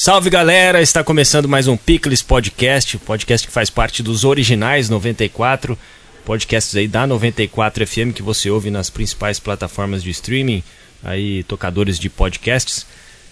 Salve 0.00 0.30
galera, 0.30 0.80
está 0.80 1.02
começando 1.02 1.48
mais 1.48 1.66
um 1.66 1.76
Pickles 1.76 2.22
Podcast, 2.22 2.96
podcast 2.98 3.44
que 3.44 3.52
faz 3.52 3.68
parte 3.68 4.00
dos 4.00 4.24
originais 4.24 4.88
94, 4.88 5.76
podcasts 6.24 6.76
aí 6.76 6.86
da 6.86 7.04
94 7.04 7.84
FM 7.84 8.12
que 8.14 8.22
você 8.22 8.48
ouve 8.48 8.70
nas 8.70 8.90
principais 8.90 9.40
plataformas 9.40 10.04
de 10.04 10.10
streaming, 10.10 10.62
aí 11.02 11.42
tocadores 11.42 11.98
de 11.98 12.08
podcasts. 12.08 12.86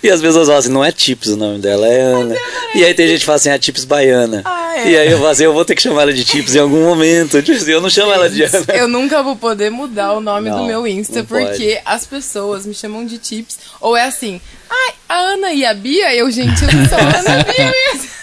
e 0.04 0.10
as 0.10 0.22
pessoas 0.22 0.46
falam 0.46 0.60
assim, 0.60 0.70
não 0.72 0.86
é 0.86 0.92
Tips 0.92 1.30
o 1.30 1.38
nome 1.38 1.60
dela, 1.60 1.88
é 1.88 2.02
Ana. 2.02 2.36
E 2.76 2.84
aí 2.84 2.94
tem 2.94 3.08
gente 3.08 3.22
que 3.22 3.26
fala 3.26 3.38
assim, 3.38 3.50
é 3.50 3.58
Tips 3.58 3.86
Baiana. 3.86 4.42
Ah, 4.46 4.78
é. 4.78 4.90
E 4.92 4.98
aí 4.98 5.12
eu 5.12 5.18
falo 5.18 5.30
assim, 5.30 5.46
eu 5.46 5.54
vou 5.54 5.66
ter 5.66 5.74
que 5.76 5.82
chamar 5.82 6.04
ela 6.04 6.14
de 6.14 6.24
Tips 6.24 6.54
em 6.54 6.60
algum 6.60 6.84
momento. 6.84 7.42
Tipo 7.42 7.58
assim, 7.58 7.72
eu 7.72 7.82
não 7.82 7.90
chamo 7.90 8.12
ela 8.12 8.30
de 8.30 8.44
Ana. 8.44 8.66
Eu 8.70 8.88
nunca 8.88 9.24
vou 9.24 9.36
poder 9.36 9.72
mudar 9.72 10.14
o 10.14 10.22
nome 10.22 10.50
Não, 10.50 10.60
do 10.60 10.66
meu 10.66 10.86
Insta, 10.86 11.24
porque 11.24 11.82
as 11.86 12.06
pessoas 12.06 12.66
me 12.66 12.74
chamam 12.74 13.06
de 13.06 13.18
Tips. 13.18 13.58
Ou 13.82 13.98
é 13.98 14.06
assim, 14.06 14.40
ai, 14.70 14.94
a 15.10 15.20
Ana 15.20 15.54
e 15.54 15.66
a 15.66 15.74
Bia, 15.74 16.14
eu, 16.14 16.30
gente, 16.30 16.64
eu 16.64 16.70
sou 16.90 16.98
a 16.98 17.20
Ana 17.20 17.30
e 17.30 17.42
a 17.42 17.44
Bia 17.44 17.72
mesmo. 17.72 18.23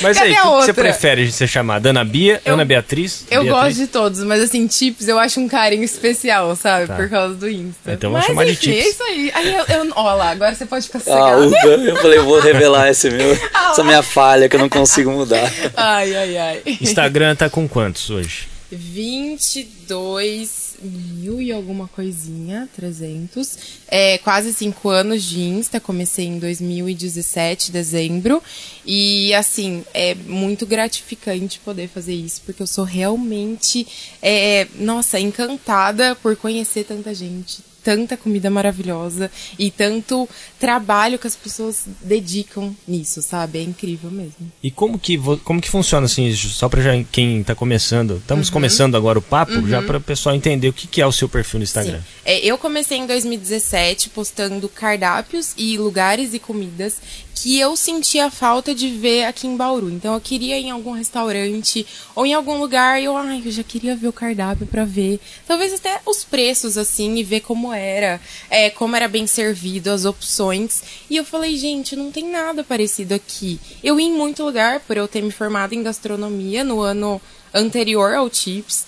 Mas 0.00 0.16
Cadê 0.16 0.30
aí, 0.30 0.36
a 0.36 0.48
o 0.48 0.58
que 0.60 0.66
você 0.66 0.72
prefere 0.72 1.30
ser 1.32 1.46
chamada? 1.46 1.90
Ana 1.90 2.04
Bia, 2.04 2.40
Eu- 2.44 2.54
Ana 2.54 2.64
Beatriz? 2.64 3.24
Eu 3.30 3.42
Beatriz? 3.44 3.50
gosto 3.64 3.76
de 3.76 3.86
todos, 3.86 4.22
mas 4.24 4.42
assim, 4.42 4.66
Tips 4.66 5.08
eu 5.08 5.18
acho 5.18 5.40
um 5.40 5.48
carinho 5.48 5.84
especial, 5.84 6.54
sabe? 6.56 6.86
Tá. 6.86 6.96
Por 6.96 7.08
causa 7.08 7.34
do 7.34 7.48
Insta. 7.48 7.92
Então 7.92 8.10
vamos 8.10 8.26
mas, 8.26 8.26
chamar 8.26 8.44
de 8.46 8.52
enfim, 8.52 8.72
Tips. 8.72 8.84
é 8.84 8.88
isso 8.88 9.02
aí. 9.02 9.32
aí 9.34 9.54
eu, 9.54 9.64
eu, 9.84 9.92
ó 9.94 10.14
lá, 10.14 10.30
agora 10.30 10.54
você 10.54 10.66
pode 10.66 10.86
ficar 10.86 10.98
Ah, 10.98 11.02
sossegado. 11.02 11.46
ufa, 11.48 11.66
eu 11.66 11.96
falei, 11.96 12.18
eu 12.18 12.24
vou 12.24 12.40
revelar 12.40 12.88
esse 12.90 13.10
meu, 13.10 13.32
essa 13.70 13.82
minha 13.84 14.02
falha 14.02 14.48
que 14.48 14.56
eu 14.56 14.60
não 14.60 14.68
consigo 14.68 15.10
mudar. 15.10 15.50
Ai, 15.76 16.14
ai, 16.14 16.36
ai. 16.36 16.62
Instagram 16.80 17.34
tá 17.36 17.48
com 17.50 17.68
quantos 17.68 18.10
hoje? 18.10 18.48
22 18.70 20.59
mil 20.82 21.40
e 21.40 21.52
alguma 21.52 21.88
coisinha, 21.88 22.68
300. 22.74 23.58
É, 23.88 24.18
quase 24.18 24.52
5 24.52 24.88
anos 24.88 25.22
de 25.22 25.40
Insta, 25.40 25.80
comecei 25.80 26.26
em 26.26 26.38
2017, 26.38 27.72
dezembro. 27.72 28.42
E, 28.84 29.32
assim, 29.34 29.84
é 29.94 30.14
muito 30.14 30.66
gratificante 30.66 31.60
poder 31.60 31.88
fazer 31.88 32.14
isso, 32.14 32.42
porque 32.44 32.62
eu 32.62 32.66
sou 32.66 32.84
realmente, 32.84 33.86
é, 34.22 34.66
nossa, 34.76 35.18
encantada 35.18 36.14
por 36.16 36.36
conhecer 36.36 36.84
tanta 36.84 37.14
gente, 37.14 37.69
tanta 37.82 38.16
comida 38.16 38.50
maravilhosa 38.50 39.30
e 39.58 39.70
tanto 39.70 40.28
trabalho 40.58 41.18
que 41.18 41.26
as 41.26 41.36
pessoas 41.36 41.84
dedicam 42.02 42.74
nisso, 42.86 43.22
sabe? 43.22 43.58
É 43.58 43.62
incrível 43.62 44.10
mesmo. 44.10 44.50
E 44.62 44.70
como 44.70 44.98
que, 44.98 45.18
como 45.44 45.60
que 45.60 45.68
funciona 45.70 46.06
assim, 46.06 46.34
só 46.34 46.68
pra 46.68 46.82
já, 46.82 46.90
quem 47.10 47.42
tá 47.42 47.54
começando, 47.54 48.16
estamos 48.16 48.48
Uhum. 48.48 48.52
começando 48.52 48.96
agora 48.96 49.18
o 49.18 49.22
papo, 49.22 49.66
já 49.68 49.82
para 49.82 49.98
o 49.98 50.00
pessoal 50.00 50.34
entender 50.34 50.68
o 50.68 50.72
que, 50.72 50.86
que 50.86 51.00
é 51.00 51.06
o 51.06 51.12
seu 51.12 51.28
perfil 51.28 51.58
no 51.60 51.64
Instagram. 51.64 52.00
É, 52.24 52.38
eu 52.38 52.56
comecei 52.58 52.98
em 52.98 53.06
2017 53.06 54.10
postando 54.10 54.68
cardápios 54.68 55.54
e 55.56 55.76
lugares 55.78 56.34
e 56.34 56.38
comidas 56.38 56.96
que 57.34 57.58
eu 57.58 57.74
sentia 57.74 58.30
falta 58.30 58.74
de 58.74 58.88
ver 58.90 59.24
aqui 59.24 59.46
em 59.46 59.56
Bauru. 59.56 59.88
Então 59.90 60.12
eu 60.12 60.20
queria 60.20 60.58
ir 60.58 60.64
em 60.66 60.70
algum 60.70 60.92
restaurante 60.92 61.86
ou 62.14 62.26
em 62.26 62.34
algum 62.34 62.58
lugar 62.58 63.00
e 63.00 63.06
eu, 63.06 63.16
ai, 63.16 63.40
eu 63.44 63.50
já 63.50 63.62
queria 63.62 63.96
ver 63.96 64.08
o 64.08 64.12
cardápio 64.12 64.66
pra 64.66 64.84
ver. 64.84 65.18
Talvez 65.46 65.72
até 65.72 66.00
os 66.04 66.22
preços 66.22 66.76
assim 66.76 67.16
e 67.16 67.22
ver 67.24 67.40
como 67.40 67.69
era, 67.72 68.20
é, 68.48 68.70
como 68.70 68.96
era 68.96 69.08
bem 69.08 69.26
servido, 69.26 69.90
as 69.90 70.04
opções. 70.04 70.82
E 71.08 71.16
eu 71.16 71.24
falei, 71.24 71.56
gente, 71.56 71.96
não 71.96 72.10
tem 72.10 72.28
nada 72.28 72.62
parecido 72.62 73.14
aqui. 73.14 73.58
Eu 73.82 73.98
ia 73.98 74.06
em 74.06 74.12
muito 74.12 74.42
lugar 74.42 74.80
por 74.80 74.96
eu 74.96 75.08
ter 75.08 75.22
me 75.22 75.30
formado 75.30 75.74
em 75.74 75.82
gastronomia 75.82 76.62
no 76.64 76.80
ano 76.80 77.20
anterior 77.52 78.14
ao 78.14 78.30
Tips. 78.30 78.86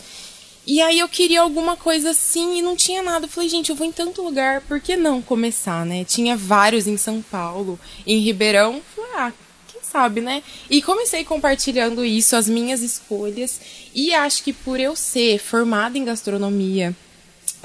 E 0.65 0.81
aí 0.81 1.00
eu 1.00 1.09
queria 1.09 1.41
alguma 1.41 1.76
coisa 1.76 2.10
assim 2.10 2.59
e 2.59 2.62
não 2.62 2.76
tinha 2.76 3.03
nada. 3.03 3.26
Eu 3.26 3.28
falei, 3.28 3.48
gente, 3.48 3.70
eu 3.70 3.76
vou 3.76 3.87
em 3.87 3.93
tanto 3.93 4.22
lugar, 4.22 4.60
por 4.62 4.81
que 4.81 4.97
não 4.97 5.20
começar, 5.20 5.84
né? 5.84 6.04
Tinha 6.04 6.37
vários 6.37 6.87
em 6.87 6.97
São 6.97 7.20
Paulo, 7.20 7.78
em 8.06 8.20
Ribeirão. 8.20 8.81
Falei, 8.94 9.10
ah, 9.16 9.32
quem 9.66 9.82
sabe, 9.82 10.20
né? 10.20 10.43
E 10.70 10.81
comecei 10.81 11.25
compartilhando 11.25 12.04
isso, 12.04 12.37
as 12.37 12.49
minhas 12.49 12.81
escolhas. 12.81 13.60
E 13.93 14.14
acho 14.14 14.44
que 14.44 14.53
por 14.53 14.78
eu 14.78 14.94
ser 14.94 15.38
formada 15.41 15.99
em 15.99 16.04
gastronomia 16.04 16.94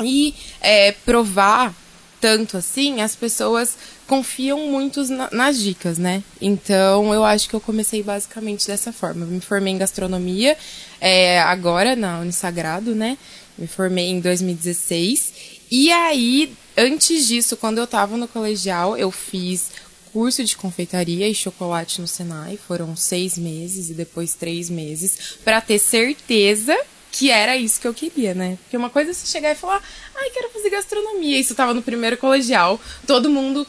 e 0.04 0.34
é, 0.62 0.92
provar 0.92 1.74
tanto 2.20 2.58
assim, 2.58 3.00
as 3.02 3.16
pessoas 3.16 3.78
confiam 4.08 4.60
muito 4.72 5.04
na- 5.08 5.30
nas 5.32 5.60
dicas, 5.60 5.98
né? 6.00 6.24
Então 6.42 7.14
eu 7.14 7.24
acho 7.24 7.48
que 7.48 7.54
eu 7.56 7.62
comecei 7.62 8.02
basicamente 8.02 8.66
dessa 8.66 8.92
forma. 8.92 9.24
Eu 9.26 9.30
me 9.30 9.40
formei 9.42 9.74
em 9.74 9.78
gastronomia 9.78 10.58
é, 11.00 11.40
agora 11.42 11.96
na 11.96 12.20
Unisagrado, 12.20 12.96
né? 12.96 13.18
Me 13.58 13.68
formei 13.68 14.06
em 14.08 14.20
2016. 14.20 15.34
E 15.70 15.92
aí, 15.92 16.54
antes 16.76 17.28
disso, 17.28 17.56
quando 17.58 17.78
eu 17.78 17.86
tava 17.88 18.18
no 18.18 18.28
colegial, 18.28 18.98
eu 18.98 19.12
fiz 19.12 19.70
curso 20.14 20.44
de 20.44 20.56
confeitaria 20.56 21.28
e 21.28 21.36
chocolate 21.36 22.02
no 22.02 22.08
Senai. 22.08 22.58
Foram 22.68 22.96
seis 22.96 23.38
meses 23.38 23.90
e 23.90 23.94
depois 23.94 24.34
três 24.34 24.70
meses 24.70 25.38
para 25.44 25.60
ter 25.62 25.78
certeza 25.80 26.76
que 27.18 27.32
era 27.32 27.58
isso 27.58 27.82
que 27.82 27.88
eu 27.88 27.94
queria, 27.96 28.36
né? 28.36 28.60
Porque 28.64 28.78
uma 28.78 28.92
coisa 28.92 29.10
é 29.10 29.14
você 29.14 29.26
chegar 29.26 29.52
e 29.52 29.56
falar, 29.56 29.82
ai, 30.16 30.30
quero 30.30 30.50
fazer 30.50 30.70
gastronomia. 30.70 31.40
Isso 31.40 31.56
tava 31.56 31.74
no 31.74 31.82
primeiro 31.82 32.16
colegial, 32.16 32.80
todo 33.08 33.28
mundo 33.28 33.66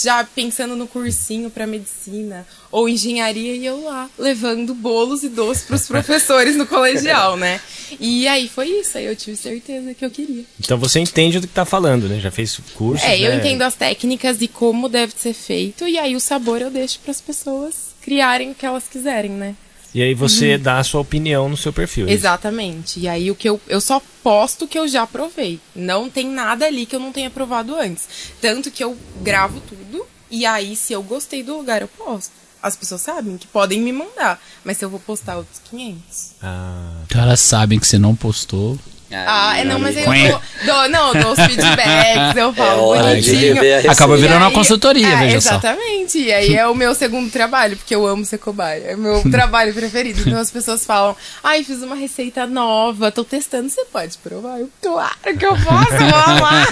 já 0.00 0.22
pensando 0.24 0.76
no 0.76 0.86
cursinho 0.86 1.50
para 1.50 1.66
medicina 1.66 2.46
ou 2.70 2.88
engenharia 2.88 3.54
e 3.54 3.66
eu 3.66 3.84
lá 3.84 4.08
levando 4.16 4.72
bolos 4.72 5.22
e 5.22 5.28
doces 5.28 5.64
para 5.64 5.76
os 5.76 5.84
professores 5.88 6.56
no 6.56 6.64
colegial, 6.64 7.36
né? 7.36 7.60
E 7.98 8.26
aí 8.28 8.48
foi 8.48 8.68
isso, 8.68 8.96
aí 8.96 9.04
eu 9.04 9.16
tive 9.16 9.36
certeza 9.36 9.92
que 9.92 10.04
eu 10.04 10.10
queria. 10.10 10.44
Então 10.60 10.78
você 10.78 11.00
entende 11.00 11.40
do 11.40 11.48
que 11.48 11.52
tá 11.52 11.64
falando, 11.64 12.08
né? 12.08 12.20
Já 12.20 12.30
fez 12.30 12.58
curso. 12.74 13.04
É, 13.04 13.18
eu 13.18 13.30
né? 13.30 13.36
entendo 13.38 13.62
as 13.62 13.74
técnicas 13.74 14.40
e 14.40 14.46
como 14.46 14.88
deve 14.88 15.12
ser 15.16 15.34
feito 15.34 15.88
e 15.88 15.98
aí 15.98 16.14
o 16.14 16.20
sabor 16.20 16.62
eu 16.62 16.70
deixo 16.70 17.00
para 17.00 17.10
as 17.10 17.20
pessoas 17.20 17.74
criarem 18.00 18.52
o 18.52 18.54
que 18.54 18.64
elas 18.64 18.84
quiserem, 18.88 19.32
né? 19.32 19.56
E 19.94 20.02
aí 20.02 20.14
você 20.14 20.56
dá 20.56 20.78
a 20.78 20.84
sua 20.84 21.00
opinião 21.00 21.48
no 21.48 21.56
seu 21.56 21.72
perfil. 21.72 22.06
é 22.06 22.10
isso? 22.10 22.20
Exatamente. 22.20 22.98
E 23.00 23.06
aí 23.08 23.30
o 23.30 23.34
que 23.34 23.48
eu, 23.48 23.60
eu 23.68 23.80
só 23.80 24.00
posto 24.22 24.64
o 24.64 24.68
que 24.68 24.78
eu 24.78 24.88
já 24.88 25.06
provei. 25.06 25.60
Não 25.74 26.08
tem 26.08 26.26
nada 26.28 26.64
ali 26.66 26.86
que 26.86 26.96
eu 26.96 27.00
não 27.00 27.12
tenha 27.12 27.28
provado 27.30 27.74
antes. 27.74 28.08
Tanto 28.40 28.70
que 28.70 28.82
eu 28.82 28.96
gravo 29.22 29.60
tudo 29.60 30.06
e 30.30 30.46
aí 30.46 30.74
se 30.76 30.92
eu 30.92 31.02
gostei 31.02 31.42
do 31.42 31.56
lugar 31.56 31.82
eu 31.82 31.88
posto. 31.88 32.32
As 32.62 32.76
pessoas 32.76 33.00
sabem 33.00 33.36
que 33.36 33.46
podem 33.48 33.80
me 33.80 33.92
mandar, 33.92 34.40
mas 34.64 34.78
se 34.78 34.84
eu 34.84 34.88
vou 34.88 35.00
postar 35.00 35.36
outros 35.36 35.60
500. 35.68 36.30
Ah, 36.40 36.92
Então 37.06 37.20
elas 37.20 37.40
sabem 37.40 37.78
que 37.78 37.86
você 37.86 37.98
não 37.98 38.14
postou. 38.14 38.78
Ah, 39.14 39.58
é, 39.58 39.64
não, 39.64 39.78
mas 39.78 39.96
aí 39.96 40.26
eu 40.26 40.40
dou, 40.64 40.88
não, 40.88 41.12
dou 41.14 41.32
os 41.32 41.38
feedbacks, 41.40 42.36
eu 42.36 42.52
falo 42.52 42.94
de 42.96 43.02
bonitinho. 43.02 43.90
Acaba 43.90 44.16
virando 44.16 44.34
E 44.34 44.38
uma 44.38 44.48
aí- 44.48 44.54
consultoria, 44.54 45.06
é, 45.08 45.16
veja 45.16 45.40
só. 45.40 45.50
Exatamente. 45.50 46.18
E 46.18 46.32
aí 46.32 46.54
é 46.54 46.66
o 46.66 46.74
meu 46.74 46.94
segundo 46.94 47.30
trabalho, 47.30 47.76
porque 47.76 47.94
eu 47.94 48.06
amo 48.06 48.24
ser 48.24 48.38
cobaia. 48.38 48.84
É 48.88 48.94
o 48.94 48.98
meu 48.98 49.22
trabalho 49.30 49.72
preferido. 49.74 50.20
Então 50.26 50.38
as 50.40 50.50
pessoas 50.50 50.84
falam, 50.84 51.16
ai, 51.42 51.62
fiz 51.64 51.82
uma 51.82 51.96
receita 51.96 52.46
nova, 52.46 53.10
tô 53.12 53.24
testando, 53.24 53.68
você 53.68 53.84
pode 53.86 54.18
provar? 54.18 54.58
Eu, 54.60 54.68
claro 54.80 55.14
que 55.38 55.44
eu 55.46 55.54
posso, 55.56 55.90
vamos 55.98 56.40
lá. 56.40 56.66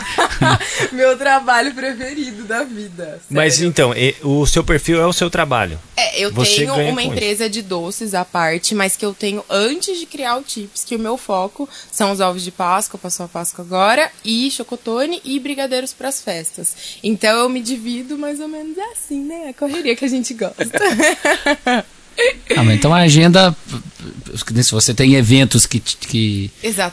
meu 0.93 1.17
trabalho 1.17 1.75
preferido 1.75 2.45
da 2.45 2.63
vida. 2.65 3.21
Mas 3.31 3.55
sério. 3.55 3.69
então, 3.69 3.95
e- 3.95 4.15
o 4.23 4.47
seu 4.47 4.63
perfil 4.65 5.01
é 5.01 5.07
o 5.07 5.13
seu 5.13 5.31
trabalho. 5.31 5.79
É, 5.97 6.19
eu 6.25 6.33
Você 6.33 6.57
tenho 6.57 6.75
uma 6.75 7.03
empresa 7.03 7.49
de 7.49 7.63
doces 7.63 8.15
à 8.15 8.25
parte, 8.25 8.75
mas 8.75 8.97
que 8.97 9.05
eu 9.05 9.13
tenho 9.15 9.45
antes 9.51 9.99
de 9.99 10.07
criar 10.07 10.37
o 10.37 10.43
Tips, 10.43 10.85
que 10.85 10.97
o 10.97 10.99
meu 10.99 11.17
foco 11.17 11.69
são 11.91 12.11
os 12.13 12.21
ovos 12.31 12.43
de 12.43 12.51
Páscoa, 12.51 12.99
passou 12.99 13.27
a 13.27 13.29
Páscoa 13.29 13.65
agora, 13.65 14.11
e 14.25 14.51
chocotone 14.51 15.21
e 15.25 15.39
brigadeiros 15.39 15.93
para 15.93 16.09
as 16.09 16.23
festas. 16.23 16.75
Então 17.03 17.31
eu 17.41 17.49
me 17.49 17.61
divido 17.61 18.17
mais 18.17 18.41
ou 18.41 18.49
menos 18.49 18.77
assim, 18.93 19.21
né? 19.25 19.49
A 19.51 19.53
correria 19.53 19.95
que 19.95 20.05
a 20.05 20.09
gente 20.09 20.33
gosta. 20.35 20.65
Ah, 22.55 22.65
então 22.75 22.93
a 22.93 22.99
agenda. 22.99 23.57
Se 24.63 24.73
você 24.73 24.93
tem 24.93 25.15
eventos 25.15 25.65
que, 25.65 25.79
te- 25.81 25.97
que 25.97 26.51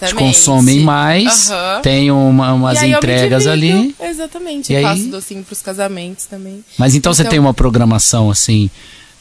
te 0.08 0.16
consomem 0.16 0.80
mais, 0.82 1.52
Aham. 1.52 1.82
tem 1.82 2.12
uma, 2.12 2.54
umas 2.54 2.82
entregas 2.82 3.46
ali. 3.46 3.94
Exatamente. 4.00 4.72
E 4.72 4.76
eu 4.76 4.78
aí? 4.80 4.84
faço 4.86 5.10
docinho 5.10 5.44
pros 5.44 5.62
casamentos 5.62 6.26
também. 6.28 6.64
Mas 6.78 6.96
então, 6.96 7.14
você 7.14 7.24
Então- 7.24 7.32
tem 7.32 7.40
uma 7.40 7.54
programação 7.54 8.30
assim. 8.32 8.70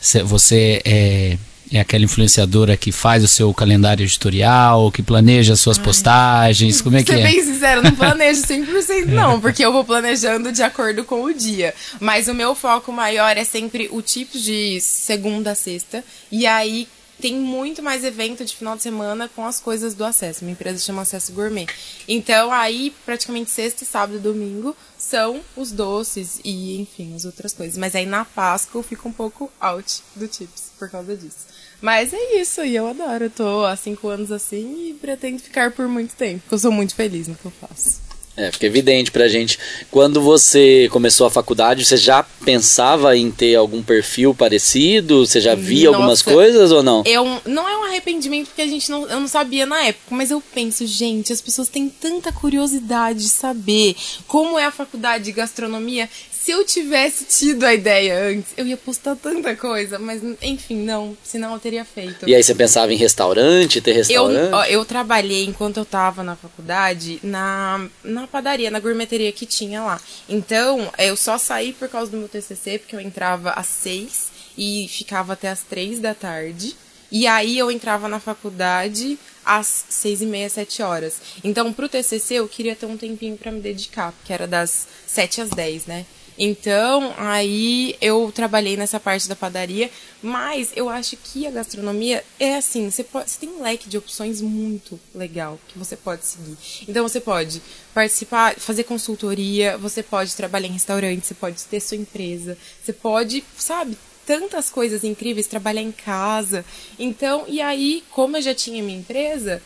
cê- 0.00 0.22
Você 0.22 0.80
é, 0.84 1.36
é 1.72 1.80
aquela 1.80 2.04
influenciadora 2.04 2.76
que 2.76 2.92
faz 2.92 3.24
o 3.24 3.28
seu 3.28 3.52
calendário 3.52 4.04
editorial, 4.04 4.90
que 4.90 5.02
planeja 5.02 5.54
as 5.54 5.60
suas 5.60 5.78
postagens. 5.78 6.80
Como 6.80 6.96
é 6.96 7.02
que 7.02 7.12
ser 7.12 7.20
é? 7.20 7.22
bem 7.22 7.42
sincero, 7.42 7.82
não 7.82 7.94
planejo 7.94 8.42
100% 8.46 9.06
não, 9.06 9.40
porque 9.40 9.64
eu 9.64 9.72
vou 9.72 9.84
planejando 9.84 10.52
de 10.52 10.62
acordo 10.62 11.04
com 11.04 11.24
o 11.24 11.34
dia. 11.34 11.74
Mas 12.00 12.28
o 12.28 12.34
meu 12.34 12.54
foco 12.54 12.92
maior 12.92 13.36
é 13.36 13.44
sempre 13.44 13.88
o 13.90 14.00
tipo 14.00 14.38
de 14.38 14.80
segunda 14.80 15.52
a 15.52 15.54
sexta. 15.54 16.04
E 16.30 16.46
aí 16.46 16.86
tem 17.20 17.34
muito 17.34 17.82
mais 17.82 18.04
evento 18.04 18.44
de 18.44 18.54
final 18.54 18.76
de 18.76 18.82
semana 18.82 19.28
com 19.34 19.44
as 19.46 19.60
coisas 19.60 19.94
do 19.94 20.04
acesso. 20.04 20.44
Minha 20.44 20.52
empresa 20.52 20.78
chama 20.78 21.02
Acesso 21.02 21.32
Gourmet. 21.32 21.66
Então 22.06 22.52
aí, 22.52 22.94
praticamente 23.04 23.50
sexta, 23.50 23.84
sábado 23.84 24.18
e 24.18 24.20
domingo 24.20 24.76
são 24.98 25.40
os 25.56 25.72
doces 25.72 26.40
e, 26.44 26.80
enfim, 26.80 27.14
as 27.14 27.24
outras 27.24 27.52
coisas. 27.52 27.78
Mas 27.78 27.94
aí 27.94 28.06
na 28.06 28.24
Páscoa 28.24 28.78
eu 28.78 28.82
fico 28.82 29.08
um 29.08 29.12
pouco 29.12 29.50
out 29.60 30.02
do 30.14 30.28
Tips 30.28 30.72
por 30.78 30.90
causa 30.90 31.16
disso. 31.16 31.55
Mas 31.80 32.12
é 32.12 32.40
isso, 32.40 32.64
e 32.64 32.74
eu 32.74 32.88
adoro. 32.88 33.24
Eu 33.24 33.30
tô 33.30 33.64
há 33.64 33.76
cinco 33.76 34.08
anos 34.08 34.32
assim 34.32 34.90
e 34.90 34.94
pretendo 34.94 35.38
ficar 35.38 35.70
por 35.70 35.86
muito 35.88 36.14
tempo, 36.14 36.40
porque 36.40 36.54
eu 36.54 36.58
sou 36.58 36.72
muito 36.72 36.94
feliz 36.94 37.28
no 37.28 37.34
que 37.34 37.44
eu 37.44 37.52
faço. 37.52 38.06
É, 38.36 38.52
fica 38.52 38.66
evidente 38.66 39.10
pra 39.10 39.28
gente. 39.28 39.58
Quando 39.90 40.20
você 40.20 40.88
começou 40.92 41.26
a 41.26 41.30
faculdade, 41.30 41.86
você 41.86 41.96
já 41.96 42.22
pensava 42.22 43.16
em 43.16 43.30
ter 43.30 43.54
algum 43.54 43.82
perfil 43.82 44.34
parecido? 44.34 45.24
Você 45.24 45.40
já 45.40 45.54
via 45.54 45.88
algumas 45.88 46.22
Nossa. 46.22 46.32
coisas 46.32 46.70
ou 46.70 46.82
não? 46.82 47.02
Eu, 47.06 47.24
não 47.46 47.66
é 47.66 47.78
um 47.78 47.84
arrependimento 47.84 48.48
porque 48.48 48.60
a 48.60 48.66
gente 48.66 48.90
não, 48.90 49.08
eu 49.08 49.20
não 49.20 49.28
sabia 49.28 49.64
na 49.64 49.82
época, 49.84 50.14
mas 50.14 50.30
eu 50.30 50.42
penso, 50.54 50.86
gente, 50.86 51.32
as 51.32 51.40
pessoas 51.40 51.68
têm 51.68 51.88
tanta 51.88 52.30
curiosidade 52.30 53.20
de 53.20 53.28
saber 53.30 53.96
como 54.26 54.58
é 54.58 54.66
a 54.66 54.70
faculdade 54.70 55.24
de 55.24 55.32
gastronomia. 55.32 56.08
Se 56.46 56.52
eu 56.52 56.64
tivesse 56.64 57.24
tido 57.24 57.64
a 57.64 57.74
ideia 57.74 58.28
antes, 58.28 58.52
eu 58.56 58.64
ia 58.64 58.76
postar 58.76 59.16
tanta 59.16 59.56
coisa, 59.56 59.98
mas 59.98 60.22
enfim, 60.40 60.76
não, 60.76 61.18
senão 61.24 61.52
eu 61.52 61.58
teria 61.58 61.84
feito. 61.84 62.24
E 62.24 62.36
aí 62.36 62.40
você 62.40 62.54
pensava 62.54 62.92
em 62.94 62.96
restaurante, 62.96 63.80
ter 63.80 63.90
Eu, 63.90 63.96
restaurante? 63.96 64.54
ó, 64.54 64.64
eu 64.66 64.84
trabalhei 64.84 65.44
enquanto 65.44 65.78
eu 65.78 65.84
tava 65.84 66.22
na 66.22 66.36
faculdade 66.36 67.18
na, 67.20 67.88
na 68.04 68.28
padaria, 68.28 68.70
na 68.70 68.78
gourmeteria 68.78 69.32
que 69.32 69.44
tinha 69.44 69.82
lá. 69.82 70.00
Então, 70.28 70.88
eu 70.98 71.16
só 71.16 71.36
saí 71.36 71.72
por 71.72 71.88
causa 71.88 72.12
do 72.12 72.16
meu 72.16 72.28
TCC, 72.28 72.78
porque 72.78 72.94
eu 72.94 73.00
entrava 73.00 73.50
às 73.50 73.66
seis 73.66 74.28
e 74.56 74.86
ficava 74.88 75.32
até 75.32 75.48
às 75.48 75.62
três 75.62 75.98
da 75.98 76.14
tarde. 76.14 76.76
E 77.10 77.26
aí 77.26 77.58
eu 77.58 77.72
entrava 77.72 78.06
na 78.06 78.20
faculdade 78.20 79.18
às 79.44 79.84
seis 79.88 80.22
e 80.22 80.26
meia, 80.26 80.48
sete 80.48 80.80
horas. 80.80 81.20
Então, 81.42 81.72
pro 81.72 81.88
TCC, 81.88 82.34
eu 82.34 82.46
queria 82.46 82.76
ter 82.76 82.86
um 82.86 82.96
tempinho 82.96 83.36
pra 83.36 83.50
me 83.50 83.60
dedicar, 83.60 84.12
porque 84.12 84.32
era 84.32 84.46
das 84.46 84.86
sete 85.08 85.40
às 85.40 85.50
dez, 85.50 85.86
né? 85.86 86.06
Então, 86.38 87.14
aí 87.16 87.96
eu 88.00 88.30
trabalhei 88.34 88.76
nessa 88.76 89.00
parte 89.00 89.28
da 89.28 89.34
padaria, 89.34 89.90
mas 90.22 90.70
eu 90.76 90.88
acho 90.88 91.16
que 91.16 91.46
a 91.46 91.50
gastronomia 91.50 92.22
é 92.38 92.56
assim, 92.56 92.90
você, 92.90 93.02
pode, 93.02 93.30
você 93.30 93.40
tem 93.40 93.48
um 93.48 93.62
leque 93.62 93.88
de 93.88 93.96
opções 93.96 94.40
muito 94.40 95.00
legal 95.14 95.58
que 95.68 95.78
você 95.78 95.96
pode 95.96 96.26
seguir. 96.26 96.56
Então 96.86 97.06
você 97.08 97.20
pode 97.20 97.62
participar, 97.94 98.54
fazer 98.56 98.84
consultoria, 98.84 99.78
você 99.78 100.02
pode 100.02 100.34
trabalhar 100.36 100.68
em 100.68 100.72
restaurante, 100.72 101.26
você 101.26 101.34
pode 101.34 101.62
ter 101.64 101.80
sua 101.80 101.96
empresa, 101.96 102.58
você 102.82 102.92
pode, 102.92 103.42
sabe, 103.56 103.96
tantas 104.26 104.68
coisas 104.68 105.04
incríveis, 105.04 105.46
trabalhar 105.46 105.82
em 105.82 105.92
casa. 105.92 106.64
Então, 106.98 107.44
e 107.48 107.62
aí, 107.62 108.04
como 108.10 108.36
eu 108.36 108.42
já 108.42 108.54
tinha 108.54 108.82
minha 108.82 108.98
empresa, 108.98 109.62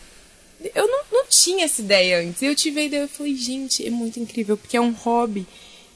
eu 0.75 0.87
não, 0.87 1.03
não 1.11 1.25
tinha 1.27 1.65
essa 1.65 1.81
ideia 1.81 2.21
antes. 2.21 2.41
Eu 2.41 2.55
tive 2.55 2.81
a 2.81 2.83
ideia, 2.83 3.01
eu 3.01 3.09
falei, 3.09 3.35
gente, 3.35 3.85
é 3.85 3.89
muito 3.89 4.19
incrível, 4.19 4.55
porque 4.55 4.77
é 4.77 4.81
um 4.81 4.91
hobby 4.91 5.45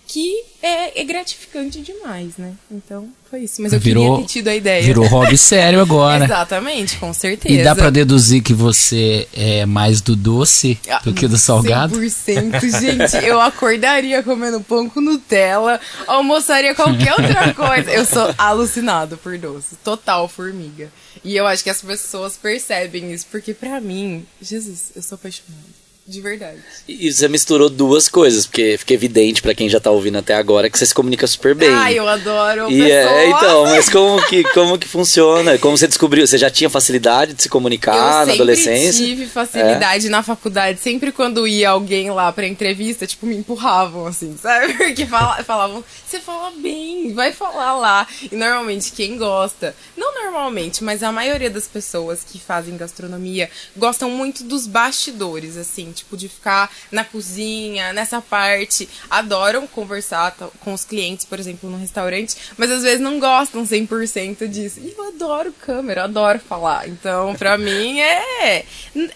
que 0.07 0.44
é, 0.62 1.02
é 1.02 1.04
gratificante 1.04 1.81
demais, 1.81 2.38
né? 2.38 2.54
Então, 2.72 3.10
foi 3.30 3.42
isso. 3.42 3.62
Mas 3.62 3.74
eu 3.74 3.80
Virou- 3.80 4.04
queria 4.13 4.28
ter 4.28 4.34
tido 4.34 4.48
a 4.50 4.56
ideia. 4.56 4.84
Virou 4.84 5.06
hobby 5.07 5.38
sério 5.38 5.81
agora. 5.81 6.24
Exatamente, 6.25 6.98
com 6.98 7.12
certeza. 7.13 7.54
E 7.54 7.63
dá 7.63 7.75
pra 7.75 7.90
deduzir 7.90 8.42
que 8.44 8.54
você 8.54 9.28
é 9.34 9.66
mais 9.66 10.02
do 10.02 10.16
doce 10.16 10.78
Ah, 10.88 11.00
do 11.04 11.13
que 11.13 11.28
do 11.28 11.38
salgado? 11.38 11.98
100%, 12.00 12.60
gente. 12.80 13.25
Eu 13.25 13.42
acordaria 13.42 14.22
comendo 14.22 14.62
pão 14.62 14.88
com 14.90 15.02
Nutella, 15.02 15.80
almoçaria 16.08 16.75
qualquer 16.75 17.12
outra 17.13 17.54
coisa. 17.56 17.92
Eu 17.92 18.06
sou 18.06 18.34
alucinado 18.38 19.18
por 19.18 19.38
doce. 19.38 19.75
Total 19.84 20.28
formiga. 20.28 20.92
E 21.24 21.36
eu 21.36 21.48
acho 21.48 21.63
que 21.63 21.69
as 21.69 21.81
pessoas 21.81 22.38
percebem 22.38 23.12
isso, 23.12 23.25
porque 23.31 23.54
pra 23.54 23.81
mim, 23.81 24.25
Jesus, 24.42 24.92
eu 24.96 25.01
sou 25.01 25.16
apaixonada. 25.16 25.85
De 26.07 26.22
verdade. 26.22 26.60
E 26.88 27.12
você 27.12 27.28
misturou 27.28 27.68
duas 27.68 28.07
coisas, 28.07 28.46
porque 28.46 28.78
fica 28.78 28.94
evidente 28.94 29.42
pra 29.42 29.56
quem 29.56 29.68
já 29.68 29.80
tá 29.80 29.90
ouvindo 29.90 30.19
até 30.19 30.36
agora 30.36 30.69
que 30.69 30.78
você 30.78 30.86
se 30.86 30.94
comunica 30.94 31.25
super 31.25 31.56
bem. 31.56 31.68
Ai, 31.69 31.98
eu 31.98 32.07
adoro 32.07 32.69
E 32.72 32.92
é, 32.92 33.28
então, 33.30 33.63
mas 33.63 33.90
como 33.90 34.24
que, 34.28 34.44
como 34.54 34.78
que 34.78 34.88
funciona? 34.88 35.57
Como 35.57 35.75
você 35.75 35.88
descobriu? 35.88 36.28
Você 36.28 36.38
já 36.38 36.48
tinha 36.52 36.69
facilidade 36.69 37.34
de 37.34 37.42
se 37.42 37.50
comunicar 37.50 38.22
eu 38.22 38.28
na 38.28 38.34
adolescência? 38.34 39.04
É? 39.04 39.07
tive 39.07 39.25
facilidade 39.25 40.07
na 40.10 40.22
faculdade. 40.22 40.80
Sempre 40.80 41.12
quando 41.12 41.48
ia 41.48 41.72
alguém 41.72 42.12
lá 42.12 42.31
pra 42.31 42.46
entrevista, 42.46 43.08
tipo, 43.08 43.25
me 43.25 43.36
empurravam, 43.38 44.06
assim, 44.06 44.38
sabe? 44.40 44.74
Porque 44.75 45.08
fala- 45.08 45.44
falavam, 45.44 45.84
você 46.06 46.19
fala 46.19 46.51
bem, 46.51 47.16
vai 47.16 47.31
falar 47.34 47.74
lá. 47.79 48.08
E 48.32 48.36
normalmente 48.36 48.91
quem 48.91 49.18
gosta, 49.18 49.75
não 49.98 50.13
normalmente, 50.24 50.84
mas 50.84 51.01
a 51.01 51.12
maioria 51.12 51.50
das 51.50 51.68
pessoas 51.68 52.20
que 52.24 52.38
fazem 52.39 52.77
gastronomia 52.77 53.50
gostam 53.75 54.08
muito 54.12 54.44
dos 54.44 54.68
bastidores, 54.68 55.58
assim, 55.58 55.95
tipo, 55.96 56.16
de 56.16 56.30
ficar 56.30 56.72
na 56.92 57.04
cozinha, 57.04 57.92
nessa 57.94 58.22
parte. 58.22 58.88
Adoram 59.10 59.66
conversar 59.66 60.36
com 60.60 60.74
os 60.74 60.84
clientes, 60.86 61.25
por 61.25 61.40
exemplo, 61.40 61.70
no 61.70 61.78
restaurante, 61.78 62.36
mas 62.58 62.70
às 62.70 62.84
vezes 62.84 63.00
não 63.00 63.20
gostam 63.20 63.64
100% 63.64 64.48
disso. 64.48 64.80
E 64.80 64.94
eu 64.96 65.08
adoro 65.08 65.52
câmera, 65.54 66.02
eu 66.02 66.06
adoro 66.06 66.40
falar. 66.40 66.88
Então, 66.88 67.34
pra 67.36 67.58
mim, 67.58 68.00
é. 68.00 68.64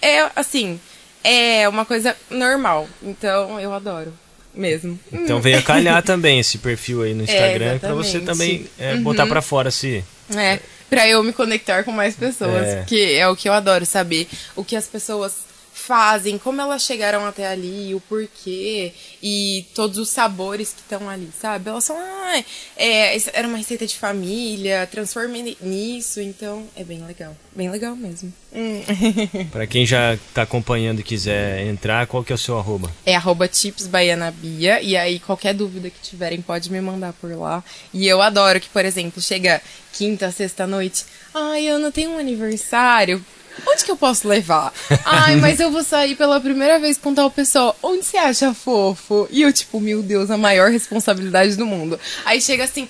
É 0.02 0.30
assim, 0.36 0.80
é 1.24 1.68
uma 1.70 1.86
coisa 1.86 2.16
normal. 2.30 2.88
Então, 3.04 3.60
eu 3.60 3.74
adoro. 3.74 4.14
Mesmo. 4.52 5.00
Então 5.14 5.40
venha 5.40 5.62
calhar 5.62 6.02
também 6.02 6.40
esse 6.40 6.58
perfil 6.58 7.04
aí 7.04 7.14
no 7.14 7.22
Instagram 7.24 7.78
pra 7.78 7.94
você 7.94 8.18
exatamente. 8.18 8.64
também 8.66 8.68
é, 8.80 8.96
botar 8.98 9.28
pra 9.28 9.44
fora 9.44 9.70
se. 9.70 10.04
É, 10.36 10.60
pra 10.90 11.08
eu 11.08 11.22
me 11.24 11.32
conectar 11.32 11.84
com 11.84 11.92
mais 11.92 12.16
pessoas, 12.16 12.66
É. 12.68 12.76
porque 12.78 13.16
é 13.16 13.28
o 13.28 13.36
que 13.36 13.48
eu 13.48 13.54
adoro 13.54 13.86
saber, 13.86 14.28
o 14.56 14.64
que 14.64 14.76
as 14.76 14.86
pessoas 14.88 15.34
fazem, 15.90 16.38
como 16.38 16.62
elas 16.62 16.84
chegaram 16.84 17.26
até 17.26 17.48
ali, 17.48 17.96
o 17.96 18.00
porquê 18.00 18.94
e 19.24 19.66
todos 19.74 19.98
os 19.98 20.08
sabores 20.08 20.72
que 20.72 20.82
estão 20.82 21.10
ali, 21.10 21.32
sabe? 21.42 21.68
Elas 21.68 21.84
são, 21.84 21.98
ah, 21.98 22.44
é, 22.78 23.18
era 23.34 23.48
uma 23.48 23.58
receita 23.58 23.88
de 23.88 23.98
família, 23.98 24.88
transformei 24.92 25.58
nisso, 25.60 26.22
então 26.22 26.64
é 26.76 26.84
bem 26.84 27.04
legal, 27.04 27.36
bem 27.56 27.72
legal 27.72 27.96
mesmo. 27.96 28.32
Hum. 28.54 28.84
Pra 29.50 29.66
quem 29.66 29.84
já 29.84 30.16
tá 30.32 30.44
acompanhando 30.44 31.00
e 31.00 31.04
quiser 31.04 31.66
entrar, 31.66 32.06
qual 32.06 32.24
que 32.24 32.32
é 32.32 32.36
o 32.36 32.38
seu 32.38 32.60
arroba? 32.60 32.92
É 33.04 33.16
arroba 33.16 33.48
tipsbaianabia, 33.48 34.84
e 34.84 34.96
aí 34.96 35.20
qualquer 35.20 35.56
dúvida 35.56 35.90
que 35.90 36.00
tiverem 36.04 36.40
pode 36.40 36.72
me 36.72 36.80
mandar 36.80 37.14
por 37.14 37.36
lá. 37.36 37.64
E 37.92 38.08
eu 38.08 38.22
adoro 38.22 38.62
que, 38.62 38.70
por 38.70 38.86
exemplo, 38.86 39.20
chega 39.20 39.60
quinta, 39.92 40.32
sexta 40.32 40.68
noite, 40.68 41.04
ai, 41.34 41.68
Ana, 41.68 41.92
tem 41.92 42.08
um 42.08 42.20
aniversário, 42.20 43.26
onde 43.68 43.84
que 43.84 43.92
eu 43.92 43.98
posso 43.98 44.28
levar? 44.28 44.74
Ai, 45.06 45.36
mas 45.36 45.60
eu 45.60 45.72
vou 45.72 45.84
sair 45.84 46.16
pela 46.16 46.40
primeira 46.40 46.80
vez 46.80 46.98
com 46.98 47.14
tal 47.14 47.30
pessoa, 47.30 47.76
onde 47.82 48.06
você 48.06 48.18
acha 48.18 48.54
fofo? 48.54 49.28
E 49.32 49.42
eu, 49.42 49.52
tipo, 49.52 49.80
meu 49.80 50.02
Deus, 50.02 50.30
a 50.30 50.38
maior 50.38 50.72
responsabilidade 50.72 51.56
do 51.56 51.66
mundo. 51.66 52.00
Aí 52.26 52.42
chega 52.42 52.64
assim, 52.64 52.88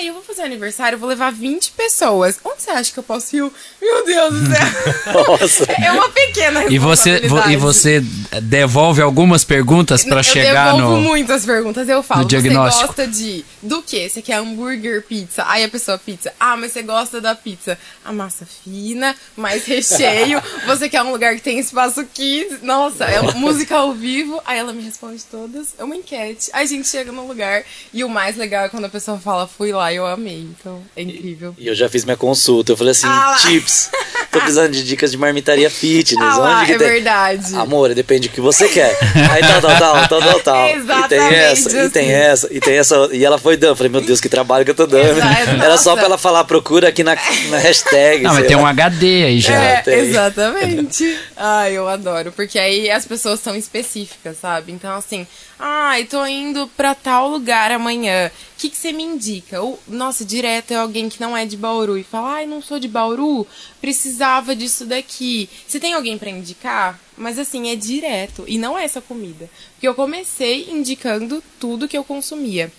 ah, 0.00 0.04
eu 0.04 0.14
vou 0.14 0.22
fazer 0.22 0.42
aniversário, 0.42 0.98
vou 0.98 1.08
levar 1.08 1.30
20 1.30 1.72
pessoas. 1.72 2.38
Onde 2.44 2.62
você 2.62 2.70
acha 2.70 2.92
que 2.92 2.98
eu 2.98 3.02
posso 3.02 3.36
ir? 3.36 3.50
Meu 3.80 4.04
Deus 4.04 4.34
do 4.34 4.46
céu. 4.46 4.66
Nossa. 5.40 5.64
É 5.72 5.92
uma 5.92 6.08
pequena 6.08 6.64
E 6.66 6.78
você, 6.78 7.20
vo- 7.28 7.50
e 7.50 7.56
você 7.56 8.00
devolve 8.42 9.02
algumas 9.02 9.44
perguntas 9.44 10.04
pra 10.04 10.22
chegar 10.22 10.70
eu 10.70 10.76
devolvo 10.76 10.96
no. 10.96 11.02
muitas 11.08 11.44
perguntas. 11.44 11.88
Eu 11.88 12.02
falo, 12.02 12.22
no 12.22 12.28
diagnóstico. 12.28 12.94
você 12.94 13.06
gosta 13.06 13.06
de 13.06 13.44
do 13.62 13.82
quê? 13.82 14.08
Você 14.08 14.22
quer 14.22 14.34
hambúrguer, 14.36 15.02
pizza? 15.02 15.44
Aí 15.46 15.64
a 15.64 15.68
pessoa, 15.68 15.98
pizza. 15.98 16.32
Ah, 16.40 16.56
mas 16.56 16.72
você 16.72 16.82
gosta 16.82 17.20
da 17.20 17.34
pizza. 17.34 17.78
A 18.04 18.12
massa 18.12 18.46
fina, 18.46 19.14
mais 19.36 19.64
recheio. 19.64 20.42
você 20.66 20.88
quer 20.88 21.02
um 21.02 21.10
lugar 21.12 21.34
que 21.34 21.42
tem 21.42 21.58
espaço 21.58 22.04
kids? 22.06 22.62
Nossa, 22.62 23.04
é 23.04 23.20
música 23.34 23.76
ao 23.76 23.92
vivo. 23.92 24.40
Aí 24.46 24.58
ela 24.58 24.72
me 24.72 24.82
responde 24.82 25.22
todas. 25.30 25.74
É 25.78 25.84
uma 25.84 25.96
enquete. 25.96 26.50
Aí 26.52 26.64
a 26.64 26.68
gente 26.68 26.88
chega 26.88 27.12
no 27.12 27.26
lugar. 27.26 27.62
E 27.92 28.02
o 28.04 28.08
mais 28.08 28.36
legal 28.36 28.64
é 28.64 28.68
quando 28.68 28.84
a 28.84 28.88
pessoa 28.88 29.18
fala, 29.18 29.46
fui 29.46 29.72
lá 29.72 29.89
e 29.92 29.96
eu 29.96 30.06
amei. 30.06 30.48
Então, 30.58 30.80
é 30.96 31.02
incrível. 31.02 31.54
E 31.58 31.66
eu 31.66 31.74
já 31.74 31.88
fiz 31.88 32.04
minha 32.04 32.16
consulta. 32.16 32.72
Eu 32.72 32.76
falei 32.76 32.92
assim, 32.92 33.06
Ah 33.06 33.36
tips. 33.40 33.90
Tô 34.30 34.38
precisando 34.38 34.70
de 34.72 34.84
dicas 34.84 35.10
de 35.10 35.18
marmitaria 35.18 35.68
fitness. 35.68 36.34
Ah 36.34 36.36
lá, 36.36 36.62
é 36.62 36.66
tem? 36.66 36.78
verdade. 36.78 37.54
Amor, 37.56 37.92
depende 37.94 38.28
do 38.28 38.32
que 38.32 38.40
você 38.40 38.68
quer. 38.68 38.96
Aí 39.30 39.40
tal, 39.40 39.60
tal, 39.60 39.78
tal, 39.78 40.08
tal, 40.08 40.20
tal, 40.20 40.40
tal. 40.40 40.68
E 40.68 41.08
tem 41.08 41.18
essa, 41.20 41.68
e 41.68 41.90
tem 41.90 42.02
assim. 42.04 42.12
essa, 42.12 42.48
e 42.52 42.60
tem 42.60 42.78
essa. 42.78 43.08
E 43.12 43.24
ela 43.24 43.38
foi 43.38 43.56
dando. 43.56 43.70
Eu 43.70 43.76
Falei, 43.76 43.90
meu 43.90 44.00
Deus, 44.00 44.20
que 44.20 44.28
trabalho 44.28 44.64
que 44.64 44.70
eu 44.70 44.74
tô 44.74 44.86
dando. 44.86 45.18
Exato, 45.18 45.50
Era 45.64 45.78
só 45.78 45.96
pra 45.96 46.04
ela 46.04 46.18
falar, 46.18 46.44
procura 46.44 46.88
aqui 46.88 47.02
na, 47.02 47.16
na 47.48 47.58
hashtag. 47.58 48.22
Não, 48.22 48.34
mas 48.34 48.46
tem 48.46 48.56
lá. 48.56 48.62
um 48.62 48.66
HD 48.66 49.24
aí 49.24 49.40
já. 49.40 49.54
É, 49.54 49.82
tem. 49.82 49.98
exatamente. 49.98 51.18
Ai, 51.36 51.72
eu 51.76 51.88
adoro. 51.88 52.30
Porque 52.30 52.58
aí 52.58 52.90
as 52.90 53.04
pessoas 53.04 53.40
são 53.40 53.56
específicas, 53.56 54.36
sabe? 54.38 54.70
Então, 54.70 54.94
assim, 54.94 55.26
ai, 55.58 56.04
tô 56.04 56.24
indo 56.26 56.68
pra 56.76 56.94
tal 56.94 57.28
lugar 57.28 57.72
amanhã. 57.72 58.28
O 58.28 58.60
que, 58.60 58.68
que 58.70 58.76
você 58.76 58.92
me 58.92 59.02
indica? 59.02 59.60
Nossa, 59.86 60.24
direto 60.24 60.72
é 60.72 60.76
alguém 60.76 61.08
que 61.08 61.20
não 61.20 61.36
é 61.36 61.44
de 61.44 61.56
Bauru 61.56 61.98
e 61.98 62.04
fala, 62.04 62.34
ai, 62.34 62.46
não 62.46 62.62
sou 62.62 62.78
de 62.78 62.88
Bauru, 62.88 63.46
precisava 63.80 64.54
disso 64.54 64.86
daqui. 64.86 65.48
Você 65.66 65.78
tem 65.78 65.94
alguém 65.94 66.18
pra 66.18 66.30
indicar? 66.30 66.98
Mas 67.16 67.38
assim, 67.38 67.70
é 67.70 67.76
direto. 67.76 68.44
E 68.46 68.58
não 68.58 68.78
é 68.78 68.84
essa 68.84 69.00
comida. 69.00 69.48
Porque 69.72 69.86
eu 69.88 69.94
comecei 69.94 70.70
indicando 70.70 71.42
tudo 71.58 71.88
que 71.88 71.96
eu 71.96 72.04
consumia. 72.04 72.72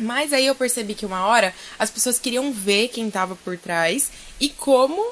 Mas 0.00 0.32
aí 0.32 0.46
eu 0.46 0.54
percebi 0.54 0.94
que 0.94 1.06
uma 1.06 1.26
hora 1.26 1.54
as 1.78 1.90
pessoas 1.90 2.18
queriam 2.18 2.52
ver 2.52 2.88
quem 2.88 3.10
tava 3.10 3.34
por 3.36 3.58
trás 3.58 4.10
e 4.40 4.48
como 4.48 5.04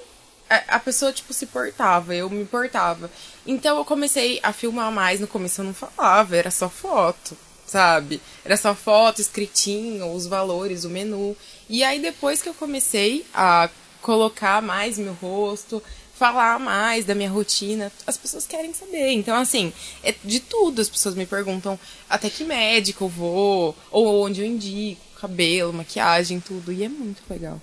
a 0.48 0.78
pessoa, 0.78 1.12
tipo, 1.12 1.32
se 1.32 1.46
portava, 1.46 2.14
eu 2.14 2.30
me 2.30 2.44
portava. 2.44 3.10
Então 3.46 3.78
eu 3.78 3.84
comecei 3.84 4.38
a 4.42 4.52
filmar 4.52 4.92
mais, 4.92 5.20
no 5.20 5.26
começo 5.26 5.60
eu 5.60 5.64
não 5.64 5.74
falava, 5.74 6.36
era 6.36 6.50
só 6.50 6.68
foto, 6.68 7.36
sabe? 7.66 8.20
Era 8.44 8.56
só 8.56 8.74
foto, 8.74 9.20
escritinho, 9.20 10.12
os 10.12 10.26
valores, 10.26 10.84
o 10.84 10.90
menu. 10.90 11.36
E 11.68 11.82
aí 11.82 12.00
depois 12.00 12.40
que 12.40 12.48
eu 12.48 12.54
comecei 12.54 13.24
a 13.34 13.68
colocar 14.00 14.62
mais 14.62 14.98
meu 14.98 15.14
rosto, 15.14 15.82
falar 16.14 16.58
mais 16.58 17.04
da 17.04 17.14
minha 17.14 17.28
rotina, 17.28 17.92
as 18.06 18.16
pessoas 18.16 18.46
querem 18.46 18.72
saber. 18.72 19.10
Então, 19.10 19.36
assim, 19.36 19.72
é 20.02 20.14
de 20.24 20.40
tudo. 20.40 20.80
As 20.80 20.88
pessoas 20.88 21.14
me 21.14 21.26
perguntam 21.26 21.78
até 22.08 22.30
que 22.30 22.44
médico 22.44 23.04
eu 23.04 23.08
vou, 23.08 23.76
ou 23.90 24.24
onde 24.24 24.40
eu 24.40 24.46
indico, 24.46 25.00
cabelo, 25.20 25.72
maquiagem, 25.72 26.40
tudo. 26.40 26.72
E 26.72 26.84
é 26.84 26.88
muito 26.88 27.22
legal. 27.28 27.60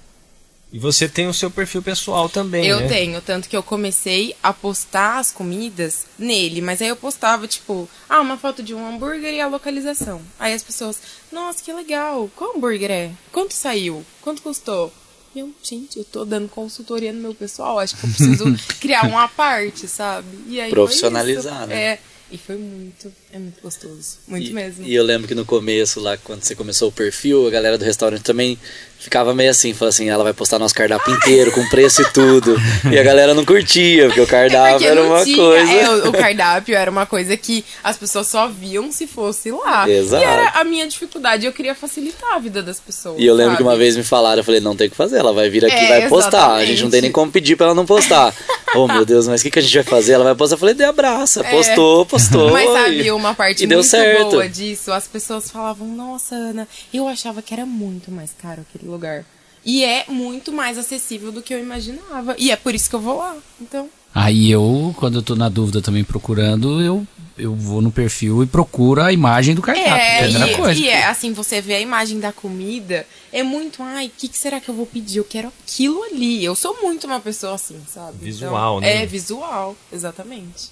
E 0.74 0.80
você 0.80 1.08
tem 1.08 1.27
o 1.27 1.34
seu 1.34 1.51
perfil 1.51 1.84
pessoal 1.84 2.27
também, 2.27 2.65
Eu 2.65 2.80
né? 2.80 2.88
tenho, 2.88 3.22
tanto 3.22 3.48
que 3.48 3.56
eu 3.56 3.62
comecei 3.62 4.36
a 4.42 4.51
postar 4.51 5.20
as 5.20 5.32
comidas 5.32 6.08
nele, 6.18 6.62
mas 6.62 6.82
aí 6.82 6.88
eu 6.88 6.96
postava, 6.96 7.48
tipo, 7.48 7.88
ah, 8.10 8.20
uma 8.20 8.38
foto 8.39 8.63
de 8.63 8.74
um 8.74 8.84
hambúrguer 8.84 9.36
e 9.36 9.39
a 9.39 9.48
localização. 9.48 10.20
Aí 10.39 10.51
as 10.51 10.63
pessoas, 10.63 11.00
nossa, 11.32 11.63
que 11.63 11.72
legal, 11.72 12.27
qual 12.36 12.56
hambúrguer 12.58 12.89
é? 12.89 13.12
Quanto 13.32 13.53
saiu? 13.53 14.03
Quanto 14.20 14.42
custou? 14.42 14.92
E 15.36 15.39
eu, 15.39 15.53
gente, 15.62 16.00
eu 16.00 16.06
tô 16.06 16.25
dando 16.25 16.50
consultoria 16.50 17.13
no 17.13 17.22
meu 17.22 17.36
pessoal, 17.36 17.77
acho 17.77 17.96
que 17.96 18.06
eu 18.06 18.10
preciso 18.10 18.46
criar 18.82 19.06
uma 19.06 19.27
parte, 19.27 19.88
sabe? 19.88 20.27
E 20.48 20.60
aí 20.60 20.70
foi 20.72 20.80
Profissionalizar, 20.80 21.60
isso. 21.62 21.68
né? 21.68 21.75
É, 21.84 22.00
e 22.32 22.38
foi 22.39 22.56
muito, 22.58 23.13
é 23.33 23.39
muito 23.39 23.61
gostoso, 23.63 24.17
muito 24.27 24.49
e, 24.49 24.53
mesmo. 24.53 24.85
E 24.85 24.93
eu 24.93 25.03
lembro 25.03 25.27
que 25.27 25.33
no 25.35 25.43
começo, 25.43 25.99
lá, 25.99 26.15
quando 26.17 26.43
você 26.43 26.53
começou 26.55 26.89
o 26.89 26.91
perfil, 26.91 27.47
a 27.47 27.49
galera 27.49 27.77
do 27.79 27.83
restaurante 27.83 28.21
também 28.21 28.57
ficava 28.99 29.33
meio 29.35 29.51
assim, 29.51 29.73
falou 29.73 29.89
assim, 29.89 30.07
ela 30.07 30.23
vai 30.23 30.31
postar 30.33 30.57
nosso 30.59 30.73
cardápio 30.73 31.13
inteiro, 31.13 31.51
com 31.51 31.67
preço 31.67 32.01
e 32.03 32.05
tudo. 32.13 32.55
e 32.89 32.97
a 32.97 33.03
galera 33.03 33.33
não 33.33 33.43
curtia, 33.43 34.05
porque 34.05 34.21
o 34.21 34.23
É 34.23 34.27
cardápio 34.27 34.73
porque 34.75 34.85
era 34.87 35.03
uma 35.03 35.23
tinha, 35.25 35.35
coisa. 35.35 35.71
é, 35.73 35.89
o, 36.07 36.11
cardápio 36.13 36.73
era 36.75 36.89
uma 36.89 37.05
coisa 37.05 37.35
que 37.35 37.65
as 37.83 37.97
pessoas 37.97 38.27
só 38.27 38.47
viam 38.47 38.91
se 38.93 39.05
fosse 39.07 39.51
lá. 39.51 39.89
Exato. 39.89 40.23
E 40.23 40.25
era 40.25 40.49
a 40.51 40.63
minha 40.63 40.87
dificuldade, 40.87 41.45
eu 41.45 41.51
queria 41.51 41.75
facilitar 41.75 42.33
a 42.35 42.39
vida 42.39 42.61
das 42.63 42.79
pessoas. 42.79 43.19
E 43.19 43.25
eu 43.25 43.33
lembro 43.35 43.57
que 43.57 43.63
uma 43.63 43.71
sabe? 43.71 43.83
vez 43.83 43.97
me 43.97 44.03
falaram, 44.03 44.39
eu 44.39 44.43
falei, 44.45 44.61
não 44.61 44.73
tem 44.75 44.87
o 44.87 44.91
que 44.91 44.95
fazer, 44.95 45.17
ela 45.17 45.33
vai 45.33 45.49
vir 45.49 45.65
aqui 45.65 45.75
e 45.75 45.79
É, 45.85 45.87
vai 45.99 46.07
postar. 46.07 46.53
A 46.53 46.59
gente 46.65 46.83
não 46.83 46.89
tem 46.89 46.99
exatamente. 46.99 47.01
nem 47.01 47.11
como 47.11 47.29
pedir 47.31 47.57
pra 47.57 47.65
ela 47.65 47.75
não 47.75 47.85
postar. 47.85 48.33
oh 48.75 48.87
meu 48.87 49.03
Deus, 49.03 49.27
mas 49.27 49.41
o 49.41 49.43
que, 49.43 49.51
que 49.51 49.59
a 49.59 49.61
gente 49.61 49.73
vai 49.73 49.83
fazer? 49.83 50.13
Ela 50.13 50.23
vai 50.23 50.35
postar. 50.35 50.53
Eu 50.55 50.59
falei, 50.59 50.75
dê 50.75 50.85
abraça, 50.85 51.43
postou, 51.43 52.05
postou. 52.05 52.49
É. 52.49 52.51
Mas 52.53 52.69
e- 52.69 52.73
sabe, 52.73 53.11
uma 53.24 53.36
parte 53.36 53.63
e 53.63 53.68
deu 53.68 53.80
muito 53.80 53.89
certo. 53.89 54.32
boa 54.32 54.50
disso, 54.50 54.92
as 54.92 55.08
pessoas 55.08 55.50
falavam, 55.50 55.88
nossa, 55.88 56.36
Ana, 56.36 56.68
eu 56.94 57.08
achava 57.08 57.42
que 57.42 57.53
era 57.53 57.65
muito 57.65 58.12
mais 58.12 58.32
caro 58.34 58.62
aquele 58.62 58.89
lugar. 58.89 59.25
E 59.65 59.84
é 59.84 60.06
muito 60.10 60.51
mais 60.51 60.77
acessível 60.77 61.32
do 61.32 61.42
que 61.42 61.53
eu 61.53 61.60
imaginava. 61.60 62.36
E 62.38 62.51
é 62.51 62.56
por 62.56 62.75
isso 62.75 62.89
que 62.89 62.96
eu 62.96 63.00
vou 63.00 63.18
lá. 63.18 63.36
Então. 63.62 63.89
Aí 64.13 64.51
eu, 64.51 64.94
quando 64.98 65.15
eu 65.15 65.22
tô 65.24 65.36
na 65.36 65.50
dúvida 65.50 65.82
também 65.82 66.03
procurando, 66.03 66.82
eu, 66.82 67.08
eu 67.38 67.56
vou 67.56 67.82
no 67.82 67.92
perfil 67.92 68.44
e 68.44 68.46
procuro 68.46 69.01
a 69.01 69.12
imagem 69.12 69.56
do 69.56 69.62
cardápio. 69.62 69.92
É, 69.92 70.24
primeira 70.24 70.51
e, 70.51 70.56
coisa. 70.56 70.80
e 70.80 70.88
é 70.88 71.06
assim, 71.06 71.34
você 71.34 71.62
vê 71.62 71.75
a 71.75 71.80
imagem 71.80 72.20
da 72.20 72.32
comida, 72.32 73.08
é 73.32 73.42
muito, 73.42 73.82
ai, 73.82 74.08
o 74.08 74.12
que, 74.15 74.27
que 74.27 74.38
será 74.38 74.60
que 74.60 74.70
eu 74.70 74.75
vou 74.75 74.86
pedir? 74.86 75.18
Eu 75.18 75.24
quero 75.24 75.51
aquilo 75.65 76.03
ali. 76.03 76.44
Eu 76.44 76.56
sou 76.56 76.77
muito 76.82 77.08
uma 77.08 77.20
pessoa 77.20 77.56
assim, 77.56 77.82
sabe? 77.88 78.18
Visual, 78.20 78.77
Então, 78.77 78.82
né? 78.82 79.03
É, 79.03 79.06
visual, 79.06 79.75
exatamente. 79.92 80.70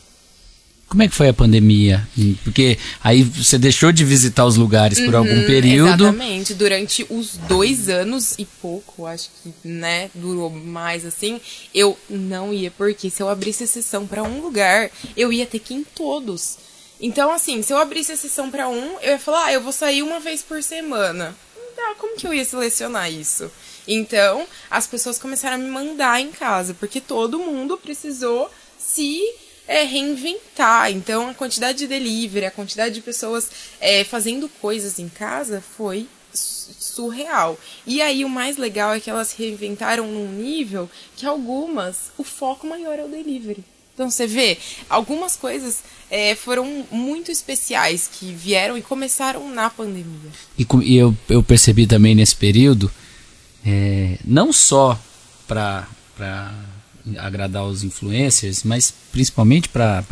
Como 0.91 1.03
é 1.03 1.07
que 1.07 1.15
foi 1.15 1.29
a 1.29 1.33
pandemia? 1.33 2.05
Porque 2.43 2.77
aí 3.01 3.23
você 3.23 3.57
deixou 3.57 3.93
de 3.93 4.03
visitar 4.03 4.45
os 4.45 4.57
lugares 4.57 4.99
por 4.99 5.15
algum 5.15 5.39
Hum, 5.39 5.45
período. 5.45 6.03
Exatamente. 6.03 6.53
Durante 6.53 7.05
os 7.09 7.37
dois 7.37 7.87
anos 7.87 8.35
e 8.37 8.43
pouco, 8.43 9.05
acho 9.05 9.29
que, 9.41 9.53
né, 9.65 10.11
durou 10.13 10.49
mais 10.49 11.05
assim, 11.05 11.39
eu 11.73 11.97
não 12.09 12.53
ia, 12.53 12.69
porque 12.71 13.09
se 13.09 13.23
eu 13.23 13.29
abrisse 13.29 13.63
exceção 13.63 14.05
pra 14.05 14.21
um 14.21 14.41
lugar, 14.41 14.91
eu 15.15 15.31
ia 15.31 15.45
ter 15.45 15.59
que 15.59 15.73
ir 15.73 15.77
em 15.77 15.83
todos. 15.85 16.57
Então, 16.99 17.31
assim, 17.31 17.61
se 17.61 17.71
eu 17.71 17.77
abrisse 17.77 18.11
exceção 18.11 18.51
pra 18.51 18.67
um, 18.67 18.99
eu 18.99 19.11
ia 19.13 19.19
falar, 19.19 19.45
ah, 19.45 19.53
eu 19.53 19.61
vou 19.61 19.71
sair 19.71 20.03
uma 20.03 20.19
vez 20.19 20.41
por 20.41 20.61
semana. 20.61 21.33
Ah, 21.79 21.95
como 21.97 22.17
que 22.17 22.27
eu 22.27 22.33
ia 22.33 22.43
selecionar 22.43 23.09
isso? 23.09 23.49
Então, 23.87 24.45
as 24.69 24.87
pessoas 24.87 25.17
começaram 25.17 25.55
a 25.55 25.57
me 25.57 25.69
mandar 25.69 26.19
em 26.19 26.33
casa, 26.33 26.73
porque 26.73 26.99
todo 26.99 27.39
mundo 27.39 27.77
precisou 27.77 28.51
se 28.77 29.21
é, 29.71 29.83
reinventar. 29.83 30.91
Então, 30.91 31.29
a 31.29 31.33
quantidade 31.33 31.77
de 31.77 31.87
delivery, 31.87 32.45
a 32.45 32.51
quantidade 32.51 32.93
de 32.93 33.01
pessoas 33.01 33.49
é, 33.79 34.03
fazendo 34.03 34.49
coisas 34.49 34.99
em 34.99 35.07
casa 35.07 35.63
foi 35.77 36.07
su- 36.33 36.73
surreal. 36.77 37.57
E 37.87 38.01
aí, 38.01 38.25
o 38.25 38.29
mais 38.29 38.57
legal 38.57 38.93
é 38.93 38.99
que 38.99 39.09
elas 39.09 39.31
reinventaram 39.31 40.05
num 40.07 40.29
nível 40.29 40.89
que 41.15 41.25
algumas, 41.25 42.11
o 42.17 42.23
foco 42.23 42.67
maior 42.67 42.99
é 42.99 43.05
o 43.05 43.07
delivery. 43.07 43.63
Então, 43.93 44.09
você 44.11 44.27
vê, 44.27 44.57
algumas 44.89 45.37
coisas 45.37 45.79
é, 46.09 46.35
foram 46.35 46.85
muito 46.91 47.31
especiais 47.31 48.09
que 48.11 48.33
vieram 48.33 48.77
e 48.77 48.81
começaram 48.81 49.49
na 49.49 49.69
pandemia. 49.69 50.31
E, 50.57 50.67
e 50.83 50.97
eu, 50.97 51.15
eu 51.29 51.41
percebi 51.41 51.87
também 51.87 52.13
nesse 52.13 52.35
período, 52.35 52.91
é, 53.65 54.17
não 54.25 54.51
só 54.51 54.99
para 55.47 55.87
agradar 57.17 57.63
os 57.65 57.83
influencers, 57.83 58.63
mas 58.63 58.93
principalmente 59.11 59.67
para 59.69 60.03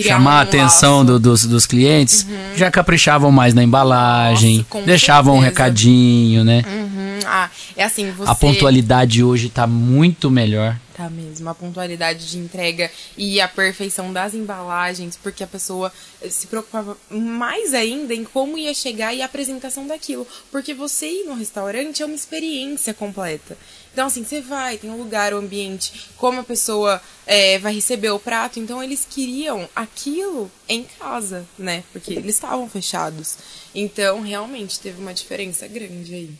chamar 0.00 0.32
a 0.32 0.38
um 0.38 0.42
atenção 0.42 0.98
laço. 0.98 1.04
do- 1.06 1.18
dos, 1.20 1.46
dos 1.46 1.66
clientes, 1.66 2.26
já 2.56 2.70
caprichavam 2.70 3.30
mais 3.30 3.54
na 3.54 3.62
embalagem, 3.62 4.66
Nossa, 4.72 4.84
deixavam 4.86 5.36
um 5.36 5.40
certeza. 5.42 5.62
recadinho, 5.62 6.44
né? 6.44 6.62
Uhum. 6.66 7.18
Ah, 7.26 7.48
é 7.76 7.84
assim, 7.84 8.10
você... 8.10 8.30
A 8.30 8.34
pontualidade 8.34 9.22
hoje 9.22 9.46
está 9.46 9.66
muito 9.66 10.30
melhor. 10.30 10.76
Tá 10.96 11.08
mesmo, 11.10 11.48
a 11.48 11.54
pontualidade 11.54 12.28
de 12.30 12.38
entrega 12.38 12.88
e 13.16 13.40
a 13.40 13.48
perfeição 13.48 14.12
das 14.12 14.32
embalagens, 14.34 15.18
porque 15.20 15.42
a 15.42 15.46
pessoa 15.46 15.92
se 16.28 16.46
preocupava 16.46 16.96
mais 17.10 17.72
ainda 17.74 18.14
em 18.14 18.22
como 18.24 18.56
ia 18.58 18.72
chegar 18.74 19.12
e 19.14 19.20
a 19.22 19.24
apresentação 19.24 19.86
daquilo. 19.88 20.26
Porque 20.52 20.72
você 20.74 21.06
ir 21.06 21.24
no 21.26 21.34
restaurante 21.34 22.00
é 22.02 22.06
uma 22.06 22.14
experiência 22.14 22.94
completa. 22.94 23.56
Então, 23.94 24.08
assim, 24.08 24.24
você 24.24 24.40
vai, 24.40 24.76
tem 24.76 24.90
um 24.90 24.96
lugar, 24.98 25.32
o 25.32 25.36
ambiente, 25.36 26.10
como 26.16 26.40
a 26.40 26.42
pessoa 26.42 27.00
eh, 27.28 27.60
vai 27.60 27.72
receber 27.72 28.10
o 28.10 28.18
prato. 28.18 28.58
Então, 28.58 28.82
eles 28.82 29.06
queriam 29.08 29.68
aquilo 29.74 30.50
em 30.68 30.82
casa, 30.98 31.46
né? 31.56 31.84
Porque 31.92 32.12
eles 32.12 32.34
estavam 32.34 32.68
fechados. 32.68 33.36
Então, 33.72 34.20
realmente, 34.20 34.80
teve 34.80 35.00
uma 35.00 35.14
diferença 35.14 35.68
grande 35.68 36.12
aí. 36.12 36.30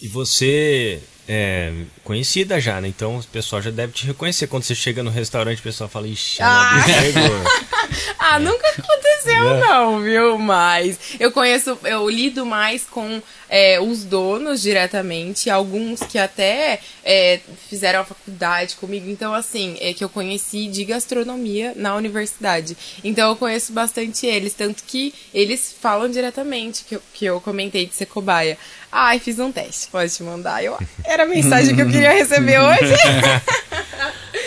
E 0.00 0.06
você 0.06 1.02
é 1.28 1.72
conhecida 2.04 2.60
já, 2.60 2.80
né? 2.80 2.88
Então 2.88 3.18
o 3.18 3.24
pessoal 3.24 3.60
já 3.60 3.70
deve 3.70 3.92
te 3.92 4.06
reconhecer. 4.06 4.46
Quando 4.46 4.62
você 4.62 4.74
chega 4.74 5.02
no 5.02 5.10
restaurante, 5.10 5.58
o 5.58 5.62
pessoal 5.62 5.90
fala, 5.90 6.08
ixi, 6.08 6.40
a 6.40 6.46
Ah. 6.48 6.84
Ah, 8.18 8.38
nunca 8.38 8.66
aconteceu 8.68 9.00
aconteceu, 9.20 9.48
É. 9.56 9.60
não, 9.60 10.00
viu? 10.00 10.38
Mas 10.38 10.98
eu 11.18 11.30
conheço, 11.32 11.78
eu 11.84 12.08
lido 12.08 12.46
mais 12.46 12.84
com 12.84 13.22
é, 13.50 13.80
os 13.80 14.04
donos 14.04 14.62
diretamente, 14.62 15.50
alguns 15.50 16.00
que 16.00 16.16
até 16.16 16.78
é, 17.04 17.40
fizeram 17.68 18.00
a 18.00 18.04
faculdade 18.04 18.76
comigo. 18.76 19.10
Então, 19.10 19.34
assim, 19.34 19.76
é 19.80 19.92
que 19.92 20.04
eu 20.04 20.08
conheci 20.08 20.68
de 20.68 20.84
gastronomia 20.84 21.72
na 21.74 21.96
universidade. 21.96 22.76
Então, 23.02 23.30
eu 23.30 23.36
conheço 23.36 23.72
bastante 23.72 24.24
eles. 24.24 24.54
Tanto 24.54 24.84
que 24.86 25.12
eles 25.34 25.74
falam 25.80 26.08
diretamente, 26.08 26.84
que 26.84 26.94
eu, 26.94 27.02
que 27.12 27.24
eu 27.24 27.40
comentei 27.40 27.86
de 27.86 27.94
ser 27.94 28.06
cobaia. 28.06 28.56
Ai, 28.92 29.18
fiz 29.18 29.38
um 29.38 29.50
teste, 29.52 29.88
pode 29.88 30.12
te 30.14 30.22
mandar. 30.22 30.62
Eu, 30.64 30.76
era 31.04 31.24
a 31.24 31.26
mensagem 31.26 31.74
que 31.74 31.82
eu 31.82 31.90
queria 31.90 32.12
receber 32.12 32.58
hoje. 32.62 32.94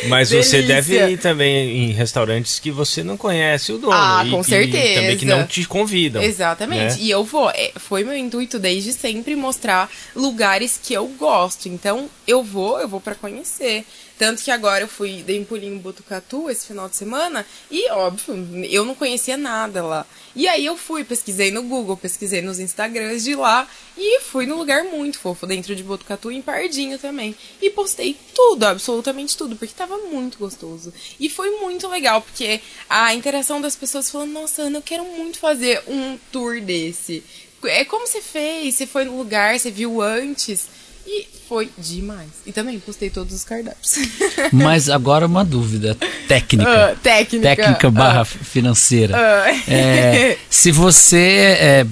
Mas 0.07 0.29
você 0.29 0.61
Delícia. 0.61 0.63
deve 0.63 1.11
ir 1.13 1.17
também 1.17 1.85
em 1.85 1.91
restaurantes 1.91 2.59
que 2.59 2.71
você 2.71 3.03
não 3.03 3.15
conhece 3.15 3.71
o 3.71 3.77
dono. 3.77 3.93
Ah, 3.93 4.23
e, 4.25 4.31
com 4.31 4.41
e 4.41 4.43
certeza. 4.43 4.99
também 5.01 5.17
que 5.17 5.25
não 5.25 5.45
te 5.47 5.65
convidam. 5.65 6.21
Exatamente. 6.21 6.95
né? 6.95 6.97
E 6.99 7.09
eu 7.09 7.23
vou. 7.23 7.49
é, 7.51 7.71
Foi 7.77 8.03
meu 8.03 8.15
intuito 8.15 8.59
desde 8.59 8.92
sempre 8.93 9.35
mostrar 9.35 9.91
lugares 10.15 10.79
que 10.81 10.93
eu 10.93 11.07
gosto. 11.07 11.67
Então, 11.67 12.09
eu 12.27 12.43
vou, 12.43 12.79
eu 12.79 12.87
vou 12.87 13.01
pra 13.01 13.15
conhecer. 13.15 13.85
Tanto 14.17 14.43
que 14.43 14.51
agora 14.51 14.83
eu 14.83 14.87
fui, 14.87 15.23
dei 15.23 15.39
um 15.39 15.43
pulinho 15.43 15.75
em 15.75 15.79
Botucatu 15.79 16.49
esse 16.49 16.67
final 16.67 16.87
de 16.87 16.95
semana 16.95 17.45
e, 17.69 17.89
óbvio, 17.91 18.35
eu 18.69 18.85
não 18.85 18.93
conhecia 18.93 19.35
nada 19.35 19.83
lá. 19.83 20.05
E 20.35 20.47
aí 20.47 20.65
eu 20.65 20.77
fui, 20.77 21.03
pesquisei 21.03 21.51
no 21.51 21.63
Google, 21.63 21.97
pesquisei 21.97 22.41
nos 22.41 22.59
Instagrams 22.59 23.23
de 23.23 23.35
lá 23.35 23.67
e 23.97 24.21
fui 24.21 24.45
num 24.45 24.57
lugar 24.57 24.83
muito 24.83 25.19
fofo 25.19 25.47
dentro 25.47 25.75
de 25.75 25.83
Botucatu 25.83 26.31
em 26.31 26.41
Pardinho 26.41 26.99
também. 26.99 27.35
E 27.61 27.71
postei 27.71 28.15
tudo, 28.35 28.63
absolutamente 28.63 29.35
tudo, 29.35 29.55
porque 29.55 29.73
tava 29.73 29.97
muito 29.97 30.37
gostoso. 30.37 30.93
E 31.19 31.27
foi 31.27 31.49
muito 31.59 31.87
legal, 31.87 32.21
porque 32.21 32.61
a 32.89 33.13
interação 33.15 33.59
das 33.59 33.75
pessoas 33.75 34.09
falando, 34.09 34.31
nossa, 34.31 34.63
Ana, 34.63 34.77
eu 34.77 34.83
quero 34.83 35.03
muito 35.03 35.39
fazer 35.39 35.83
um 35.87 36.17
tour 36.31 36.61
desse. 36.61 37.23
É 37.67 37.85
como 37.85 38.07
você 38.07 38.21
fez, 38.21 38.75
você 38.75 38.85
foi 38.87 39.05
no 39.05 39.17
lugar, 39.17 39.57
você 39.59 39.71
viu 39.71 40.01
antes. 40.01 40.67
E 41.05 41.27
foi 41.49 41.69
demais. 41.77 42.29
E 42.45 42.53
também 42.53 42.79
postei 42.79 43.09
todos 43.09 43.33
os 43.35 43.43
cardápios. 43.43 43.95
Mas 44.53 44.89
agora 44.89 45.25
uma 45.25 45.43
dúvida 45.43 45.97
técnica. 46.29 46.91
Ah, 46.91 46.95
técnica. 46.95 47.55
técnica 47.55 47.91
barra 47.91 48.21
Ah, 48.21 48.25
financeira. 48.25 49.13
ah. 49.17 49.51
É, 49.69 50.37
se 50.49 50.71
você, 50.71 51.57
é, 51.59 51.85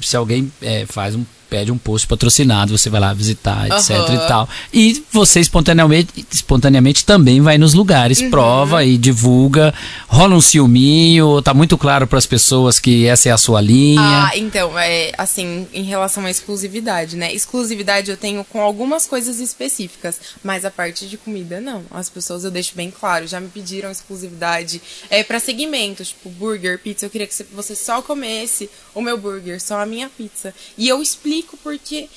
se 0.00 0.16
alguém 0.16 0.50
é, 0.60 0.84
faz 0.84 1.14
um 1.14 1.24
pede 1.56 1.72
um 1.72 1.78
post 1.78 2.06
patrocinado, 2.06 2.76
você 2.76 2.90
vai 2.90 3.00
lá 3.00 3.14
visitar, 3.14 3.66
etc 3.66 3.90
Aham. 3.92 4.14
e 4.14 4.28
tal. 4.28 4.48
E 4.74 5.04
você 5.10 5.40
espontaneamente, 5.40 6.26
espontaneamente 6.30 7.02
também 7.02 7.40
vai 7.40 7.56
nos 7.56 7.72
lugares, 7.72 8.20
Uhum. 8.20 8.28
prova 8.30 8.84
e 8.84 8.98
divulga. 8.98 9.72
Rola 10.06 10.34
um 10.34 10.40
ciúminho, 10.40 11.40
tá 11.40 11.54
muito 11.54 11.78
claro 11.78 12.06
para 12.06 12.18
as 12.18 12.26
pessoas 12.26 12.78
que 12.78 13.06
essa 13.06 13.30
é 13.30 13.32
a 13.32 13.38
sua 13.38 13.62
linha. 13.62 14.00
Ah, 14.02 14.32
então, 14.36 14.78
é 14.78 15.12
assim, 15.16 15.66
em 15.72 15.84
relação 15.84 16.26
à 16.26 16.30
exclusividade, 16.30 17.16
né? 17.16 17.32
Exclusividade 17.32 18.10
eu 18.10 18.16
tenho 18.18 18.44
com 18.44 18.60
algumas 18.60 19.06
coisas 19.06 19.40
específicas, 19.40 20.20
mas 20.44 20.64
a 20.66 20.70
parte 20.70 21.06
de 21.08 21.16
comida 21.16 21.58
não. 21.58 21.82
As 21.90 22.10
pessoas 22.10 22.44
eu 22.44 22.50
deixo 22.50 22.72
bem 22.74 22.90
claro, 22.90 23.26
já 23.26 23.40
me 23.40 23.48
pediram 23.48 23.90
exclusividade 23.90 24.82
é 25.08 25.22
para 25.24 25.40
segmentos, 25.40 26.08
tipo 26.08 26.28
burger, 26.28 26.78
pizza, 26.78 27.06
eu 27.06 27.10
queria 27.10 27.26
que 27.26 27.34
você 27.54 27.74
só 27.74 28.02
comesse 28.02 28.68
o 28.94 29.00
meu 29.00 29.16
burger, 29.16 29.58
só 29.62 29.80
a 29.80 29.86
minha 29.86 30.08
pizza. 30.08 30.52
E 30.76 30.88
eu 30.88 31.00
explico 31.00 31.45
porque 31.58 32.08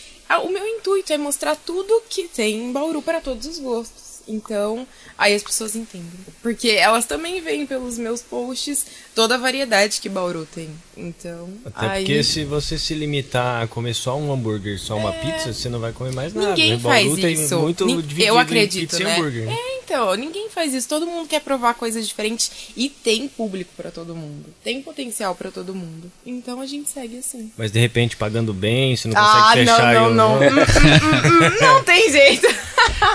o 0.43 0.49
meu 0.49 0.65
intuito 0.65 1.11
é 1.11 1.17
mostrar 1.17 1.55
tudo 1.57 2.03
que 2.09 2.27
tem 2.29 2.55
em 2.55 2.71
Bauru 2.71 3.01
para 3.01 3.19
todos 3.19 3.45
os 3.45 3.59
gostos. 3.59 4.08
Então, 4.29 4.85
aí 5.17 5.33
as 5.33 5.41
pessoas 5.43 5.75
entendem. 5.75 6.07
Porque 6.41 6.69
elas 6.69 7.05
também 7.05 7.41
veem 7.41 7.65
pelos 7.65 7.97
meus 7.97 8.21
posts 8.21 8.85
toda 9.15 9.35
a 9.35 9.37
variedade 9.37 9.99
que 9.99 10.07
Bauru 10.07 10.45
tem. 10.53 10.69
Então, 10.95 11.49
Até 11.65 11.87
aí... 11.87 12.03
porque 12.03 12.23
se 12.23 12.43
você 12.45 12.77
se 12.77 12.93
limitar 12.93 13.63
a 13.63 13.67
comer 13.67 13.93
só 13.95 14.15
um 14.17 14.31
hambúrguer, 14.31 14.77
só 14.79 14.95
uma 14.97 15.11
pizza, 15.13 15.51
você 15.51 15.67
não 15.67 15.79
vai 15.79 15.91
comer 15.91 16.13
mais 16.13 16.33
nada. 16.33 16.47
É. 16.47 16.49
Ninguém 16.51 16.77
Bauru 16.77 17.09
faz 17.09 17.19
tem 17.21 17.33
isso. 17.33 17.59
muito 17.59 17.85
Nin- 17.85 17.95
dividido 18.01 18.21
Eu 18.23 18.35
em 18.35 18.39
acredito, 18.39 18.81
pizza 18.91 19.01
e 19.01 19.05
né? 19.05 19.15
hambúrguer. 19.15 19.45
né? 19.47 19.53
É, 19.53 19.79
então, 19.83 20.13
ninguém 20.15 20.49
faz 20.49 20.73
isso. 20.73 20.87
Todo 20.87 21.05
mundo 21.07 21.27
quer 21.27 21.41
provar 21.41 21.73
coisas 21.73 22.07
diferentes 22.07 22.51
e 22.77 22.87
tem 22.89 23.27
público 23.27 23.71
pra 23.75 23.89
todo 23.89 24.15
mundo. 24.15 24.45
Tem 24.63 24.81
potencial 24.81 25.33
pra 25.33 25.49
todo 25.49 25.73
mundo. 25.73 26.11
Então 26.25 26.61
a 26.61 26.65
gente 26.67 26.89
segue 26.89 27.17
assim. 27.17 27.51
Mas 27.57 27.71
de 27.71 27.79
repente 27.79 28.15
pagando 28.15 28.53
bem, 28.53 28.95
você 28.95 29.07
não 29.07 29.17
Ah, 29.17 29.41
consegue 29.49 29.65
não, 29.65 29.75
fechar. 29.75 29.93
não, 29.93 30.11
e 30.11 30.13
não. 30.13 30.33
Hum, 30.35 30.39
hum, 30.39 30.49
hum, 30.49 31.47
hum, 31.47 31.57
não 31.61 31.83
tem 31.83 32.11
jeito. 32.11 32.47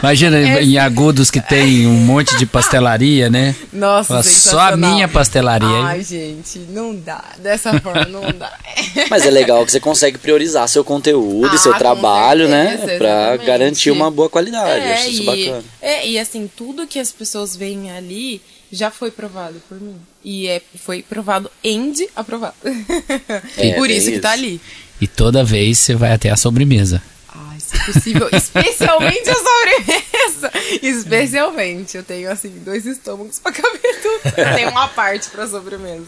Imagina 0.01 0.37
É. 0.45 0.63
em 0.65 0.77
Agudos 1.05 1.31
que 1.31 1.39
tem 1.39 1.87
um 1.87 1.93
monte 1.99 2.35
de 2.39 2.47
pastelaria, 2.47 3.29
né? 3.29 3.55
Nossa, 3.71 4.09
Fala, 4.09 4.23
Só 4.23 4.61
a 4.73 4.77
minha 4.77 5.07
pastelaria. 5.07 5.69
Ai, 5.85 6.03
gente, 6.03 6.61
não 6.71 6.97
dá. 6.97 7.23
Dessa 7.39 7.79
forma, 7.79 8.07
não 8.07 8.23
dá. 8.33 8.51
Mas 9.11 9.27
é 9.27 9.31
legal 9.31 9.67
que 9.67 9.73
você 9.73 9.79
consegue 9.81 10.17
priorizar 10.17 10.67
seu 10.67 10.83
conteúdo 10.83 11.51
Ah, 11.53 11.55
e 11.55 11.59
seu 11.59 11.73
com 11.73 11.79
trabalho, 11.79 12.49
certeza, 12.49 12.87
né? 12.87 12.97
Pra 12.97 13.09
exatamente. 13.11 13.47
garantir 13.47 13.91
uma 13.91 14.11
boa 14.11 14.31
qualidade. 14.31 14.81
É, 14.81 14.95
Acho 14.95 15.11
isso 15.11 15.23
e, 15.23 15.27
bacana. 15.27 15.65
é, 15.83 16.09
e 16.09 16.19
assim, 16.19 16.51
tudo 16.57 16.87
que 16.87 16.99
as 16.99 17.13
pessoas 17.13 17.55
veem 17.55 17.91
ali 17.91 18.41
já 18.73 18.91
foi 18.91 19.11
provado 19.11 19.61
por 19.69 19.79
mim. 19.79 19.97
E 20.25 20.49
é, 20.49 20.63
foi 20.83 21.03
provado 21.03 21.51
end 21.63 22.09
aprovado. 22.17 22.55
É, 23.59 23.75
por 23.75 23.89
tem 23.89 23.97
isso 23.99 24.11
que 24.11 24.21
tá 24.21 24.35
isso. 24.35 24.45
ali. 24.47 24.61
E 25.03 25.07
toda 25.07 25.45
vez 25.45 25.79
você 25.79 25.95
vai 25.95 26.13
até 26.13 26.31
a 26.31 26.37
sobremesa. 26.37 27.03
Ai, 27.29 27.59
se 27.61 27.79
possível, 27.93 28.29
especialmente 28.33 29.29
a 29.29 29.35
sobremesa. 29.35 30.04
Especialmente, 30.83 31.97
eu 31.97 32.03
tenho 32.03 32.31
assim 32.31 32.51
dois 32.65 32.87
estômagos 32.87 33.39
pra 33.39 33.53
caber 33.53 33.81
tudo. 34.03 34.33
Eu 34.39 34.55
tenho 34.55 34.71
uma 34.71 34.89
parte 34.89 35.29
pra 35.31 35.47
sobremesa. 35.47 36.07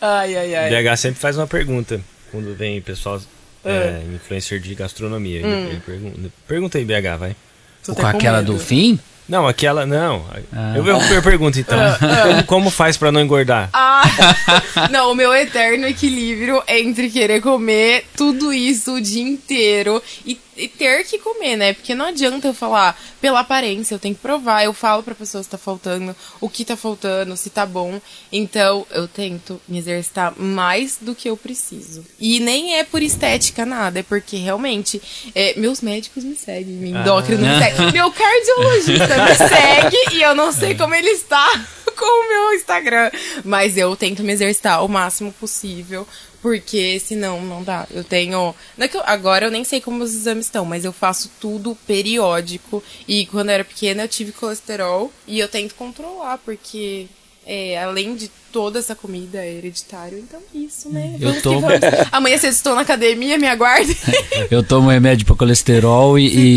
Ai, 0.00 0.36
ai, 0.36 0.54
ai. 0.54 0.70
BH 0.84 0.96
sempre 0.96 1.20
faz 1.20 1.36
uma 1.36 1.46
pergunta 1.46 2.00
quando 2.30 2.54
vem 2.56 2.80
pessoal 2.80 3.20
Ah. 3.64 3.68
é, 3.68 4.02
influencer 4.14 4.60
de 4.60 4.74
gastronomia. 4.74 5.46
Hum. 5.46 5.80
Pergunta, 5.84 6.18
pergunta 6.48 6.78
aí, 6.78 6.84
BH, 6.84 7.18
vai. 7.18 7.36
Tô 7.84 7.94
Com 7.94 8.06
aquela 8.06 8.38
medo. 8.38 8.54
do 8.54 8.58
fim? 8.58 8.98
Não, 9.28 9.46
aquela. 9.46 9.86
Não. 9.86 10.26
Ah. 10.52 10.74
Eu, 10.76 10.84
eu, 10.86 10.96
eu 10.98 11.22
pergunto 11.22 11.58
então. 11.58 11.78
como, 12.26 12.44
como 12.44 12.70
faz 12.70 12.96
pra 12.96 13.12
não 13.12 13.20
engordar? 13.20 13.70
Ah, 13.72 14.02
não, 14.90 15.12
o 15.12 15.14
meu 15.14 15.32
eterno 15.32 15.86
equilíbrio 15.86 16.60
entre 16.66 17.08
querer 17.08 17.40
comer 17.40 18.06
tudo 18.16 18.52
isso 18.52 18.94
o 18.96 19.00
dia 19.00 19.22
inteiro 19.22 20.02
e, 20.26 20.36
e 20.60 20.68
ter 20.68 21.04
que 21.04 21.18
comer, 21.18 21.56
né? 21.56 21.72
Porque 21.72 21.94
não 21.94 22.06
adianta 22.06 22.48
eu 22.48 22.54
falar 22.54 23.00
pela 23.20 23.40
aparência, 23.40 23.94
eu 23.94 23.98
tenho 23.98 24.14
que 24.14 24.20
provar. 24.20 24.64
Eu 24.64 24.72
falo 24.72 25.02
pra 25.02 25.14
pessoa 25.14 25.42
se 25.42 25.48
tá 25.48 25.58
faltando, 25.58 26.14
o 26.40 26.48
que 26.48 26.64
tá 26.64 26.76
faltando, 26.76 27.36
se 27.36 27.50
tá 27.50 27.64
bom. 27.64 28.00
Então, 28.32 28.86
eu 28.90 29.08
tento 29.08 29.60
me 29.66 29.78
exercitar 29.78 30.34
mais 30.38 30.98
do 31.00 31.14
que 31.14 31.28
eu 31.28 31.36
preciso. 31.36 32.04
E 32.18 32.40
nem 32.40 32.76
é 32.76 32.84
por 32.84 33.02
estética 33.02 33.64
nada, 33.64 34.00
é 34.00 34.02
porque 34.02 34.36
realmente 34.36 35.00
é, 35.34 35.58
meus 35.58 35.80
médicos 35.80 36.24
me 36.24 36.36
seguem, 36.36 36.74
meu 36.74 37.00
endócrino 37.00 37.46
me 37.46 37.58
segue, 37.58 37.92
meu 37.92 38.10
cardiologista 38.10 39.24
me 39.24 39.34
segue 39.36 40.16
e 40.16 40.22
eu 40.22 40.34
não 40.34 40.52
sei 40.52 40.74
como 40.74 40.94
ele 40.94 41.10
está 41.10 41.48
com 41.96 42.04
o 42.04 42.28
meu 42.28 42.54
Instagram. 42.54 43.10
Mas 43.44 43.76
eu 43.76 43.94
tento 43.96 44.22
me 44.22 44.32
exercitar 44.32 44.84
o 44.84 44.88
máximo 44.88 45.32
possível, 45.32 46.06
porque 46.42 46.98
senão 47.00 47.42
não 47.42 47.62
dá. 47.62 47.86
Eu 47.90 48.02
tenho. 48.04 48.54
É 48.78 48.84
eu- 48.92 49.02
agora 49.06 49.46
eu 49.46 49.50
nem 49.50 49.64
sei 49.64 49.80
como 49.80 50.02
os 50.02 50.14
exames 50.14 50.46
estão, 50.46 50.64
mas 50.64 50.84
eu 50.84 50.92
faço 50.92 51.30
tudo 51.40 51.76
periódico. 51.86 52.82
E 53.06 53.26
quando 53.26 53.48
eu 53.50 53.54
era 53.54 53.64
pequena 53.64 54.04
eu 54.04 54.08
tive 54.08 54.32
colesterol 54.32 55.12
e 55.26 55.38
eu 55.38 55.48
tento 55.48 55.74
controlar, 55.74 56.38
porque. 56.38 57.06
é, 57.46 57.82
além 57.82 58.14
de 58.14 58.30
toda 58.52 58.78
essa 58.78 58.94
comida 58.94 59.38
é 59.38 59.52
hereditário, 59.54 60.18
então 60.18 60.40
isso, 60.54 60.88
né? 60.88 61.16
Eu 61.20 61.28
Vamos 61.28 61.42
tomo. 61.42 61.66
Amanhã 62.12 62.38
cedo 62.38 62.52
estou 62.52 62.74
na 62.74 62.80
academia, 62.82 63.38
me 63.38 63.46
aguarde. 63.46 63.96
Eu 64.50 64.62
tomo 64.62 64.90
remédio 64.90 65.24
para 65.26 65.36
colesterol 65.36 66.18
e, 66.18 66.56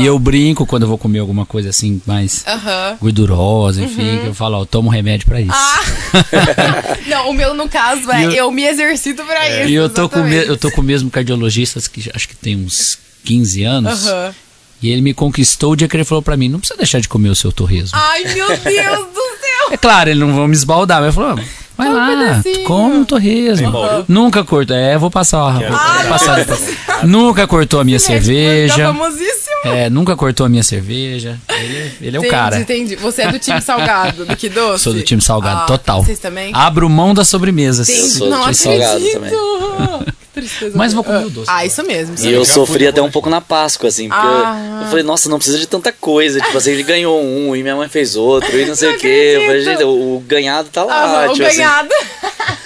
e 0.00 0.06
eu 0.06 0.18
brinco 0.18 0.64
quando 0.64 0.82
eu 0.82 0.88
vou 0.88 0.96
comer 0.98 1.18
alguma 1.18 1.44
coisa 1.44 1.70
assim 1.70 2.00
mais 2.06 2.44
Aham. 2.46 2.96
gordurosa, 3.00 3.82
enfim, 3.82 4.20
que 4.20 4.26
eu 4.28 4.34
falo, 4.34 4.58
ó, 4.58 4.62
eu 4.62 4.66
tomo 4.66 4.88
remédio 4.88 5.26
para 5.26 5.40
isso. 5.40 5.50
Uhum. 5.50 5.56
Ah! 5.56 6.98
não, 7.08 7.30
o 7.30 7.34
meu, 7.34 7.54
no 7.54 7.68
caso, 7.68 8.10
é 8.12 8.26
eu- 8.26 8.30
eu, 8.32 8.50
me 8.50 8.64
exercito 8.64 9.24
pra 9.24 9.48
isso. 9.60 9.70
e 9.70 9.74
eu 9.74 9.88
tô, 9.88 10.08
com 10.08 10.20
eu 10.28 10.56
tô 10.56 10.70
com 10.70 10.80
o 10.80 10.84
mesmo 10.84 11.10
cardiologista 11.10 11.80
que 11.90 12.10
acho 12.14 12.28
que 12.28 12.36
tem 12.36 12.56
uns 12.56 12.98
15 13.24 13.62
anos. 13.64 14.06
Aham. 14.06 14.34
E 14.82 14.90
ele 14.90 15.00
me 15.00 15.14
conquistou 15.14 15.72
o 15.72 15.76
dia 15.76 15.86
que 15.88 15.96
ele 15.96 16.04
falou 16.04 16.22
para 16.22 16.36
mim, 16.36 16.48
não 16.48 16.58
precisa 16.58 16.76
deixar 16.76 17.00
de 17.00 17.08
comer 17.08 17.28
o 17.28 17.34
seu 17.34 17.52
torresmo. 17.52 17.96
Ai, 17.98 18.24
meu 18.34 18.48
Deus 18.48 18.58
do 18.58 19.20
céu! 19.40 19.68
É 19.70 19.76
claro, 19.76 20.10
ele 20.10 20.20
não 20.20 20.34
vai 20.34 20.46
me 20.48 20.54
esbaldar, 20.54 21.00
mas 21.00 21.14
ele 21.16 21.24
falou, 21.24 21.38
vai 21.78 21.88
Um 21.88 21.92
lá, 21.94 22.06
pedacinho. 22.42 22.64
come 22.66 22.96
um 22.96 23.04
torresmo. 23.04 23.70
Bauru? 23.70 24.04
Nunca 24.08 24.42
cortou, 24.44 24.76
é, 24.76 24.98
vou 24.98 25.10
passar, 25.10 25.52
vou 25.52 25.62
comer. 25.62 26.08
passar. 26.08 27.06
Nunca 27.06 27.46
cortou 27.46 27.80
a 27.80 27.84
minha 27.84 27.98
Tá 27.98 28.06
cerveja. 28.06 28.86
famosíssimo. 28.88 29.41
É, 29.64 29.88
nunca 29.90 30.16
cortou 30.16 30.44
a 30.44 30.48
minha 30.48 30.62
cerveja. 30.62 31.38
Ele, 31.48 31.92
ele 32.00 32.16
é 32.16 32.20
o 32.20 32.28
cara. 32.28 32.58
entendi. 32.58 32.96
Você 32.96 33.22
é 33.22 33.30
do 33.30 33.38
time 33.38 33.60
salgado, 33.60 34.24
do 34.24 34.36
que 34.36 34.48
doce? 34.48 34.82
Sou 34.84 34.92
do 34.92 35.02
time 35.02 35.22
salgado, 35.22 35.60
Ah, 35.62 35.66
total. 35.66 36.02
Vocês 36.04 36.18
também? 36.18 36.50
Abro 36.54 36.88
mão 36.90 37.14
das 37.14 37.28
sobremesas. 37.28 37.88
Entendi. 37.88 38.08
sou 38.10 38.26
do 38.28 38.30
Não 38.30 38.42
time 38.42 38.54
salgado 38.54 38.96
acredito. 38.96 39.12
também. 39.14 39.30
Que 39.30 40.40
tristeza. 40.40 40.72
Mas 40.76 40.92
vou 40.92 41.04
comer 41.04 41.26
o 41.26 41.30
doce. 41.30 41.46
Ah, 41.50 41.64
isso 41.64 41.82
mesmo. 41.84 42.14
isso 42.14 42.26
E 42.26 42.32
eu 42.32 42.44
sofri 42.44 42.86
até 42.86 43.00
um 43.02 43.10
pouco 43.10 43.28
na 43.30 43.40
Páscoa, 43.40 43.88
assim, 43.88 44.08
porque 44.08 44.26
Ah. 44.26 44.80
eu 44.82 44.88
falei, 44.88 45.04
nossa, 45.04 45.28
não 45.28 45.36
precisa 45.38 45.58
de 45.58 45.66
tanta 45.66 45.92
coisa. 45.92 46.40
Tipo 46.40 46.56
assim, 46.58 46.70
ele 46.72 46.82
ganhou 46.82 47.22
um 47.22 47.54
e 47.54 47.62
minha 47.62 47.76
mãe 47.76 47.88
fez 47.88 48.16
outro 48.16 48.58
e 48.58 48.64
não 48.64 48.74
sei 48.74 48.88
Não 48.88 48.96
o 48.96 48.98
quê. 48.98 49.34
Eu 49.36 49.46
falei, 49.46 49.62
gente, 49.62 49.84
o, 49.84 50.16
o 50.16 50.20
ganhado 50.26 50.68
tá 50.70 50.82
lá. 50.84 51.24
Ah, 51.26 51.30
o 51.30 51.34
tipo 51.34 51.46
assim. 51.46 51.56
ganhado. 51.58 51.90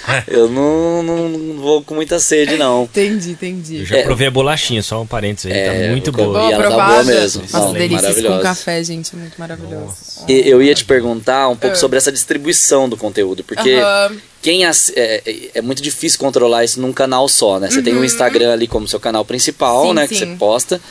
eu 0.27 0.49
não, 0.49 1.03
não, 1.03 1.29
não 1.29 1.61
vou 1.61 1.83
com 1.83 1.95
muita 1.95 2.19
sede, 2.19 2.55
não. 2.57 2.83
Entendi, 2.83 3.31
entendi. 3.31 3.77
Eu 3.79 3.85
já 3.85 3.97
É. 3.97 4.03
provei 4.03 4.27
a 4.27 4.31
bolachinha, 4.31 4.81
só 4.81 5.01
um 5.01 5.05
parênteses 5.07 5.51
aí, 5.51 5.57
É, 5.57 5.81
tá 5.83 5.91
muito 5.91 6.11
boa. 6.11 6.49
E 6.49 6.53
ela 6.53 6.69
tá 6.69 6.85
boa 6.87 7.03
mesmo. 7.03 7.41
Nossa, 7.43 7.59
Não, 7.59 7.73
delícias 7.73 8.21
com 8.21 8.39
café, 8.39 8.83
gente, 8.83 9.13
é 9.15 9.19
muito 9.19 9.37
maravilhoso. 9.37 9.95
E 10.27 10.47
Eu 10.49 10.61
ia 10.61 10.73
te 10.73 10.85
perguntar 10.85 11.49
um 11.49 11.55
pouco 11.55 11.75
Ah. 11.75 11.79
sobre 11.79 11.97
essa 11.97 12.11
distribuição 12.11 12.87
do 12.87 12.95
conteúdo, 12.97 13.43
porque 13.43 13.73
Aham. 13.73 14.15
quem 14.41 14.65
ass- 14.65 14.91
é, 14.95 15.21
é- 15.25 15.49
é 15.55 15.61
muito 15.61 15.81
difícil 15.81 16.17
controlar 16.19 16.63
isso 16.63 16.79
num 16.79 16.93
canal 16.93 17.27
só, 17.27 17.59
né? 17.59 17.69
Você 17.69 17.81
tem 17.81 17.93
o 17.95 18.03
Instagram 18.05 18.53
ali 18.53 18.67
como 18.67 18.87
seu 18.87 18.99
canal 18.99 19.25
principal, 19.25 19.83
Uhum. 19.83 19.89
Sim, 19.89 19.93
né? 19.95 20.07
Que 20.07 20.15
sim. 20.15 20.25
você 20.31 20.35
posta. 20.37 20.81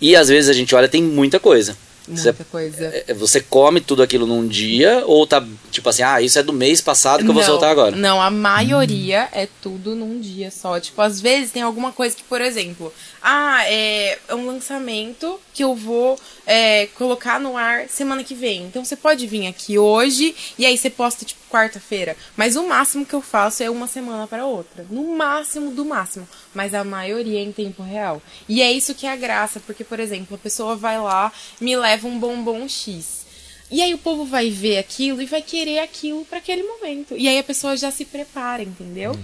E 0.00 0.16
às 0.16 0.28
vezes 0.28 0.48
a 0.50 0.52
gente 0.52 0.74
olha, 0.74 0.88
tem 0.88 1.02
muita 1.02 1.38
coisa. 1.38 1.76
Você, 2.08 2.30
Muita 2.30 2.44
coisa. 2.44 3.04
é, 3.06 3.14
você 3.14 3.40
come 3.40 3.80
tudo 3.80 4.02
aquilo 4.02 4.26
num 4.26 4.46
dia 4.46 5.04
ou 5.06 5.26
tá 5.26 5.44
tipo 5.70 5.88
assim, 5.88 6.02
ah, 6.02 6.20
isso 6.20 6.38
é 6.38 6.42
do 6.42 6.52
mês 6.52 6.80
passado 6.80 7.22
que 7.22 7.28
eu 7.30 7.32
vou 7.32 7.42
Não, 7.42 7.48
soltar 7.48 7.70
agora? 7.70 7.94
Não, 7.96 8.20
a 8.20 8.30
maioria 8.30 9.28
é 9.32 9.48
tudo 9.62 9.94
num 9.94 10.20
dia 10.20 10.50
só. 10.50 10.78
Tipo, 10.80 11.00
às 11.00 11.20
vezes 11.20 11.52
tem 11.52 11.62
alguma 11.62 11.92
coisa 11.92 12.14
que, 12.16 12.24
por 12.24 12.40
exemplo, 12.40 12.92
ah, 13.22 13.62
é 13.66 14.18
um 14.30 14.46
lançamento 14.46 15.38
que 15.54 15.62
eu 15.62 15.74
vou 15.74 16.18
é, 16.46 16.86
colocar 16.94 17.38
no 17.40 17.56
ar 17.56 17.88
semana 17.88 18.24
que 18.24 18.34
vem. 18.34 18.64
Então 18.64 18.84
você 18.84 18.96
pode 18.96 19.26
vir 19.26 19.46
aqui 19.46 19.78
hoje 19.78 20.34
e 20.58 20.66
aí 20.66 20.76
você 20.76 20.90
posta, 20.90 21.24
tipo, 21.24 21.40
quarta-feira. 21.50 22.16
Mas 22.36 22.56
o 22.56 22.66
máximo 22.66 23.06
que 23.06 23.14
eu 23.14 23.22
faço 23.22 23.62
é 23.62 23.70
uma 23.70 23.86
semana 23.86 24.26
para 24.26 24.46
outra. 24.46 24.86
No 24.90 25.16
máximo 25.16 25.70
do 25.70 25.84
máximo. 25.84 26.28
Mas 26.54 26.74
a 26.74 26.84
maioria 26.84 27.38
é 27.38 27.42
em 27.42 27.52
tempo 27.52 27.82
real. 27.82 28.22
E 28.48 28.62
é 28.62 28.72
isso 28.72 28.94
que 28.94 29.06
é 29.06 29.12
a 29.12 29.16
graça, 29.16 29.60
porque, 29.60 29.84
por 29.84 30.00
exemplo, 30.00 30.36
a 30.36 30.38
pessoa 30.38 30.76
vai 30.76 30.98
lá, 30.98 31.32
me 31.60 31.76
leva 31.76 32.08
um 32.08 32.18
bombom 32.18 32.68
X. 32.68 33.22
E 33.70 33.80
aí 33.80 33.94
o 33.94 33.98
povo 33.98 34.26
vai 34.26 34.50
ver 34.50 34.78
aquilo 34.78 35.22
e 35.22 35.26
vai 35.26 35.40
querer 35.40 35.78
aquilo 35.78 36.26
para 36.26 36.38
aquele 36.38 36.62
momento. 36.62 37.16
E 37.16 37.26
aí 37.26 37.38
a 37.38 37.42
pessoa 37.42 37.74
já 37.74 37.90
se 37.90 38.04
prepara, 38.04 38.62
entendeu? 38.62 39.18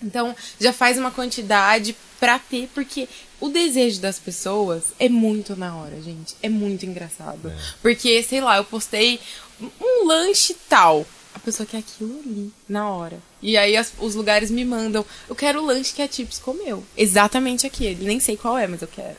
Então 0.00 0.34
já 0.60 0.72
faz 0.72 0.98
uma 0.98 1.10
quantidade 1.10 1.96
pra 2.20 2.38
ter, 2.38 2.68
porque 2.74 3.08
o 3.44 3.48
desejo 3.50 4.00
das 4.00 4.18
pessoas 4.18 4.84
é 4.98 5.08
muito 5.08 5.54
na 5.56 5.76
hora, 5.76 6.00
gente. 6.00 6.34
É 6.42 6.48
muito 6.48 6.86
engraçado. 6.86 7.52
Porque, 7.82 8.22
sei 8.22 8.40
lá, 8.40 8.56
eu 8.56 8.64
postei 8.64 9.18
um 9.60 10.06
lanche 10.06 10.54
tal. 10.68 11.04
A 11.34 11.38
pessoa 11.38 11.66
quer 11.66 11.78
aquilo 11.78 12.20
ali, 12.24 12.52
na 12.68 12.88
hora. 12.90 13.18
E 13.40 13.56
aí 13.56 13.76
as- 13.76 13.92
os 13.98 14.14
lugares 14.14 14.50
me 14.50 14.64
mandam, 14.64 15.04
eu 15.28 15.34
quero 15.34 15.60
o 15.62 15.66
lanche 15.66 15.92
que 15.94 16.02
a 16.02 16.06
Tips 16.08 16.38
comeu. 16.38 16.84
Exatamente 16.96 17.66
aquele. 17.66 18.04
Nem 18.04 18.20
sei 18.20 18.36
qual 18.36 18.56
é, 18.58 18.66
mas 18.66 18.82
eu 18.82 18.88
quero. 18.88 19.16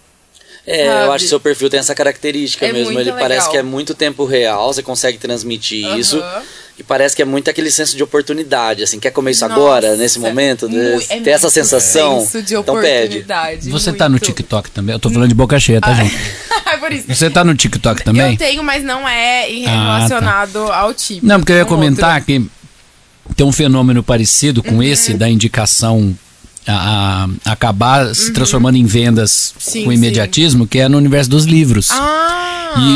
É, 0.65 0.87
eu 0.87 0.91
sabe? 0.93 1.09
acho 1.15 1.23
que 1.25 1.29
seu 1.29 1.39
perfil 1.39 1.69
tem 1.69 1.79
essa 1.79 1.93
característica 1.93 2.65
É 2.65 2.71
mesmo. 2.71 2.93
muito 2.93 3.01
Ele 3.09 3.11
parece 3.11 3.39
legal. 3.47 3.51
que 3.51 3.57
é 3.57 3.63
muito 3.63 3.93
tempo 3.93 4.23
real, 4.25 4.73
você 4.73 4.81
consegue 4.81 5.17
transmitir 5.17 5.85
Aham. 5.85 5.97
isso. 5.97 6.23
E 6.79 6.81
parece 6.81 7.15
que 7.15 7.21
é 7.21 7.25
muito 7.25 7.49
aquele 7.51 7.69
senso 7.69 7.95
de 7.95 8.01
oportunidade, 8.01 8.81
assim, 8.81 8.99
quer 8.99 9.11
comer 9.11 9.31
isso 9.31 9.47
Nossa, 9.47 9.53
agora, 9.61 9.95
nesse 9.95 10.17
momento? 10.19 10.67
mu- 10.67 10.75
né? 10.75 10.95
é 11.09 11.19
ter 11.19 11.29
essa 11.31 11.45
muito 11.47 11.53
sensação. 11.53 12.21
senso 12.21 12.41
de 12.41 12.55
então 12.55 12.75
pede. 12.81 13.19
oportunidade. 13.19 13.69
Você 13.69 13.93
tá 13.93 14.05
no 14.05 14.11
muito. 14.13 14.25
TikTok 14.25 14.71
também? 14.71 14.93
Eu 14.93 14.99
tô 14.99 15.09
falando 15.11 15.29
de 15.29 15.35
boca 15.35 15.59
cheia, 15.59 15.79
tá, 15.81 15.93
gente? 15.93 16.15
É 16.65 16.77
por 16.77 16.91
isso. 16.91 17.05
Você 17.07 17.29
tá 17.29 17.43
no 17.43 17.53
TikTok 17.55 18.03
também? 18.03 18.31
Eu 18.31 18.37
tenho, 18.37 18.63
mas 18.63 18.83
não 18.83 19.07
é 19.07 19.47
em- 19.51 19.65
Ah, 19.67 19.69
tá. 19.69 19.95
relacionado 19.97 20.57
ao 20.71 20.91
tipo. 20.93 21.23
Não, 21.27 21.39
porque 21.39 21.51
eu 21.51 21.57
ia 21.57 21.65
comentar 21.65 22.15
outro. 22.21 22.25
que 22.25 22.49
tem 23.35 23.45
um 23.45 23.51
fenômeno 23.51 24.01
parecido 24.01 24.63
com 24.63 24.81
esse 24.81 25.13
da 25.13 25.29
indicação 25.29 26.17
a, 26.67 27.25
a- 27.45 27.51
acabar 27.51 28.13
se 28.15 28.31
transformando 28.33 28.77
em 28.77 28.85
vendas 28.85 29.53
Sim, 29.57 29.83
com 29.85 29.89
sim. 29.91 29.95
imediatismo, 29.97 30.67
que 30.67 30.79
é 30.79 30.87
no 30.89 30.97
universo 30.97 31.29
dos 31.29 31.45
livros. 31.45 31.89
Ah! 31.91 32.39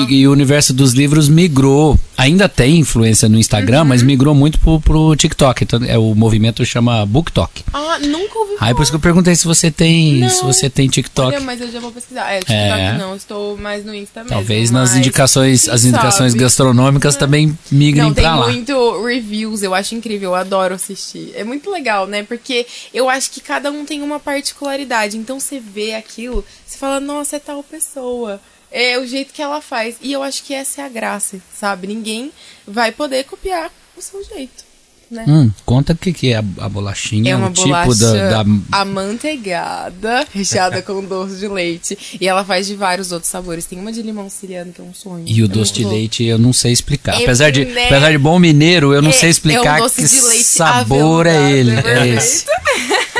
E, 0.10 0.21
e 0.21 0.27
o 0.27 0.32
universo 0.32 0.73
dos 0.73 0.93
livros 0.93 1.30
migrou, 1.30 1.99
ainda 2.17 2.49
tem 2.49 2.80
influência 2.80 3.30
no 3.30 3.38
Instagram, 3.38 3.84
mas 3.84 4.01
Uhum. 4.01 4.08
migrou 4.08 4.34
muito 4.34 4.60
pro, 4.60 4.82
pro 4.82 5.15
TikTok. 5.15 5.63
Então, 5.63 5.80
é, 5.86 5.95
o 5.99 6.15
movimento 6.15 6.65
chama 6.65 7.06
BookTok. 7.06 7.63
Ah, 7.71 7.99
nunca 8.01 8.39
ouvi 8.39 8.56
falar. 8.58 8.69
Aí 8.69 8.73
por 8.73 8.82
isso 8.82 8.91
que 8.91 8.95
eu 8.95 8.99
perguntei 8.99 9.36
se 9.36 9.45
você 9.45 9.69
tem, 9.69 10.15
Não. 10.21 10.30
se 10.30 10.43
você 10.43 10.67
tem 10.67 10.88
TikTok. 10.88 11.27
Olha, 11.27 11.39
mas 11.41 11.62
eu 11.62 11.71
já 11.71 11.80
vou 11.80 11.91
pesquisar. 11.91 12.27
É, 12.32 12.39
TikTok 12.39 12.58
É. 12.82 12.97
não, 12.97 13.15
estou 13.15 13.56
mais 13.56 13.86
no 13.86 13.93
Insta 13.93 14.21
mesmo. 14.21 14.36
Talvez 14.36 14.71
nas 14.71 14.89
mas 14.89 14.97
indicações, 14.97 15.69
as 15.69 15.86
indicações 15.86 16.32
sabe? 16.32 16.43
gastronômicas 16.43 17.15
também 17.15 17.56
migrem 17.71 18.06
Não, 18.06 18.13
tem 18.15 18.23
pra 18.23 18.36
lá. 18.36 18.47
muito 18.47 19.06
reviews, 19.06 19.62
eu 19.62 19.75
acho 19.75 19.93
incrível, 19.93 20.32
eu 20.32 20.36
adoro 20.36 20.73
assistir. 20.73 21.34
É 21.36 21.43
muito 21.43 21.69
legal, 21.69 22.08
né? 22.08 22.23
Porque 22.23 22.65
eu 22.91 23.08
acho 23.08 23.30
que 23.30 23.41
cada 23.41 23.56
um 23.65 23.85
tem 23.85 24.01
uma 24.01 24.19
particularidade. 24.19 25.17
Então 25.17 25.39
você 25.39 25.59
vê 25.59 25.93
aquilo, 25.95 26.43
você 26.65 26.77
fala, 26.77 26.99
nossa, 26.99 27.35
é 27.35 27.39
tal 27.39 27.63
pessoa. 27.63 28.39
É 28.71 28.99
o 28.99 29.07
jeito 29.07 29.33
que 29.33 29.41
ela 29.41 29.61
faz. 29.61 29.95
E 30.01 30.11
eu 30.11 30.21
acho 30.21 30.43
que 30.43 30.53
essa 30.53 30.81
é 30.81 30.85
a 30.85 30.89
graça, 30.89 31.39
sabe? 31.57 31.87
Ninguém 31.87 32.31
vai 32.67 32.91
poder 32.91 33.23
copiar 33.23 33.71
o 33.95 34.01
seu 34.01 34.23
jeito. 34.25 34.67
Né? 35.09 35.23
Hum, 35.25 35.49
conta 35.65 35.93
o 35.93 35.95
que, 35.95 36.11
que 36.11 36.33
é 36.33 36.35
a, 36.35 36.43
a 36.59 36.67
bolachinha, 36.67 37.31
É 37.31 37.35
uma 37.37 37.47
o 37.47 37.53
tipo 37.53 37.67
bolacha 37.67 37.95
da, 37.95 38.43
da- 38.43 38.49
amanteigada, 38.73 40.27
recheada 40.35 40.81
com 40.81 41.01
doce 41.01 41.37
de 41.37 41.47
leite. 41.47 42.17
E 42.19 42.27
ela 42.27 42.43
faz 42.43 42.67
de 42.67 42.75
vários 42.75 43.13
outros 43.13 43.31
sabores. 43.31 43.65
Tem 43.65 43.79
uma 43.79 43.89
de 43.91 44.01
limão 44.01 44.29
siriano, 44.29 44.73
que 44.73 44.81
é 44.81 44.83
um 44.83 44.93
sonho. 44.93 45.23
E 45.25 45.41
o 45.41 45.45
É 45.45 45.47
doce 45.47 45.71
de 45.71 45.85
leite 45.85 46.25
eu 46.25 46.37
não 46.37 46.51
sei 46.51 46.73
explicar. 46.73 47.19
É, 47.19 47.23
apesar, 47.23 47.51
de, 47.51 47.63
né? 47.63 47.85
apesar 47.85 48.11
de 48.11 48.17
bom 48.17 48.37
mineiro, 48.37 48.93
eu 48.93 49.01
não 49.01 49.11
É- 49.11 49.13
sei 49.13 49.29
explicar 49.29 49.77
é 49.77 49.81
um 49.81 49.83
doce 49.85 50.01
que 50.01 50.07
de 50.09 50.21
leite 50.27 50.43
sabor 50.43 51.25
é 51.25 51.51
ele. 51.53 51.71
é 51.71 51.99
É 51.99 52.07
esse. 52.09 52.45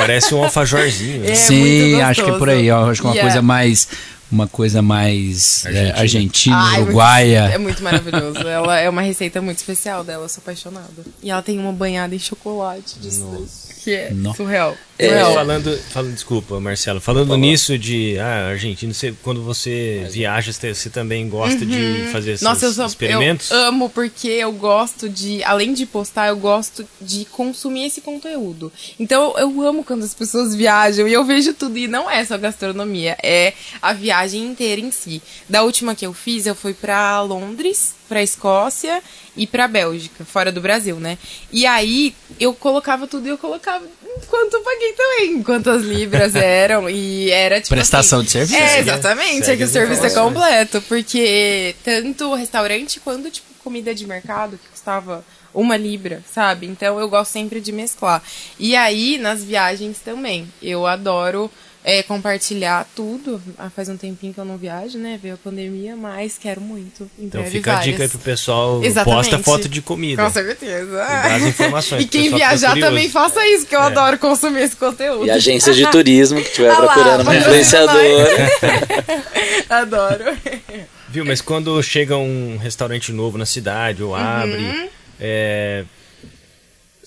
Parece 0.08 0.34
um 0.34 0.44
alfajorzinho. 0.44 1.22
né? 1.22 1.32
É 1.32 1.36
Sim, 1.36 1.90
muito 1.92 2.06
acho 2.06 2.24
que 2.24 2.30
é 2.32 2.38
por 2.38 2.50
aí. 2.50 2.72
ó, 2.72 2.90
acho 2.90 3.02
que 3.02 3.08
é 3.08 3.10
uma 3.10 3.16
Yeah. 3.16 3.30
coisa 3.32 3.42
mais. 3.42 3.88
Uma 4.30 4.46
coisa 4.46 4.82
mais 4.82 5.66
é, 5.66 5.70
Argentina. 5.70 6.00
argentina, 6.02 6.56
Ai, 6.58 6.72
muito- 6.76 6.84
uruguaia. 6.88 7.40
é 7.54 7.58
muito 7.58 7.82
maravilhoso. 7.82 8.40
ela 8.40 8.78
é 8.78 8.90
uma 8.90 9.02
receita 9.02 9.42
muito 9.42 9.60
especial 9.60 10.04
dela, 10.04 10.26
eu 10.26 10.30
sou 10.30 10.42
apaixonada. 10.42 10.86
E 11.24 11.32
ela 11.32 11.42
tem 11.42 11.58
uma 11.58 11.72
banhada 11.72 12.14
em 12.14 12.20
chocolate 12.20 13.00
disso 13.00 13.48
que 13.84 13.94
é 13.94 14.12
Nossa. 14.12 14.36
surreal. 14.38 14.76
É. 15.00 15.24
Falando, 15.34 15.78
falando, 15.90 16.14
desculpa, 16.14 16.60
Marcelo, 16.60 17.00
falando 17.00 17.36
nisso 17.38 17.78
de 17.78 18.18
ah, 18.20 18.48
Argentina, 18.50 18.92
você, 18.94 19.14
quando 19.22 19.44
você 19.44 20.08
viaja, 20.10 20.52
você, 20.52 20.74
você 20.74 20.90
também 20.90 21.30
gosta 21.30 21.66
de 21.66 22.08
fazer 22.12 22.32
esses 22.32 22.46
Uhum. 22.46 22.54
Nossa, 22.54 22.66
eu, 22.66 22.72
sou, 22.72 22.86
experimentos? 22.86 23.52
eu 23.52 23.58
amo 23.58 23.90
porque 23.90 24.28
eu 24.28 24.52
gosto 24.52 25.08
de, 25.10 25.44
além 25.44 25.74
de 25.74 25.86
postar, 25.86 26.30
eu 26.30 26.38
gosto 26.38 26.88
de 27.00 27.26
consumir 27.26 27.86
esse 27.86 28.02
conteúdo. 28.02 28.72
Então 29.00 29.36
eu 29.38 29.62
amo 29.62 29.84
quando 29.84 30.04
as 30.04 30.14
pessoas 30.14 30.56
viajam 30.56 31.08
e 31.08 31.14
eu 31.14 31.24
vejo 31.26 31.54
tudo. 31.54 31.78
E 31.78 31.88
não 31.88 32.10
é 32.10 32.24
só 32.26 32.38
gastronomia, 32.38 33.18
é 33.22 33.54
a 33.82 33.94
viagem 33.94 34.46
inteira 34.46 34.82
em 34.82 34.92
si. 34.92 35.22
Da 35.48 35.64
última 35.64 35.94
que 35.96 36.06
eu 36.06 36.14
fiz, 36.14 36.46
eu 36.46 36.56
fui 36.56 36.74
pra 36.74 37.22
Londres, 37.22 37.94
pra 38.08 38.22
Escócia 38.24 39.02
e 39.36 39.46
pra 39.46 39.68
Bélgica, 39.68 40.26
fora 40.26 40.52
do 40.52 40.62
Brasil, 40.62 40.96
né? 40.98 41.18
E 41.52 41.66
aí 41.66 42.16
eu 42.40 42.54
colocava 42.54 43.08
tudo 43.08 43.28
e 43.28 43.30
eu 43.30 43.38
colocava 43.38 43.86
quanto 44.28 44.56
eu 44.56 44.62
paguei 44.62 44.94
também, 44.94 45.44
quantas 45.44 45.84
libras 45.84 46.34
eram. 46.36 46.90
E 46.90 47.30
era 47.30 47.62
tipo. 47.62 47.76
Prestação 47.76 48.20
assim, 48.20 48.26
de 48.26 48.32
serviço, 48.32 48.60
É, 48.60 48.66
né? 48.74 48.80
exatamente. 48.80 49.46
Segue 49.46 49.52
é 49.52 49.58
que 49.66 49.70
o 49.70 49.74
serviço 49.74 50.06
é 50.06 50.10
completo, 50.10 50.82
porque 50.84 51.76
tanto 51.84 52.34
restaurante 52.34 53.00
quanto 53.00 53.30
tipo 53.30 53.48
comida 53.64 53.94
de 53.94 54.08
mercado 54.08 54.58
que 54.58 54.70
custava 54.70 55.26
uma 55.54 55.76
libra, 55.76 56.24
sabe? 56.34 56.68
Então 56.68 57.00
eu 57.00 57.10
gosto 57.10 57.32
sempre 57.32 57.60
de 57.60 57.72
mesclar. 57.72 58.24
E 58.58 58.76
aí 58.76 59.18
nas 59.18 59.44
viagens 59.44 60.00
também, 60.00 60.48
eu 60.62 60.86
adoro 60.88 61.52
é, 61.90 62.04
compartilhar 62.04 62.86
tudo. 62.94 63.42
Ah, 63.58 63.70
faz 63.74 63.88
um 63.88 63.96
tempinho 63.96 64.34
que 64.34 64.40
eu 64.40 64.44
não 64.44 64.58
viajo, 64.58 64.98
né? 64.98 65.18
Veio 65.24 65.36
a 65.36 65.38
pandemia, 65.38 65.96
mas 65.96 66.38
quero 66.38 66.60
muito. 66.60 67.10
Então 67.18 67.42
fica 67.46 67.72
a 67.72 67.76
várias. 67.76 67.92
dica 67.94 68.04
aí 68.04 68.10
pro 68.10 68.20
pessoal, 68.20 68.84
Exatamente. 68.84 69.16
posta 69.30 69.40
foto 69.40 69.70
de 69.70 69.82
comida. 69.82 70.22
Com 70.22 70.30
certeza. 70.30 70.98
dá 70.98 71.36
as 71.36 71.44
informações, 71.48 72.04
E 72.04 72.08
quem 72.08 72.30
viajar 72.30 72.72
curioso. 72.72 72.90
também 72.92 73.10
faça 73.10 73.48
isso, 73.48 73.66
que 73.66 73.74
eu 73.74 73.82
É. 73.82 73.86
adoro 73.86 74.18
consumir 74.20 74.64
esse 74.64 74.76
conteúdo. 74.76 75.26
E 75.28 75.32
agências 75.32 75.78
de 75.78 75.90
turismo 75.90 76.42
que 76.42 76.50
estiver 76.50 76.72
Ah 76.76 76.80
lá, 76.80 76.94
procurando 76.94 77.22
uma 77.22 77.36
influenciadora. 77.38 78.52
Adoro. 79.70 80.24
Viu, 81.10 81.24
mas 81.26 81.40
quando 81.42 81.82
chega 81.82 82.18
um 82.18 82.58
restaurante 82.58 83.12
novo 83.14 83.38
na 83.38 83.46
cidade 83.46 84.04
ou 84.04 84.14
abre, 84.14 84.90
é, 85.20 85.86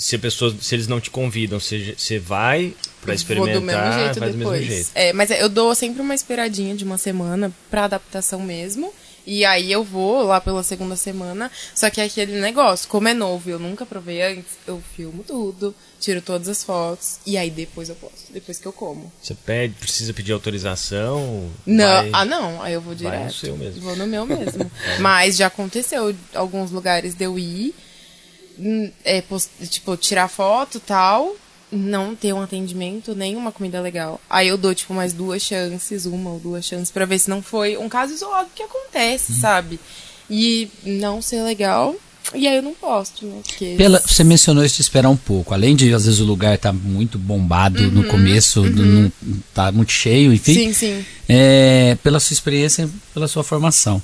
se 0.00 0.16
a 0.16 0.18
pessoa, 0.18 0.54
se 0.60 0.74
eles 0.74 0.86
não 0.88 1.00
te 1.00 1.10
convidam, 1.10 1.60
você, 1.60 1.94
você 1.96 2.18
vai 2.18 2.74
pra 3.02 3.14
experimentar, 3.14 3.52
Vou 3.52 3.60
do 3.60 3.66
mesmo 3.66 3.92
jeito 4.04 4.20
vai 4.20 4.30
do 4.30 4.38
depois. 4.38 4.60
mesmo 4.60 4.74
jeito. 4.74 4.90
É, 4.94 5.12
mas 5.12 5.30
eu 5.30 5.48
dou 5.48 5.74
sempre 5.74 6.00
uma 6.02 6.14
esperadinha 6.14 6.74
de 6.74 6.84
uma 6.84 6.96
semana 6.98 7.52
pra 7.70 7.84
adaptação 7.84 8.40
mesmo. 8.40 8.92
E 9.26 9.44
aí 9.44 9.70
eu 9.70 9.84
vou 9.84 10.22
lá 10.22 10.40
pela 10.40 10.62
segunda 10.62 10.96
semana. 10.96 11.50
Só 11.74 11.90
que 11.90 12.00
é 12.00 12.04
aquele 12.04 12.40
negócio, 12.40 12.88
como 12.88 13.06
é 13.06 13.12
novo 13.14 13.48
e 13.50 13.52
eu 13.52 13.58
nunca 13.58 13.84
provei 13.84 14.22
antes, 14.22 14.52
eu 14.66 14.82
filmo 14.96 15.22
tudo, 15.22 15.74
tiro 16.00 16.22
todas 16.22 16.48
as 16.48 16.64
fotos 16.64 17.18
e 17.26 17.36
aí 17.36 17.50
depois 17.50 17.90
eu 17.90 17.94
posto, 17.96 18.32
depois 18.32 18.58
que 18.58 18.66
eu 18.66 18.72
como. 18.72 19.12
Você 19.22 19.34
pede, 19.34 19.74
precisa 19.74 20.14
pedir 20.14 20.32
autorização? 20.32 21.50
Não, 21.66 21.84
vai- 21.86 22.10
ah 22.12 22.24
não, 22.24 22.62
aí 22.62 22.72
eu 22.72 22.80
vou 22.80 22.94
vai 22.94 23.10
direto. 23.10 23.24
no 23.24 23.32
seu 23.32 23.56
mesmo. 23.56 23.82
Vou 23.82 23.94
no 23.96 24.06
meu 24.06 24.24
mesmo. 24.26 24.70
Mas 25.00 25.36
já 25.36 25.46
aconteceu 25.48 26.14
alguns 26.34 26.70
lugares 26.70 27.14
de 27.14 27.24
eu 27.24 27.38
ir, 27.38 27.74
é, 29.04 29.20
post- 29.22 29.50
tipo, 29.68 29.96
tirar 29.96 30.28
foto 30.28 30.78
tal, 30.80 31.34
não 31.72 32.14
ter 32.16 32.32
um 32.32 32.42
atendimento, 32.42 33.14
nem 33.14 33.36
uma 33.36 33.52
comida 33.52 33.80
legal. 33.80 34.20
Aí 34.28 34.48
eu 34.48 34.58
dou, 34.58 34.74
tipo, 34.74 34.92
mais 34.94 35.12
duas 35.12 35.42
chances, 35.42 36.04
uma 36.06 36.30
ou 36.30 36.38
duas 36.40 36.64
chances, 36.64 36.90
pra 36.90 37.04
ver 37.04 37.18
se 37.18 37.30
não 37.30 37.42
foi 37.42 37.76
um 37.76 37.88
caso 37.88 38.12
isolado 38.12 38.48
que 38.54 38.62
acontece, 38.62 39.32
sabe? 39.34 39.78
E 40.28 40.68
não 40.84 41.20
ser 41.22 41.42
legal, 41.42 41.94
E 42.34 42.46
aí 42.46 42.56
eu 42.56 42.62
não 42.62 42.74
posto, 42.74 43.26
né? 43.26 43.40
Porque 43.44 43.74
Pela, 43.76 43.98
você 43.98 44.22
mencionou 44.22 44.64
isso 44.64 44.76
de 44.76 44.82
esperar 44.82 45.08
um 45.08 45.16
pouco. 45.16 45.52
Além 45.52 45.74
de, 45.74 45.92
às 45.92 46.04
vezes, 46.04 46.20
o 46.20 46.24
lugar 46.24 46.56
tá 46.58 46.72
muito 46.72 47.18
bombado 47.18 47.82
no 47.90 48.04
começo, 48.04 48.62
não, 48.62 49.10
tá 49.54 49.72
muito 49.72 49.90
cheio, 49.90 50.32
enfim. 50.32 50.54
Sim, 50.54 50.72
sim. 50.72 51.04
É, 51.28 51.96
pela 52.04 52.20
sua 52.20 52.34
experiência, 52.34 52.88
pela 53.12 53.26
sua 53.26 53.42
formação. 53.42 54.00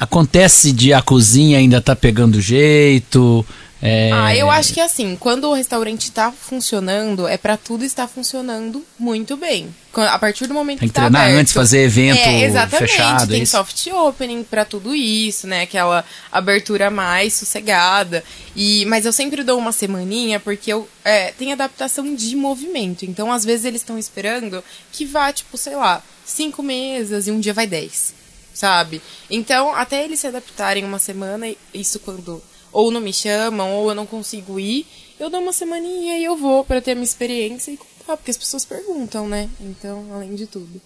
Acontece 0.00 0.72
de 0.72 0.94
a 0.94 1.02
cozinha 1.02 1.58
ainda 1.58 1.78
tá 1.78 1.94
pegando 1.94 2.40
jeito. 2.40 3.44
é, 3.82 4.10
Ah, 4.10 4.34
eu 4.34 4.50
acho 4.50 4.72
que 4.72 4.80
assim, 4.80 5.14
quando 5.14 5.44
o 5.44 5.52
restaurante 5.52 6.10
tá 6.10 6.32
funcionando, 6.32 7.28
é 7.28 7.36
pra 7.36 7.58
tudo 7.58 7.84
estar 7.84 8.08
funcionando 8.08 8.82
muito 8.98 9.36
bem. 9.36 9.68
A 9.94 10.18
partir 10.18 10.46
do 10.46 10.54
momento 10.54 10.78
Tem 10.78 10.88
que, 10.88 10.94
que 10.94 11.00
tá 11.00 11.02
treinar 11.02 11.22
aberto, 11.24 11.38
antes, 11.40 11.52
fazer 11.52 11.82
evento 11.82 12.16
é, 12.18 12.44
exatamente, 12.44 12.90
fechado, 12.90 13.28
Tem 13.28 13.42
isso? 13.42 13.52
soft 13.52 13.86
opening 13.88 14.42
pra 14.42 14.64
tudo 14.64 14.94
isso, 14.94 15.46
né? 15.46 15.62
Aquela 15.62 16.02
abertura 16.32 16.90
mais 16.90 17.34
sossegada. 17.34 18.24
E, 18.56 18.86
mas 18.86 19.04
eu 19.04 19.12
sempre 19.12 19.42
dou 19.42 19.58
uma 19.58 19.72
semaninha 19.72 20.40
porque 20.40 20.72
eu 20.72 20.88
é, 21.04 21.32
tem 21.32 21.52
adaptação 21.52 22.14
de 22.14 22.34
movimento. 22.36 23.04
Então, 23.04 23.30
às 23.30 23.44
vezes, 23.44 23.66
eles 23.66 23.82
estão 23.82 23.98
esperando 23.98 24.64
que 24.92 25.04
vá, 25.04 25.30
tipo, 25.30 25.58
sei 25.58 25.76
lá, 25.76 26.02
cinco 26.24 26.62
mesas 26.62 27.26
e 27.26 27.30
um 27.30 27.38
dia 27.38 27.52
vai 27.52 27.66
dez. 27.66 28.18
Sabe? 28.60 29.00
Então, 29.30 29.74
até 29.74 30.04
eles 30.04 30.20
se 30.20 30.26
adaptarem 30.26 30.84
uma 30.84 30.98
semana, 30.98 31.50
isso 31.72 31.98
quando 31.98 32.42
ou 32.70 32.90
não 32.90 33.00
me 33.00 33.10
chamam, 33.10 33.74
ou 33.74 33.88
eu 33.88 33.94
não 33.94 34.04
consigo 34.04 34.60
ir, 34.60 34.86
eu 35.18 35.30
dou 35.30 35.40
uma 35.40 35.50
semaninha 35.50 36.18
e 36.18 36.24
eu 36.24 36.36
vou 36.36 36.62
pra 36.62 36.78
ter 36.78 36.90
a 36.90 36.94
minha 36.94 37.06
experiência 37.06 37.70
e 37.70 37.78
contar, 37.78 38.18
porque 38.18 38.30
as 38.30 38.36
pessoas 38.36 38.66
perguntam, 38.66 39.26
né? 39.26 39.48
Então, 39.58 40.12
além 40.12 40.34
de 40.34 40.46
tudo. 40.46 40.78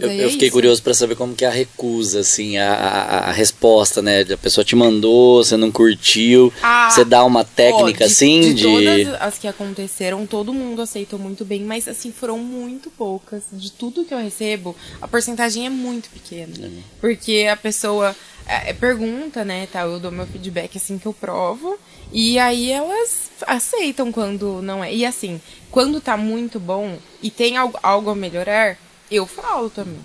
Eu, 0.00 0.10
eu 0.10 0.26
é 0.26 0.30
fiquei 0.30 0.48
isso. 0.48 0.54
curioso 0.54 0.82
pra 0.82 0.94
saber 0.94 1.14
como 1.14 1.34
que 1.34 1.44
é 1.44 1.48
a 1.48 1.50
recusa, 1.50 2.20
assim, 2.20 2.58
a, 2.58 2.72
a, 2.74 3.18
a 3.28 3.32
resposta, 3.32 4.02
né? 4.02 4.22
A 4.22 4.36
pessoa 4.36 4.64
te 4.64 4.76
mandou, 4.76 5.42
você 5.42 5.56
não 5.56 5.70
curtiu, 5.70 6.52
Ah, 6.62 6.88
você 6.90 7.04
dá 7.04 7.24
uma 7.24 7.44
técnica, 7.44 8.04
Ó, 8.04 8.06
de, 8.06 8.12
assim, 8.12 8.40
de 8.40 8.54
de... 8.54 8.62
todas 8.62 9.20
as 9.20 9.38
que 9.38 9.48
aconteceram, 9.48 10.26
todo 10.26 10.52
mundo 10.52 10.82
aceitou 10.82 11.18
muito 11.18 11.44
bem, 11.44 11.62
mas 11.62 11.88
assim, 11.88 12.12
foram 12.12 12.38
muito 12.38 12.90
poucas. 12.90 13.44
De 13.52 13.70
tudo 13.72 14.04
que 14.04 14.12
eu 14.14 14.18
recebo, 14.18 14.74
a 15.00 15.08
porcentagem 15.08 15.66
é 15.66 15.70
muito 15.70 16.08
pequena. 16.10 16.52
Porque 17.00 17.46
a 17.50 17.56
pessoa 17.56 18.14
é, 18.46 18.70
é, 18.70 18.72
pergunta, 18.72 19.44
né, 19.44 19.66
tal, 19.72 19.90
eu 19.90 19.98
dou 20.00 20.12
meu 20.12 20.26
feedback 20.26 20.76
assim 20.76 20.98
que 20.98 21.06
eu 21.06 21.12
provo, 21.12 21.76
e 22.12 22.38
aí 22.38 22.70
elas 22.70 23.30
aceitam 23.46 24.12
quando 24.12 24.62
não 24.62 24.82
é. 24.82 24.94
E 24.94 25.04
assim, 25.04 25.40
quando 25.70 26.00
tá 26.00 26.16
muito 26.16 26.60
bom 26.60 26.96
e 27.20 27.30
tem 27.30 27.56
algo, 27.56 27.78
algo 27.82 28.10
a 28.10 28.14
melhorar, 28.14 28.78
eu 29.10 29.26
falo 29.26 29.70
também. 29.70 30.00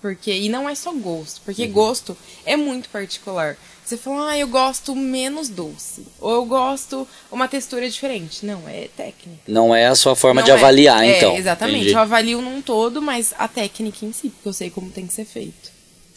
Porque, 0.00 0.32
e 0.32 0.48
não 0.48 0.68
é 0.68 0.74
só 0.74 0.92
gosto, 0.92 1.40
porque 1.44 1.66
gosto 1.66 2.16
é 2.44 2.56
muito 2.56 2.88
particular. 2.90 3.56
Você 3.84 3.96
fala, 3.96 4.30
ah, 4.30 4.38
eu 4.38 4.48
gosto 4.48 4.94
menos 4.96 5.48
doce. 5.48 6.04
Ou 6.20 6.32
eu 6.32 6.44
gosto 6.44 7.06
uma 7.30 7.46
textura 7.48 7.88
diferente. 7.88 8.44
Não, 8.44 8.68
é 8.68 8.88
técnica. 8.96 9.42
Não 9.46 9.74
é 9.74 9.86
a 9.86 9.94
sua 9.94 10.16
forma 10.16 10.40
Não 10.40 10.44
de 10.44 10.50
é- 10.50 10.54
avaliar, 10.54 11.04
é, 11.04 11.16
então. 11.16 11.36
Exatamente. 11.36 11.76
Entendi. 11.78 11.92
Eu 11.94 12.00
avalio 12.00 12.42
num 12.42 12.60
todo, 12.60 13.00
mas 13.00 13.32
a 13.38 13.46
técnica 13.46 14.04
em 14.04 14.12
si, 14.12 14.28
porque 14.28 14.48
eu 14.48 14.52
sei 14.52 14.70
como 14.70 14.90
tem 14.90 15.06
que 15.06 15.12
ser 15.12 15.24
feito. 15.24 15.70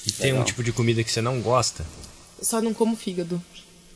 E 0.06 0.12
tem 0.12 0.34
um 0.34 0.44
tipo 0.44 0.64
de 0.64 0.72
comida 0.72 1.04
que 1.04 1.12
você 1.12 1.22
não 1.22 1.42
gosta? 1.42 1.86
Eu 2.40 2.46
só 2.46 2.60
não 2.62 2.74
como 2.74 2.96
fígado. 2.96 3.42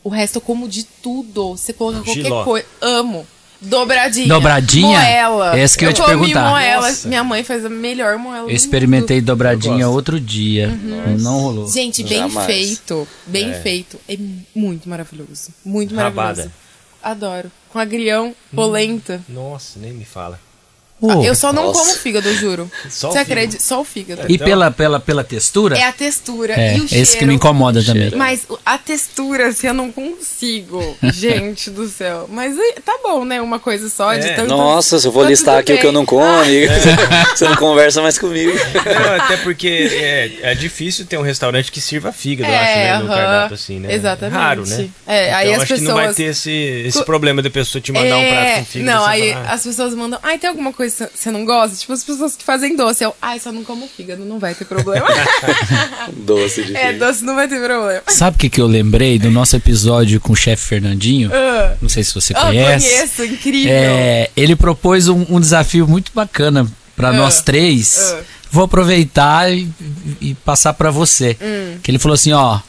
O 0.04 0.08
resto 0.08 0.36
eu 0.36 0.40
como 0.40 0.68
de 0.68 0.84
tudo. 0.84 1.56
Você 1.56 1.72
coloca 1.72 2.04
qualquer 2.04 2.44
coisa. 2.44 2.66
Amo. 2.80 3.26
Dobradinha. 3.64 4.28
Dobradinha? 4.28 4.98
Moela. 5.00 5.58
Essa 5.58 5.78
que 5.78 5.84
eu 5.84 5.88
ia 5.88 5.94
te 5.94 6.02
perguntar. 6.04 6.50
moela. 6.50 6.88
Nossa. 6.88 7.08
Minha 7.08 7.24
mãe 7.24 7.42
faz 7.44 7.64
a 7.64 7.68
melhor 7.68 8.18
moela. 8.18 8.44
do 8.44 8.50
Eu 8.50 8.56
experimentei 8.56 9.18
Eu 9.18 9.22
dobradinha 9.22 9.86
gosto. 9.86 9.94
outro 9.94 10.20
dia. 10.20 10.68
Não 11.20 11.40
rolou. 11.40 11.70
Gente, 11.70 12.02
bem 12.02 12.18
Jamais. 12.28 12.46
feito. 12.46 13.08
Bem 13.26 13.52
feito. 13.62 13.98
É 14.08 14.16
muito 14.54 14.88
maravilhoso. 14.88 15.50
Muito 15.64 15.94
maravilhoso. 15.94 16.28
Rabada. 16.42 16.52
Adoro. 17.02 17.50
Com 17.70 17.78
agrião, 17.78 18.34
polenta. 18.54 19.20
Nossa, 19.28 19.78
nem 19.78 19.92
me 19.92 20.04
fala. 20.04 20.38
Pô, 21.00 21.22
eu 21.22 21.34
só 21.34 21.52
não 21.52 21.64
Nossa. 21.64 21.80
como 21.80 21.94
fígado, 21.96 22.28
eu 22.28 22.34
juro. 22.34 22.70
Só 22.88 23.08
o 23.08 23.12
Você 23.12 23.18
fígado. 23.18 23.32
acredita? 23.32 23.62
Só 23.62 23.80
o 23.80 23.84
fígado. 23.84 24.22
E 24.28 24.38
pela, 24.38 24.70
pela, 24.70 24.98
pela 25.00 25.22
textura? 25.24 25.76
É 25.76 25.82
a 25.84 25.92
textura 25.92 26.54
É, 26.54 26.76
e 26.76 26.80
o 26.80 26.88
cheiro. 26.88 27.02
esse 27.02 27.16
que 27.18 27.26
me 27.26 27.34
incomoda 27.34 27.82
também. 27.82 28.12
Mas 28.14 28.46
a 28.64 28.78
textura, 28.78 29.48
assim, 29.48 29.66
eu 29.66 29.74
não 29.74 29.90
consigo. 29.92 30.96
Gente 31.12 31.68
do 31.70 31.86
céu. 31.88 32.26
Mas 32.32 32.56
é- 32.58 32.80
tá 32.84 32.96
bom, 33.02 33.24
né? 33.24 33.42
Uma 33.42 33.58
coisa 33.58 33.90
só 33.90 34.14
de 34.14 34.26
É. 34.28 34.34
tanto. 34.34 34.48
Nossa, 34.48 34.98
se 34.98 35.06
eu 35.06 35.12
vou 35.12 35.24
listar 35.24 35.58
aqui 35.58 35.74
o 35.74 35.78
que 35.78 35.86
eu 35.86 35.92
não 35.92 36.06
como, 36.06 36.24
amigo, 36.24 36.72
você 37.36 37.46
não 37.48 37.56
conversa 37.56 38.00
mais 38.00 38.16
comigo. 38.18 38.52
Não, 38.52 39.14
até 39.24 39.36
porque 39.38 39.68
é, 39.68 40.52
é 40.52 40.54
difícil 40.54 41.04
ter 41.04 41.18
um 41.18 41.22
restaurante 41.22 41.70
que 41.70 41.80
sirva 41.80 42.12
fígado, 42.12 42.50
eu 42.50 42.56
acho, 42.56 42.66
né? 42.78 42.98
No 42.98 43.04
aham. 43.06 43.14
cardápio, 43.14 43.54
assim, 43.54 43.78
né? 43.80 43.92
Exatamente. 43.92 44.34
Raro, 44.38 44.66
né? 44.66 44.88
É, 45.06 45.34
aí 45.34 45.48
então, 45.48 45.56
as 45.56 45.62
acho 45.70 45.74
que 45.74 45.80
não 45.82 45.94
vai 45.94 46.02
pessoas- 46.08 46.16
ter 46.16 46.22
esse, 46.24 46.50
esse 46.86 47.04
problema 47.04 47.42
de 47.42 47.50
pessoa 47.50 47.82
te 47.82 47.92
mandar 47.92 48.16
um 48.16 48.28
prato 48.28 48.46
É, 48.46 48.58
com 48.60 48.64
fígado. 48.64 48.90
Não, 48.90 49.04
aí 49.04 49.32
falar, 49.32 49.46
"Ah, 49.48 49.52
as 49.52 49.62
pessoas 49.64 49.94
mandam. 49.94 50.18
Ai, 50.22 50.38
tem 50.38 50.48
alguma 50.48 50.72
coisa 50.72 50.83
que 50.84 51.08
você 51.14 51.30
não 51.30 51.44
gosta? 51.44 51.76
Tipo, 51.76 51.92
as 51.92 52.04
pessoas 52.04 52.36
que 52.36 52.44
fazem 52.44 52.76
doce. 52.76 53.04
Eu, 53.04 53.14
ai, 53.20 53.38
só 53.40 53.50
não 53.52 53.64
como 53.64 53.86
fígado, 53.88 54.24
não 54.24 54.38
vai 54.38 54.54
ter 54.54 54.64
problema. 54.64 55.06
Doce 56.12 56.62
de 56.64 56.76
é, 56.76 56.92
fígado. 56.92 56.98
doce 56.98 57.24
não 57.24 57.34
vai 57.34 57.48
ter 57.48 57.60
problema. 57.62 58.02
Sabe 58.08 58.36
o 58.36 58.40
que, 58.40 58.48
que 58.50 58.60
eu 58.60 58.66
lembrei 58.66 59.18
do 59.18 59.30
nosso 59.30 59.56
episódio 59.56 60.20
com 60.20 60.32
o 60.32 60.36
chefe 60.36 60.62
Fernandinho? 60.66 61.30
Ah, 61.32 61.74
Não 61.80 61.88
sei 61.88 62.02
se 62.04 62.14
você 62.14 62.32
ah, 62.36 62.40
conhece. 62.42 62.88
conheço, 62.88 63.24
incrível. 63.24 63.72
É, 63.72 64.30
ele 64.36 64.54
propôs 64.56 65.08
um, 65.08 65.24
um 65.28 65.40
desafio 65.40 65.86
muito 65.88 66.12
bacana 66.14 66.66
para 66.96 67.08
Ah, 67.08 67.12
nós 67.12 67.40
três. 67.42 67.98
ah. 68.14 68.20
Vou 68.50 68.64
aproveitar 68.64 69.52
e, 69.52 69.68
e 70.20 70.34
passar 70.34 70.74
para 70.74 70.90
você. 70.90 71.36
Hum. 71.42 71.78
Que 71.82 71.90
ele 71.90 71.98
falou 71.98 72.14
assim, 72.14 72.32
ó, 72.32 72.60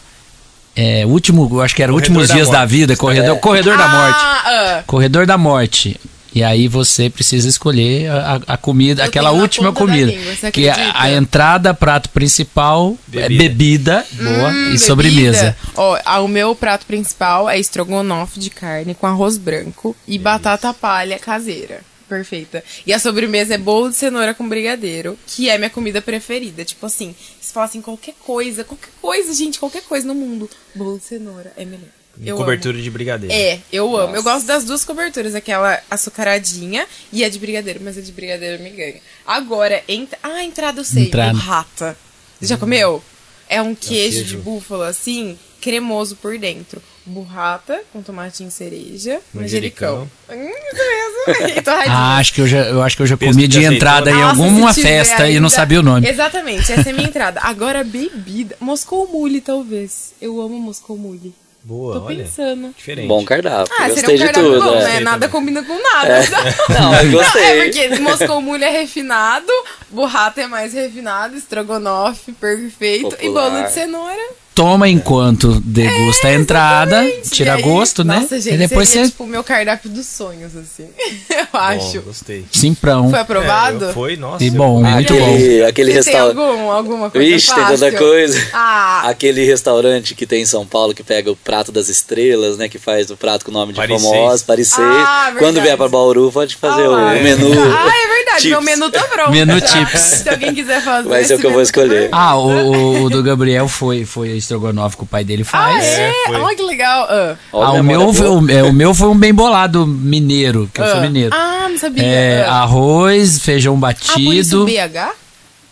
é, 0.75 1.05
último, 1.05 1.47
eu 1.51 1.61
acho 1.61 1.75
que 1.75 1.83
era 1.83 1.91
Corredor 1.91 2.09
últimos 2.11 2.27
da 2.29 2.33
dias 2.35 2.49
da 2.49 2.65
vida, 2.65 2.95
corredor, 2.95 3.35
É. 3.37 3.39
corredor 3.39 3.77
da 3.77 3.87
morte. 3.87 4.19
Ah, 4.19 4.43
ah. 4.79 4.83
Corredor 4.87 5.25
da 5.27 5.37
morte. 5.37 5.99
E 6.35 6.43
aí 6.43 6.67
você 6.67 7.09
precisa 7.09 7.47
escolher 7.47 8.09
a, 8.11 8.41
a 8.45 8.57
comida, 8.57 9.03
Eu 9.03 9.07
aquela 9.07 9.31
última 9.31 9.71
comida. 9.71 10.11
língua, 10.11 10.35
você 10.35 10.51
que 10.51 10.67
é 10.67 10.91
a 10.93 11.09
entrada, 11.09 11.73
prato 11.73 12.09
principal, 12.09 12.97
é 13.13 13.29
Bebida. 13.29 13.43
bebida, 13.43 14.05
boa, 14.11 14.49
Hum, 14.49 14.51
e 14.51 14.63
bebida. 14.65 14.77
sobremesa. 14.79 15.57
Ó, 15.77 15.97
o 16.23 16.27
meu 16.27 16.53
prato 16.53 16.85
principal 16.85 17.49
é 17.49 17.57
estrogonofe 17.57 18.37
de 18.39 18.49
carne 18.49 18.93
com 18.93 19.07
arroz 19.07 19.37
branco 19.37 19.95
e 20.05 20.19
batata 20.19 20.73
palha 20.73 21.17
caseira. 21.17 21.79
Perfeita. 22.09 22.63
E 22.85 22.93
a 22.93 22.99
sobremesa 22.99 23.55
é 23.55 23.57
bolo 23.57 23.89
de 23.89 23.95
cenoura 23.95 24.33
com 24.33 24.47
brigadeiro, 24.47 25.17
que 25.25 25.49
é 25.49 25.57
minha 25.57 25.71
comida 25.71 26.01
preferida. 26.01 26.63
Tipo 26.63 26.85
assim, 26.85 27.15
se 27.41 27.51
fala 27.53 27.65
assim, 27.65 27.81
qualquer 27.81 28.13
coisa, 28.23 28.63
qualquer 28.63 28.91
coisa, 29.01 29.33
gente, 29.33 29.57
qualquer 29.57 29.81
coisa 29.83 30.05
no 30.05 30.13
mundo, 30.13 30.47
bolo 30.75 30.97
de 30.99 31.05
cenoura 31.05 31.51
é 31.57 31.65
melhor. 31.65 31.89
Eu 32.23 32.37
cobertura 32.37 32.75
amo. 32.75 32.83
de 32.83 32.89
brigadeiro. 32.91 33.33
É, 33.35 33.59
eu 33.71 33.85
amo. 33.95 34.07
Nossa. 34.07 34.17
Eu 34.17 34.23
gosto 34.23 34.45
das 34.45 34.63
duas 34.63 34.83
coberturas, 34.85 35.35
aquela 35.35 35.81
açucaradinha 35.91 36.85
e 37.11 37.23
a 37.23 37.29
de 37.29 37.39
brigadeiro, 37.39 37.79
mas 37.83 37.97
a 37.97 38.01
de 38.01 38.11
brigadeiro 38.11 38.61
me 38.63 38.69
ganha. 38.69 39.01
Agora, 39.25 39.83
ent... 39.87 40.11
ah, 40.23 40.43
entrada 40.43 40.79
eu 40.79 40.85
sei, 40.85 41.03
Entrada. 41.05 41.33
burrata. 41.33 41.97
Você 42.39 42.47
já 42.47 42.57
comeu? 42.57 43.03
É 43.49 43.61
um 43.61 43.75
queijo, 43.75 44.17
queijo. 44.17 44.37
de 44.37 44.43
búfalo 44.43 44.83
assim, 44.83 45.37
cremoso 45.61 46.15
por 46.15 46.37
dentro. 46.37 46.81
Burrata 47.05 47.81
com 47.93 48.01
tomatinho 48.01 48.49
cereja, 48.49 49.19
manjericão. 49.31 50.09
Manjericão. 50.27 50.47
Hum, 50.47 50.49
isso 50.73 51.37
mesmo. 51.45 51.59
E. 51.59 51.63
Ah, 51.87 52.17
acho 52.17 52.33
que 52.33 52.41
eu 52.41 52.47
já, 52.47 52.57
eu 52.63 52.81
acho 52.81 52.95
que 52.95 53.03
eu 53.03 53.07
já 53.07 53.15
comi 53.15 53.47
de 53.47 53.63
entrada 53.63 54.09
em 54.09 54.21
alguma 54.23 54.73
festa 54.73 55.27
e 55.29 55.33
não 55.35 55.45
ainda- 55.45 55.49
sabia 55.49 55.79
o 55.79 55.83
nome. 55.83 56.07
Exatamente, 56.09 56.71
essa 56.71 56.89
é 56.89 56.91
a 56.91 56.95
minha 56.95 57.07
entrada. 57.07 57.39
Agora, 57.43 57.83
bebida. 57.83 58.55
Moscou 58.59 59.07
mule, 59.07 59.39
talvez. 59.41 60.13
Eu 60.19 60.41
amo 60.41 60.57
Moscou 60.59 60.97
mule. 60.97 61.33
Boa, 61.65 61.99
Tô 61.99 62.05
olha. 62.05 62.23
pensando. 62.23 62.71
Diferente. 62.77 63.07
Bom 63.07 63.25
cardápio. 63.25 63.73
Ah, 63.75 63.87
gostei 63.89 64.03
seria 64.03 64.13
um 64.13 64.17
de 64.19 64.23
cardápio 64.25 64.53
tudo. 64.53 64.71
bom, 64.71 64.75
é. 64.77 64.83
né? 64.83 64.99
Nada 64.99 65.27
também. 65.27 65.29
combina 65.29 65.63
com 65.63 65.81
nada. 65.81 66.19
Não, 66.69 67.01
eu 67.01 67.11
gostei. 67.11 67.43
É 67.43 67.63
porque 67.63 67.99
Moscou 67.99 68.39
Mule 68.39 68.63
é 68.63 68.69
refinado, 68.69 69.51
burrata 69.89 70.41
é 70.41 70.47
mais 70.47 70.73
refinado, 70.73 71.35
estrogonofe 71.35 72.33
perfeito 72.33 73.15
e 73.19 73.25
Popular. 73.25 73.49
bolo 73.49 73.63
de 73.63 73.71
cenoura. 73.71 74.44
Toma 74.55 74.87
enquanto 74.87 75.59
degusta 75.59 76.29
a 76.29 76.33
entrada, 76.33 77.05
tira 77.29 77.55
aí- 77.55 77.61
gosto, 77.61 78.05
né? 78.05 78.21
Nossa, 78.21 78.39
gente, 78.39 78.55
e 78.55 78.57
depois 78.57 78.87
seria 78.87 79.03
você 79.05 79.11
tipo 79.11 79.25
o 79.25 79.27
meu 79.27 79.43
cardápio 79.43 79.89
dos 79.89 80.05
sonhos, 80.05 80.55
assim. 80.55 80.87
Eu 81.29 81.45
Bom, 81.51 81.57
acho. 81.59 82.01
gostei. 82.01 82.45
simprão. 82.51 83.09
Foi 83.09 83.19
aprovado? 83.19 83.89
É, 83.89 83.93
foi, 83.93 84.15
nossa. 84.15 84.41
E 84.43 84.47
eu- 84.47 84.53
bom, 84.53 84.81
muito 84.81 85.13
bom. 85.13 85.19
Aquele, 85.33 85.63
aquele 85.65 85.91
Você 85.93 86.03
tem 86.09 86.13
restaurante. 86.13 86.37
algum, 86.39 86.71
alguma 86.71 87.09
coisa 87.09 87.27
Vixe, 87.27 87.53
tem 87.53 87.63
fácil? 87.65 87.79
tanta 87.79 87.97
coisa. 87.97 88.47
Ah, 88.53 89.01
Aquele 89.09 89.45
restaurante 89.45 90.15
que 90.15 90.25
tem 90.25 90.41
em 90.43 90.45
São 90.45 90.65
Paulo 90.65 90.93
que 90.93 91.03
pega 91.03 91.29
o 91.29 91.35
prato 91.35 91.71
das 91.71 91.89
estrelas, 91.89 92.57
né? 92.57 92.69
Que 92.69 92.79
faz 92.79 93.09
o 93.09 93.17
prato 93.17 93.43
com 93.43 93.51
o 93.51 93.53
nome 93.53 93.73
de 93.73 93.77
Paris 93.79 94.01
famosos, 94.01 94.41
Paris 94.43 94.69
seis. 94.69 94.87
Ah, 94.87 95.23
verdade. 95.25 95.39
Quando 95.39 95.61
vier 95.61 95.75
pra 95.75 95.89
Bauru, 95.89 96.31
pode 96.31 96.55
fazer 96.55 96.85
ah 96.85 96.89
o, 96.89 97.21
menu. 97.21 97.47
Ah, 97.51 97.91
é 97.93 98.07
verdade, 98.15 98.41
Chips. 98.41 98.49
meu 98.51 98.61
menu 98.61 98.89
tá 98.89 99.03
pronto. 99.03 99.31
Menu 99.31 99.59
chips. 99.59 99.99
Se 100.23 100.29
alguém 100.29 100.53
quiser 100.55 100.81
fazer. 100.81 101.09
Vai 101.09 101.23
ser 101.25 101.35
o 101.35 101.39
que 101.39 101.45
eu 101.45 101.51
vou 101.51 101.61
escolher. 101.61 102.07
Ah, 102.11 102.37
o, 102.37 102.47
o- 102.49 103.03
o 103.03 103.09
do 103.09 103.21
Gabriel 103.21 103.67
foi, 103.67 104.05
foi 104.05 104.29
estrogonofe 104.45 104.97
que 104.97 105.03
o 105.03 105.05
pai 105.07 105.23
dele 105.23 105.43
faz. 105.43 105.83
Ah, 105.83 105.87
é? 105.87 106.13
É. 106.27 106.37
Olha 106.37 106.55
que 106.55 106.63
legal. 106.63 107.07
Ah. 107.09 107.35
Olha 107.51 107.67
Ah, 107.67 107.81
o 107.81 107.83
meu, 107.83 108.13
foi, 108.13 108.27
o, 108.27 108.49
é, 108.49 108.63
o 108.63 108.71
meu 108.73 108.93
foi 108.93 109.07
um 109.09 109.17
bem 109.17 109.33
bolado 109.33 109.85
mineiro, 109.85 110.69
que 110.73 110.79
eu 110.81 110.85
sou 110.87 110.97
Ah. 110.97 111.01
mineiro. 111.01 111.35
Ah, 111.35 111.67
não 111.69 111.77
sabia. 111.77 112.03
É, 112.03 112.45
Ah. 112.47 112.61
arroz, 112.63 113.39
feijão 113.39 113.75
Ah, 113.81 113.93
por 113.93 114.33
isso 114.33 114.63
batido. 114.63 114.65
BH? 114.65 115.09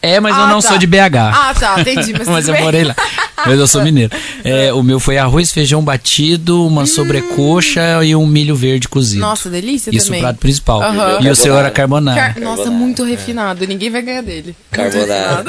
É, 0.03 0.19
mas 0.19 0.35
eu 0.37 0.43
Ah, 0.43 0.47
não 0.47 0.61
tá. 0.61 0.67
sou 0.69 0.77
de 0.77 0.85
BH. 0.85 1.15
Ah, 1.33 1.53
tá, 1.59 1.79
entendi. 1.81 2.13
Mas, 2.13 2.27
mas 2.29 2.47
eu 2.47 2.53
bem. 2.53 2.63
morei 2.63 2.83
lá. 2.83 2.95
Mas 3.45 3.59
eu 3.59 3.67
sou 3.67 3.81
mineiro. 3.83 4.15
É, 4.43 4.71
o 4.71 4.83
meu 4.83 4.99
foi 4.99 5.17
arroz, 5.17 5.51
feijão 5.51 5.81
batido, 5.83 6.65
uma 6.67 6.85
sobrecoxa 6.85 8.03
e 8.03 8.15
um 8.15 8.25
milho 8.27 8.55
verde 8.55 8.87
cozido. 8.87 9.21
Nossa, 9.21 9.49
delícia 9.49 9.89
Isso 9.91 10.05
o 10.05 10.07
também. 10.07 10.21
prato 10.21 10.37
principal. 10.39 10.81
E 11.21 11.29
o 11.29 11.35
seu 11.35 11.57
era 11.57 11.71
carbonara. 11.71 12.15
Car- 12.19 12.39
Nossa, 12.39 12.57
Carbonara. 12.63 12.71
muito 12.71 13.03
refinado. 13.03 13.65
Ninguém 13.67 13.89
vai 13.89 14.01
ganhar 14.01 14.21
dele. 14.21 14.55
Carbonara. 14.71 15.43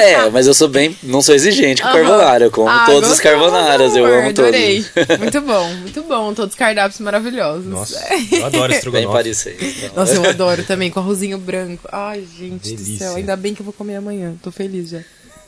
é, 0.00 0.28
mas 0.30 0.46
eu 0.46 0.54
sou 0.54 0.68
bem. 0.68 0.96
Não 1.02 1.22
sou 1.22 1.34
exigente 1.34 1.82
com 1.82 1.88
carbonara. 1.88 2.44
Eu 2.44 2.50
como 2.50 2.68
Ah, 2.68 2.84
todos 2.86 3.10
os 3.10 3.20
carbonaras. 3.20 3.94
Eu 3.96 4.04
amo 4.06 4.32
todos. 4.32 4.48
Adorei. 4.50 4.84
Muito 5.18 5.40
bom, 5.42 5.68
muito 5.74 6.02
bom. 6.02 6.32
Todos 6.34 6.50
os 6.52 6.58
cardápios 6.58 7.00
maravilhosos. 7.00 7.66
Nossa, 7.66 7.98
eu 8.32 8.46
adoro 8.46 8.68
Bem 8.68 8.76
estrogonofe. 8.76 9.12
parecido. 9.12 9.56
Nossa, 9.94 10.14
eu 10.14 10.24
adoro 10.28 10.62
também, 10.64 10.90
com 10.90 11.00
arrozinho 11.00 11.38
branco. 11.38 11.88
Ai, 11.92 12.22
gente 12.38 12.70
do 12.70 12.76
Delícia. 12.82 13.06
céu. 13.08 13.16
Ainda 13.16 13.36
bem 13.36 13.54
que 13.54 13.60
eu 13.60 13.64
vou 13.64 13.72
comer 13.72 13.89
amanhã. 13.96 14.34
Tô 14.42 14.50
feliz 14.50 14.90
já. 14.90 15.00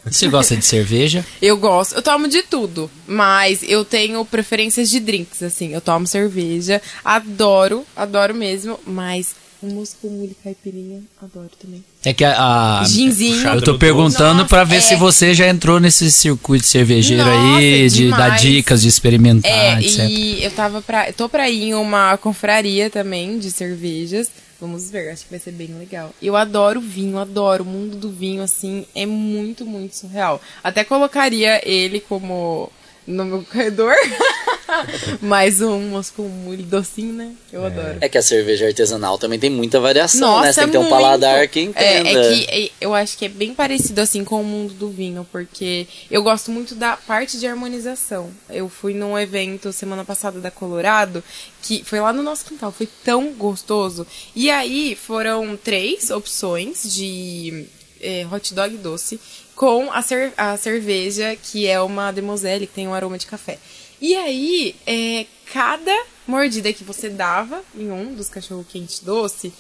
Você 0.05 0.27
gosta 0.27 0.57
de 0.57 0.65
cerveja? 0.65 1.25
Eu 1.41 1.57
gosto, 1.57 1.95
eu 1.95 2.03
tomo 2.03 2.27
de 2.27 2.43
tudo, 2.43 2.91
mas 3.07 3.63
eu 3.63 3.85
tenho 3.85 4.25
preferências 4.25 4.91
de 4.91 4.99
drinks, 4.99 5.43
assim. 5.45 5.73
Eu 5.73 5.81
tomo 5.81 6.09
cerveja, 6.09 6.83
adoro, 7.05 7.85
adoro 7.95 8.35
mesmo, 8.35 8.81
mas 8.85 9.37
hummus 9.63 9.95
com 10.03 10.09
molho 10.09 10.35
caipirinha, 10.43 11.03
adoro 11.23 11.51
também. 11.61 11.85
É 12.05 12.13
que 12.13 12.25
a. 12.25 12.81
a- 12.81 12.85
Ginzinho. 12.85 13.47
eu 13.47 13.63
tô 13.63 13.79
perguntando 13.79 14.39
doce. 14.39 14.49
pra 14.49 14.65
ver 14.65 14.75
Nossa, 14.77 14.89
se 14.89 14.95
é. 14.95 14.97
você 14.97 15.35
já 15.35 15.47
entrou 15.47 15.79
nesse 15.79 16.11
circuito 16.11 16.67
cervejeiro 16.67 17.25
Nossa, 17.25 17.59
aí, 17.59 17.89
de 17.89 18.11
dar 18.11 18.37
dicas, 18.41 18.83
de 18.83 18.89
experimentar, 18.89 19.49
É, 19.53 19.81
etc. 19.81 20.09
e 20.11 20.43
eu 20.43 20.51
tava 20.51 20.83
pra. 20.83 21.07
Eu 21.11 21.13
tô 21.13 21.29
pra 21.29 21.49
ir 21.49 21.63
em 21.69 21.75
uma 21.75 22.17
confraria 22.17 22.91
também 22.91 23.39
de 23.39 23.53
cervejas. 23.53 24.29
Vamos 24.63 24.89
ver, 24.93 25.11
acho 25.11 25.25
que 25.25 25.31
vai 25.31 25.41
ser 25.41 25.51
bem 25.51 25.77
legal. 25.77 26.15
Eu 26.23 26.37
adoro 26.37 26.81
vinho, 26.81 27.19
adoro. 27.19 27.65
O 27.65 27.67
mundo 27.67 27.97
do 27.97 28.09
vinho, 28.09 28.41
assim, 28.45 28.87
é 28.95 29.05
muito, 29.05 29.67
muito 29.67 29.97
surreal. 29.97 30.41
Até 30.63 30.85
colocaria 30.85 31.61
ele 31.69 31.99
como 31.99 32.71
no 33.07 33.25
meu 33.25 33.43
corredor. 33.45 33.95
Mais 35.21 35.61
um 35.61 36.01
com 36.17 36.23
molho 36.29 36.63
docinho, 36.63 37.13
né? 37.13 37.35
Eu 37.53 37.65
adoro. 37.65 37.99
É 38.01 38.09
que 38.09 38.17
a 38.17 38.23
cerveja 38.23 38.67
artesanal 38.67 39.19
também 39.19 39.39
tem 39.39 39.51
muita 39.51 39.79
variação, 39.79 40.41
né? 40.41 40.53
Você 40.53 40.61
tem 40.61 40.71
que 40.71 40.73
ter 40.73 40.79
um 40.79 40.89
paladar 40.89 41.47
que 41.49 41.61
entenda. 41.61 42.09
É, 42.09 42.13
é 42.13 42.29
que 42.29 42.47
é, 42.51 42.71
eu 42.81 42.95
acho 42.95 43.19
que 43.19 43.27
é 43.27 43.29
bem 43.29 43.55
parecido 43.55 44.01
assim 44.01 44.25
com 44.25 44.41
o 44.41 44.45
mundo 44.45 44.73
do 44.75 44.89
vinho, 44.89 45.27
porque 45.31 45.87
eu 46.11 46.23
gosto 46.23 46.51
muito 46.51 46.75
da 46.75 46.97
parte 46.97 47.39
de 47.39 47.47
harmonização. 47.47 48.31
Eu 48.49 48.69
fui 48.69 48.95
num 48.95 49.19
evento 49.19 49.73
semana 49.73 50.05
passada 50.05 50.41
da 50.41 50.51
Colorado, 50.51 51.23
que 51.63 51.85
foi 51.85 52.01
lá 52.01 52.13
no 52.13 52.23
nosso 52.23 52.45
quintal, 52.45 52.73
foi 52.73 52.89
tão 53.05 53.33
gostoso. 53.33 54.07
E 54.35 54.51
aí 54.51 54.97
foram 54.97 55.57
três 55.57 56.11
opções 56.11 56.83
de 56.95 57.67
é, 58.01 58.27
hot 58.31 58.53
dog 58.53 58.77
doce 58.79 59.21
com 59.55 59.93
a, 59.93 60.03
cer- 60.03 60.33
a 60.37 60.57
cerveja, 60.57 61.37
que 61.37 61.67
é 61.67 61.81
uma 61.81 62.11
Demoselle, 62.13 62.67
que 62.67 62.75
tem 62.75 62.89
um 62.89 62.95
aroma 62.95 63.19
de 63.19 63.27
café. 63.27 63.59
E 64.01 64.15
aí, 64.17 64.75
é, 64.87 65.27
cada 65.53 66.05
mordida 66.27 66.73
que 66.73 66.85
você 66.85 67.09
dava 67.09 67.63
em 67.77 67.91
um 67.91 68.15
dos 68.15 68.29
cachorro-quente 68.29 69.05
doce 69.05 69.53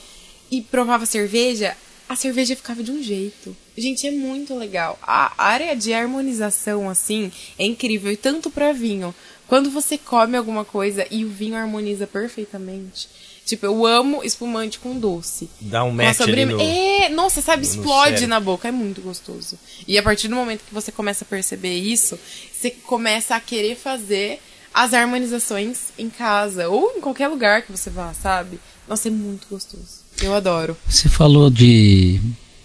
e 0.51 0.61
provava 0.63 1.07
cerveja, 1.07 1.77
a 2.09 2.17
cerveja 2.17 2.57
ficava 2.57 2.83
de 2.83 2.91
um 2.91 3.03
jeito. 3.03 3.57
Gente, 3.77 4.07
é 4.07 4.11
muito 4.11 4.55
legal. 4.55 4.99
A 5.03 5.33
área 5.43 5.75
de 5.77 5.93
harmonização, 5.95 6.91
assim, 6.91 7.31
é 7.59 7.65
incrível. 7.65 8.11
E 8.13 8.17
tanto 8.17 8.51
pra 8.51 8.73
vinho. 8.73 9.15
Quando 9.47 9.71
você 9.71 9.97
come 9.99 10.37
alguma 10.37 10.65
coisa 10.65 11.07
e 11.11 11.25
o 11.25 11.29
vinho 11.29 11.55
harmoniza 11.57 12.07
perfeitamente. 12.07 13.09
Tipo, 13.53 13.67
eu 13.67 13.85
amo 13.87 14.25
espumante 14.25 14.79
com 14.79 14.99
doce. 14.99 15.51
Dá 15.61 15.85
um 15.85 15.91
match 15.91 16.21
ali 16.23 16.31
sobreme- 16.31 16.53
no... 16.55 16.61
É, 16.62 17.11
nossa, 17.11 17.43
sabe, 17.43 17.67
explode 17.67 18.27
na 18.27 18.41
boca, 18.41 18.67
é 18.69 18.71
muito 18.73 19.03
gostoso. 19.03 19.59
E 19.87 19.99
a 19.99 20.03
partir 20.03 20.27
do 20.29 20.35
momento 20.35 20.62
que 20.67 20.73
você 20.73 20.91
começa 20.91 21.23
a 21.23 21.29
perceber 21.29 21.75
isso, 21.75 22.19
você 22.51 22.71
começa 22.71 23.37
a 23.37 23.41
querer 23.41 23.77
fazer 23.77 24.41
as 24.73 24.95
harmonizações 24.95 25.79
em 25.99 26.09
casa 26.09 26.67
ou 26.71 26.95
em 26.97 27.01
qualquer 27.03 27.29
lugar 27.29 27.61
que 27.61 27.71
você 27.71 27.91
vá, 27.91 28.15
sabe? 28.15 28.59
Nossa, 28.88 29.09
é 29.09 29.11
muito 29.11 29.47
gostoso. 29.51 30.01
Eu 30.23 30.35
adoro. 30.35 30.75
Você 30.88 31.11
falou 31.11 31.51
de 31.51 32.19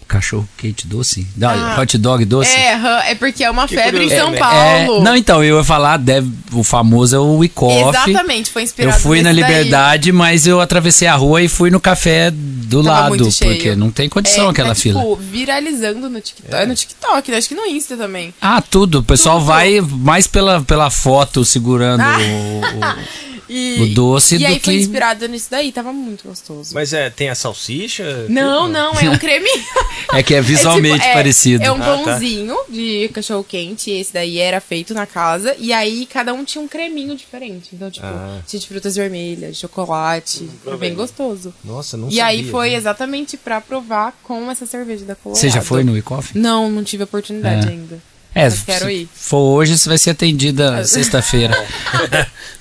cachorro 0.08 0.48
quente 0.56 0.86
doce? 0.86 1.26
Não, 1.36 1.48
Ah, 1.50 1.78
hot 1.80 1.96
dog 1.98 2.24
doce? 2.24 2.50
É, 2.50 3.10
é 3.10 3.14
porque 3.14 3.44
é 3.44 3.50
uma 3.50 3.68
febre 3.68 4.04
em 4.04 4.08
curioso. 4.08 4.16
São 4.24 4.34
É, 4.34 4.38
Paulo. 4.38 5.00
É, 5.00 5.04
não, 5.04 5.14
então, 5.16 5.44
eu 5.44 5.58
ia 5.58 5.64
falar, 5.64 5.98
deve, 5.98 6.30
o 6.52 6.64
famoso 6.64 7.14
é 7.14 7.18
o 7.18 7.36
Wyckoff. 7.36 7.88
Exatamente, 7.90 8.50
foi 8.50 8.62
Eu 8.62 8.64
inspirado 8.64 9.00
fui 9.00 9.22
na 9.22 9.32
nesse 9.32 9.42
daí. 9.46 9.54
Liberdade, 9.58 10.10
mas 10.12 10.46
eu 10.46 10.60
atravessei 10.60 11.06
a 11.06 11.14
rua 11.14 11.42
e 11.42 11.48
fui 11.48 11.70
no 11.70 11.78
café 11.78 12.30
do 12.32 12.82
Tava 12.82 13.10
lado, 13.10 13.28
porque 13.40 13.76
não 13.76 13.90
tem 13.90 14.08
condição 14.08 14.46
É, 14.46 14.50
aquela 14.50 14.70
tá, 14.70 14.74
fila. 14.74 15.00
Tipo, 15.00 15.16
viralizando 15.16 16.08
no 16.10 16.20
TikTok. 16.20 16.54
É. 16.54 16.66
no 16.66 16.74
TikTok, 16.74 17.30
né? 17.30 17.36
acho 17.36 17.48
que 17.48 17.54
no 17.54 17.66
Insta 17.66 17.96
também. 17.96 18.32
Ah, 18.40 18.60
tudo. 18.62 18.98
O 19.00 19.02
pessoal 19.02 19.38
Tudo. 19.38 19.46
vai 19.46 19.80
mais 19.80 20.26
pela, 20.26 20.60
pela 20.62 20.90
foto 20.90 21.44
segurando 21.44 22.02
Ah. 22.02 22.18
o, 23.37 23.37
E, 23.48 23.80
O 23.82 23.94
doce 23.94 24.34
E 24.34 24.38
do 24.38 24.46
aí 24.46 24.60
foi 24.60 24.74
que- 24.74 24.80
inspirado 24.80 25.26
nisso 25.28 25.48
daí, 25.50 25.72
tava 25.72 25.92
muito 25.92 26.28
gostoso. 26.28 26.74
Mas 26.74 26.92
é, 26.92 27.08
tem 27.10 27.28
a 27.30 27.34
salsicha? 27.34 28.26
Não, 28.28 28.68
não, 28.68 28.92
é 28.98 29.08
um 29.10 29.16
creme. 29.18 29.48
É 30.12 30.22
que 30.22 30.34
é 30.34 30.40
visualmente 30.40 30.96
É 30.96 30.98
tipo, 30.98 31.08
é- 31.10 31.14
parecido. 31.14 31.64
É 31.64 31.72
um 31.72 31.76
Ah, 31.76 31.78
tá. 31.78 32.04
pãozinho 32.04 32.56
de 32.68 33.08
cachorro 33.12 33.44
quente, 33.44 33.90
esse 33.90 34.12
daí 34.12 34.38
era 34.38 34.60
feito 34.60 34.92
na 34.94 35.06
casa, 35.06 35.54
e 35.58 35.72
aí 35.72 36.06
cada 36.06 36.32
um 36.34 36.44
tinha 36.44 36.62
um 36.62 36.68
creminho 36.68 37.16
diferente. 37.16 37.70
Então, 37.72 37.90
tipo, 37.90 38.06
Ah. 38.06 38.40
tinha 38.46 38.60
de 38.60 38.66
frutas 38.66 38.96
vermelhas, 38.96 39.56
chocolate, 39.56 40.48
foi 40.62 40.76
bem 40.76 40.94
gostoso. 40.94 41.54
Nossa, 41.64 41.96
não 41.96 42.08
e 42.08 42.12
sabia. 42.16 42.26
aí 42.26 42.44
foi 42.50 42.68
viu? 42.70 42.78
exatamente 42.78 43.36
pra 43.36 43.60
provar 43.60 44.12
com 44.22 44.50
essa 44.50 44.66
cerveja 44.66 45.04
da 45.04 45.14
Colorado. 45.14 45.40
Você 45.40 45.48
já 45.48 45.62
foi 45.62 45.82
no 45.84 45.92
Wyckoff? 45.92 46.36
Não, 46.38 46.70
não 46.70 46.84
tive 46.84 47.02
a 47.02 47.04
oportunidade 47.04 47.66
É. 47.66 47.70
ainda. 47.70 47.98
É, 48.34 48.44
Mas 48.44 48.62
quero 48.62 48.86
se 48.86 48.92
ir. 48.92 49.08
for 49.14 49.38
hoje, 49.56 49.76
você 49.76 49.88
vai 49.88 49.98
ser 49.98 50.10
atendida 50.10 50.84
sexta-feira. 50.86 51.56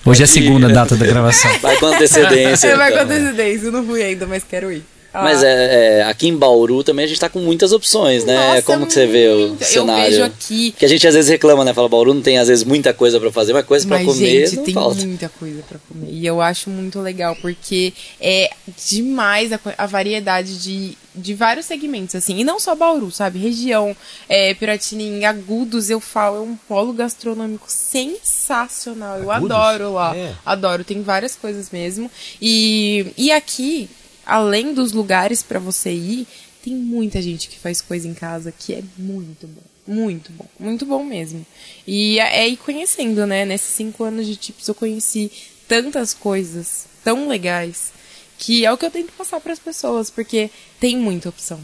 Hoje 0.06 0.22
é 0.22 0.26
a 0.26 0.28
segunda 0.28 0.70
data 0.70 0.96
da 0.96 1.06
gravação. 1.06 1.52
Vai 1.60 1.78
com 1.78 1.88
antecedência. 1.88 2.76
Vai 2.78 2.92
com 2.92 3.00
então. 3.00 3.16
antecedência, 3.16 3.66
eu 3.68 3.72
não 3.72 3.86
fui 3.86 4.02
ainda, 4.02 4.26
mas 4.26 4.44
quero 4.44 4.72
ir. 4.72 4.84
Ah. 5.14 5.24
Mas 5.24 5.42
é, 5.42 6.00
é, 6.00 6.04
aqui 6.04 6.28
em 6.28 6.36
Bauru 6.36 6.84
também 6.84 7.06
a 7.06 7.08
gente 7.08 7.20
tá 7.20 7.28
com 7.30 7.40
muitas 7.40 7.72
opções, 7.72 8.24
né? 8.24 8.36
Nossa, 8.36 8.62
Como 8.62 8.86
que 8.86 8.94
você 8.94 9.08
vê 9.08 9.28
o 9.30 9.48
muito. 9.50 9.62
Eu 9.64 9.68
cenário? 9.68 10.12
vejo 10.12 10.24
aqui 10.24 10.76
Que 10.78 10.86
a 10.86 10.88
gente 10.88 11.08
às 11.08 11.16
vezes 11.16 11.30
reclama, 11.30 11.64
né? 11.66 11.74
Fala, 11.74 11.90
Bauru 11.90 12.14
não 12.14 12.22
tem 12.22 12.38
às 12.38 12.48
vezes 12.50 12.64
muita 12.64 12.94
coisa 12.94 13.20
pra 13.20 13.32
fazer, 13.32 13.54
mas 13.54 13.66
coisa 13.66 13.88
pra 13.88 13.98
Mas, 13.98 14.06
comer 14.06 14.46
gente, 14.46 14.56
não 14.58 14.64
tem 14.64 14.74
falta. 14.74 15.06
muita 15.06 15.30
coisa 15.30 15.64
pra 15.68 15.80
comer. 15.88 16.08
E 16.12 16.26
eu 16.26 16.42
acho 16.42 16.70
muito 16.70 17.00
legal, 17.00 17.36
porque 17.42 17.94
é 18.22 18.50
demais 18.88 19.52
a, 19.54 19.60
a 19.78 19.86
variedade 19.88 20.62
de, 20.62 20.98
de 21.18 21.34
vários 21.34 21.66
segmentos, 21.66 22.16
assim. 22.16 22.38
E 22.38 22.44
não 22.44 22.60
só 22.60 22.76
Bauru, 22.76 23.12
sabe? 23.12 23.40
Região, 23.40 23.96
é, 24.30 24.54
Piratininga, 24.54 25.30
Agudos, 25.30 25.90
eu 25.90 26.00
falo, 26.00 26.38
é 26.38 26.42
um 26.42 26.56
polo 26.56 26.94
gastronômico 26.94 27.66
sensacional. 27.70 29.20
Eu 29.20 29.32
Agudos? 29.32 29.56
adoro 29.56 29.94
lá. 29.94 30.16
É. 30.16 30.36
Adoro, 30.46 30.84
tem 30.84 31.02
várias 31.02 31.36
coisas 31.36 31.72
mesmo. 31.72 32.10
E, 32.42 33.08
e 33.18 33.32
aqui, 33.32 33.90
além 34.26 34.74
dos 34.74 34.92
lugares 34.92 35.42
pra 35.44 35.60
você 35.60 35.92
ir, 35.92 36.28
tem 36.64 36.76
muita 36.76 37.22
gente 37.22 37.48
que 37.48 37.58
faz 37.58 37.82
coisa 37.82 38.08
em 38.08 38.14
casa 38.14 38.52
que 38.52 38.74
é 38.74 38.84
muito 38.98 39.48
bom. 39.48 39.62
Muito 39.88 40.32
bom. 40.34 40.46
Muito 40.60 40.86
bom 40.86 41.04
mesmo. 41.04 41.46
E 41.88 42.20
é 42.20 42.44
é 42.44 42.48
ir 42.50 42.58
conhecendo, 42.58 43.26
né? 43.26 43.46
Nesses 43.46 43.74
cinco 43.74 44.04
anos 44.04 44.26
de 44.26 44.36
tips 44.36 44.68
eu 44.68 44.76
conheci 44.76 45.32
tantas 45.66 46.14
coisas 46.14 46.86
tão 47.04 47.30
legais 47.30 47.94
que 48.38 48.66
é 48.66 48.72
o 48.72 48.78
que 48.78 48.86
eu 48.86 48.92
tento 48.92 49.12
passar 49.14 49.40
pras 49.40 49.60
pessoas, 49.60 50.10
porque 50.10 50.50
tem 50.80 50.98
muita 50.98 51.30
opção. 51.30 51.60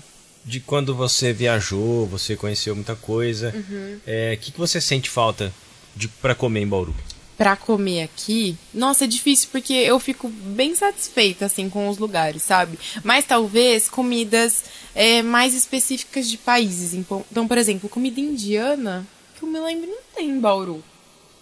De 0.45 0.59
quando 0.59 0.93
você 0.93 1.31
viajou, 1.31 2.05
você 2.07 2.35
conheceu 2.35 2.75
muita 2.75 2.95
coisa. 2.95 3.53
Uhum. 3.55 3.99
É, 4.05 4.33
O 4.33 4.43
que, 4.43 4.51
que 4.51 4.59
você 4.59 4.81
sente 4.81 5.09
falta 5.09 5.53
de 5.95 6.07
para 6.07 6.35
comer 6.35 6.61
em 6.61 6.67
Bauru? 6.67 6.93
Pra 7.37 7.55
comer 7.55 8.03
aqui, 8.03 8.55
nossa, 8.73 9.05
é 9.05 9.07
difícil 9.07 9.49
porque 9.51 9.73
eu 9.73 9.99
fico 9.99 10.29
bem 10.29 10.75
satisfeita 10.75 11.45
assim 11.45 11.67
com 11.69 11.89
os 11.89 11.97
lugares, 11.97 12.43
sabe? 12.43 12.77
Mas 13.03 13.25
talvez 13.25 13.89
comidas 13.89 14.65
é, 14.93 15.21
mais 15.23 15.53
específicas 15.55 16.29
de 16.29 16.37
países. 16.37 16.93
Então, 16.93 17.25
então, 17.31 17.47
por 17.47 17.57
exemplo, 17.57 17.89
comida 17.89 18.19
indiana, 18.19 19.05
que 19.35 19.43
eu 19.43 19.49
me 19.49 19.59
lembro 19.59 19.87
não 19.89 19.97
tem 20.15 20.29
em 20.29 20.39
Bauru. 20.39 20.83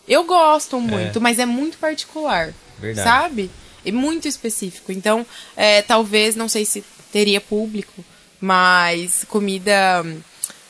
Eu 0.07 0.23
gosto 0.23 0.79
muito, 0.79 1.19
mas 1.19 1.39
é 1.39 1.45
muito 1.45 1.77
particular, 1.77 2.53
Verdade. 2.79 3.07
sabe? 3.07 3.51
É 3.85 3.91
muito 3.91 4.27
específico. 4.27 4.91
Então, 4.91 5.25
é, 5.55 5.81
talvez, 5.81 6.35
não 6.35 6.47
sei 6.47 6.65
se 6.65 6.83
teria 7.11 7.41
público, 7.41 8.03
mas 8.39 9.25
comida 9.27 10.03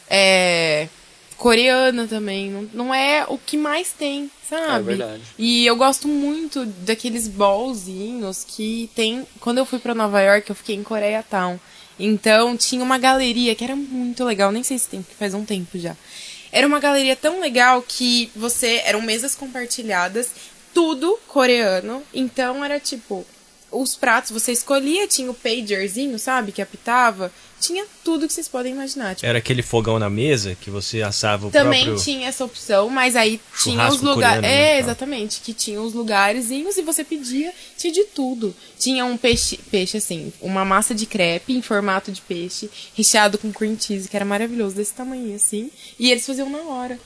é, 0.10 0.88
coreana 1.38 2.08
também 2.08 2.52
não, 2.52 2.70
não 2.74 2.94
é 2.94 3.26
o 3.28 3.38
que 3.38 3.58
mais 3.58 3.92
tem, 3.92 4.30
sabe? 4.48 4.94
É 4.94 4.96
verdade. 4.98 5.24
E 5.40 5.66
eu 5.66 5.76
gosto 5.76 6.08
muito 6.08 6.66
daqueles 6.66 7.28
bowlzinhos 7.28 8.46
que 8.48 8.90
tem. 8.94 9.26
Quando 9.40 9.58
eu 9.58 9.66
fui 9.66 9.80
pra 9.80 9.96
Nova 9.96 10.22
York, 10.22 10.50
eu 10.50 10.56
fiquei 10.56 10.76
em 10.76 10.84
Korea 10.84 11.24
Town. 11.24 11.60
Então 12.00 12.56
tinha 12.56 12.84
uma 12.84 12.98
galeria 12.98 13.56
que 13.56 13.64
era 13.64 13.76
muito 13.76 14.24
legal, 14.24 14.52
nem 14.52 14.64
sei 14.64 14.78
se 14.78 14.88
tem, 14.88 15.02
porque 15.02 15.16
faz 15.16 15.34
um 15.34 15.46
tempo 15.46 15.80
já. 15.80 15.96
Era 16.52 16.68
uma 16.68 16.80
galeria 16.80 17.16
tão 17.16 17.40
legal 17.40 17.84
que 17.88 18.30
você. 18.36 18.82
Eram 18.86 19.02
mesas 19.02 19.34
compartilhadas, 19.36 20.30
tudo 20.74 21.20
coreano. 21.28 22.02
Então 22.14 22.64
era 22.64 22.80
tipo. 22.80 23.26
Os 23.74 23.96
pratos 23.96 24.32
você 24.32 24.52
escolhia, 24.52 25.08
tinha 25.08 25.32
o 25.32 25.34
pagerzinho, 25.34 26.20
sabe? 26.20 26.52
Que 26.52 26.62
apitava. 26.62 27.32
tinha 27.58 27.86
tudo 28.04 28.28
que 28.28 28.34
vocês 28.34 28.50
podem 28.50 28.74
imaginar. 28.74 29.16
Tipo, 29.16 29.26
Era 29.26 29.38
aquele 29.38 29.62
fogão 29.62 29.98
na 29.98 30.10
mesa 30.10 30.58
que 30.60 30.70
você 30.70 31.02
assava 31.02 31.48
o 31.48 31.52
também 31.52 31.86
próprio... 31.86 32.04
tinha 32.04 32.28
essa 32.28 32.44
opção, 32.44 32.90
mas 32.90 33.16
aí 33.16 33.40
tinha 33.64 33.88
os 33.88 34.02
lugares. 34.02 34.42
né, 34.42 34.52
É, 34.52 34.72
tal. 34.72 34.80
exatamente. 34.82 35.40
Que 35.40 35.54
tinha 35.54 35.82
os 35.82 35.94
lugarzinhos 35.94 36.76
e 36.78 36.82
você 36.82 37.02
pedia, 37.06 37.54
tinha 37.78 37.94
de 37.94 38.04
tudo. 38.04 38.54
Tinha 38.78 39.06
um 39.06 39.16
peixe, 39.16 39.56
peixe 39.72 39.96
assim, 39.96 40.34
uma 40.42 40.66
massa 40.66 40.94
de 40.94 41.06
crepe 41.06 41.54
em 41.54 41.62
formato 41.62 42.12
de 42.12 42.20
peixe, 42.20 42.70
recheado 42.94 43.38
com 43.38 43.54
cream 43.54 43.78
cheese, 43.80 44.10
que 44.10 44.18
era 44.18 44.26
maravilhoso, 44.26 44.76
desse 44.76 44.92
tamanho 44.94 45.34
assim. 45.34 45.72
E 45.98 46.12
eles 46.12 46.26
faziam 46.26 46.50
na 46.50 46.60
hora. 46.64 47.00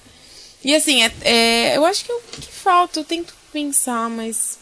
E 0.64 0.74
assim, 0.74 1.04
é, 1.04 1.12
é, 1.22 1.78
eu 1.78 1.86
acho 1.86 2.04
que 2.04 2.12
é 2.12 2.16
o 2.16 2.22
que 2.42 2.48
falta, 2.48 3.00
eu 3.00 3.04
tento 3.04 3.36
pensar, 3.60 4.10
mas. 4.10 4.58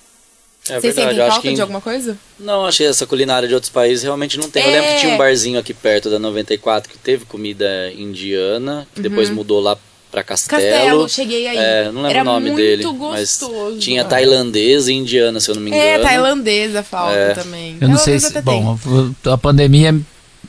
É 0.70 0.80
Vocês 0.80 0.96
verdade, 0.96 1.16
sentem 1.16 1.30
falta 1.32 1.48
que. 1.50 1.54
de 1.56 1.62
alguma 1.62 1.82
coisa? 1.82 2.18
Não, 2.40 2.66
achei 2.66 2.88
essa 2.88 3.06
culinária 3.06 3.48
de 3.50 3.54
outros 3.54 3.70
países 3.72 4.04
realmente 4.04 4.38
não 4.38 4.50
tem. 4.50 4.64
Eu 4.64 4.72
lembro 4.72 4.88
que 4.88 4.94
É. 4.94 5.00
tinha 5.00 5.14
um 5.14 5.18
barzinho 5.18 5.60
aqui 5.60 5.74
perto 5.74 6.10
da 6.10 6.18
94 6.20 6.90
que 6.90 6.98
teve 6.98 7.26
comida 7.26 7.92
indiana, 7.92 8.88
que 8.96 9.02
depois 9.02 9.30
mudou 9.30 9.60
lá 9.60 9.76
pra 10.10 10.24
Castelo. 10.24 10.62
Uhum. 10.64 10.70
Castelo, 10.80 11.10
cheguei 11.10 11.48
aí. 11.48 11.58
É, 11.58 11.84
não 11.92 12.02
lembro 12.04 12.10
Era 12.12 12.22
o 12.22 12.26
nome 12.26 12.52
muito 12.52 12.58
dele. 12.64 12.84
gostoso. 12.84 13.72
Mas 13.74 13.84
tinha 13.84 14.06
tailandesa 14.06 14.90
e 14.92 14.96
indiana, 14.96 15.40
se 15.42 15.50
eu 15.52 15.56
não 15.56 15.62
me 15.62 15.72
engano. 15.72 15.84
É, 15.84 16.00
tailandesa 16.00 16.82
falta 16.84 17.14
É. 17.18 17.34
também. 17.34 17.78
Eu 17.82 17.90
não 17.90 17.98
sei 17.98 18.18
se. 18.20 18.42
Bom, 18.42 18.78
a 19.26 19.38
pandemia 19.38 20.00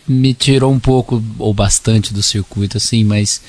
me 0.07 0.32
tirou 0.34 0.70
um 0.70 0.78
pouco 0.78 1.20
ou 1.40 1.53
bastante 1.53 2.12
do 2.14 2.22
circuito, 2.22 2.76
assim, 2.76 3.03
mas 3.03 3.40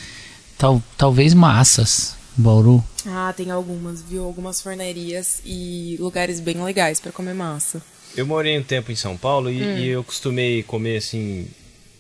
tal, 0.57 0.81
talvez 0.97 1.33
massas, 1.35 2.15
Bauru. 2.35 2.83
Ah, 3.07 3.33
tem 3.35 3.51
algumas, 3.51 4.01
viu? 4.01 4.23
Algumas 4.23 4.61
fornerias 4.61 5.41
e 5.45 5.95
lugares 5.99 6.39
bem 6.39 6.63
legais 6.63 6.99
pra 6.99 7.11
comer 7.11 7.33
massa. 7.33 7.81
Eu 8.15 8.25
morei 8.25 8.57
um 8.57 8.63
tempo 8.63 8.91
em 8.91 8.95
São 8.95 9.17
Paulo 9.17 9.49
e, 9.49 9.61
Hum. 9.61 9.77
e 9.77 9.87
eu 9.87 10.03
costumei 10.03 10.63
comer 10.63 10.97
assim 10.97 11.47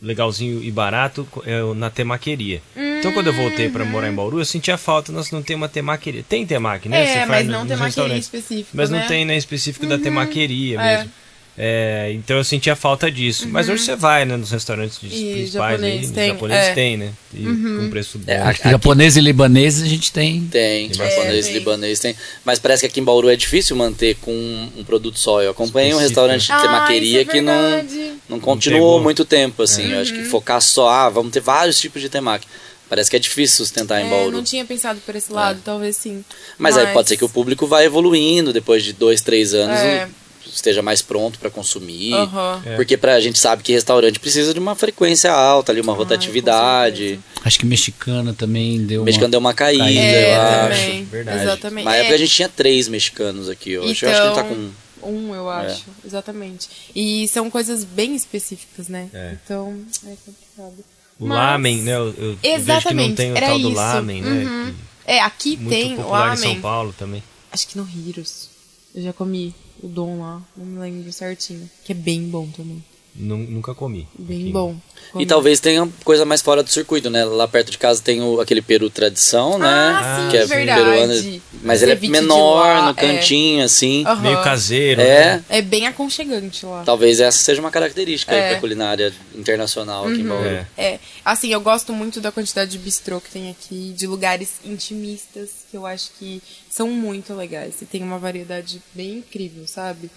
legalzinho 0.01 0.63
e 0.63 0.69
barato 0.71 1.27
é, 1.45 1.61
na 1.73 1.89
temaqueria. 1.89 2.61
Então 2.99 3.11
quando 3.11 3.27
eu 3.27 3.33
voltei 3.33 3.69
pra 3.69 3.83
morar 3.85 4.09
em 4.09 4.13
Bauru, 4.13 4.39
eu 4.39 4.45
sentia 4.45 4.77
falta, 4.77 5.11
nós 5.11 5.31
não 5.31 5.41
tem 5.41 5.55
uma 5.55 5.67
temaqueria. 5.69 6.23
Tem 6.27 6.45
temaki, 6.45 6.87
né? 6.89 7.03
É, 7.03 7.07
Você 7.07 7.19
mas 7.19 7.27
faz 7.27 7.47
não 7.47 7.65
temaqueria 7.65 8.17
específico, 8.17 8.69
Mas 8.73 8.89
não 8.89 8.99
né? 8.99 9.07
tem, 9.07 9.25
né, 9.25 9.35
específico 9.37 9.85
da 9.87 9.97
temaqueria 9.97 10.79
É. 10.79 10.97
mesmo. 10.97 11.11
É, 11.57 12.11
então 12.13 12.35
eu 12.35 12.43
sentia 12.43 12.75
falta 12.75 13.09
disso. 13.09 13.47
Mas 13.47 13.69
hoje 13.69 13.83
você 13.83 13.95
vai, 13.95 14.25
né, 14.25 14.35
nos 14.35 14.51
restaurantes 14.51 14.99
de- 14.99 15.07
Uhum. 15.07 15.13
E 15.13 15.33
principais 15.35 15.71
aí, 15.75 15.79
japonês 15.79 16.05
os 16.05 16.11
tem, 16.11 16.27
japoneses 16.27 16.65
é. 16.67 16.73
tem, 16.73 16.97
né? 16.97 17.11
E 17.33 17.43
com 17.45 17.89
preço 17.89 18.17
bom. 18.19 18.29
É, 18.31 18.37
Acho 18.39 18.55
que 18.55 18.61
Aqui- 18.67 18.71
japonês 18.71 19.15
e 19.15 19.21
libanês 19.21 19.81
a 19.81 19.85
gente 19.85 20.11
tem. 20.11 20.41
Tem, 20.51 20.89
Tem 20.89 20.93
japonês, 20.97 21.35
bastante. 21.45 21.53
libanês 21.53 21.99
tem. 21.99 22.15
Mas 22.43 22.59
parece 22.59 22.81
que 22.81 22.87
aqui 22.87 22.99
em 22.99 23.03
Bauru 23.05 23.29
é 23.29 23.35
difícil 23.37 23.73
manter 23.77 24.15
com 24.21 24.31
um 24.77 24.83
produto 24.83 25.17
só. 25.17 25.41
Eu 25.41 25.51
acompanhei 25.51 25.93
um 25.93 25.97
restaurante 25.97 26.45
de 26.45 26.51
Ah, 26.51 26.59
temaqueria 26.61 27.21
é 27.21 27.25
que 27.25 27.39
não, 27.39 27.85
não 28.27 28.39
continuou 28.41 28.91
pegou. 28.95 29.03
muito 29.03 29.23
tempo, 29.23 29.63
assim. 29.63 29.93
Eu 29.93 29.99
acho 30.01 30.13
Uhum. 30.13 30.23
que 30.23 30.25
focar 30.29 30.61
só, 30.61 30.89
ah, 30.89 31.09
vamos 31.09 31.31
ter 31.31 31.39
vários 31.39 31.79
tipos 31.79 32.01
de 32.01 32.09
temaki. 32.09 32.45
Parece 32.89 33.09
que 33.09 33.15
é 33.15 33.19
difícil 33.19 33.57
sustentar 33.65 34.01
em 34.01 34.07
É, 34.07 34.09
Bauru. 34.09 34.31
não 34.31 34.43
tinha 34.43 34.63
pensado 34.65 34.99
por 35.05 35.15
esse 35.15 35.31
lado, 35.31 35.59
talvez 35.63 35.95
sim. 35.95 36.23
Mas, 36.57 36.77
aí 36.77 36.87
pode 36.87 37.07
ser 37.09 37.15
que 37.17 37.23
o 37.25 37.29
público 37.29 37.65
vá 37.65 37.81
evoluindo 37.83 38.51
depois 38.53 38.83
de 38.83 38.91
dois, 38.91 39.21
três 39.21 39.53
anos. 39.53 39.79
É. 39.79 40.05
o- 40.05 40.24
esteja 40.55 40.81
mais 40.81 41.01
pronto 41.01 41.37
para 41.39 41.49
consumir. 41.49 42.13
Aham. 42.13 42.61
É. 42.65 42.75
Porque 42.75 42.97
pra 42.97 43.19
gente 43.19 43.37
sabe 43.39 43.61
que 43.63 43.71
restaurante 43.73 44.19
precisa 44.19 44.53
de 44.53 44.59
uma 44.59 44.75
frequência 44.75 45.31
alta 45.31 45.71
ali, 45.71 45.81
uma 45.81 45.93
Ai, 45.93 45.97
rotatividade. 45.97 47.19
Acho 47.43 47.59
que 47.59 47.65
mexicana 47.65 48.33
também 48.33 48.85
deu 48.85 48.99
O 48.99 49.01
uma... 49.01 49.05
mexicano 49.05 49.31
deu 49.31 49.39
uma 49.39 49.53
caída, 49.53 49.83
caída, 49.83 49.99
É, 50.01 50.35
eu 50.35 50.41
acho. 50.41 50.81
também. 50.85 51.03
Verdade. 51.05 51.41
Exatamente. 51.43 51.85
Na 51.85 51.95
É, 51.95 51.99
época 51.99 52.15
a 52.15 52.17
gente 52.17 52.31
tinha 52.33 52.49
três 52.49 52.87
mexicanos 52.87 53.49
aqui. 53.49 53.71
Eu 53.71 53.83
acho, 53.89 54.05
eu 54.05 54.11
acho 54.11 54.21
que 54.21 54.27
ele 54.27 54.35
tá 54.35 54.43
com. 54.43 54.85
Um, 55.07 55.35
eu 55.35 55.47
acho, 55.49 55.83
exatamente. 56.03 56.67
E 56.95 57.27
são 57.27 57.49
coisas 57.51 57.83
bem 57.83 58.15
específicas, 58.15 58.87
né? 58.87 59.07
É. 59.13 59.35
Então, 59.43 59.79
é 60.07 60.13
complicado. 60.25 60.83
O 61.19 61.27
Mas- 61.27 61.37
lamen, 61.37 61.81
né? 61.83 61.91
Eu, 61.95 62.05
eu 62.07 62.11
vejo 62.11 62.37
que 62.41 62.47
não 62.49 62.55
Exatamente, 62.55 63.15
tem 63.15 63.31
o 63.31 63.37
era 63.37 63.47
tal 63.47 63.59
do 63.59 63.67
isso. 63.69 63.77
lamen, 63.77 64.21
né? 64.21 64.43
Uhum. 64.45 64.73
É, 65.05 65.19
aqui 65.21 65.51
que 65.55 65.63
muito 65.63 65.69
tem 65.69 65.95
popular 65.95 66.25
em 66.25 66.29
lamen. 66.39 66.53
São 66.53 66.61
Paulo 66.61 66.95
também. 66.97 67.23
Acho 67.51 67.67
que 67.67 67.77
no 67.77 67.87
Heroes. 67.87 68.49
Eu 68.95 69.03
já 69.03 69.13
comi 69.13 69.53
o 69.81 69.87
Dom 69.87 70.19
lá, 70.19 70.41
não 70.55 70.65
me 70.65 70.79
lembro 70.79 71.11
certinho. 71.11 71.69
Que 71.83 71.91
é 71.91 71.95
bem 71.95 72.29
bom 72.29 72.47
também. 72.47 72.83
Nu- 73.17 73.37
nunca 73.37 73.73
comi. 73.73 74.07
Bem 74.19 74.41
Aqui. 74.43 74.51
bom. 74.51 74.75
E 75.07 75.11
Comi. 75.11 75.25
talvez 75.25 75.59
tenha 75.61 75.87
coisa 76.03 76.25
mais 76.25 76.41
fora 76.41 76.61
do 76.61 76.69
circuito, 76.69 77.09
né? 77.09 77.23
Lá 77.23 77.47
perto 77.47 77.71
de 77.71 77.77
casa 77.77 78.01
tem 78.01 78.21
o, 78.21 78.41
aquele 78.41 78.61
peru 78.61 78.89
tradição, 78.89 79.57
né? 79.57 79.67
Ah, 79.69 80.23
sim, 80.25 80.31
que 80.31 80.37
é 80.37 80.45
verdade. 80.45 80.81
peruano. 80.83 81.41
Mas 81.63 81.81
ele 81.81 81.93
é 81.93 81.95
menor, 82.09 82.65
lá, 82.65 82.81
no 82.83 82.89
é. 82.89 82.93
cantinho, 82.93 83.63
assim. 83.63 84.03
Aham. 84.05 84.21
Meio 84.21 84.43
caseiro. 84.43 84.99
É. 84.99 85.35
né? 85.37 85.45
É 85.47 85.61
bem 85.61 85.87
aconchegante 85.87 86.65
lá. 86.65 86.83
Talvez 86.83 87.21
essa 87.21 87.37
seja 87.37 87.61
uma 87.61 87.71
característica 87.71 88.33
aí 88.33 88.41
É. 88.41 88.49
pra 88.51 88.59
culinária 88.59 89.13
internacional 89.33 90.07
aqui 90.07 90.19
em 90.19 90.27
Bauru. 90.27 90.45
É. 90.47 90.67
É, 90.77 90.99
assim, 91.23 91.53
eu 91.53 91.61
gosto 91.61 91.93
muito 91.93 92.19
da 92.19 92.31
quantidade 92.33 92.71
de 92.71 92.77
bistrô 92.77 93.21
que 93.21 93.29
tem 93.31 93.49
aqui, 93.49 93.93
de 93.95 94.07
lugares 94.07 94.55
intimistas, 94.65 95.49
que 95.71 95.77
eu 95.77 95.85
acho 95.85 96.11
que 96.19 96.41
são 96.69 96.89
muito 96.89 97.33
legais. 97.33 97.75
E 97.81 97.85
tem 97.85 98.03
uma 98.03 98.17
variedade 98.19 98.81
bem 98.93 99.19
incrível, 99.19 99.65
sabe? 99.67 100.09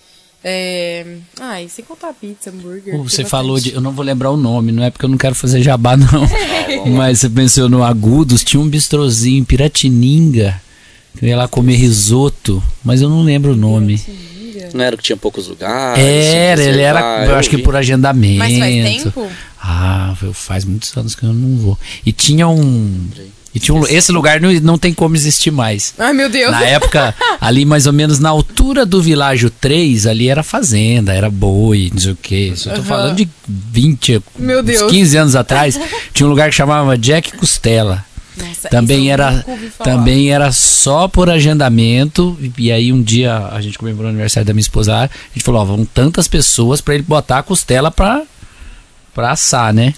É... 0.42 1.16
Ah, 1.40 1.60
e 1.60 1.68
sem 1.68 1.84
contar 1.84 2.12
pizza, 2.14 2.50
hambúrguer. 2.50 2.84
Tem 2.94 2.96
Você 2.98 3.22
bastante. 3.22 3.28
falou 3.28 3.58
de. 3.58 3.72
Eu 3.74 3.80
não 3.80 3.90
vou 3.92 4.04
lembrar 4.04 4.30
o 4.30 4.36
nome, 4.36 4.70
não 4.72 4.84
é 4.84 4.90
porque 4.90 5.04
eu 5.04 5.08
não 5.08 5.18
quero 5.18 5.34
fazer 5.34 5.62
jabá, 5.62 5.96
não. 5.96 6.06
Mas 6.96 7.20
você 7.20 7.28
mencionou 7.28 7.82
Agudos, 7.82 8.44
tinha 8.44 8.60
um 8.60 8.68
bistrozinho 8.68 9.38
em 9.38 9.44
Piratininga. 9.44 10.60
Que 11.18 11.24
eu 11.24 11.30
ia 11.30 11.36
lá 11.36 11.48
comer 11.48 11.74
risoto, 11.74 12.62
mas 12.84 13.02
eu 13.02 13.08
não 13.08 13.22
lembro 13.24 13.52
o 13.52 13.56
nome. 13.56 14.00
Não 14.72 14.84
era 14.84 14.96
que 14.96 15.02
tinha 15.02 15.16
poucos 15.16 15.48
lugares? 15.48 16.04
Era, 16.04 16.62
que 16.62 16.68
ele 16.68 16.80
era, 16.80 17.24
eu 17.24 17.30
eu 17.30 17.36
acho 17.36 17.50
que 17.50 17.56
vi. 17.56 17.62
por 17.62 17.74
agendamento. 17.74 18.38
Mas 18.38 18.56
faz 18.56 19.02
tempo? 19.02 19.26
Ah, 19.60 20.14
eu- 20.22 20.32
faz 20.32 20.64
muitos 20.64 20.96
anos 20.96 21.16
que 21.16 21.24
eu 21.24 21.32
não 21.32 21.56
vou. 21.56 21.78
E 22.06 22.12
tinha 22.12 22.46
um. 22.46 23.08
E 23.58 23.60
tinha 23.60 23.74
um, 23.74 23.84
esse 23.88 24.12
lugar 24.12 24.40
não, 24.40 24.52
não 24.60 24.78
tem 24.78 24.94
como 24.94 25.16
existir 25.16 25.50
mais. 25.50 25.92
Ai, 25.98 26.12
meu 26.12 26.30
Deus. 26.30 26.52
Na 26.52 26.62
época, 26.62 27.12
ali 27.40 27.64
mais 27.64 27.88
ou 27.88 27.92
menos 27.92 28.20
na 28.20 28.28
altura 28.28 28.86
do 28.86 29.02
Világio 29.02 29.50
3, 29.50 30.06
ali 30.06 30.28
era 30.28 30.44
fazenda, 30.44 31.12
era 31.12 31.28
boi, 31.28 31.90
não 31.92 32.00
sei 32.00 32.12
o 32.12 32.16
quê. 32.16 32.52
Isso 32.54 32.68
Eu 32.68 32.76
tô 32.76 32.82
falando 32.84 33.16
de 33.16 33.28
20, 33.48 34.22
Meu 34.38 34.60
uns 34.60 34.64
Deus. 34.64 34.90
15 34.92 35.16
anos 35.16 35.34
atrás. 35.36 35.78
tinha 36.14 36.24
um 36.24 36.30
lugar 36.30 36.48
que 36.50 36.54
chamava 36.54 36.96
Jack 36.96 37.36
Costela. 37.36 38.04
Nossa, 38.36 38.68
Também 38.68 39.10
era, 39.10 39.44
também 39.82 40.30
era 40.30 40.52
só 40.52 41.08
por 41.08 41.28
agendamento. 41.28 42.38
E 42.56 42.70
aí 42.70 42.92
um 42.92 43.02
dia 43.02 43.48
a 43.50 43.60
gente 43.60 43.76
comemorou 43.76 44.06
o 44.06 44.10
aniversário 44.10 44.46
da 44.46 44.54
minha 44.54 44.60
esposa 44.60 44.92
lá, 44.92 45.02
a 45.04 45.10
gente 45.34 45.42
falou, 45.42 45.60
ó, 45.60 45.64
vão 45.64 45.84
tantas 45.84 46.28
pessoas 46.28 46.80
pra 46.80 46.94
ele 46.94 47.02
botar 47.02 47.38
a 47.38 47.42
costela 47.42 47.90
pra, 47.90 48.22
pra 49.12 49.32
assar, 49.32 49.74
né? 49.74 49.92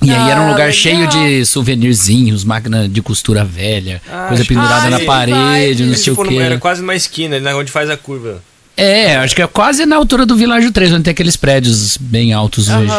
E 0.00 0.10
aí 0.10 0.30
era 0.30 0.40
um 0.40 0.44
Ah, 0.46 0.50
lugar 0.50 0.68
legal. 0.68 0.72
cheio 0.72 1.06
de 1.08 1.44
souvenirzinhos, 1.44 2.44
máquina 2.44 2.88
de 2.88 3.02
costura 3.02 3.44
velha, 3.44 4.00
Ah, 4.10 4.26
coisa 4.28 4.44
pendurada 4.44 4.86
Ah, 4.86 4.90
na 4.90 5.00
parede, 5.00 5.84
não 5.84 5.94
Se 5.94 6.04
sei 6.04 6.12
o 6.12 6.16
quê. 6.24 6.36
Era 6.36 6.58
quase 6.58 6.80
uma 6.82 6.94
esquina, 6.94 7.40
né? 7.40 7.54
Onde 7.54 7.70
faz 7.72 7.90
a 7.90 7.96
curva. 7.96 8.42
É, 8.76 9.16
acho 9.16 9.34
que 9.34 9.42
é 9.42 9.46
quase 9.48 9.84
na 9.86 9.96
altura 9.96 10.24
do 10.24 10.36
Világio 10.36 10.70
3, 10.70 10.92
onde 10.92 11.02
tem 11.02 11.10
aqueles 11.10 11.34
prédios 11.36 11.96
bem 11.96 12.32
altos 12.32 12.68
hoje. 12.68 12.92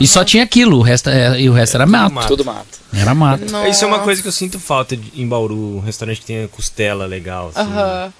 E 0.00 0.06
só 0.08 0.24
tinha 0.24 0.42
aquilo, 0.42 0.78
o 0.78 0.82
resto, 0.82 1.10
é, 1.10 1.38
e 1.38 1.50
o 1.50 1.52
resto 1.52 1.74
era 1.74 1.84
mato. 1.84 2.14
mato. 2.14 2.28
Tudo 2.28 2.42
mato. 2.42 2.66
Era 2.90 3.14
mato. 3.14 3.44
Isso 3.68 3.84
é 3.84 3.86
uma 3.86 3.96
Nossa. 3.98 4.04
coisa 4.04 4.22
que 4.22 4.28
eu 4.28 4.32
sinto 4.32 4.58
falta 4.58 4.96
de- 4.96 5.12
em 5.14 5.28
Bauru, 5.28 5.76
um 5.76 5.80
restaurante 5.80 6.20
que 6.20 6.26
tenha 6.26 6.48
costela 6.48 7.04
legal. 7.04 7.52
assim. 7.54 7.70
Aham. 7.70 8.12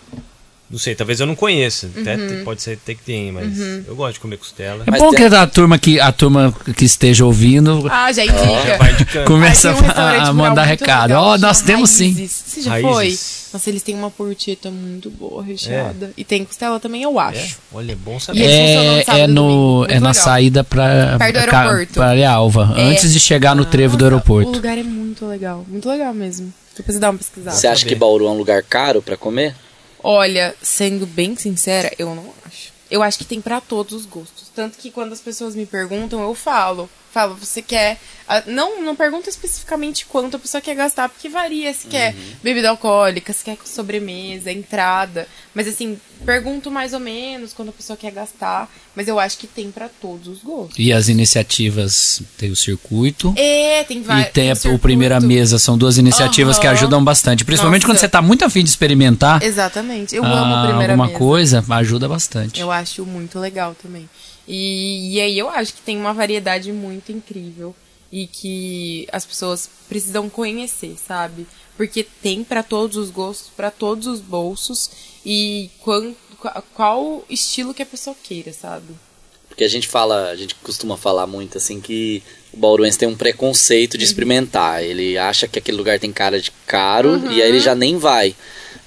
Não 0.68 0.80
sei, 0.80 0.96
talvez 0.96 1.20
eu 1.20 1.26
não 1.26 1.36
conheça. 1.36 1.88
Até 1.96 2.16
Uhum. 2.16 2.26
te- 2.28 2.44
pode 2.44 2.60
ser 2.60 2.72
até 2.72 2.92
que 2.94 3.02
tenha, 3.02 3.32
mas 3.32 3.56
eu 3.86 3.94
gosto 3.94 4.14
de 4.14 4.20
comer 4.20 4.36
costela. 4.36 4.82
É 4.84 4.90
Mas 4.90 5.00
bom 5.00 5.10
tem- 5.12 5.28
que 5.28 5.34
a 5.36 5.46
turma 5.46 5.78
que, 5.78 6.00
a 6.00 6.10
turma 6.10 6.52
que 6.76 6.84
esteja 6.84 7.24
ouvindo 7.24 7.86
Ah, 7.88 8.10
já 8.12 8.24
indica. 8.24 8.76
Vai 8.76 8.92
indicando. 8.92 9.26
começa 9.26 9.70
Ah, 9.70 9.74
um 9.74 9.90
a, 9.90 10.28
a 10.28 10.32
mandar 10.32 10.64
recado. 10.64 11.12
Ó, 11.12 11.38
nós 11.38 11.58
chama 11.58 11.66
temos 11.68 11.90
sim. 11.90 12.12
Você 12.26 12.62
já 12.62 12.70
Raízes. 12.72 12.90
foi? 12.90 13.18
Nossa, 13.52 13.70
eles 13.70 13.82
têm 13.82 13.94
uma 13.94 14.10
porcheta 14.10 14.68
muito 14.70 15.08
boa, 15.08 15.42
recheada. 15.42 16.10
E 16.16 16.24
tem 16.24 16.44
costela 16.44 16.80
também, 16.80 17.02
eu 17.04 17.18
É? 17.20 17.24
acho. 17.24 17.58
Olha, 17.72 17.92
é 17.92 17.94
bom 17.94 18.16
E 18.16 18.20
saber. 18.20 18.42
É, 18.44 19.04
é, 19.20 19.26
no, 19.28 19.84
é 19.88 20.00
na 20.00 20.08
legal. 20.10 20.14
saída 20.14 20.64
pra, 20.64 21.16
Perto 21.16 21.32
do 21.32 21.38
aeroporto. 21.38 21.92
pra 21.94 22.14
É. 22.76 22.82
antes 22.82 23.12
de 23.12 23.20
chegar 23.20 23.54
no 23.54 23.64
trevo 23.64 23.96
do 23.96 24.04
aeroporto. 24.04 24.50
O 24.50 24.52
lugar 24.52 24.76
é 24.76 24.82
muito 24.82 25.24
legal. 25.26 25.64
Muito 25.68 25.88
legal 25.88 26.12
mesmo. 26.12 26.52
Depois 26.76 26.94
você 26.96 27.00
dá 27.00 27.08
uma 27.10 27.18
pesquisada. 27.18 27.56
Você 27.56 27.66
acha 27.68 27.86
que 27.86 27.94
Bauru 27.94 28.26
é 28.26 28.30
um 28.30 28.36
lugar 28.36 28.62
caro 28.64 29.00
pra 29.00 29.16
comer? 29.16 29.54
Olha, 30.08 30.54
sendo 30.62 31.04
bem 31.04 31.34
sincera, 31.34 31.92
eu 31.98 32.14
não 32.14 32.32
acho. 32.44 32.72
Eu 32.88 33.02
acho 33.02 33.18
que 33.18 33.24
tem 33.24 33.40
pra 33.40 33.60
todos 33.60 33.92
os 33.92 34.06
gostos. 34.06 34.48
Tanto 34.54 34.78
que 34.78 34.92
quando 34.92 35.12
as 35.12 35.20
pessoas 35.20 35.56
me 35.56 35.66
perguntam, 35.66 36.22
eu 36.22 36.32
falo. 36.32 36.88
Falo, 37.12 37.34
você 37.34 37.62
quer. 37.62 37.98
Não, 38.46 38.82
não 38.82 38.96
pergunta 38.96 39.30
especificamente 39.30 40.04
quanto 40.04 40.36
a 40.36 40.38
pessoa 40.40 40.60
quer 40.60 40.74
gastar, 40.74 41.08
porque 41.08 41.28
varia 41.28 41.72
se 41.72 41.86
quer 41.86 42.12
bebida 42.42 42.68
alcoólica, 42.70 43.32
se 43.32 43.44
quer 43.44 43.56
sobremesa, 43.64 44.50
entrada. 44.50 45.28
Mas 45.54 45.68
assim, 45.68 45.96
pergunto 46.24 46.70
mais 46.70 46.92
ou 46.92 46.98
menos 46.98 47.52
quando 47.52 47.68
a 47.68 47.72
pessoa 47.72 47.96
quer 47.96 48.10
gastar. 48.10 48.68
Mas 48.96 49.06
eu 49.06 49.20
acho 49.20 49.38
que 49.38 49.46
tem 49.46 49.70
pra 49.70 49.88
todos 49.88 50.26
os 50.26 50.42
gostos. 50.42 50.76
E 50.78 50.92
as 50.92 51.08
iniciativas 51.08 52.20
tem 52.36 52.50
o 52.50 52.56
circuito. 52.56 53.32
É, 53.36 53.84
tem 53.84 53.98
E 53.98 54.02
vários. 54.02 54.32
tem 54.32 54.50
a, 54.50 54.54
o 54.74 54.78
Primeira 54.78 55.20
Mesa, 55.20 55.58
são 55.58 55.78
duas 55.78 55.96
iniciativas 55.96 56.58
que 56.58 56.66
Aham. 56.66 56.74
ajudam 56.74 57.04
bastante. 57.04 57.44
Principalmente 57.44 57.82
Nossa. 57.82 57.92
quando 57.94 58.00
você 58.00 58.08
tá 58.08 58.20
muito 58.20 58.44
afim 58.44 58.62
de 58.64 58.70
experimentar 58.70 59.42
Exatamente. 59.42 60.16
Eu 60.16 60.24
ah, 60.24 60.40
amo 60.40 60.54
a 60.54 60.66
primeira 60.66 60.92
alguma 60.94 61.06
mesa. 61.06 61.18
coisa, 61.18 61.64
ajuda 61.70 62.08
bastante. 62.08 62.60
Eu 62.60 62.70
acho 62.72 63.04
muito 63.06 63.38
legal 63.38 63.74
também. 63.80 64.08
E, 64.48 65.14
e 65.16 65.20
aí 65.20 65.36
eu 65.38 65.50
acho 65.50 65.74
que 65.74 65.80
tem 65.82 65.96
uma 65.98 66.12
variedade 66.14 66.72
muito 66.72 67.05
muito 67.06 67.12
incrível 67.12 67.74
e 68.10 68.26
que 68.26 69.06
as 69.12 69.24
pessoas 69.24 69.68
precisam 69.88 70.28
conhecer, 70.28 70.96
sabe? 70.96 71.46
Porque 71.76 72.02
tem 72.22 72.42
para 72.44 72.62
todos 72.62 72.96
os 72.96 73.10
gostos, 73.10 73.50
para 73.56 73.70
todos 73.70 74.06
os 74.06 74.20
bolsos 74.20 74.90
e 75.24 75.70
qual, 75.80 76.02
qual 76.74 77.24
estilo 77.28 77.74
que 77.74 77.82
a 77.82 77.86
pessoa 77.86 78.16
queira, 78.22 78.52
sabe? 78.52 78.94
Porque 79.48 79.64
a 79.64 79.68
gente 79.68 79.88
fala, 79.88 80.28
a 80.30 80.36
gente 80.36 80.54
costuma 80.56 80.96
falar 80.96 81.26
muito 81.26 81.58
assim 81.58 81.80
que 81.80 82.22
o 82.52 82.56
bauruense 82.58 82.98
tem 82.98 83.08
um 83.08 83.16
preconceito 83.16 83.96
de 83.98 84.04
Uhum. 84.04 84.10
experimentar. 84.10 84.82
Ele 84.82 85.16
acha 85.18 85.48
que 85.48 85.58
aquele 85.58 85.76
lugar 85.76 85.98
tem 85.98 86.12
cara 86.12 86.40
de 86.40 86.50
caro 86.66 87.10
Uhum. 87.10 87.32
e 87.32 87.42
aí 87.42 87.48
ele 87.48 87.60
já 87.60 87.74
nem 87.74 87.96
vai. 87.98 88.34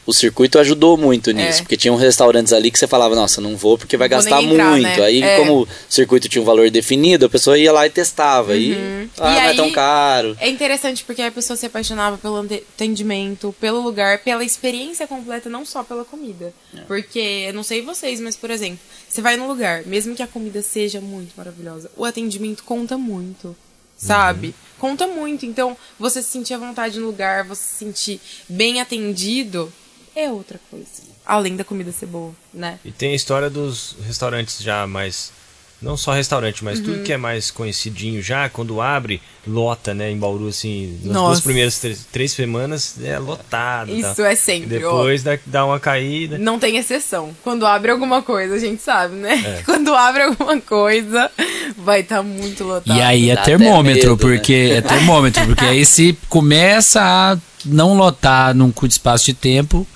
O 0.09 0.13
circuito 0.13 0.57
ajudou 0.57 0.97
muito 0.97 1.29
nisso, 1.31 1.59
É. 1.59 1.61
porque 1.61 1.77
tinham 1.77 1.95
restaurantes 1.95 2.51
ali 2.51 2.71
que 2.71 2.79
você 2.79 2.87
falava, 2.87 3.13
nossa, 3.15 3.39
não 3.39 3.55
vou 3.55 3.77
porque 3.77 3.95
vai 3.95 4.09
vou 4.09 4.17
gastar 4.17 4.41
entrar, 4.41 4.71
muito. 4.71 4.81
né? 4.81 5.01
Aí, 5.03 5.21
É. 5.21 5.37
como 5.37 5.61
o 5.61 5.67
circuito 5.87 6.27
tinha 6.27 6.41
um 6.41 6.45
valor 6.45 6.67
definido, 6.71 7.27
a 7.27 7.29
pessoa 7.29 7.59
ia 7.59 7.71
lá 7.71 7.85
e 7.85 7.91
testava. 7.91 8.55
E, 8.57 8.73
ah, 8.73 8.75
Uhum. 8.75 9.03
E 9.03 9.19
não 9.19 9.27
é 9.27 9.47
aí- 9.49 9.55
tão 9.55 9.71
caro. 9.71 10.35
É 10.39 10.49
interessante 10.49 11.03
porque 11.03 11.21
a 11.21 11.31
pessoa 11.31 11.55
se 11.55 11.67
apaixonava 11.67 12.17
pelo 12.17 12.37
atendimento, 12.39 13.53
pelo 13.61 13.81
lugar, 13.81 14.17
pela 14.19 14.43
experiência 14.43 15.05
completa, 15.05 15.47
não 15.47 15.63
só 15.63 15.83
pela 15.83 16.03
comida. 16.03 16.51
Porque, 16.87 17.45
eu 17.47 17.53
não 17.53 17.61
sei 17.61 17.83
vocês, 17.83 18.19
mas, 18.19 18.35
por 18.35 18.49
exemplo, 18.49 18.79
você 19.07 19.21
vai 19.21 19.37
num 19.37 19.47
lugar, 19.47 19.83
mesmo 19.85 20.15
que 20.15 20.23
a 20.23 20.27
comida 20.27 20.63
seja 20.63 20.99
muito 20.99 21.33
maravilhosa, 21.37 21.91
o 21.95 22.03
atendimento 22.03 22.63
conta 22.63 22.97
muito. 22.97 23.55
Sabe? 24.01 24.55
Conta 24.77 25.05
muito. 25.07 25.45
Então, 25.45 25.75
você 25.99 26.21
se 26.23 26.29
sentir 26.29 26.53
à 26.53 26.57
vontade 26.57 26.97
no 27.01 27.05
lugar, 27.07 27.43
você 27.43 27.61
se 27.61 27.73
sentir 27.85 28.21
bem 28.47 28.79
atendido, 28.79 29.71
é 30.25 30.31
outra 30.31 30.59
coisa. 30.69 30.85
Além 31.25 31.55
da 31.55 31.63
comida 31.63 31.91
ser 31.91 32.07
boa, 32.07 32.31
né? 32.53 32.79
E 32.83 32.91
tem 32.91 33.11
a 33.11 33.15
história 33.15 33.49
dos 33.49 33.95
restaurantes 34.05 34.61
já 34.61 34.85
mais. 34.87 35.31
Não 35.81 35.95
só 35.95 36.11
restaurante, 36.11 36.61
mas 36.61 36.79
Uhum. 36.79 36.85
tudo 36.85 37.03
que 37.03 37.13
é 37.13 37.15
mais 37.17 37.49
conhecidinho 37.49 38.21
já, 38.21 38.49
quando 38.49 38.81
abre, 38.81 39.21
lota, 39.47 39.93
né? 39.93 40.11
Em 40.11 40.17
Bauru, 40.17 40.49
assim, 40.49 40.99
nas 41.05 41.13
Nossa. 41.13 41.27
duas 41.27 41.39
primeiras 41.41 41.79
três, 41.79 42.05
três 42.11 42.31
semanas 42.33 42.95
é 43.01 43.17
lotado. 43.17 43.89
Isso 43.95 44.15
tá? 44.15 44.29
é 44.29 44.35
sempre, 44.35 44.83
ó. 44.83 44.91
Depois 44.91 45.23
dá, 45.23 45.39
dá 45.45 45.65
uma 45.65 45.79
caída. 45.79 46.37
Não 46.37 46.59
tem 46.59 46.75
exceção. 46.75 47.33
Quando 47.43 47.65
abre 47.65 47.91
alguma 47.91 48.21
coisa, 48.21 48.55
a 48.55 48.59
gente 48.59 48.81
sabe, 48.81 49.15
né? 49.15 49.59
É. 49.59 49.61
Quando 49.63 49.95
abre 49.95 50.23
alguma 50.23 50.59
coisa, 50.59 51.31
vai 51.77 52.01
estar 52.01 52.21
muito 52.23 52.65
lotado. 52.65 52.97
E 52.97 53.01
aí 53.01 53.29
é 53.29 53.35
Dá 53.35 53.43
termômetro, 53.43 54.09
medo, 54.17 54.27
né? 54.27 54.33
porque 54.35 54.53
é 54.73 54.81
termômetro, 54.81 55.45
porque 55.45 55.63
aí 55.63 55.85
se 55.85 56.17
começa 56.27 56.99
a 57.01 57.37
não 57.63 57.95
lotar 57.95 58.53
num 58.53 58.69
curto 58.69 58.91
espaço 58.91 59.27
de 59.27 59.33
tempo, 59.33 59.87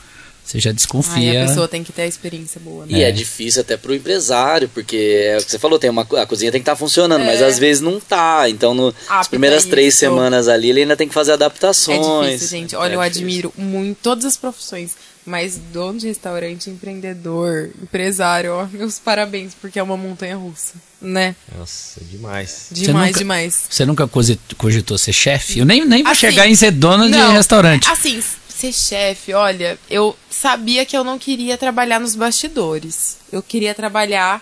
você 0.46 0.60
já 0.60 0.70
Aí 0.70 0.76
desconfia. 0.76 1.44
a 1.44 1.48
pessoa 1.48 1.68
tem 1.68 1.84
que 1.84 1.91
ter 1.94 2.02
a 2.04 2.08
experiência 2.08 2.60
boa, 2.64 2.86
né? 2.86 2.91
E 2.98 3.02
é. 3.04 3.12
difícil 3.12 3.62
até 3.62 3.78
pro 3.78 3.94
empresário, 3.96 4.70
porque 4.70 4.98
é 5.26 5.38
o 5.38 5.44
que 5.44 5.50
você 5.52 5.58
falou, 5.58 5.80
tem 5.80 5.89
uma, 5.89 6.02
a 6.02 6.26
cozinha 6.26 6.52
tem 6.52 6.60
que 6.62 6.64
estar 6.70 6.76
funcionando, 6.76 7.24
mas 7.24 7.41
É. 7.41 7.46
às 7.46 7.58
vezes 7.58 7.82
não 7.82 8.00
tá. 8.00 8.50
Então, 8.50 8.74
no, 8.74 8.94
Ah, 9.08 9.20
as 9.22 9.28
primeiras 9.28 9.66
três 9.66 9.96
semanas 9.96 10.48
ali, 10.48 10.70
ele 10.70 10.82
ainda 10.82 10.98
tem 10.98 11.08
que 11.08 11.14
fazer 11.14 11.32
É 11.32 11.34
adaptações. 11.36 12.28
difícil, 12.34 12.48
gente. 12.50 12.76
Olha, 12.76 12.94
É 12.94 12.96
eu 12.98 13.02
difícil. 13.02 13.22
admiro 13.26 13.54
muito 13.58 13.98
todas 14.04 14.26
as 14.26 14.36
profissões, 14.38 14.91
mas 15.26 15.58
dono 15.72 15.98
de 16.00 16.08
restaurante, 16.08 16.70
empreendedor, 16.70 17.70
empresário, 17.82 18.52
ó, 18.54 18.68
meus 18.72 19.00
parabéns, 19.00 19.54
porque 19.60 19.80
é 19.80 19.84
uma 19.84 19.96
montanha 19.98 20.36
russa, 20.36 20.74
né? 21.02 21.36
Nossa, 21.58 22.00
é 22.02 22.04
demais. 22.04 22.68
Demais, 22.72 23.08
nunca- 23.08 23.20
demais. 23.20 23.64
Você 23.70 23.86
nunca 23.86 24.10
cogitou 24.58 24.98
ser 24.98 25.14
chefe? 25.14 25.60
Eu 25.60 25.66
nem, 25.66 25.86
nem 25.86 26.04
vou 26.04 26.12
Assim, 26.12 26.22
chegar 26.22 26.48
em 26.48 26.56
ser 26.56 26.72
dona 26.72 27.10
de 27.10 27.18
restaurante. 27.34 27.88
Assim, 27.89 28.22
ser 28.64 28.72
chefe, 28.72 29.34
olha, 29.34 29.78
eu 29.89 30.16
sabia 30.30 30.86
que 30.86 30.95
eu 30.95 31.03
não 31.03 31.20
queria 31.20 31.57
trabalhar 31.57 31.99
nos 31.99 32.16
bastidores. 32.16 33.18
Eu 33.32 33.43
queria 33.43 33.76
trabalhar 33.76 34.41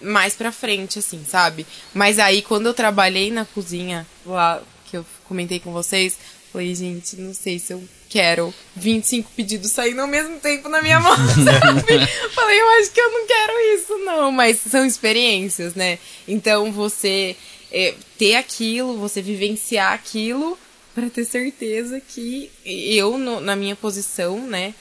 mais 0.00 0.34
pra 0.34 0.52
frente, 0.52 0.98
assim, 0.98 1.24
sabe? 1.28 1.66
Mas 1.92 2.18
aí, 2.18 2.42
quando 2.42 2.66
eu 2.66 2.74
trabalhei 2.74 3.30
na 3.30 3.44
cozinha, 3.44 4.06
lá 4.24 4.62
que 4.88 4.96
eu 4.96 5.04
comentei 5.24 5.58
com 5.58 5.72
vocês, 5.72 6.16
falei, 6.52 6.74
gente, 6.74 7.16
não 7.16 7.34
sei 7.34 7.58
se 7.58 7.72
eu 7.72 7.82
quero 8.08 8.54
25 8.76 9.30
pedidos 9.34 9.72
saindo 9.72 10.00
ao 10.00 10.06
mesmo 10.06 10.38
tempo 10.38 10.68
na 10.68 10.80
minha 10.80 11.00
mão, 11.00 11.16
sabe? 11.16 12.06
falei, 12.34 12.60
eu 12.60 12.68
acho 12.80 12.90
que 12.92 13.00
eu 13.00 13.10
não 13.10 13.26
quero 13.26 13.52
isso, 13.74 13.98
não. 13.98 14.30
Mas 14.30 14.58
são 14.60 14.86
experiências, 14.86 15.74
né? 15.74 15.98
Então, 16.28 16.70
você 16.70 17.36
é, 17.72 17.94
ter 18.16 18.36
aquilo, 18.36 18.96
você 18.96 19.20
vivenciar 19.20 19.92
aquilo 19.92 20.56
para 20.96 21.08
ter 21.10 21.24
certeza 21.26 22.00
que 22.00 22.50
eu, 22.64 23.16
no- 23.18 23.38
na 23.40 23.54
minha 23.54 23.76
posição, 23.76 24.40
né, 24.48 24.74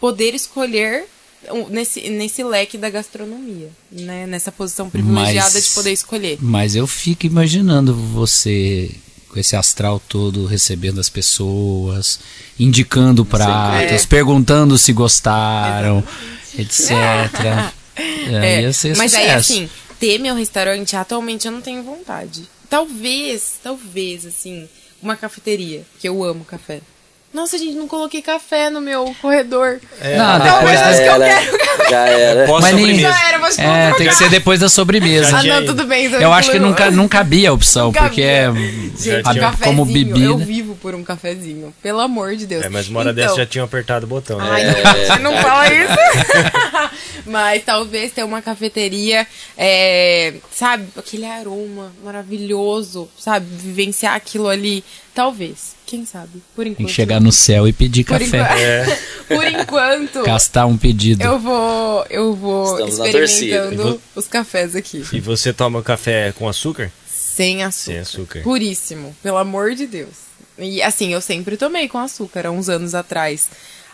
poder 0.00 0.34
escolher 0.34 1.04
nesse, 1.68 2.08
nesse 2.10 2.42
leque 2.42 2.76
da 2.78 2.88
gastronomia, 2.90 3.68
né, 3.92 4.26
nessa 4.26 4.50
posição 4.50 4.88
privilegiada 4.90 5.50
Mas- 5.54 5.64
de 5.68 5.70
poder 5.74 5.92
escolher. 5.92 6.38
Mas 6.40 6.74
eu 6.74 6.86
fico 6.86 7.26
imaginando 7.26 7.94
você 7.94 8.90
com 9.28 9.38
esse 9.38 9.54
astral 9.54 10.02
todo 10.08 10.44
recebendo 10.46 10.98
as 10.98 11.08
pessoas, 11.08 12.18
indicando 12.58 13.24
pratos, 13.24 14.02
É. 14.02 14.06
perguntando 14.06 14.76
se 14.76 14.92
gostaram, 14.92 16.02
etc. 16.58 16.90
É, 18.32 18.62
ia 18.62 18.72
ser 18.72 18.96
mas 18.96 19.14
aí, 19.14 19.28
assim, 19.30 19.68
ter 19.98 20.18
meu 20.18 20.34
restaurante, 20.34 20.96
atualmente 20.96 21.46
eu 21.46 21.52
não 21.52 21.60
tenho 21.60 21.82
vontade. 21.82 22.44
Talvez, 22.68 23.54
talvez, 23.62 24.24
assim, 24.24 24.66
uma 25.02 25.16
cafeteria, 25.16 25.84
que 25.98 26.08
eu 26.08 26.22
amo 26.22 26.44
café. 26.44 26.80
Nossa, 27.32 27.56
gente, 27.56 27.74
não 27.76 27.86
coloquei 27.86 28.20
café 28.20 28.68
no 28.70 28.80
meu 28.80 29.14
corredor. 29.22 29.80
Não, 30.02 30.36
Então, 30.36 30.56
depois 30.58 30.80
da- 30.80 30.88
acho 30.88 30.98
que 31.00 31.06
eu 31.06 31.12
era, 31.12 31.24
quero 31.42 31.90
já 31.90 32.06
era. 32.08 32.46
Pós 32.46 32.60
Mas 32.62 32.74
nem-. 32.74 32.98
Já 33.00 33.28
era, 33.28 33.40
É, 33.58 33.92
tem 33.94 34.08
que 34.08 34.14
ser 34.16 34.28
depois 34.28 34.58
da 34.60 34.68
sobremesa. 34.68 35.36
Ah, 35.38 35.42
não, 35.44 35.64
tudo 35.64 35.84
bem. 35.86 36.06
Eu 36.06 36.32
acho 36.32 36.50
que 36.50 36.58
nunca, 36.58 36.90
não 36.90 37.06
cabia 37.06 37.50
a 37.50 37.52
opção, 37.52 37.86
Não 37.86 37.92
porque 37.92 38.20
é 38.22 38.50
Gente, 38.52 38.96
tinha- 38.98 39.22
cafezinho, 39.22 39.58
como 39.58 39.84
bebida. 39.84 40.18
eu 40.18 40.38
vivo 40.38 40.74
por 40.76 40.92
um 40.94 41.04
cafezinho. 41.04 41.72
Pelo 41.80 42.00
amor 42.00 42.34
de 42.34 42.46
Deus. 42.46 42.64
É, 42.64 42.68
mas 42.68 42.88
uma 42.88 42.98
hora 43.00 43.10
Então, 43.12 43.22
dessa 43.24 43.36
já 43.36 43.46
tinham 43.46 43.64
apertado 43.64 44.06
o 44.06 44.08
botão, 44.08 44.38
né? 44.38 44.48
Ai, 44.50 44.62
É. 45.06 45.18
não, 45.20 45.32
não 45.32 45.36
fala 45.42 45.66
isso. 45.72 45.94
Mas 47.26 47.62
talvez 47.64 48.12
ter 48.12 48.24
uma 48.24 48.40
cafeteria, 48.42 49.26
é, 49.56 50.34
sabe, 50.50 50.88
aquele 50.96 51.26
aroma 51.26 51.92
maravilhoso, 52.02 53.08
sabe, 53.18 53.46
vivenciar 53.48 54.14
aquilo 54.14 54.48
ali. 54.48 54.82
Talvez, 55.14 55.74
quem 55.90 56.06
sabe, 56.06 56.40
por 56.54 56.64
enquanto. 56.66 56.78
Tem 56.78 56.86
que 56.86 56.92
chegar 56.92 57.20
no 57.20 57.32
céu 57.32 57.66
e 57.66 57.72
pedir 57.72 58.04
por 58.04 58.18
café. 58.18 58.38
enquanto, 58.38 58.58
É. 58.58 58.98
por 59.34 59.46
enquanto 59.46 60.22
Castar 60.22 60.68
um 60.68 60.78
pedido. 60.78 61.22
eu 61.24 61.38
vou, 61.38 62.06
eu 62.08 62.34
vou 62.34 62.72
Estamos 62.88 62.94
experimentando 62.98 63.82
torcida. 63.82 64.00
os 64.14 64.26
cafés 64.28 64.76
aqui. 64.76 65.04
E 65.12 65.18
você 65.20 65.52
toma 65.52 65.82
café 65.82 66.32
com 66.32 66.48
açúcar? 66.48 66.92
Sem 67.08 67.64
açúcar. 67.64 67.84
Sem 67.92 67.98
açúcar. 67.98 68.40
Puríssimo, 68.42 69.14
pelo 69.22 69.36
amor 69.38 69.74
de 69.74 69.86
Deus. 69.86 70.30
E 70.56 70.80
assim, 70.80 71.12
eu 71.12 71.20
sempre 71.20 71.56
tomei 71.56 71.88
com 71.88 71.98
açúcar, 71.98 72.46
há 72.46 72.50
uns 72.50 72.68
anos 72.68 72.94
atrás. 72.94 73.48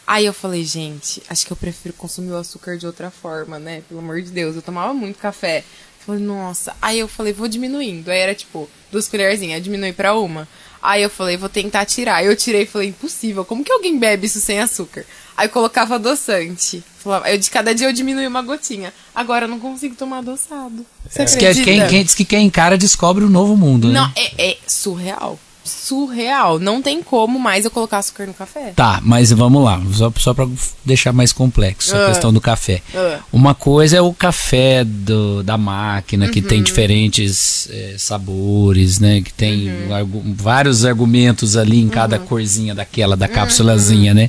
Aí 0.07 0.26
eu 0.26 0.32
falei, 0.34 0.64
gente, 0.64 1.22
acho 1.30 1.47
que 1.47 1.53
eu 1.53 1.57
prefiro 1.57 1.94
consumir 1.94 2.30
o 2.32 2.36
açúcar 2.36 2.76
de 2.76 2.86
outra 2.86 3.11
forma, 3.11 3.59
né? 3.59 3.82
Pelo 3.88 4.01
amor 4.01 4.20
de 4.20 4.30
Deus, 4.30 4.55
eu 4.55 4.62
tomava 4.62 4.92
muito 4.92 5.18
café. 5.18 5.64
Falei, 6.05 6.20
nossa. 6.22 6.76
Aí 6.80 7.01
eu 7.01 7.09
falei, 7.09 7.32
vou 7.32 7.49
diminuindo. 7.49 8.09
Aí 8.11 8.18
era 8.20 8.34
tipo, 8.34 8.68
duas 8.92 9.09
colherzinhas, 9.09 9.62
diminui 9.62 9.92
pra 9.92 10.14
uma. 10.14 10.47
Aí 10.87 11.03
eu 11.03 11.11
falei, 11.11 11.37
vou 11.37 11.49
tentar 11.49 11.84
tirar. 11.84 12.16
Aí 12.16 12.26
eu 12.26 12.37
tirei 12.37 12.62
e 12.62 12.66
falei, 12.66 12.91
impossível, 12.91 13.45
como 13.45 13.64
que 13.64 13.72
alguém 13.72 13.99
bebe 13.99 14.26
isso 14.28 14.39
sem 14.41 14.61
açúcar? 14.61 15.05
Aí 15.37 15.47
eu 15.49 15.51
colocava 15.51 15.97
adoçante. 15.97 16.82
Eu, 17.28 17.37
de 17.39 17.51
cada 17.51 17.74
dia 17.74 17.89
eu 17.89 17.93
diminuía 17.93 18.28
uma 18.28 18.41
gotinha. 18.41 18.95
Agora 19.12 19.47
eu 19.47 19.49
não 19.49 19.59
consigo 19.59 19.97
tomar 19.97 20.18
adoçado. 20.18 20.87
Você 21.09 21.24
Diz 21.24 21.34
que, 21.34 21.45
acredita? 21.45 21.64
quem, 21.64 21.89
quem 21.89 22.05
diz 22.05 22.14
que 22.14 22.24
quem 22.24 22.47
encara 22.47 22.78
descobre 22.78 23.24
um 23.24 23.28
novo 23.28 23.57
mundo, 23.57 23.89
Não, 23.89 24.07
né? 24.07 24.12
é, 24.16 24.51
é 24.51 24.59
surreal. 24.66 25.39
Surreal. 25.67 26.59
Não 26.59 26.81
tem 26.81 27.03
como 27.03 27.39
mais 27.39 27.64
eu 27.64 27.71
colocar 27.71 27.99
açúcar 27.99 28.27
no 28.27 28.35
café. 28.35 28.73
Tá, 28.75 29.01
mas 29.03 29.31
vamos 29.33 29.62
lá, 29.64 29.83
só, 29.93 30.12
só 30.17 30.33
pra 30.35 30.47
deixar 30.85 31.12
mais 31.12 31.33
complexo 31.33 31.95
a 31.95 32.05
Ah. 32.05 32.09
questão 32.09 32.33
do 32.33 32.41
café. 32.41 32.81
Ah. 32.95 33.19
Uma 33.33 33.55
coisa 33.55 33.97
é 33.97 34.01
o 34.01 34.12
café 34.14 34.85
do, 34.85 35.43
da 35.43 35.59
máquina, 35.59 36.29
que 36.29 36.41
Uhum. 36.41 36.47
tem 36.47 36.62
diferentes 36.62 37.69
eh, 37.71 37.95
sabores, 37.99 38.99
né? 39.01 39.21
Que 39.21 39.33
tem 39.33 39.69
Uhum. 39.71 39.95
argu- 39.95 40.23
vários 40.37 40.85
argumentos 40.85 41.57
ali 41.57 41.81
em 41.81 41.89
cada 41.89 42.19
corzinha 42.19 42.75
daquela, 42.75 43.17
da 43.17 43.29
cápsulazinha, 43.29 44.12
Uhum. 44.12 44.19
né? 44.19 44.29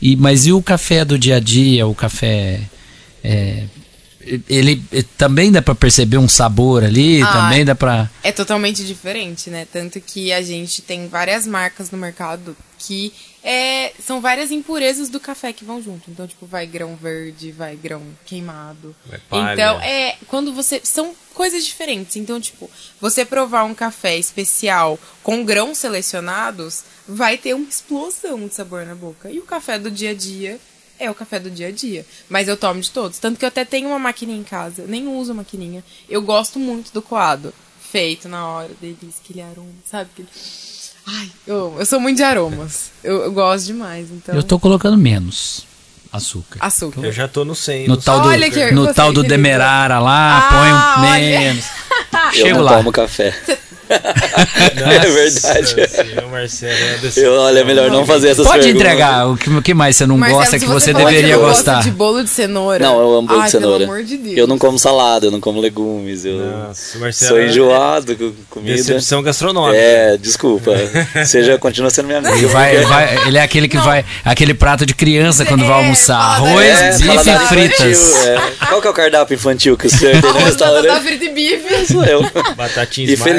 E, 0.00 0.16
mas 0.16 0.46
e 0.46 0.52
o 0.52 0.62
café 0.62 1.04
do 1.04 1.18
dia 1.18 1.36
a 1.36 1.40
dia, 1.40 1.86
o 1.86 1.94
café... 1.94 2.60
eh, 3.22 3.64
ele 4.48 4.82
também 5.16 5.52
dá 5.52 5.60
pra 5.60 5.74
perceber 5.74 6.18
um 6.18 6.28
sabor 6.28 6.84
ali, 6.84 7.22
Ah, 7.22 7.32
também 7.32 7.64
dá 7.64 7.74
pra... 7.74 8.10
É 8.22 8.32
totalmente 8.32 8.84
diferente, 8.84 9.50
né? 9.50 9.66
Tanto 9.70 10.00
que 10.00 10.32
a 10.32 10.42
gente 10.42 10.82
tem 10.82 11.08
várias 11.08 11.46
marcas 11.46 11.90
no 11.90 11.98
mercado 11.98 12.56
que 12.78 13.12
é, 13.42 13.92
são 14.04 14.20
várias 14.20 14.50
impurezas 14.50 15.08
do 15.08 15.20
café 15.20 15.52
que 15.52 15.64
vão 15.64 15.82
junto. 15.82 16.10
Então, 16.10 16.26
tipo, 16.26 16.46
vai 16.46 16.66
grão 16.66 16.96
verde, 16.96 17.52
vai 17.52 17.76
grão 17.76 18.02
queimado. 18.24 18.94
Vai 19.06 19.18
palha. 19.18 19.52
Então, 19.52 19.80
é 19.80 20.16
quando 20.26 20.52
você. 20.52 20.80
São 20.82 21.14
coisas 21.34 21.64
diferentes. 21.64 22.16
Então, 22.16 22.40
tipo, 22.40 22.70
você 23.00 23.24
provar 23.24 23.64
um 23.64 23.74
café 23.74 24.16
especial 24.16 24.98
com 25.22 25.44
grãos 25.44 25.78
selecionados, 25.78 26.84
vai 27.06 27.36
ter 27.36 27.54
uma 27.54 27.68
explosão 27.68 28.46
de 28.46 28.54
sabor 28.54 28.86
na 28.86 28.94
boca. 28.94 29.30
E 29.30 29.38
o 29.38 29.42
café 29.44 29.78
do 29.78 29.90
dia 29.90 30.10
a 30.10 30.14
dia 30.14 30.58
é 30.98 31.10
o 31.10 31.14
café 31.14 31.38
do 31.40 31.50
dia 31.50 31.68
a 31.68 31.70
dia. 31.70 32.04
Mas 32.28 32.48
eu 32.48 32.56
tomo 32.56 32.80
de 32.80 32.90
todos. 32.90 33.18
Tanto 33.18 33.38
que 33.38 33.44
eu 33.44 33.48
até 33.48 33.64
tenho 33.64 33.88
uma 33.88 33.98
maquininha 33.98 34.38
em 34.38 34.44
casa. 34.44 34.82
Eu 34.82 34.88
nem 34.88 35.06
uso 35.08 35.32
a 35.32 35.34
maquininha. 35.34 35.82
Eu 36.08 36.22
gosto 36.22 36.58
muito 36.58 36.92
do 36.92 37.02
coado. 37.02 37.52
feito 37.92 38.28
na 38.28 38.46
hora, 38.48 38.70
delícia, 38.80 39.20
aquele 39.24 39.40
aroma, 39.40 39.68
sabe? 39.88 40.10
Aquele... 40.12 40.28
Ai, 41.06 41.30
eu, 41.46 41.76
eu 41.78 41.86
sou 41.86 42.00
muito 42.00 42.16
de 42.16 42.22
aromas. 42.24 42.90
Eu, 43.04 43.22
eu 43.24 43.32
gosto 43.32 43.66
demais, 43.66 44.10
então. 44.10 44.34
Eu 44.34 44.42
tô 44.42 44.58
colocando 44.58 44.96
menos 44.96 45.66
açúcar. 46.12 46.58
Açúcar. 46.60 47.00
Eu 47.04 47.12
já 47.12 47.28
tô 47.28 47.44
no 47.44 47.54
100. 47.54 47.86
No 47.88 47.96
tal 47.96 48.20
do, 48.22 48.28
Olha 48.28 48.50
que- 48.50 48.70
no 48.72 48.92
tal 48.94 49.12
do 49.12 49.22
demerara 49.22 49.98
lá, 50.00 50.38
Ah, 50.38 50.48
põe 50.50 50.72
um 50.72 51.10
olha. 51.12 51.20
menos. 51.40 51.64
Eu 52.34 52.46
Chego 52.46 52.58
não 52.58 52.64
lá. 52.64 52.76
tomo 52.78 52.90
café. 52.92 53.36
Nossa 53.88 54.94
É 54.94 55.10
verdade. 55.10 55.68
senhora, 55.90 56.26
Marcelo, 56.30 56.72
é. 56.72 56.98
Eu, 57.16 57.32
olha, 57.34 57.58
é 57.60 57.64
melhor 57.64 57.90
não 57.90 58.06
fazer 58.06 58.28
essas 58.30 58.46
Pode 58.46 58.62
perguntas. 58.64 58.86
entregar 58.86 59.28
o 59.28 59.36
que, 59.36 59.50
o 59.50 59.62
que 59.62 59.74
mais 59.74 59.96
você 59.96 60.06
não 60.06 60.16
Marcelo, 60.16 60.40
gosta 60.40 60.58
que 60.58 60.66
você, 60.66 60.92
falar 60.92 61.04
deveria 61.10 61.36
não 61.36 61.42
gostar. 61.42 61.74
gosta 61.76 61.90
de 61.90 61.96
bolo 61.96 62.22
de 62.24 62.30
cenoura. 62.30 62.78
Não, 62.84 62.98
eu 63.00 63.14
amo 63.18 63.28
bolo 63.28 63.40
Ai, 63.40 63.46
de 63.46 63.50
cenoura. 63.52 63.78
Pelo 63.80 63.92
amor 63.92 64.04
de 64.04 64.16
Deus. 64.16 64.36
Eu 64.38 64.46
não 64.46 64.58
como 64.58 64.78
salada, 64.78 65.26
eu 65.26 65.30
não 65.30 65.40
como 65.40 65.60
legumes. 65.60 66.24
Eu 66.24 66.38
Nossa, 66.38 66.98
Marcelo 66.98 67.28
sou 67.30 67.38
é 67.40 67.46
enjoado 67.46 68.16
com 68.16 68.32
comida. 68.50 68.76
Decepção 68.76 69.22
gastronômica. 69.22 69.76
É, 69.76 70.16
desculpa. 70.16 70.72
Seja, 71.26 71.58
continua 71.58 71.90
sendo 71.90 72.06
minha 72.06 72.18
amiga. 72.18 72.34
Ele, 72.36 72.46
vai, 72.46 72.76
vai- 72.82 73.26
ele 73.28 73.38
é 73.38 73.42
aquele 73.42 73.68
que 73.68 73.78
vai. 73.78 74.04
Aquele 74.24 74.54
prato 74.54 74.86
de 74.86 74.94
criança 74.94 75.44
quando 75.44 75.64
vai 75.64 75.74
É, 75.78 75.82
almoçar. 75.82 76.36
fala 76.36 76.48
Arroz, 76.48 76.80
É, 76.80 76.90
bife 76.98 77.30
e 77.30 77.38
fritas. 77.48 77.80
infantil, 78.08 78.28
é. 78.28 78.66
Qual 78.68 78.80
que 78.80 78.86
é 78.86 78.90
o 78.90 78.94
cardápio 78.94 79.34
infantil 79.34 79.76
que 79.76 79.86
o 79.86 79.90
senhor 79.90 80.12
tem 80.12 80.20
no 80.22 80.28
Arroz, 80.38 80.56
batata 80.56 80.72
restaurante? 80.80 81.02
frita 81.06 81.24
e 81.24 81.28
bife. 81.30 81.92
Sou 81.92 82.04
eu. 82.04 82.22
Batatinha 82.56 83.08
E 83.10 83.14
Smart. 83.14 83.32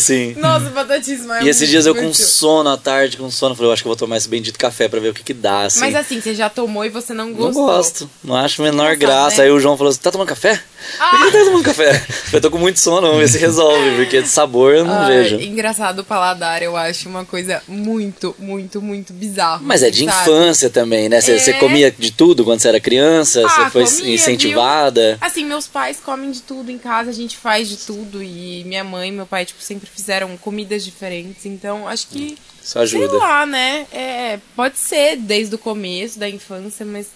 Feliz, 0.00 0.02
assim. 0.04 0.34
Nossa, 0.40 0.70
batatismo 0.70 1.32
é 1.32 1.42
E 1.44 1.48
esses 1.48 1.68
dias 1.68 1.86
eu 1.86 1.94
com 1.94 2.12
sono 2.12 2.68
à 2.70 2.76
tarde, 2.76 3.16
com 3.16 3.30
sono, 3.30 3.54
falei, 3.54 3.68
eu 3.70 3.72
acho 3.72 3.82
que 3.82 3.88
eu 3.88 3.90
vou 3.90 3.96
tomar 3.96 4.16
esse 4.16 4.28
bendito 4.28 4.58
café 4.58 4.88
pra 4.88 5.00
ver 5.00 5.10
o 5.10 5.14
que 5.14 5.22
que 5.22 5.34
dá, 5.34 5.62
assim. 5.64 5.80
Mas 5.80 5.94
assim, 5.94 6.20
você 6.20 6.34
já 6.34 6.48
tomou 6.48 6.84
e 6.84 6.88
você 6.88 7.12
não 7.14 7.26
Não 7.26 7.34
gostou. 7.34 7.66
gosto, 7.66 8.10
não 8.24 8.36
acho 8.36 8.60
a 8.62 8.64
menor 8.64 8.94
Engraçado, 8.94 8.98
graça. 9.24 9.36
né? 9.38 9.44
Aí 9.44 9.50
o 9.50 9.60
João 9.60 9.76
falou 9.76 9.90
assim: 9.90 10.00
tá 10.00 10.10
tomando 10.10 10.28
café? 10.28 10.62
Ah! 10.98 11.10
Por 11.10 11.26
que 11.26 11.32
tá 11.38 11.44
tomando 11.44 11.64
café? 11.64 12.06
Eu 12.32 12.40
tô 12.40 12.50
com 12.50 12.58
muito 12.58 12.78
sono, 12.78 13.02
vamos 13.08 13.18
ver 13.18 13.28
se 13.28 13.38
resolve, 13.38 13.96
porque 13.96 14.22
de 14.22 14.28
sabor 14.28 14.74
eu 14.74 14.84
não 14.84 14.98
Ai, 15.00 15.08
vejo. 15.22 15.40
engraçado 15.40 16.00
o 16.00 16.04
paladar, 16.04 16.62
eu 16.62 16.76
acho 16.76 17.08
uma 17.08 17.24
coisa 17.24 17.62
muito, 17.68 18.34
muito, 18.38 18.80
muito 18.80 19.12
bizarra. 19.12 19.60
Mas 19.62 19.82
é 19.82 19.90
de 19.90 20.04
sabe? 20.04 20.20
infância 20.22 20.70
também, 20.70 21.08
né? 21.08 21.20
Você, 21.20 21.50
É. 21.50 21.52
comia 21.54 21.90
de 21.90 22.10
tudo 22.12 22.44
quando 22.44 22.60
você 22.60 22.68
era 22.68 22.80
criança? 22.80 23.42
Ah, 23.46 23.48
você 23.48 23.70
foi 23.70 23.84
comia, 23.84 24.14
incentivada? 24.14 25.18
Assim, 25.20 25.44
meus 25.44 25.66
pais 25.66 25.98
comem 26.04 26.30
de 26.30 26.40
tudo 26.42 26.70
em 26.70 26.78
casa, 26.78 27.10
a 27.10 27.14
gente 27.14 27.36
faz 27.36 27.68
de 27.68 27.76
tudo. 27.78 28.22
E 28.22 28.64
minha 28.64 28.84
mãe 28.84 29.08
e 29.08 29.12
meu 29.12 29.26
pai, 29.26 29.44
tipo, 29.44 29.62
sempre 29.62 29.88
fizeram 29.88 30.36
comidas 30.36 30.84
diferentes. 30.84 31.46
Então, 31.46 31.86
acho 31.88 32.08
que. 32.08 32.36
Isso 32.62 32.78
ajuda. 32.78 33.08
Sei 33.08 33.18
lá, 33.18 33.44
né? 33.46 33.86
É, 33.92 34.38
pode 34.54 34.78
ser 34.78 35.16
desde 35.16 35.54
o 35.54 35.58
começo 35.58 36.18
da 36.18 36.28
infância, 36.28 36.86
mas 36.86 37.06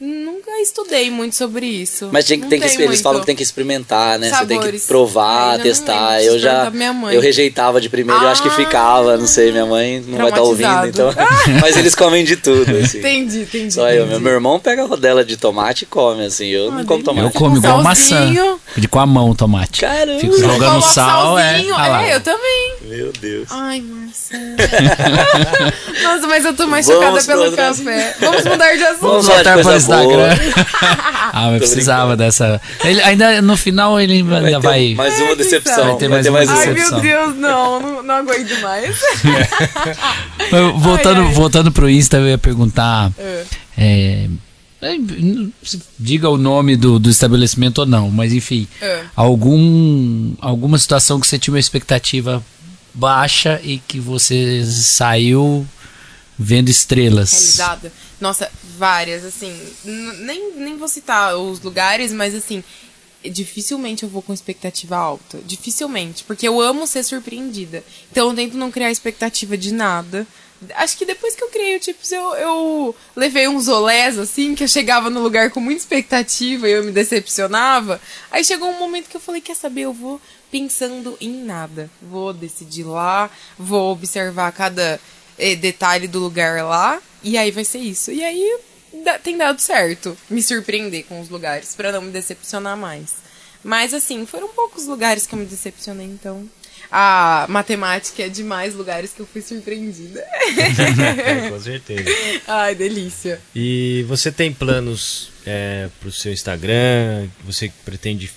nunca 0.00 0.50
estudei 0.60 1.10
muito 1.10 1.34
sobre 1.36 1.66
isso. 1.66 2.08
Mas 2.12 2.24
tem, 2.24 2.38
Não 2.38 2.48
tem 2.48 2.58
que, 2.60 2.66
eles 2.66 2.76
muito. 2.78 3.02
falam 3.02 3.20
que 3.20 3.26
tem 3.26 3.36
que 3.36 3.42
experimentar, 3.42 4.18
né? 4.18 4.28
Você 4.30 4.46
tem 4.46 4.58
que 4.58 4.64
Sabores. 4.64 4.86
provar, 4.86 5.56
não 5.56 5.62
testar. 5.64 6.22
Eu 6.22 6.38
já 6.38 6.70
eu 7.12 7.20
rejeitava 7.20 7.80
de 7.80 7.88
primeiro, 7.88 8.22
eu 8.22 8.28
acho 8.28 8.42
que 8.42 8.48
Ah, 8.48 8.52
ficava, 8.52 9.16
não 9.16 9.26
sei, 9.26 9.50
minha 9.52 9.66
mãe 9.66 10.04
não 10.06 10.18
vai 10.18 10.28
estar 10.28 10.42
ouvindo, 10.42 10.86
então. 10.86 11.12
Traumatizado. 11.12 11.58
Mas 11.60 11.76
eles 11.76 11.94
comem 11.94 12.24
de 12.24 12.36
tudo, 12.36 12.76
assim. 12.76 12.98
Entendi, 12.98 13.40
entendi. 13.42 13.72
Só 13.74 13.88
eu, 13.88 13.94
meu, 13.96 14.04
entendi. 14.06 14.22
meu 14.24 14.32
irmão 14.32 14.58
pega 14.60 14.82
a 14.82 14.86
rodela 14.86 15.24
de 15.24 15.36
tomate 15.36 15.84
e 15.84 15.86
come, 15.86 16.26
assim, 16.26 16.46
eu 16.48 16.70
não 16.70 16.80
Ah, 16.80 16.84
como 16.84 17.02
delícia. 17.02 17.10
Eu 17.10 17.30
tomate. 17.30 17.38
como 17.38 17.56
igual 17.56 17.82
maçã. 17.82 18.32
De 18.76 18.88
com 18.88 18.98
a 19.00 19.06
mão 19.06 19.30
o 19.30 19.34
tomate. 19.34 19.80
Caramba! 19.80 20.20
Fico 20.20 20.38
jogando 20.38 20.82
sal, 20.82 21.38
é. 21.38 21.52
salzinho. 21.52 21.74
Ah 21.74 21.88
lá. 21.88 22.06
É, 22.06 22.14
eu 22.16 22.20
também. 22.20 22.74
Meu 22.82 23.12
Deus. 23.12 23.48
Ai, 23.50 23.80
Marcelo. 23.80 24.44
Nossa, 26.02 26.26
mas 26.26 26.44
eu 26.44 26.54
tô 26.54 26.66
mais 26.66 26.86
Vamos 26.86 27.02
chocada 27.04 27.24
pelo 27.24 27.56
café. 27.56 28.14
Vamos 28.20 28.44
mudar 28.44 28.76
de 28.76 28.82
assunto. 28.84 29.00
Vamos 29.00 29.26
Voltar 29.26 29.58
para 29.62 29.76
Instagram. 29.84 30.36
ah, 31.32 31.50
mas 31.50 31.58
precisava 31.58 32.16
dessa. 32.16 32.60
Ele 32.84 33.00
ainda 33.02 33.42
no 33.42 33.56
final 33.56 34.00
ele 34.00 34.14
ainda 34.14 34.40
Vai 34.40 34.50
ter 34.50 34.60
vai. 34.60 34.94
mais 34.94 35.20
uma 35.20 35.36
decepção. 35.36 35.84
Vai 35.86 35.96
ter 35.96 36.08
mais 36.08 36.26
uma 36.26 36.38
Ai, 36.38 36.46
decepção. 36.46 37.00
meu 37.00 37.02
Deus, 37.02 37.36
não, 37.36 37.80
não, 37.80 38.02
não 38.02 38.14
aguento 38.14 38.60
mais. 38.60 38.96
Voltando, 40.78 41.20
Ai, 41.20 41.26
ai. 41.26 41.32
voltando 41.32 41.72
pro 41.72 41.88
Insta, 41.88 42.16
eu 42.18 42.28
ia 42.28 42.38
perguntar. 42.38 43.10
É. 43.18 43.44
é, 43.76 44.28
é, 44.82 44.96
diga 45.98 46.28
o 46.28 46.36
nome 46.36 46.76
do, 46.76 46.98
do 46.98 47.08
estabelecimento 47.10 47.78
ou 47.78 47.86
não, 47.86 48.10
mas 48.10 48.32
enfim, 48.32 48.66
É. 48.80 49.02
algum, 49.16 50.32
alguma 50.40 50.76
situação 50.78 51.18
que 51.18 51.26
você 51.26 51.38
tinha 51.38 51.54
uma 51.54 51.60
expectativa 51.60 52.42
baixa 52.92 53.60
e 53.64 53.78
que 53.78 53.98
você 53.98 54.62
saiu 54.64 55.66
vendo 56.38 56.68
estrelas. 56.68 57.32
Realizada. 57.32 57.92
Nossa, 58.20 58.50
várias, 58.76 59.24
assim. 59.24 59.56
Nem, 59.84 60.52
nem 60.56 60.76
vou 60.76 60.88
citar 60.88 61.36
os 61.36 61.60
lugares, 61.60 62.12
mas 62.12 62.34
assim. 62.34 62.62
Dificilmente 63.22 64.02
eu 64.02 64.08
vou 64.08 64.20
com 64.20 64.34
expectativa 64.34 64.96
alta. 64.96 65.38
Dificilmente. 65.46 66.24
Porque 66.24 66.46
eu 66.46 66.60
amo 66.60 66.86
ser 66.86 67.02
surpreendida. 67.02 67.82
Então 68.10 68.28
eu 68.28 68.34
tento 68.34 68.56
não 68.56 68.70
criar 68.70 68.90
expectativa 68.90 69.56
de 69.56 69.72
nada. 69.72 70.26
Acho 70.76 70.96
que 70.96 71.04
depois 71.04 71.34
que 71.34 71.42
eu 71.42 71.48
criei 71.48 71.76
o 71.76 71.80
Tips, 71.80 72.12
eu, 72.12 72.34
eu 72.34 72.96
levei 73.16 73.48
uns 73.48 73.68
olés, 73.68 74.18
assim, 74.18 74.54
que 74.54 74.64
eu 74.64 74.68
chegava 74.68 75.10
no 75.10 75.20
lugar 75.20 75.50
com 75.50 75.60
muita 75.60 75.80
expectativa 75.80 76.68
e 76.68 76.72
eu 76.72 76.84
me 76.84 76.92
decepcionava. 76.92 78.00
Aí 78.30 78.44
chegou 78.44 78.70
um 78.70 78.78
momento 78.78 79.08
que 79.08 79.16
eu 79.16 79.20
falei, 79.20 79.40
quer 79.40 79.56
saber, 79.56 79.82
eu 79.82 79.92
vou 79.92 80.20
pensando 80.50 81.16
em 81.20 81.44
nada. 81.44 81.90
Vou 82.00 82.32
decidir 82.32 82.84
lá, 82.84 83.30
vou 83.58 83.92
observar 83.92 84.52
cada 84.52 85.00
detalhe 85.56 86.06
do 86.08 86.18
lugar 86.18 86.64
lá, 86.64 87.00
e 87.22 87.36
aí 87.36 87.50
vai 87.50 87.64
ser 87.64 87.78
isso. 87.78 88.10
E 88.10 88.22
aí 88.22 88.58
tem 89.22 89.36
dado 89.36 89.60
certo 89.60 90.16
me 90.30 90.42
surpreender 90.42 91.04
com 91.04 91.20
os 91.20 91.28
lugares, 91.28 91.74
pra 91.74 91.92
não 91.92 92.02
me 92.02 92.10
decepcionar 92.10 92.76
mais. 92.76 93.24
Mas 93.62 93.94
assim, 93.94 94.26
foram 94.26 94.48
poucos 94.48 94.86
lugares 94.86 95.26
que 95.26 95.34
eu 95.34 95.38
me 95.38 95.46
decepcionei, 95.46 96.06
então. 96.06 96.48
A 96.90 97.46
matemática 97.48 98.22
é 98.22 98.28
de 98.28 98.44
mais 98.44 98.74
lugares 98.74 99.12
que 99.12 99.20
eu 99.20 99.26
fui 99.26 99.42
surpreendida. 99.42 100.24
É, 101.24 101.50
com 101.50 101.60
certeza. 101.60 102.04
Ai, 102.46 102.74
delícia. 102.74 103.40
E 103.54 104.04
você 104.06 104.30
tem 104.30 104.52
planos 104.52 105.30
é, 105.46 105.88
pro 106.00 106.12
seu 106.12 106.32
Instagram? 106.32 107.28
Você 107.44 107.72
pretende 107.84 108.30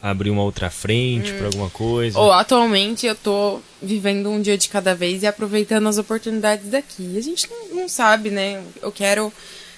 abrir 0.00 0.30
uma 0.30 0.42
outra 0.42 0.70
frente 0.70 1.32
Hum. 1.32 1.36
pra 1.38 1.46
alguma 1.46 1.70
coisa? 1.70 2.18
Ou 2.18 2.32
atualmente 2.32 3.06
eu 3.06 3.14
tô 3.14 3.60
vivendo 3.82 4.28
um 4.30 4.40
dia 4.40 4.56
de 4.56 4.68
cada 4.68 4.94
vez 4.94 5.22
e 5.22 5.26
aproveitando 5.26 5.88
as 5.88 5.98
oportunidades 5.98 6.68
daqui. 6.70 7.16
A 7.16 7.20
gente 7.20 7.48
não, 7.50 7.82
não 7.82 7.88
sabe, 7.88 8.30
né? 8.30 8.62
Eu 8.80 8.92
quero 8.92 9.32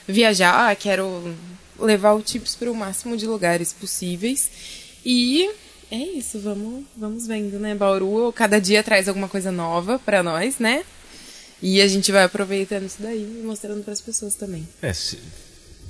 viajar, 0.07 0.75
quero 0.77 1.35
levar 1.79 2.13
o 2.15 2.23
Tips 2.23 2.55
para 2.55 2.71
o 2.71 2.75
máximo 2.75 3.17
de 3.17 3.27
lugares 3.27 3.73
possíveis. 3.73 4.51
E 5.05 5.49
é 5.91 5.97
isso, 5.97 6.39
vamos, 6.41 6.85
vamos 6.97 7.27
vendo, 7.27 7.59
né? 7.59 7.75
Bauru 7.75 8.33
cada 8.33 8.61
dia 8.61 8.83
traz 8.83 9.09
alguma 9.09 9.29
coisa 9.29 9.51
nova 9.51 9.99
para 9.99 10.23
nós, 10.23 10.59
né? 10.59 10.85
E 11.63 11.81
a 11.81 11.89
gente 11.89 12.11
vai 12.13 12.25
aproveitando 12.25 12.87
isso 12.87 12.97
daí 13.01 13.23
e 13.23 13.43
mostrando 13.45 13.83
para 13.83 13.93
as 13.93 14.01
pessoas 14.01 14.35
também. 14.35 14.67
É, 14.81 14.93
se 14.93 15.19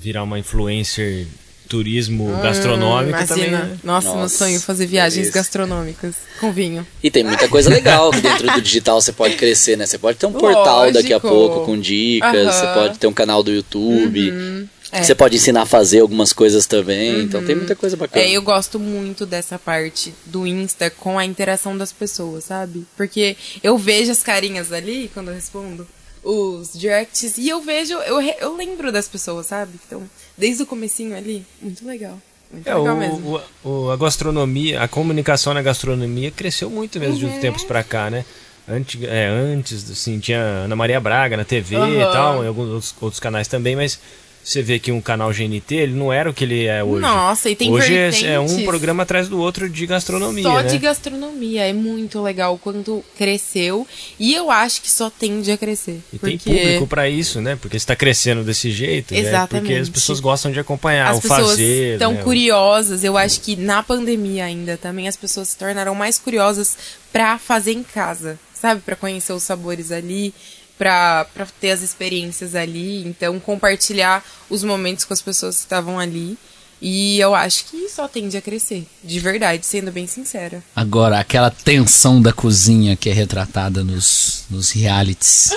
virar 0.00 0.22
uma 0.24 0.38
influencer 0.38 1.26
turismo 1.70 2.36
gastronômico 2.42 3.10
Imagina. 3.16 3.26
também. 3.28 3.50
né? 3.52 3.78
Nossa, 3.84 4.08
meu 4.10 4.16
Nossa, 4.18 4.38
sonho 4.38 4.56
é 4.56 4.58
fazer 4.58 4.86
viagens 4.86 5.14
delícia. 5.14 5.32
gastronômicas 5.40 6.14
com 6.40 6.52
vinho. 6.52 6.84
E 7.00 7.10
tem 7.12 7.22
muita 7.22 7.48
coisa 7.48 7.70
legal 7.70 8.10
que 8.10 8.20
dentro 8.20 8.50
do 8.52 8.60
digital 8.60 9.00
você 9.00 9.12
pode 9.12 9.36
crescer, 9.36 9.76
né? 9.76 9.86
Você 9.86 9.96
pode 9.96 10.18
ter 10.18 10.26
um 10.26 10.32
portal 10.32 10.90
daqui 10.90 11.12
a 11.12 11.16
Lógico. 11.16 11.28
pouco 11.28 11.64
com 11.66 11.78
dicas, 11.78 12.34
Aham. 12.48 12.52
você 12.52 12.66
pode 12.74 12.98
ter 12.98 13.06
um 13.06 13.12
canal 13.12 13.42
do 13.44 13.52
YouTube, 13.52 14.68
É. 14.90 15.02
você 15.04 15.14
pode 15.14 15.36
ensinar 15.36 15.62
a 15.62 15.66
fazer 15.66 16.00
algumas 16.00 16.32
coisas 16.32 16.66
também, 16.66 17.22
então 17.22 17.44
tem 17.44 17.54
muita 17.54 17.76
coisa 17.76 17.96
bacana. 17.96 18.24
É, 18.26 18.30
eu 18.32 18.42
gosto 18.42 18.76
muito 18.80 19.24
dessa 19.24 19.56
parte 19.56 20.12
do 20.26 20.44
Insta 20.44 20.90
com 20.90 21.16
a 21.16 21.24
interação 21.24 21.78
das 21.78 21.92
pessoas, 21.92 22.44
sabe? 22.44 22.84
Porque 22.96 23.36
eu 23.62 23.78
vejo 23.78 24.10
as 24.10 24.22
carinhas 24.24 24.72
ali 24.72 25.08
quando 25.14 25.28
eu 25.28 25.34
respondo 25.34 25.86
os 26.22 26.72
directs 26.72 27.36
e 27.38 27.48
eu 27.48 27.60
vejo, 27.60 27.94
eu, 27.94 28.20
eu 28.20 28.56
lembro 28.56 28.92
das 28.92 29.08
pessoas, 29.08 29.46
sabe? 29.46 29.72
Então, 29.86 30.02
desde 30.36 30.62
o 30.62 30.66
comecinho 30.66 31.16
ali, 31.16 31.44
muito 31.60 31.86
legal. 31.86 32.18
Muito 32.52 32.68
É, 32.68 32.74
legal 32.74 32.94
o, 32.94 32.98
mesmo. 32.98 33.40
o- 33.64 33.68
o- 33.86 33.90
a 33.90 33.96
gastronomia, 33.96 34.82
a 34.82 34.88
comunicação 34.88 35.54
na 35.54 35.62
gastronomia 35.62 36.30
cresceu 36.30 36.68
muito 36.68 36.98
mesmo 36.98 37.16
de 37.18 37.24
Uhum. 37.26 37.30
uns 37.32 37.38
tempos 37.38 37.64
pra 37.64 37.82
cá, 37.84 38.10
né? 38.10 38.24
Antes, 38.68 39.02
é, 39.04 39.26
antes, 39.28 39.90
assim, 39.90 40.18
tinha 40.18 40.40
Ana 40.40 40.76
Maria 40.76 41.00
Braga 41.00 41.36
na 41.36 41.44
TV 41.44 41.76
e 41.76 42.02
Aham. 42.02 42.12
tal, 42.12 42.44
em 42.44 42.48
alguns 42.48 42.68
outros, 42.68 42.94
outros 43.00 43.20
canais 43.20 43.48
também, 43.48 43.74
mas 43.76 43.98
você 44.42 44.62
vê 44.62 44.78
que 44.78 44.90
um 44.90 45.00
canal 45.00 45.30
GNT, 45.30 45.74
ele 45.74 45.94
não 45.94 46.12
era 46.12 46.30
o 46.30 46.34
que 46.34 46.44
ele 46.44 46.64
é 46.64 46.82
hoje. 46.82 47.02
Nossa, 47.02 47.50
e 47.50 47.56
tem 47.56 47.70
Hoje 47.70 47.96
é, 47.96 48.32
é 48.32 48.40
um 48.40 48.64
programa 48.64 49.02
atrás 49.02 49.28
do 49.28 49.38
outro 49.38 49.68
de 49.68 49.86
gastronomia, 49.86 50.42
Só 50.42 50.62
né? 50.62 50.68
de 50.68 50.78
gastronomia, 50.78 51.66
é 51.68 51.72
muito 51.72 52.20
legal 52.22 52.54
o 52.54 52.58
quanto 52.58 53.04
cresceu 53.16 53.86
e 54.18 54.34
eu 54.34 54.50
acho 54.50 54.82
que 54.82 54.90
só 54.90 55.10
tende 55.10 55.52
a 55.52 55.58
crescer. 55.58 56.00
E 56.12 56.18
porque 56.18 56.38
tem 56.38 56.56
público 56.56 56.86
pra 56.86 57.08
isso, 57.08 57.40
né? 57.40 57.56
Porque 57.60 57.76
está 57.76 57.94
crescendo 57.94 58.42
desse 58.42 58.70
jeito, 58.70 59.14
né? 59.14 59.20
Porque 59.20 59.28
Exatamente. 59.28 59.74
as 59.74 59.88
pessoas 59.88 60.20
gostam 60.20 60.50
de 60.50 60.58
acompanhar 60.58 61.10
as 61.10 61.18
o 61.18 61.22
pessoas 61.22 61.50
fazer. 61.50 61.92
estão 61.94 62.12
né? 62.14 62.22
curiosas. 62.22 63.04
Eu 63.04 63.16
acho 63.16 63.40
que 63.40 63.56
na 63.56 63.82
pandemia 63.82 64.44
ainda 64.44 64.76
também 64.76 65.06
as 65.06 65.16
pessoas 65.16 65.48
se 65.48 65.56
tornaram 65.56 65.94
mais 65.94 66.18
curiosas 66.18 66.76
pra 67.12 67.38
fazer 67.38 67.72
em 67.72 67.82
casa, 67.82 68.38
sabe? 68.54 68.80
Pra 68.80 68.96
conhecer 68.96 69.32
os 69.32 69.42
sabores 69.42 69.92
ali, 69.92 70.32
pra 70.80 71.26
ter 71.60 71.72
as 71.72 71.82
experiências 71.82 72.54
ali. 72.54 73.06
Então, 73.06 73.38
compartilhar 73.38 74.24
os 74.48 74.64
momentos 74.64 75.04
com 75.04 75.12
as 75.12 75.20
pessoas 75.20 75.56
que 75.56 75.60
estavam 75.60 75.98
ali. 75.98 76.38
E 76.80 77.20
eu 77.20 77.34
acho 77.34 77.66
que 77.66 77.88
só 77.90 78.08
tende 78.08 78.36
a 78.38 78.40
crescer, 78.40 78.86
de 79.04 79.20
verdade, 79.20 79.66
sendo 79.66 79.92
bem 79.92 80.06
sincera. 80.06 80.62
Agora, 80.74 81.18
aquela 81.18 81.50
tensão 81.50 82.22
da 82.22 82.32
cozinha 82.32 82.96
que 82.96 83.10
é 83.10 83.12
retratada 83.12 83.84
nos, 83.84 84.44
nos 84.50 84.70
realities 84.70 85.50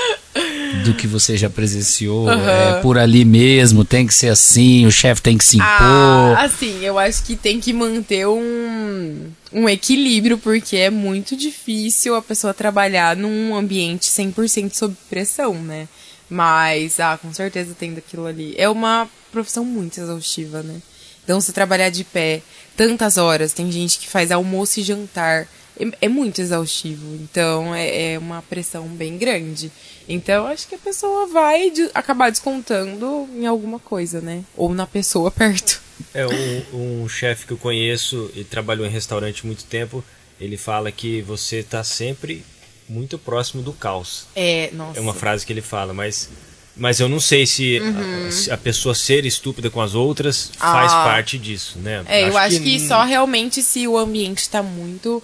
do 0.84 0.94
que 0.94 1.08
você 1.08 1.38
já 1.38 1.50
presenciou, 1.50 2.30
é 2.30 2.82
por 2.82 2.98
ali 2.98 3.24
mesmo, 3.24 3.86
tem 3.86 4.06
que 4.06 4.14
ser 4.14 4.30
assim, 4.30 4.86
o 4.86 4.92
chefe 4.92 5.22
tem 5.22 5.38
que 5.38 5.46
se 5.46 5.58
impor. 5.58 5.68
Ah, 5.70 6.42
assim, 6.42 6.84
eu 6.84 7.00
acho 7.00 7.24
que 7.24 7.38
tem 7.38 7.60
que 7.60 7.72
manter 7.72 8.28
um, 8.28 9.28
um 9.54 9.70
equilíbrio, 9.70 10.38
porque 10.38 10.76
é 10.76 10.90
muito 10.90 11.38
difícil 11.38 12.16
a 12.16 12.22
pessoa 12.22 12.54
trabalhar 12.54 13.16
num 13.16 13.56
ambiente 13.56 14.10
100% 14.10 14.74
sob 14.74 14.96
pressão, 15.10 15.54
né? 15.54 15.88
Mas, 16.30 17.00
ah, 17.00 17.18
com 17.22 17.32
certeza 17.32 17.76
tem 17.78 17.94
daquilo 17.94 18.26
ali. 18.26 18.56
É 18.58 18.68
uma 18.68 19.08
profissão 19.32 19.64
muito 19.64 20.00
exaustiva, 20.00 20.64
né? 20.64 20.82
Então, 21.24 21.40
se 21.40 21.54
trabalhar 21.54 21.90
de 21.90 22.04
pé 22.04 22.42
tantas 22.76 23.18
horas, 23.18 23.54
tem 23.54 23.72
gente 23.72 24.00
que 24.00 24.10
faz 24.10 24.32
almoço 24.32 24.80
e 24.80 24.84
jantar, 24.84 25.48
é, 25.80 25.86
é 26.02 26.10
muito 26.10 26.42
exaustivo. 26.42 27.16
Então, 27.16 27.74
é, 27.74 28.14
é, 28.14 28.20
uma 28.20 28.42
pressão 28.42 28.88
bem 28.88 29.18
grande. 29.18 29.72
Então, 30.08 30.48
acho 30.48 30.68
que 30.68 30.76
a 30.76 30.80
pessoa 30.80 31.28
vai 31.28 31.70
de, 31.70 31.90
acabar 31.94 32.30
descontando 32.30 33.28
em 33.34 33.46
alguma 33.46 33.80
coisa, 33.80 34.22
né? 34.22 34.44
Ou 34.56 34.74
na 34.74 34.86
pessoa 34.86 35.30
perto. 35.32 35.82
É, 36.14 36.26
um, 36.28 37.04
um 37.04 37.10
chefe 37.10 37.46
que 37.46 37.54
eu 37.54 37.58
conheço 37.58 38.30
e 38.36 38.44
trabalhou 38.44 38.86
em 38.86 38.90
restaurante 38.90 39.46
muito 39.46 39.64
tempo, 39.66 40.04
ele 40.40 40.58
fala 40.58 40.92
que 40.92 41.22
você 41.22 41.58
está 41.58 41.84
sempre 41.84 42.44
muito 42.90 43.18
próximo 43.18 43.62
do 43.62 43.72
caos. 43.72 44.28
É, 44.36 44.70
nossa. 44.74 45.00
É 45.00 45.02
uma 45.02 45.14
frase 45.14 45.46
que 45.46 45.54
ele 45.54 45.62
fala, 45.62 45.94
mas 45.94 46.30
mas 46.76 47.00
eu 47.00 47.08
não 47.08 47.20
sei 47.20 47.46
se, 47.46 47.80
uhum. 47.80 48.28
a, 48.28 48.32
se 48.32 48.52
a, 48.52 48.58
pessoa 48.58 48.96
ser 48.96 49.26
estúpida 49.26 49.70
com 49.70 49.80
as 49.80 49.94
outras 49.94 50.52
faz 50.58 50.92
ah. 50.92 51.04
parte 51.04 51.38
disso, 51.38 51.78
né? 51.80 52.04
É, 52.08 52.24
acho 52.24 52.32
eu 52.32 52.38
acho 52.38 52.58
que, 52.58 52.80
que 52.80 52.88
só 52.88 53.04
realmente 53.04 53.62
se 53.62 53.88
o 53.88 53.98
ambiente 53.98 54.40
está 54.40 54.64
muito, 54.64 55.22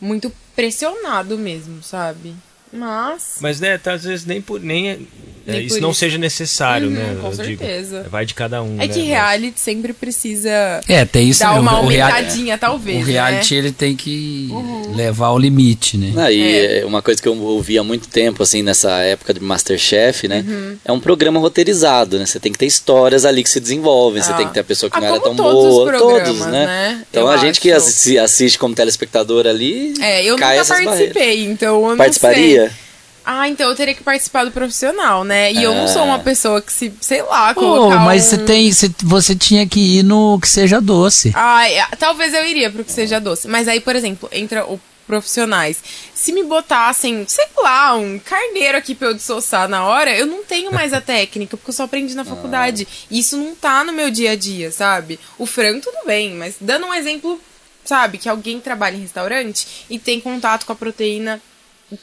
muito 0.00 0.32
pressionado 0.54 1.36
mesmo, 1.36 1.82
sabe? 1.82 2.34
Mas. 2.72 3.36
Mas, 3.40 3.60
né, 3.60 3.78
tá, 3.78 3.92
às 3.94 4.04
vezes 4.04 4.26
nem 4.26 4.40
por. 4.40 4.60
Nem, 4.60 4.88
é, 4.88 4.98
nem 5.46 5.66
isso 5.66 5.76
por 5.76 5.82
não 5.82 5.90
isso. 5.90 6.00
seja 6.00 6.18
necessário, 6.18 6.88
uhum, 6.88 6.94
né? 6.94 7.16
Com 7.20 7.32
certeza. 7.32 7.98
Digo, 7.98 8.10
vai 8.10 8.26
de 8.26 8.34
cada 8.34 8.62
um. 8.62 8.74
É 8.74 8.86
né, 8.86 8.88
que 8.88 9.00
reality 9.00 9.52
mas... 9.52 9.60
sempre 9.60 9.92
precisa. 9.92 10.80
É, 10.88 11.04
tem 11.04 11.28
isso 11.28 11.40
dar 11.40 11.58
uma 11.58 11.74
o 11.74 11.76
aumentadinha, 11.76 12.54
é, 12.54 12.56
talvez. 12.56 13.02
O 13.02 13.06
reality 13.06 13.54
né? 13.54 13.58
ele 13.60 13.72
tem 13.72 13.94
que 13.94 14.48
uhum. 14.50 14.94
levar 14.94 15.28
ao 15.28 15.38
limite, 15.38 15.96
né? 15.96 16.12
Ah, 16.16 16.32
e 16.32 16.80
é. 16.80 16.84
uma 16.84 17.00
coisa 17.00 17.22
que 17.22 17.28
eu 17.28 17.36
ouvi 17.40 17.78
há 17.78 17.84
muito 17.84 18.08
tempo, 18.08 18.42
assim, 18.42 18.62
nessa 18.62 18.90
época 19.02 19.32
de 19.32 19.40
Masterchef, 19.40 20.26
né? 20.26 20.44
Uhum. 20.46 20.76
É 20.84 20.92
um 20.92 21.00
programa 21.00 21.38
roteirizado, 21.38 22.18
né? 22.18 22.26
Você 22.26 22.40
tem 22.40 22.50
que 22.50 22.58
ter 22.58 22.66
histórias 22.66 23.24
ali 23.24 23.42
que 23.42 23.50
se 23.50 23.60
desenvolvem, 23.60 24.20
ah. 24.20 24.24
você 24.24 24.32
tem 24.34 24.48
que 24.48 24.54
ter 24.54 24.60
a 24.60 24.64
pessoa 24.64 24.90
que 24.90 24.98
ah, 24.98 25.00
não 25.00 25.08
era 25.08 25.20
tão 25.20 25.36
todos 25.36 25.74
boa. 25.74 25.92
Todos, 25.96 26.40
né? 26.40 26.66
né? 26.66 27.04
Então 27.08 27.22
eu 27.22 27.28
a 27.28 27.36
gente 27.36 27.68
acho. 27.70 28.00
que 28.02 28.18
assiste 28.18 28.58
como 28.58 28.74
telespectador 28.74 29.46
ali. 29.46 29.94
É, 30.00 30.24
eu 30.24 30.36
cai 30.36 30.58
nunca 30.58 30.68
participei, 30.68 31.06
barreiras. 31.12 31.52
então 31.52 31.82
eu 31.82 31.88
não 31.90 31.96
Participaria? 31.96 32.62
sei. 32.62 32.65
Ah, 33.28 33.48
então 33.48 33.68
eu 33.68 33.74
teria 33.74 33.92
que 33.92 34.04
participar 34.04 34.44
do 34.44 34.52
profissional, 34.52 35.24
né? 35.24 35.52
E 35.52 35.60
eu 35.60 35.74
não 35.74 35.84
Ah. 35.84 35.88
sou 35.88 36.04
uma 36.04 36.20
pessoa 36.20 36.62
que 36.62 36.72
se, 36.72 36.92
sei 37.00 37.22
lá, 37.22 37.52
colocar 37.54 37.98
mas 37.98 38.24
um... 38.24 38.28
você 38.30 38.38
tem, 38.38 38.70
você, 38.72 38.88
você 39.02 39.34
tinha 39.34 39.66
que 39.66 39.98
ir 39.98 40.02
no 40.04 40.38
que 40.40 40.48
seja 40.48 40.80
doce. 40.80 41.32
Ah, 41.34 41.64
talvez 41.98 42.32
eu 42.32 42.46
iria 42.46 42.70
pro 42.70 42.84
que 42.84 42.92
seja 42.92 43.18
doce. 43.20 43.48
Mas 43.48 43.66
aí, 43.66 43.80
por 43.80 43.96
exemplo, 43.96 44.28
entra 44.30 44.64
o 44.64 44.80
profissionais. 45.08 45.76
Se 46.14 46.32
me 46.32 46.42
botassem, 46.42 47.24
sei 47.28 47.46
lá, 47.58 47.94
um 47.96 48.18
carneiro 48.18 48.76
aqui 48.76 48.94
pra 48.94 49.08
eu 49.08 49.14
dessossar 49.14 49.68
na 49.68 49.84
hora, 49.84 50.16
eu 50.16 50.26
não 50.26 50.44
tenho 50.44 50.72
mais 50.72 50.92
a 50.92 51.00
técnica, 51.02 51.56
porque 51.56 51.70
eu 51.70 51.74
só 51.74 51.84
aprendi 51.84 52.14
na 52.14 52.24
faculdade. 52.24 52.86
E 53.10 53.18
isso 53.18 53.36
não 53.36 53.54
tá 53.54 53.82
no 53.84 53.92
meu 53.92 54.10
dia 54.10 54.32
a 54.32 54.36
dia, 54.36 54.70
sabe? 54.70 55.18
O 55.38 55.46
frango, 55.46 55.80
tudo 55.80 55.98
bem, 56.06 56.34
mas 56.34 56.54
dando 56.60 56.86
um 56.86 56.94
exemplo, 56.94 57.40
sabe, 57.84 58.18
que 58.18 58.28
alguém 58.28 58.60
trabalha 58.60 58.96
em 58.96 59.00
restaurante 59.00 59.86
e 59.88 59.98
tem 59.98 60.20
contato 60.20 60.64
com 60.66 60.72
a 60.72 60.76
proteína 60.76 61.40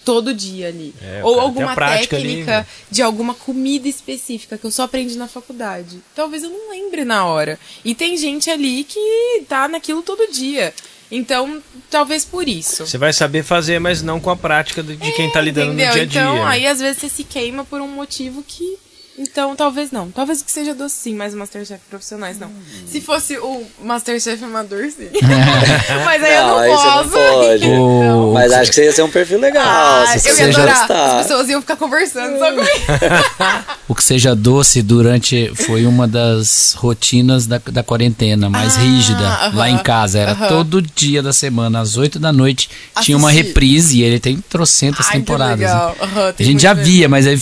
todo 0.06 0.34
dia 0.34 0.68
ali. 0.68 0.94
É, 1.02 1.22
Ou 1.24 1.40
alguma 1.40 1.76
prática 1.76 2.16
ali, 2.16 2.28
técnica 2.28 2.60
né? 2.60 2.68
de 2.90 3.02
alguma 3.02 3.34
comida 3.34 3.88
específica 3.88 4.58
que 4.58 4.66
eu 4.66 4.72
só 4.72 4.84
aprendi 4.84 5.18
na 5.18 5.28
faculdade. 5.28 6.00
Talvez 6.16 6.44
eu 6.44 6.50
não 6.50 6.70
lembre 6.72 7.04
na 7.04 7.26
hora. 7.26 7.60
E 7.84 7.94
tem 7.94 8.16
gente 8.16 8.50
ali 8.50 8.84
que 8.84 9.44
tá 9.48 9.68
naquilo 9.68 10.02
todo 10.02 10.32
dia. 10.32 10.74
Então, 11.12 11.62
talvez 11.92 12.26
por 12.26 12.48
isso. 12.48 12.88
Você 12.88 12.98
vai 12.98 13.14
saber 13.14 13.44
fazer, 13.44 13.80
mas 13.80 14.02
não 14.02 14.20
com 14.20 14.32
a 14.32 14.36
prática 14.36 14.82
de, 14.82 14.96
de 14.96 15.12
quem 15.12 15.30
tá 15.30 15.40
lidando 15.40 15.74
Entendeu? 15.74 15.88
no 15.88 15.94
dia 15.94 16.02
a 16.02 16.06
dia. 16.06 16.22
Então, 16.22 16.36
né? 16.36 16.44
aí 16.46 16.66
às 16.66 16.80
vezes 16.80 17.02
você 17.02 17.10
se 17.10 17.24
queima 17.24 17.64
por 17.64 17.82
um 17.82 17.88
motivo 17.88 18.42
que. 18.42 18.78
Então, 19.18 19.56
talvez 19.56 19.92
não. 19.92 20.10
Talvez 20.10 20.42
que 20.42 20.52
seja 20.52 20.74
doce 20.74 20.96
sim, 20.96 21.14
mas 21.16 21.36
o 21.36 21.38
Masterchef 21.38 21.80
profissionais 21.88 22.40
não. 22.40 22.50
Se 22.88 23.00
fosse 23.00 23.38
o 23.38 23.64
Masterchef 23.84 24.44
amador, 24.44 24.90
sim. 24.90 25.08
mas 26.04 26.24
aí 26.24 26.32
Não, 26.36 26.40
eu 26.40 26.48
não 26.48 26.62
não 26.62 27.04
posso. 27.04 27.10
pode. 27.12 27.64
Então, 28.04 28.32
Mas 28.34 28.52
acho 28.52 28.70
que 28.72 28.76
você 28.76 28.86
ia 28.86 28.92
ser 28.92 29.04
um 29.04 29.10
perfil 29.12 29.40
legal. 29.40 29.64
ah, 29.66 30.06
se 30.18 30.30
eu 30.30 30.36
você 30.36 30.44
ia 30.46 30.52
já 30.52 30.64
adorar. 30.64 30.82
está. 30.82 31.06
As 31.20 31.28
pessoas 31.28 31.50
iam 31.50 31.62
ficar 31.62 31.76
conversando 31.76 32.40
só 32.40 32.46
comigo. 32.52 32.70
O 33.88 33.94
que 33.96 34.04
seja 34.04 34.34
doce 34.36 34.82
durante 34.82 35.52
foi 35.56 35.86
uma 35.86 36.08
das 36.08 36.74
rotinas 36.74 37.46
da, 37.46 37.60
da 37.72 37.84
quarentena 37.84 38.50
mais 38.50 38.76
Ah, 38.78 38.80
rígida 38.80 39.24
aham, 39.28 39.56
lá 39.58 39.70
em 39.70 39.78
casa. 39.78 40.20
Era 40.20 40.32
aham. 40.32 40.48
todo 40.48 40.82
dia 40.82 41.22
da 41.22 41.34
semana, 41.34 41.82
às 41.82 41.98
8 41.98 42.18
da 42.18 42.32
noite, 42.34 42.70
tinha 43.02 43.18
uma 43.18 43.30
reprise 43.30 44.00
e 44.00 44.02
ele 44.04 44.20
tem 44.20 44.38
trocentas 44.50 45.06
Ai, 45.08 45.14
temporadas. 45.20 45.60
né? 45.60 45.66
legal. 45.68 45.96
Aham, 46.02 46.30
A 46.30 46.34
tem 46.34 46.48
gente 46.48 46.62
já 46.64 46.74
mesmo. 46.74 46.92
via, 46.92 47.10
mas 47.10 47.28
aí, 47.28 47.40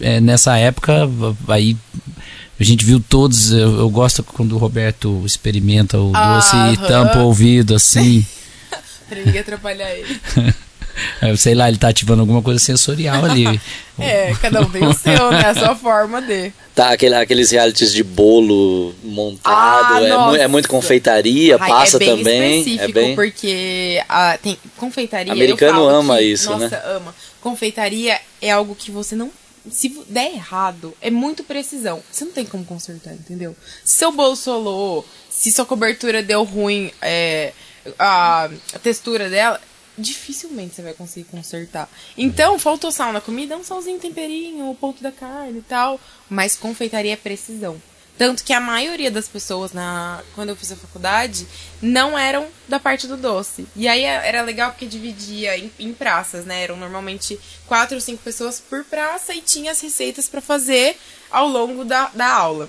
é, 0.00 0.20
nessa 0.20 0.56
época, 0.56 1.08
aí 1.48 1.76
a 2.58 2.64
gente 2.64 2.84
viu 2.84 3.00
todos. 3.00 3.52
Eu, 3.52 3.78
eu 3.78 3.90
gosto 3.90 4.22
quando 4.22 4.52
o 4.52 4.58
Roberto 4.58 5.22
experimenta 5.24 5.98
o 5.98 6.12
doce 6.12 6.56
e 6.56 6.58
Aham. 6.58 6.86
tampa 6.86 7.18
o 7.18 7.26
ouvido 7.26 7.74
assim. 7.74 8.24
Pra 9.08 9.18
ninguém 9.18 9.40
atrapalhar 9.40 9.90
ele. 9.90 10.20
Eu 11.22 11.36
sei 11.38 11.54
lá, 11.54 11.68
ele 11.68 11.78
tá 11.78 11.88
ativando 11.88 12.20
alguma 12.20 12.42
coisa 12.42 12.58
sensorial 12.60 13.24
ali. 13.24 13.60
É, 14.02 14.32
cada 14.40 14.62
um 14.62 14.70
tem 14.70 14.82
o 14.82 14.94
seu, 14.94 15.30
né? 15.30 15.44
A 15.44 15.54
sua 15.54 15.74
forma 15.76 16.22
de. 16.22 16.50
Tá, 16.74 16.88
aquele, 16.92 17.14
aqueles 17.16 17.50
realities 17.50 17.92
de 17.92 18.02
bolo 18.02 18.94
montado, 19.04 19.94
Ah, 19.96 20.00
é, 20.02 20.16
mu- 20.16 20.36
é 20.36 20.48
muito 20.48 20.68
confeitaria, 20.70 21.58
Ai, 21.60 21.68
passa 21.68 21.96
é 21.96 21.98
bem 21.98 22.16
também. 22.16 22.58
específico, 22.60 22.84
É 22.84 22.92
bem. 23.02 23.14
porque 23.14 24.02
ah, 24.08 24.38
tem 24.42 24.56
confeitaria. 24.78 25.30
Americano 25.30 25.80
eu 25.80 25.84
falo 25.84 25.88
ama 25.90 26.16
que- 26.16 26.22
isso, 26.24 26.48
nossa, 26.50 26.68
né? 26.70 26.82
ama. 26.86 27.14
Confeitaria 27.42 28.18
é 28.40 28.50
algo 28.50 28.74
que 28.74 28.90
você 28.90 29.14
não. 29.14 29.30
Se 29.70 29.94
der 30.08 30.32
errado, 30.32 30.94
é 31.02 31.10
muito 31.10 31.44
precisão. 31.44 32.02
Você 32.10 32.24
não 32.24 32.32
tem 32.32 32.46
como 32.46 32.64
consertar, 32.64 33.12
entendeu? 33.12 33.54
Se 33.84 33.98
seu 33.98 34.10
bolo 34.12 34.34
solou, 34.34 35.06
se 35.28 35.52
sua 35.52 35.66
cobertura 35.66 36.22
deu 36.22 36.42
ruim, 36.44 36.90
é, 37.02 37.52
a, 37.98 38.48
a 38.72 38.78
textura 38.78 39.28
dela, 39.28 39.60
dificilmente 40.00 40.74
você 40.74 40.82
vai 40.82 40.94
conseguir 40.94 41.28
consertar. 41.28 41.88
Então, 42.16 42.58
faltou 42.58 42.90
sal 42.90 43.12
na 43.12 43.20
comida, 43.20 43.56
um 43.56 43.64
salzinho, 43.64 43.98
temperinho, 43.98 44.70
o 44.70 44.74
ponto 44.74 45.02
da 45.02 45.12
carne 45.12 45.58
e 45.58 45.62
tal. 45.62 46.00
Mas 46.28 46.56
confeitaria 46.56 47.12
é 47.12 47.16
precisão. 47.16 47.80
Tanto 48.20 48.44
que 48.44 48.52
a 48.52 48.60
maioria 48.60 49.10
das 49.10 49.26
pessoas, 49.28 49.72
na 49.72 50.22
quando 50.34 50.50
eu 50.50 50.56
fiz 50.56 50.70
a 50.70 50.76
faculdade, 50.76 51.46
não 51.80 52.18
eram 52.18 52.48
da 52.68 52.78
parte 52.78 53.06
do 53.06 53.16
doce. 53.16 53.66
E 53.74 53.88
aí 53.88 54.02
é- 54.04 54.28
era 54.28 54.42
legal 54.42 54.72
porque 54.72 54.84
dividia 54.84 55.56
em, 55.56 55.72
em 55.78 55.94
praças, 55.94 56.44
né? 56.44 56.62
Eram 56.62 56.76
normalmente 56.76 57.40
quatro 57.66 57.94
ou 57.94 58.00
cinco 58.00 58.22
pessoas 58.22 58.60
por 58.60 58.84
praça 58.84 59.32
e 59.34 59.40
tinha 59.40 59.72
as 59.72 59.80
receitas 59.80 60.28
para 60.28 60.42
fazer 60.42 60.98
ao 61.30 61.48
longo 61.48 61.82
da, 61.82 62.08
da 62.08 62.26
aula. 62.26 62.68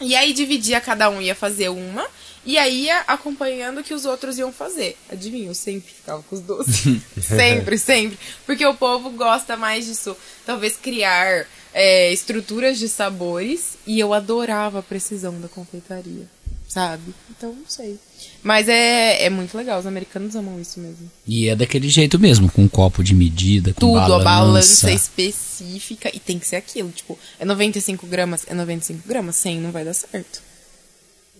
E 0.00 0.14
aí 0.14 0.32
dividia, 0.32 0.80
cada 0.80 1.10
um 1.10 1.20
ia 1.20 1.34
fazer 1.34 1.68
uma, 1.68 2.06
e 2.46 2.56
aí 2.56 2.84
ia 2.84 3.00
acompanhando 3.00 3.80
o 3.80 3.82
que 3.84 3.92
os 3.92 4.04
outros 4.04 4.38
iam 4.38 4.52
fazer. 4.52 4.96
Adivinha, 5.10 5.48
eu 5.48 5.54
sempre 5.54 5.92
ficava 5.92 6.22
com 6.22 6.36
os 6.36 6.40
doces. 6.40 7.02
sempre, 7.20 7.76
sempre. 7.76 8.16
Porque 8.46 8.64
o 8.64 8.74
povo 8.74 9.10
gosta 9.10 9.56
mais 9.56 9.84
disso. 9.84 10.16
Talvez 10.46 10.76
criar 10.76 11.46
é, 11.74 12.10
estruturas 12.10 12.78
de 12.78 12.88
sabores, 12.88 13.76
e 13.86 14.00
eu 14.00 14.14
adorava 14.14 14.78
a 14.78 14.82
precisão 14.82 15.38
da 15.38 15.46
confeitaria, 15.46 16.26
sabe? 16.66 17.12
Então, 17.30 17.52
não 17.52 17.68
sei. 17.68 17.98
Mas 18.42 18.66
é, 18.66 19.24
é 19.24 19.28
muito 19.28 19.54
legal, 19.54 19.78
os 19.78 19.86
americanos 19.86 20.34
amam 20.34 20.58
isso 20.58 20.80
mesmo. 20.80 21.10
E 21.26 21.50
é 21.50 21.54
daquele 21.54 21.90
jeito 21.90 22.18
mesmo, 22.18 22.50
com 22.50 22.62
um 22.62 22.68
copo 22.68 23.04
de 23.04 23.14
medida, 23.14 23.74
com 23.74 23.80
Tudo, 23.80 23.92
balança. 23.92 24.14
a 24.14 24.24
balança 24.24 24.90
específica, 24.90 26.10
e 26.14 26.18
tem 26.18 26.38
que 26.38 26.46
ser 26.46 26.56
aquilo, 26.56 26.90
tipo, 26.90 27.18
é 27.38 27.44
95 27.44 28.06
gramas, 28.06 28.44
é 28.46 28.54
95 28.54 29.06
gramas, 29.06 29.36
100 29.36 29.60
não 29.60 29.70
vai 29.70 29.84
dar 29.84 29.92
certo. 29.94 30.45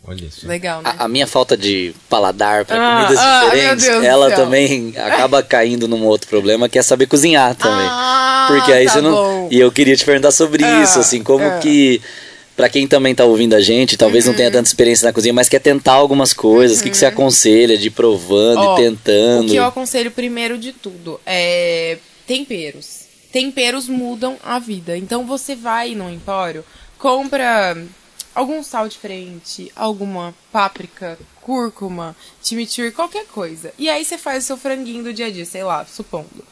Olha 0.09 0.25
isso. 0.25 0.47
Legal, 0.47 0.83
né? 0.83 0.95
A, 0.99 1.05
a 1.05 1.09
minha 1.09 1.27
falta 1.27 1.57
de 1.57 1.93
paladar 2.09 2.65
para 2.65 2.77
Ah, 2.77 2.97
comidas 3.07 3.19
ah, 3.19 3.45
diferentes, 3.45 3.87
ela 4.05 4.31
também 4.31 4.95
acaba 4.97 5.43
caindo 5.43 5.89
num 5.89 6.05
outro 6.05 6.29
problema 6.29 6.69
que 6.69 6.79
é 6.79 6.83
saber 6.83 7.07
cozinhar 7.07 7.55
também. 7.57 7.87
Ah, 7.91 8.47
Porque 8.49 8.73
aí 8.73 8.87
tá 8.87 8.93
você 8.93 9.01
não. 9.01 9.11
bom. 9.13 9.49
E 9.51 9.59
eu 9.59 9.73
queria 9.73 9.97
te 9.97 10.05
perguntar 10.05 10.31
sobre 10.31 10.65
Ah, 10.65 10.83
isso, 10.83 10.99
assim, 11.01 11.23
como 11.23 11.45
ah. 11.45 11.59
que. 11.59 12.01
Pra 12.55 12.71
quem 12.71 12.87
também 12.87 13.15
tá 13.15 13.23
ouvindo 13.25 13.55
a 13.55 13.61
gente, 13.61 13.99
talvez 13.99 14.25
não 14.25 14.33
Uhum. 14.33 14.37
tenha 14.39 14.51
tanta 14.51 14.67
experiência 14.67 15.05
na 15.07 15.13
cozinha, 15.13 15.35
mas 15.35 15.47
quer 15.47 15.59
tentar 15.59 15.93
algumas 15.93 16.33
coisas. 16.33 16.81
O 16.81 16.83
que, 16.85 16.89
que 16.91 16.97
você 16.97 17.05
aconselha 17.05 17.77
de 17.77 17.89
ir 17.89 17.91
provando 17.91 18.61
Ó, 18.61 18.79
e 18.79 18.83
tentando? 18.83 19.45
O 19.47 19.51
que 19.51 19.57
eu 19.57 19.65
aconselho 19.65 20.11
primeiro 20.11 20.57
de 20.57 20.73
tudo 20.73 21.21
é 21.27 21.99
temperos. 22.27 23.01
Temperos 23.31 23.89
mudam 23.89 24.37
a 24.43 24.59
vida. 24.59 24.97
Então 24.97 25.27
você 25.27 25.55
vai 25.55 25.95
no 25.95 26.09
empório, 26.09 26.65
compra 26.99 27.77
algum 28.37 28.63
sal 28.63 28.87
diferente, 28.87 29.73
alguma 29.75 30.35
páprica, 30.53 31.19
cúrcuma, 31.41 32.15
chimichurri, 32.43 32.93
qualquer 32.93 33.27
coisa. 33.27 33.73
E 33.79 33.89
aí 33.89 34.05
você 34.05 34.19
faz 34.19 34.45
o 34.45 34.47
seu 34.47 34.57
franguinho 34.59 35.03
do 35.03 35.13
dia 35.13 35.27
a 35.27 35.31
dia, 35.31 35.47
sei 35.47 35.65
lá, 35.65 35.87
supondo. 35.87 36.45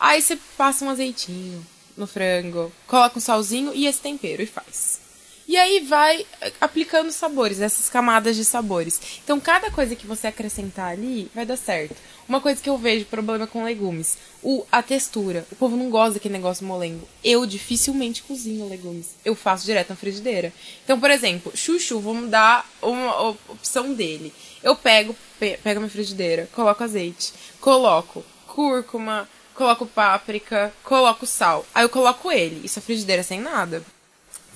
Aí 0.00 0.22
você 0.22 0.38
passa 0.56 0.82
um 0.82 0.90
azeitinho 0.90 1.64
no 1.94 2.06
frango, 2.06 2.72
coloca 2.86 3.18
um 3.18 3.20
salzinho 3.20 3.72
e 3.74 3.86
esse 3.86 4.00
tempero 4.00 4.42
e 4.42 4.46
faz. 4.46 5.05
E 5.48 5.56
aí 5.56 5.80
vai 5.80 6.26
eh, 6.40 6.52
aplicando 6.60 7.12
sabores, 7.12 7.60
essas 7.60 7.88
camadas 7.88 8.34
de 8.34 8.44
sabores. 8.44 9.00
Então, 9.22 9.38
cada 9.38 9.70
coisa 9.70 9.94
que 9.94 10.06
você 10.06 10.26
acrescentar 10.26 10.90
ali 10.90 11.30
vai 11.32 11.46
dar 11.46 11.56
certo. 11.56 11.94
Uma 12.28 12.40
coisa 12.40 12.60
que 12.60 12.68
eu 12.68 12.76
vejo 12.76 13.04
problema 13.04 13.46
com 13.46 13.62
legumes, 13.62 14.18
o, 14.42 14.66
a 14.72 14.82
textura. 14.82 15.46
O 15.52 15.54
povo 15.54 15.76
não 15.76 15.88
gosta 15.88 16.14
daquele 16.14 16.34
negócio 16.34 16.66
molengo. 16.66 17.06
Eu 17.22 17.46
dificilmente 17.46 18.24
cozinho 18.24 18.68
legumes. 18.68 19.14
Eu 19.24 19.36
faço 19.36 19.64
direto 19.64 19.90
na 19.90 19.96
frigideira. 19.96 20.52
Então, 20.84 20.98
por 20.98 21.10
exemplo, 21.12 21.52
chuchu, 21.54 22.00
vamos 22.00 22.28
dar 22.28 22.68
uma 22.82 23.30
opção 23.48 23.94
dele. 23.94 24.34
Eu 24.64 24.74
pego, 24.74 25.14
pe 25.38 25.58
pego 25.62 25.78
minha 25.78 25.90
frigideira, 25.90 26.48
coloco 26.52 26.82
azeite, 26.82 27.32
coloco 27.60 28.24
cúrcuma, 28.48 29.28
coloco 29.54 29.86
páprica, 29.86 30.72
coloco 30.82 31.26
sal. 31.26 31.64
Aí 31.72 31.84
eu 31.84 31.88
coloco 31.88 32.32
ele. 32.32 32.64
Isso 32.64 32.80
é 32.80 32.82
frigideira 32.82 33.22
sem 33.22 33.40
nada 33.40 33.84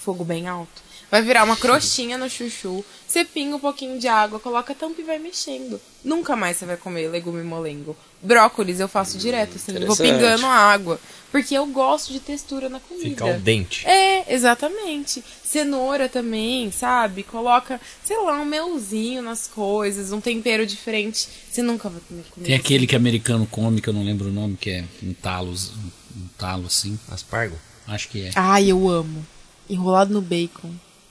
fogo 0.01 0.25
bem 0.25 0.49
alto. 0.49 0.91
Vai 1.11 1.23
virar 1.23 1.43
uma 1.43 1.57
crostinha 1.57 2.17
no 2.17 2.31
chuchu. 2.31 2.85
Você 3.07 3.25
pinga 3.25 3.57
um 3.57 3.61
pouquinho 3.61 3.99
de 3.99 4.07
água, 4.07 4.39
coloca 4.39 4.73
a 4.73 4.77
tampa 4.77 5.01
e 5.01 5.05
vai 5.05 5.19
mexendo. 5.19 5.81
Nunca 6.05 6.37
mais 6.37 6.57
você 6.57 6.65
vai 6.65 6.77
comer 6.77 7.09
legume 7.09 7.43
molengo. 7.43 7.97
Brócolis 8.23 8.79
eu 8.79 8.87
faço 8.87 9.19
direto, 9.19 9.57
assim. 9.57 9.73
Vou 9.85 9.97
pingando 9.97 10.47
água. 10.47 11.01
Porque 11.33 11.55
eu 11.55 11.67
gosto 11.67 12.13
de 12.13 12.21
textura 12.21 12.69
na 12.69 12.79
comida. 12.79 13.09
Fica 13.09 13.25
ao 13.25 13.41
dente. 13.41 13.85
É, 13.87 14.33
exatamente. 14.33 15.25
Cenoura 15.43 16.09
também, 16.09 16.71
sabe? 16.71 17.25
Coloca, 17.25 17.81
sei 18.05 18.17
lá, 18.19 18.41
um 18.41 18.45
melzinho 18.45 19.21
nas 19.21 19.49
coisas, 19.49 20.13
um 20.13 20.21
tempero 20.21 20.65
diferente. 20.65 21.29
Você 21.51 21.61
nunca 21.61 21.89
vai 21.89 22.01
comer 22.07 22.25
comida. 22.31 22.47
Tem 22.49 22.57
aquele 22.57 22.87
que 22.87 22.95
americano 22.95 23.47
come, 23.51 23.81
que 23.81 23.89
eu 23.89 23.95
não 23.95 24.05
lembro 24.05 24.29
o 24.29 24.33
nome, 24.33 24.57
que 24.57 24.71
é 24.71 24.85
um 25.03 25.13
talo, 25.13 25.53
um 25.53 26.29
talo 26.39 26.67
assim. 26.67 26.97
Aspargo? 27.09 27.57
Acho 27.89 28.09
que 28.09 28.27
é. 28.27 28.31
Ai, 28.37 28.71
eu 28.71 28.89
amo. 28.89 29.25
Enrolado 29.71 30.13
no 30.13 30.21
bacon. 30.21 30.71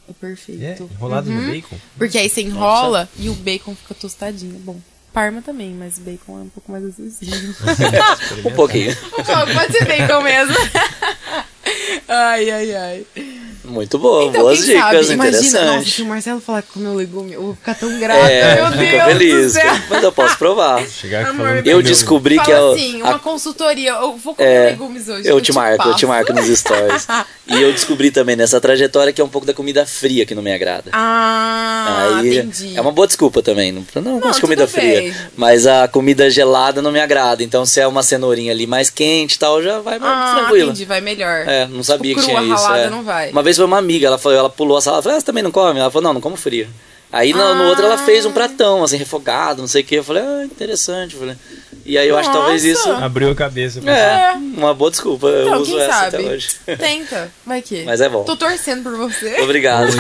É 0.10 0.14
perfeito. 0.14 0.64
É, 0.64 0.78
enrolado 0.80 1.30
uhum. 1.30 1.42
no 1.42 1.52
bacon? 1.52 1.78
Porque 1.98 2.18
aí 2.18 2.30
você 2.30 2.42
enrola 2.42 3.02
Nossa. 3.02 3.12
e 3.18 3.30
o 3.30 3.34
bacon 3.36 3.76
fica 3.76 3.94
tostadinho. 3.94 4.56
É 4.56 4.60
bom. 4.60 4.80
Parma 5.14 5.42
também, 5.42 5.74
mas 5.74 5.98
bacon 5.98 6.40
é 6.40 6.42
um 6.44 6.50
pouco 6.50 6.72
mais 6.72 6.84
acessível. 6.86 7.56
um 8.46 8.56
pouquinho. 8.56 8.92
Um 8.92 9.10
pouco, 9.10 9.54
pode 9.54 9.72
ser 9.72 9.86
bacon 9.86 10.22
mesmo. 10.22 10.56
ai, 12.08 12.50
ai, 12.50 12.76
ai. 12.76 13.06
Muito 13.70 14.00
boa, 14.00 14.26
então, 14.26 14.42
boas 14.42 14.66
dicas, 14.66 15.06
sabe, 15.06 15.14
imagina, 15.14 15.66
nossa, 15.66 15.90
se 15.90 16.02
o 16.02 16.06
Marcelo 16.06 16.42
falar 16.42 16.62
que 16.64 16.70
comeu 16.74 16.96
legume, 16.96 17.34
eu 17.34 17.42
vou 17.42 17.56
ficar 17.56 17.76
tão 17.76 18.00
grata, 18.00 18.30
é, 18.30 18.56
meu 18.56 18.72
Deus 18.72 19.04
feliz, 19.04 19.54
Mas 19.90 20.04
eu 20.04 20.12
posso 20.12 20.38
provar. 20.38 20.84
eu 21.66 21.82
descobri 21.82 22.36
Fala 22.36 22.46
que 22.46 22.52
é... 22.52 22.58
assim, 22.58 23.02
uma 23.02 23.16
a... 23.16 23.20
consultoria, 23.20 23.92
eu 23.92 24.18
vou 24.18 24.34
comer 24.34 24.50
é, 24.50 24.66
legumes 24.72 25.08
hoje. 25.08 25.28
Eu, 25.28 25.38
eu 25.38 25.42
te 25.42 25.54
marco, 25.54 25.78
passo. 25.78 25.90
eu 25.90 25.96
te 25.96 26.06
marco 26.06 26.34
nos 26.34 26.46
stories. 26.48 27.08
e 27.48 27.62
eu 27.62 27.72
descobri 27.72 28.12
também 28.12 28.36
nessa 28.36 28.60
trajetória 28.60 29.14
que 29.14 29.22
é 29.22 29.24
um 29.24 29.30
pouco 29.30 29.46
da 29.46 29.54
comida 29.54 29.86
fria 29.86 30.26
que 30.26 30.34
não 30.34 30.42
me 30.42 30.54
agrada. 30.54 30.90
Ah, 30.92 32.18
Aí, 32.20 32.40
entendi. 32.40 32.76
É 32.76 32.82
uma 32.82 32.92
boa 32.92 33.08
desculpa 33.08 33.42
também, 33.42 33.72
não, 33.72 33.86
não, 33.96 34.02
não 34.02 34.20
gosto 34.20 34.36
de 34.36 34.42
comida 34.42 34.68
fria. 34.68 35.02
Bem. 35.02 35.16
Mas 35.36 35.68
a 35.68 35.88
comida 35.88 36.30
gelada 36.30 36.82
não 36.82 36.92
me 36.92 37.00
agrada, 37.00 37.44
então 37.44 37.66
se 37.66 37.80
é 37.80 37.88
uma 37.88 38.04
cenourinha 38.04 38.52
ali 38.52 38.66
mais 38.66 38.90
quente 38.90 39.34
e 39.34 39.40
tal, 39.40 39.62
já 39.62 39.80
vai 39.80 40.00
ah, 40.02 40.36
tranquilo. 40.40 40.70
entendi, 40.70 40.86
vai 40.86 41.02
melhor. 41.02 41.48
É, 41.48 41.68
não 41.68 41.84
sabia 41.84 42.16
tipo, 42.16 42.26
que 42.26 42.32
tinha 42.32 42.54
isso. 42.54 42.72
É. 42.74 42.90
não 42.90 43.04
vai. 43.04 43.32
Uma 43.32 43.44
vez 43.44 43.58
foi 43.60 43.66
uma 43.66 43.78
amiga, 43.78 44.08
ela 44.08 44.18
falou, 44.18 44.38
ela 44.38 44.50
pulou 44.50 44.78
a 44.78 44.82
sala, 44.82 45.02
falou, 45.02 45.18
ah, 45.18 45.20
você 45.20 45.26
também 45.26 45.44
não 45.44 45.52
come? 45.52 45.80
Ela 45.80 45.92
falou, 45.92 46.04
não, 46.04 46.14
não 46.14 46.22
como 46.22 46.36
fria. 46.38 46.68
Aí 47.12 47.34
no, 47.34 47.42
ah. 47.42 47.56
no 47.56 47.66
outro 47.66 47.86
ela 47.86 47.98
fez 47.98 48.26
um 48.26 48.32
pratão, 48.32 48.84
assim, 48.84 48.98
refogado, 48.98 49.62
não 49.62 49.68
sei 49.68 49.82
o 49.82 49.86
que. 49.86 49.96
Eu 49.96 50.04
falei, 50.04 50.24
ah, 50.24 50.46
interessante. 50.46 51.16
Eu 51.16 51.20
falei. 51.20 51.36
E 51.86 51.98
aí 51.98 52.08
eu 52.08 52.16
Nossa. 52.16 52.30
acho 52.30 52.32
que 52.32 52.38
talvez 52.38 52.64
isso. 52.64 52.92
Abriu 52.92 53.32
a 53.32 53.36
cabeça. 53.36 53.80
É, 53.90 54.34
uma 54.34 54.74
boa 54.74 54.92
desculpa. 54.92 55.28
Então, 55.28 55.56
eu 55.56 55.62
uso 55.62 55.80
essa 55.80 55.92
sabe? 55.92 56.18
até 56.18 56.30
hoje. 56.30 56.50
Tenta, 56.78 57.32
vai 57.46 57.62
que. 57.62 57.84
Mas 57.84 58.00
é 58.00 58.08
bom. 58.08 58.24
Tô 58.24 58.36
torcendo 58.36 58.84
por 58.84 58.96
você. 58.96 59.42
Obrigado. 59.42 59.92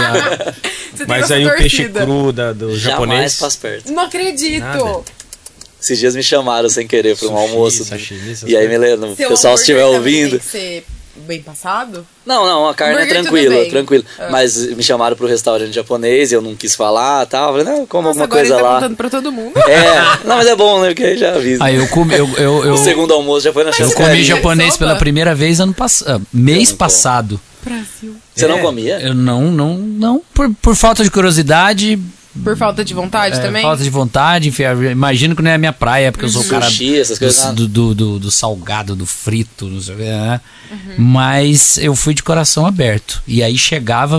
Mas 1.07 1.31
aí 1.31 1.47
o 1.47 1.55
peixe 1.55 1.89
cru 1.89 2.31
da, 2.31 2.53
do 2.53 2.77
Jamais 2.77 2.81
japonês. 2.81 3.39
faz 3.39 3.55
perto. 3.55 3.91
Não 3.91 4.03
acredito. 4.03 4.61
Nada. 4.61 5.03
Esses 5.81 5.97
dias 5.97 6.15
me 6.15 6.21
chamaram 6.21 6.69
sem 6.69 6.85
querer 6.85 7.17
para 7.17 7.29
um 7.29 7.37
almoço. 7.37 7.85
Sashimi, 7.85 8.35
e 8.45 8.55
aí 8.55 8.67
me 8.67 8.77
lembro, 8.77 9.13
o 9.13 9.15
pessoal 9.15 9.55
estiver 9.55 9.85
ouvindo. 9.85 10.31
Tem 10.31 10.39
que 10.39 10.45
ser 10.45 10.85
bem 11.19 11.41
passado? 11.41 12.05
Não, 12.25 12.45
não, 12.45 12.67
a 12.67 12.73
carne 12.73 13.01
é 13.01 13.05
tranquila, 13.05 13.65
tranquila. 13.69 14.03
Ah. 14.19 14.29
Mas 14.31 14.65
me 14.75 14.83
chamaram 14.83 15.15
pro 15.15 15.27
restaurante 15.27 15.73
japonês, 15.73 16.31
eu 16.31 16.41
não 16.41 16.55
quis 16.55 16.75
falar 16.75 17.25
tal. 17.25 17.51
Falei, 17.51 17.65
não, 17.65 17.85
como 17.85 18.07
Nossa, 18.07 18.21
alguma 18.21 18.27
coisa 18.27 18.53
ele 18.53 18.61
tá 18.61 18.67
lá. 18.69 18.75
contando 18.75 18.95
pra 18.95 19.09
todo 19.09 19.31
mundo. 19.31 19.53
É, 19.69 20.25
não, 20.25 20.37
mas 20.37 20.47
é 20.47 20.55
bom, 20.55 20.81
né? 20.81 20.87
Porque 20.87 21.03
aí 21.03 21.17
já 21.17 21.35
avisa. 21.35 21.63
Aí 21.63 21.75
eu 21.75 21.87
comi. 21.89 22.15
Eu, 22.15 22.27
eu, 22.37 22.65
eu, 22.65 22.73
o 22.73 22.77
segundo 22.77 23.13
almoço 23.13 23.41
já 23.41 23.53
foi 23.53 23.63
na 23.63 23.71
Eu 23.77 23.91
comi 23.91 24.23
japonês 24.23 24.75
pela 24.75 24.95
primeira 24.95 25.35
vez 25.35 25.59
ano 25.59 25.73
passado. 25.73 26.25
Mês 26.33 26.71
passado. 26.71 27.39
Brasil. 27.63 28.15
Você 28.33 28.45
é, 28.45 28.47
não 28.47 28.59
comia? 28.59 28.99
Eu 28.99 29.13
não, 29.13 29.43
não, 29.51 29.77
não. 29.77 30.21
Por, 30.33 30.49
por 30.61 30.75
falta 30.75 31.03
de 31.03 31.11
curiosidade, 31.11 31.99
por 32.43 32.57
falta 32.57 32.83
de 32.83 32.93
vontade 32.93 33.37
é, 33.37 33.41
também? 33.41 33.61
Falta 33.61 33.83
de 33.83 33.89
vontade, 33.89 34.49
enfim, 34.49 34.63
imagino 34.91 35.35
que 35.35 35.41
não 35.41 35.51
é 35.51 35.55
a 35.55 35.57
minha 35.57 35.73
praia, 35.73 36.11
porque 36.11 36.25
eu 36.25 36.29
sou 36.29 36.41
o 36.41 36.47
cara 36.47 36.67
do, 36.69 37.53
do, 37.53 37.67
do, 37.67 37.95
do, 37.95 38.19
do 38.19 38.31
salgado, 38.31 38.95
do 38.95 39.05
frito, 39.05 39.67
não 39.67 39.81
sei 39.81 39.95
o 39.95 39.97
que, 39.97 40.03
né? 40.03 40.41
Uhum. 40.71 40.95
Mas 40.97 41.77
eu 41.77 41.95
fui 41.95 42.13
de 42.13 42.23
coração 42.23 42.65
aberto. 42.65 43.21
E 43.27 43.41
aí 43.41 43.57
chegava, 43.57 44.17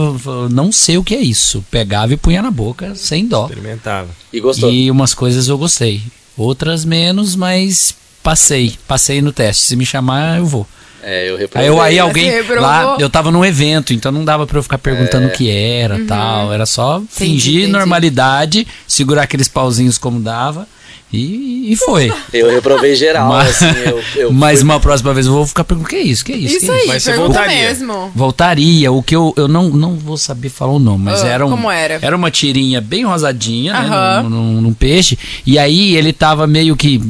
não 0.50 0.72
sei 0.72 0.98
o 0.98 1.04
que 1.04 1.14
é 1.14 1.20
isso. 1.20 1.64
Pegava 1.70 2.12
e 2.12 2.16
punha 2.16 2.42
na 2.42 2.50
boca, 2.50 2.94
sem 2.94 3.26
dó. 3.26 3.44
Experimentava. 3.44 4.08
E 4.32 4.40
gostou? 4.40 4.70
E 4.70 4.90
umas 4.90 5.14
coisas 5.14 5.48
eu 5.48 5.58
gostei. 5.58 6.02
Outras 6.36 6.84
menos, 6.84 7.36
mas 7.36 7.94
passei. 8.22 8.76
Passei 8.86 9.20
no 9.20 9.32
teste. 9.32 9.64
Se 9.64 9.76
me 9.76 9.86
chamar, 9.86 10.38
eu 10.38 10.46
vou. 10.46 10.66
É, 11.02 11.30
eu 11.30 11.36
reprovei. 11.36 11.68
Aí, 11.68 11.74
eu, 11.74 11.80
aí 11.80 11.98
alguém 11.98 12.30
lá, 12.58 12.96
eu 12.98 13.08
tava 13.08 13.30
num 13.30 13.44
evento, 13.44 13.92
então 13.92 14.12
não 14.12 14.24
dava 14.24 14.46
para 14.46 14.58
eu 14.58 14.62
ficar 14.62 14.78
perguntando 14.78 15.24
é. 15.24 15.28
o 15.28 15.32
que 15.32 15.50
era, 15.50 15.96
uhum. 15.96 16.06
tal, 16.06 16.52
era 16.52 16.66
só 16.66 16.96
entendi, 16.98 17.10
fingir 17.12 17.54
entendi. 17.62 17.72
normalidade, 17.72 18.66
segurar 18.86 19.22
aqueles 19.22 19.48
pauzinhos 19.48 19.98
como 19.98 20.20
dava. 20.20 20.66
E, 21.12 21.72
e 21.72 21.76
foi. 21.76 22.12
Eu 22.32 22.48
reprovei 22.50 22.94
geral, 22.94 23.30
mas, 23.30 23.60
assim, 23.60 23.80
eu, 23.80 24.02
eu 24.14 24.30
mas 24.32 24.62
uma 24.62 24.78
próxima 24.78 25.12
vez 25.12 25.26
eu 25.26 25.32
vou 25.32 25.44
ficar 25.44 25.64
perguntando, 25.64 25.88
o 25.88 25.90
que 25.90 25.96
é 25.96 26.02
isso? 26.02 26.24
Que 26.24 26.32
é 26.32 26.36
isso? 26.36 26.56
Isso 26.58 26.66
que 26.66 26.70
é 26.70 26.74
aí, 26.74 26.86
mas 26.86 27.02
você 27.02 27.16
voltaria. 27.16 27.56
mesmo. 27.56 28.12
Voltaria, 28.14 28.92
o 28.92 29.02
que 29.02 29.16
eu, 29.16 29.34
eu 29.36 29.48
não, 29.48 29.70
não 29.70 29.96
vou 29.96 30.16
saber 30.16 30.50
falar 30.50 30.72
o 30.72 30.78
nome, 30.78 31.06
mas 31.06 31.22
uh, 31.22 31.26
era 31.26 31.44
um, 31.44 31.50
como 31.50 31.68
era? 31.68 31.98
Era 32.00 32.14
uma 32.14 32.30
tirinha 32.30 32.80
bem 32.80 33.04
rosadinha, 33.04 33.72
uh 33.72 33.76
-huh. 33.76 33.88
né, 33.90 34.22
num, 34.22 34.28
num, 34.28 34.60
num 34.60 34.72
peixe, 34.72 35.18
e 35.44 35.58
aí 35.58 35.96
ele 35.96 36.12
tava 36.12 36.46
meio 36.46 36.76
que 36.76 37.02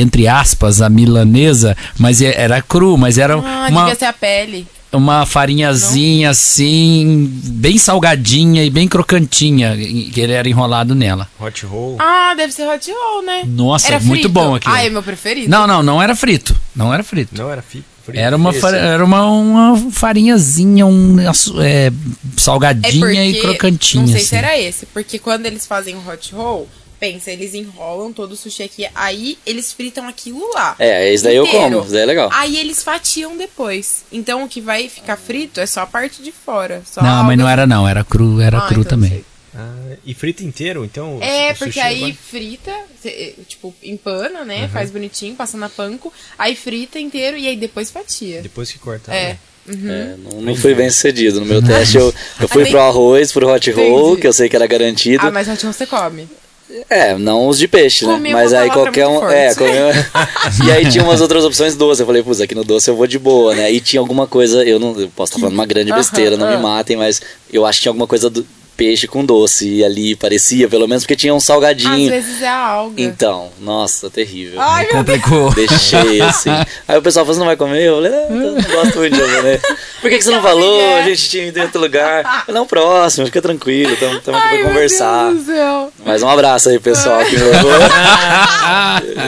entre 0.00 0.26
aspas, 0.26 0.80
a 0.80 0.88
milanesa, 0.88 1.76
mas 1.98 2.20
é, 2.20 2.34
era 2.40 2.60
cru, 2.62 2.96
mas 2.96 3.18
era 3.18 3.34
ah, 3.34 3.68
uma... 3.70 3.82
devia 3.82 3.94
ser 3.94 4.04
a 4.06 4.12
pele. 4.12 4.66
Uma 4.92 5.24
farinhazinha 5.24 6.26
Não. 6.26 6.30
assim, 6.32 7.30
bem 7.44 7.78
salgadinha 7.78 8.64
e 8.64 8.70
bem 8.70 8.88
crocantinha, 8.88 9.76
que 9.76 10.20
ele 10.20 10.32
era 10.32 10.48
enrolado 10.48 10.96
nela. 10.96 11.28
Hot 11.38 11.64
roll. 11.64 11.96
Ah, 12.00 12.34
deve 12.36 12.52
ser 12.52 12.66
hot 12.66 12.90
roll, 12.90 13.22
né? 13.22 13.44
Nossa, 13.46 13.86
era 13.86 14.00
muito 14.00 14.22
frito. 14.22 14.28
bom 14.28 14.56
aqui. 14.56 14.66
Ah, 14.68 14.84
é 14.84 14.90
meu 14.90 15.02
preferido. 15.02 15.48
Não, 15.48 15.64
não, 15.64 15.80
não 15.80 16.02
era 16.02 16.16
frito. 16.16 16.56
Não 16.74 16.92
era 16.92 17.04
frito. 17.04 17.40
Não 17.40 17.48
era 17.48 17.62
frito. 17.62 17.86
Era 18.12 18.36
uma, 18.36 18.52
era 18.52 19.04
uma, 19.04 19.26
uma 19.26 19.90
farinhazinha, 19.92 20.86
um 20.86 21.16
é, 21.20 21.92
salgadinha 22.36 23.20
é 23.20 23.28
e 23.28 23.40
crocantinha. 23.40 24.02
Não 24.02 24.08
sei 24.08 24.16
assim. 24.16 24.26
se 24.26 24.36
era 24.36 24.58
esse, 24.58 24.86
porque 24.86 25.18
quando 25.18 25.46
eles 25.46 25.66
fazem 25.66 25.94
o 25.94 26.08
hot 26.08 26.34
roll, 26.34 26.68
pensa, 27.00 27.30
eles 27.30 27.54
enrolam 27.54 28.12
todo 28.12 28.32
o 28.32 28.36
sushi 28.36 28.62
aqui, 28.62 28.86
aí 28.94 29.38
eles 29.46 29.72
fritam 29.72 30.06
aquilo 30.06 30.52
lá. 30.52 30.76
É, 30.78 31.10
esse 31.12 31.24
daí 31.24 31.38
inteiro. 31.38 31.56
eu 31.56 31.62
como, 31.62 31.80
isso 31.80 31.92
daí 31.92 32.02
é 32.02 32.06
legal. 32.06 32.28
Aí 32.32 32.58
eles 32.58 32.82
fatiam 32.82 33.36
depois. 33.36 34.04
Então 34.12 34.44
o 34.44 34.48
que 34.48 34.60
vai 34.60 34.88
ficar 34.88 35.16
frito 35.16 35.58
é 35.58 35.66
só 35.66 35.80
a 35.80 35.86
parte 35.86 36.22
de 36.22 36.30
fora. 36.30 36.82
não, 37.00 37.24
mas 37.24 37.38
não 37.38 37.48
era 37.48 37.66
não, 37.66 37.88
era 37.88 38.04
cru, 38.04 38.40
era 38.40 38.58
ah, 38.58 38.68
cru 38.68 38.82
então 38.82 38.90
também. 38.98 39.24
Ah, 39.54 39.96
e 40.04 40.14
frita 40.14 40.44
inteiro, 40.44 40.84
então? 40.84 41.18
É, 41.20 41.54
porque 41.54 41.80
aí 41.80 42.04
agora... 42.04 42.14
frita, 42.14 42.72
tipo, 43.48 43.74
empana, 43.82 44.44
né? 44.44 44.64
Uhum. 44.64 44.68
Faz 44.68 44.90
bonitinho, 44.90 45.34
passa 45.34 45.56
na 45.56 45.68
panko, 45.68 46.12
aí 46.38 46.54
frita 46.54 47.00
inteiro 47.00 47.36
e 47.36 47.48
aí 47.48 47.56
depois 47.56 47.90
fatia. 47.90 48.42
Depois 48.42 48.70
que 48.70 48.78
corta. 48.78 49.12
É. 49.12 49.28
Né? 49.30 49.38
Uhum. 49.68 49.90
É, 49.90 50.16
não, 50.16 50.40
não 50.42 50.56
fui 50.56 50.74
bem 50.74 50.90
sucedido 50.90 51.40
no 51.40 51.46
meu 51.46 51.62
teste. 51.62 51.96
Eu, 51.96 52.12
eu 52.40 52.48
fui 52.48 52.66
pro 52.66 52.80
arroz, 52.80 53.32
pro 53.32 53.48
hot 53.48 53.70
roll, 53.70 54.06
Entendi. 54.08 54.20
que 54.20 54.26
eu 54.26 54.32
sei 54.32 54.48
que 54.48 54.56
era 54.56 54.66
garantido. 54.66 55.26
Ah, 55.26 55.30
mas 55.30 55.48
hot 55.48 55.62
roll 55.62 55.72
você 55.72 55.86
come. 55.86 56.28
É, 56.88 57.16
não 57.16 57.48
os 57.48 57.58
de 57.58 57.66
peixe, 57.66 58.06
né? 58.06 58.20
Mas 58.32 58.52
aí 58.52 58.70
qualquer 58.70 59.06
um. 59.06 59.28
É, 59.28 59.54
comeu... 59.54 59.90
e 60.66 60.70
aí 60.70 60.88
tinha 60.88 61.02
umas 61.02 61.20
outras 61.20 61.44
opções 61.44 61.74
doces. 61.74 62.00
Eu 62.00 62.06
falei, 62.06 62.22
putz, 62.22 62.40
aqui 62.40 62.54
no 62.54 62.64
doce 62.64 62.90
eu 62.90 62.96
vou 62.96 63.06
de 63.06 63.18
boa, 63.18 63.54
né? 63.54 63.70
E 63.72 63.80
tinha 63.80 64.00
alguma 64.00 64.26
coisa, 64.26 64.64
eu 64.64 64.78
não 64.78 64.98
eu 64.98 65.08
posso 65.08 65.32
estar 65.32 65.40
falando 65.40 65.54
uma 65.54 65.66
grande 65.66 65.92
besteira, 65.92 66.36
não 66.36 66.48
me 66.48 66.56
matem, 66.56 66.96
mas 66.96 67.20
eu 67.52 67.66
acho 67.66 67.78
que 67.78 67.82
tinha 67.82 67.90
alguma 67.90 68.06
coisa 68.06 68.30
do, 68.30 68.46
peixe 68.80 69.06
com 69.06 69.22
doce. 69.22 69.68
E 69.68 69.84
ali 69.84 70.16
parecia, 70.16 70.66
pelo 70.66 70.88
menos, 70.88 71.02
porque 71.04 71.14
tinha 71.14 71.34
um 71.34 71.36
Às 71.36 71.44
salgadinho. 71.44 72.10
vezes 72.10 72.40
é 72.40 72.48
alga. 72.48 72.94
Então, 73.02 73.50
nossa, 73.60 74.08
terrível. 74.08 74.58
Ai, 74.58 74.86
meu 74.90 75.04
Deus. 75.04 75.20
Complicou. 75.20 75.52
Deixei 75.52 76.22
assim. 76.22 76.48
Aí 76.88 76.96
o 76.96 77.02
pessoal 77.02 77.26
falou: 77.26 77.34
você 77.34 77.40
não 77.40 77.46
vai 77.46 77.56
comer? 77.56 77.82
Eu 77.88 77.96
falei: 77.96 78.10
não, 78.10 78.46
eu 78.46 78.52
não 78.52 78.62
gosto 78.62 78.98
muito 78.98 79.14
de 79.14 79.20
japonês. 79.20 79.60
Por 80.00 80.08
que, 80.08 80.16
que 80.16 80.24
você 80.24 80.30
não 80.30 80.36
Não, 80.38 80.48
falou? 80.48 80.96
A 80.96 81.02
gente 81.02 81.28
tinha 81.28 81.46
ido 81.46 81.58
em 81.58 81.62
outro 81.62 81.78
lugar. 81.78 82.44
Não, 82.48 82.66
próximo, 82.66 83.26
fica 83.26 83.42
tranquilo, 83.42 83.92
estamos 83.92 84.16
aqui 84.16 84.28
pra 84.30 84.56
meu 84.56 84.66
conversar. 84.68 85.30
Deus 85.30 85.44
do 85.44 85.52
céu. 85.52 85.92
Mas 86.06 86.22
um 86.22 86.28
abraço 86.30 86.70
aí, 86.70 86.78
pessoal, 86.78 87.22
que 87.26 87.36
me 87.36 87.42
levou. 87.44 87.70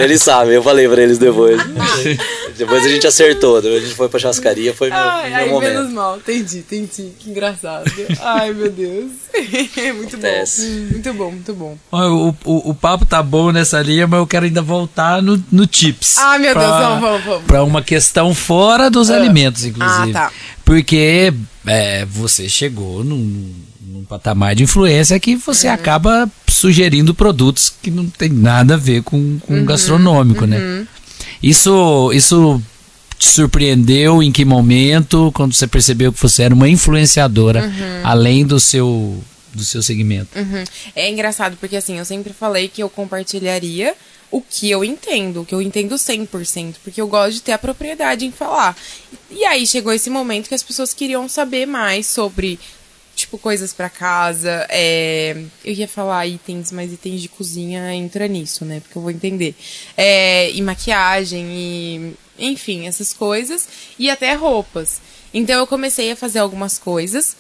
eles 0.01 0.23
sabem, 0.23 0.55
eu 0.55 0.63
falei 0.63 0.89
pra 0.89 1.03
eles 1.03 1.19
depois. 1.19 1.61
depois 2.57 2.85
a 2.85 2.89
gente 2.89 3.07
acertou, 3.07 3.61
depois 3.63 3.83
a 3.83 3.87
gente 3.87 3.97
foi 3.97 4.09
pra 4.09 4.19
churrascaria, 4.21 4.75
foi 4.75 4.89
meu, 4.91 4.99
Ai, 4.99 5.29
meu 5.31 5.39
ai, 5.39 5.49
momento. 5.49 5.73
menos 5.75 5.93
mal. 5.93 6.17
Entendi, 6.19 6.59
entendi. 6.59 7.11
Que 7.19 7.31
engraçado. 7.31 7.91
Ai, 8.21 8.53
meu 8.53 8.71
Deus. 8.71 9.11
muito 9.97 10.17
Acontece. 10.17 10.63
bom. 10.69 10.93
Muito 10.93 11.15
bom, 11.15 11.31
muito 11.31 11.55
bom. 11.55 11.79
O, 11.91 12.35
o, 12.45 12.71
o 12.71 12.75
papo 12.75 13.05
tá 13.07 13.23
bom 13.23 13.51
nessa 13.53 13.81
linha, 13.81 14.07
mas 14.07 14.21
eu 14.21 14.27
quero 14.27 14.45
ainda 14.47 14.63
voltar 14.63 15.23
no, 15.23 15.43
no 15.51 15.67
tips. 15.67 16.19
Ah, 16.19 16.39
meu 16.39 16.55
Deus, 16.55 16.67
Pra- 16.67 16.79
vamos, 16.89 17.01
vamos, 17.01 17.25
vamos. 17.25 17.43
Pra 17.47 17.65
uma 17.65 17.83
questão 17.83 18.35
fora 18.35 18.91
dos 18.91 19.11
alimentos, 19.11 19.65
inclusive. 19.65 20.11
Ah, 20.11 20.29
tá. 20.29 20.33
Porque 20.65 21.33
é, 21.67 22.05
você 22.07 22.49
chegou 22.49 23.03
num, 23.05 23.53
num 23.87 24.05
patamar 24.05 24.55
de 24.55 24.63
influência 24.63 25.19
que 25.19 25.35
você 25.37 25.67
Uhum. 25.69 25.75
acaba 25.75 26.31
sugerindo 26.49 27.15
produtos 27.15 27.73
que 27.83 27.91
não 27.91 28.07
tem 28.07 28.29
nada 28.29 28.75
a 28.75 28.77
ver 28.77 29.03
com, 29.03 29.39
com 29.41 29.55
Uhum. 29.55 29.65
gastronômico, 29.65 30.47
né? 30.47 30.87
Isso, 31.43 32.13
isso 32.13 32.63
te 33.19 33.29
surpreendeu 33.29 34.23
em 34.23 34.33
que 34.33 34.45
momento, 34.45 35.31
quando 35.35 35.55
você 35.55 35.67
percebeu 35.67 36.13
que 36.13 36.21
você 36.21 36.45
era 36.45 36.55
uma 36.55 36.69
influenciadora, 36.69 37.73
além 38.03 38.45
do 38.45 38.59
seu, 38.59 39.23
do 39.55 39.65
seu 39.65 39.83
segmento? 39.83 40.39
Uhum. 40.39 40.65
É 40.95 41.11
engraçado, 41.11 41.57
porque 41.59 41.77
assim, 41.77 41.99
eu 41.99 42.05
sempre 42.05 42.33
falei 42.33 42.69
que 42.69 42.83
eu 42.83 42.91
compartilharia 42.91 43.95
o 44.33 44.41
que 44.41 44.71
eu 44.71 44.83
entendo, 44.83 45.43
o 45.43 45.45
que 45.45 45.55
eu 45.55 45.61
entendo 45.61 45.95
100%, 45.95 46.77
porque 46.83 47.01
eu 47.01 47.07
gosto 47.07 47.35
de 47.35 47.43
ter 47.43 47.53
a 47.53 47.59
propriedade 47.59 48.25
em 48.25 48.33
falar. 48.33 48.75
E 49.31 49.45
aí 49.45 49.67
chegou 49.67 49.93
esse 49.93 50.09
momento 50.09 50.49
que 50.49 50.55
as 50.55 50.63
pessoas 50.63 50.95
queriam 50.95 51.29
saber 51.29 51.67
mais 51.67 52.07
sobre, 52.07 52.59
tipo, 53.23 53.39
coisas 53.39 53.73
pra 53.73 53.89
casa, 53.89 54.67
é... 54.69 55.45
eu 55.65 55.75
ia 55.75 55.89
falar 55.89 56.27
itens, 56.27 56.71
mas 56.71 56.93
itens 56.93 57.21
de 57.21 57.29
cozinha 57.29 57.95
entra 57.95 58.29
nisso, 58.29 58.65
né, 58.65 58.81
porque 58.81 58.97
eu 58.97 59.03
vou 59.03 59.11
entender. 59.11 59.55
É... 59.97 60.51
E 60.51 60.61
maquiagem, 60.63 61.47
e... 61.51 62.15
enfim, 62.39 62.87
essas 62.87 63.13
coisas, 63.13 63.69
e 63.99 64.11
até 64.11 64.35
roupas. 64.35 65.01
Então 65.35 65.59
eu 65.59 65.67
comecei 65.67 66.13
a 66.13 66.17
fazer 66.17 66.41
algumas 66.41 66.79
coisas, 66.79 67.37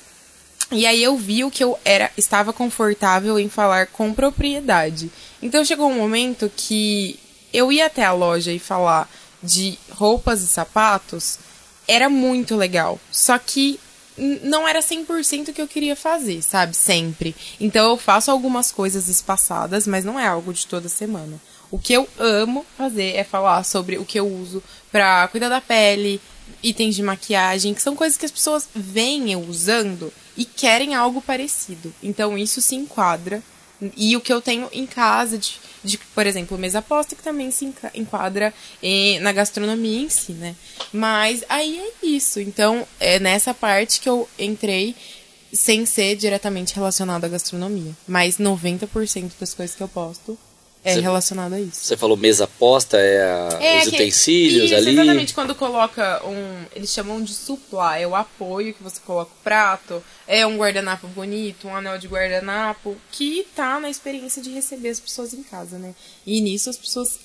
e 0.70 0.86
aí 0.86 1.02
eu 1.02 1.16
vi 1.16 1.44
o 1.44 1.50
que 1.50 1.62
eu 1.62 1.78
era, 1.84 2.10
estava 2.16 2.52
confortável 2.52 3.38
em 3.38 3.48
falar 3.48 3.88
com 3.88 4.14
propriedade. 4.14 5.10
Então 5.42 5.64
chegou 5.64 5.90
um 5.90 5.96
momento 5.96 6.50
que 6.56 7.18
eu 7.52 7.70
ia 7.70 7.86
até 7.86 8.04
a 8.04 8.12
loja 8.12 8.50
e 8.52 8.58
falar 8.58 9.10
de 9.42 9.78
roupas 9.90 10.40
e 10.42 10.46
sapatos, 10.46 11.38
era 11.86 12.08
muito 12.08 12.56
legal. 12.56 12.98
Só 13.10 13.36
que 13.38 13.78
não 14.16 14.66
era 14.66 14.80
100% 14.80 15.48
o 15.48 15.52
que 15.52 15.62
eu 15.62 15.68
queria 15.68 15.96
fazer, 15.96 16.42
sabe? 16.42 16.76
Sempre. 16.76 17.34
Então 17.60 17.90
eu 17.90 17.96
faço 17.96 18.30
algumas 18.30 18.70
coisas 18.70 19.08
espaçadas, 19.08 19.86
mas 19.86 20.04
não 20.04 20.18
é 20.18 20.26
algo 20.26 20.52
de 20.52 20.66
toda 20.66 20.88
semana. 20.88 21.40
O 21.70 21.78
que 21.78 21.94
eu 21.94 22.06
amo 22.18 22.66
fazer 22.76 23.16
é 23.16 23.24
falar 23.24 23.64
sobre 23.64 23.96
o 23.96 24.04
que 24.04 24.20
eu 24.20 24.28
uso 24.28 24.62
pra 24.90 25.26
cuidar 25.28 25.48
da 25.48 25.60
pele, 25.60 26.20
itens 26.62 26.94
de 26.94 27.02
maquiagem, 27.02 27.72
que 27.72 27.82
são 27.82 27.96
coisas 27.96 28.18
que 28.18 28.26
as 28.26 28.30
pessoas 28.30 28.68
veem 28.74 29.32
eu 29.32 29.40
usando 29.40 30.12
e 30.36 30.44
querem 30.44 30.94
algo 30.94 31.22
parecido. 31.22 31.92
Então 32.02 32.36
isso 32.36 32.60
se 32.60 32.74
enquadra. 32.74 33.42
E 33.96 34.16
o 34.16 34.20
que 34.20 34.32
eu 34.32 34.40
tenho 34.40 34.68
em 34.72 34.86
casa, 34.86 35.36
de, 35.36 35.58
de, 35.82 35.98
por 35.98 36.26
exemplo, 36.26 36.56
mesa 36.58 36.80
posta, 36.80 37.14
que 37.14 37.22
também 37.22 37.50
se 37.50 37.72
enquadra 37.94 38.52
eh, 38.82 39.18
na 39.20 39.32
gastronomia 39.32 40.00
em 40.02 40.08
si, 40.08 40.32
né? 40.32 40.54
Mas 40.92 41.44
aí 41.48 41.78
é 41.78 42.06
isso. 42.06 42.40
Então, 42.40 42.86
é 43.00 43.18
nessa 43.18 43.52
parte 43.52 44.00
que 44.00 44.08
eu 44.08 44.28
entrei 44.38 44.94
sem 45.52 45.84
ser 45.84 46.16
diretamente 46.16 46.74
relacionado 46.74 47.24
à 47.24 47.28
gastronomia. 47.28 47.92
Mas 48.06 48.38
90% 48.38 49.32
das 49.38 49.52
coisas 49.54 49.76
que 49.76 49.82
eu 49.82 49.88
posto 49.88 50.38
é 50.84 50.94
Você- 50.94 51.00
relacionado 51.00 51.52
a 51.54 51.60
isso. 51.60 51.84
Você 51.84 51.96
falou 51.96 52.16
mesa 52.16 52.46
posta, 52.46 52.96
é, 52.98 53.22
a- 53.22 53.78
os 53.82 53.88
que- 53.88 53.96
utensílios 53.96 54.64
isso, 54.66 54.74
ali. 54.74 54.90
Exatamente, 54.92 55.32
quando 55.34 55.54
coloca 55.54 56.20
um. 56.26 56.64
Eles 56.74 56.90
chamam 56.90 57.22
de 57.22 57.32
supply, 57.32 58.02
é 58.02 58.06
o 58.06 58.14
apoio 58.16 58.74
que 58.74 58.82
você 58.82 59.00
coloca 59.04 59.30
o 59.32 59.42
prato, 59.44 60.02
é 60.26 60.46
um 60.46 60.56
guardanapo 60.56 61.06
bonito, 61.08 61.68
um 61.68 61.76
anel 61.76 61.98
de 61.98 62.08
guardanapo, 62.08 62.96
que 63.10 63.46
tá 63.54 63.78
na 63.78 63.88
experiência 63.90 64.42
de 64.42 64.50
receber 64.50 64.88
as 64.90 65.00
pessoas 65.00 65.32
em 65.32 65.42
casa, 65.42 65.78
né? 65.78 65.94
E 66.26 66.40
nisso 66.40 66.68
as 66.70 66.76
pessoas 66.76 67.18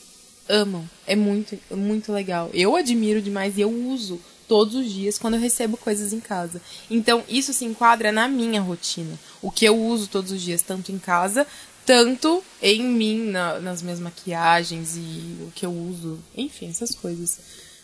amam. 0.49 0.87
É 1.05 1.15
muito, 1.15 1.57
é 1.71 1.75
muito 1.75 2.11
legal. 2.13 2.49
Eu 2.53 2.75
admiro 2.75 3.21
demais 3.21 3.57
e 3.57 3.61
eu 3.61 3.69
uso 3.71 4.19
todos 4.47 4.75
os 4.75 4.89
dias 4.89 5.17
quando 5.17 5.33
eu 5.33 5.41
recebo 5.41 5.75
coisas 5.75 6.13
em 6.13 6.21
casa. 6.21 6.61
Então, 6.89 7.21
isso 7.27 7.51
se 7.51 7.65
enquadra 7.65 8.13
na 8.13 8.29
minha 8.29 8.61
rotina. 8.61 9.19
O 9.41 9.51
que 9.51 9.65
eu 9.65 9.75
uso 9.77 10.07
todos 10.07 10.31
os 10.31 10.41
dias, 10.41 10.61
tanto 10.61 10.89
em 10.89 10.97
casa, 10.97 11.45
tanto 11.87 12.43
em 12.61 12.83
mim, 12.83 13.17
na- 13.31 13.59
nas 13.59 13.81
minhas 13.81 13.99
maquiagens 13.99 14.95
e 14.97 15.37
o 15.41 15.51
que 15.55 15.65
eu 15.65 15.71
uso. 15.71 16.19
Enfim, 16.35 16.69
essas 16.69 16.93
coisas. 16.93 17.39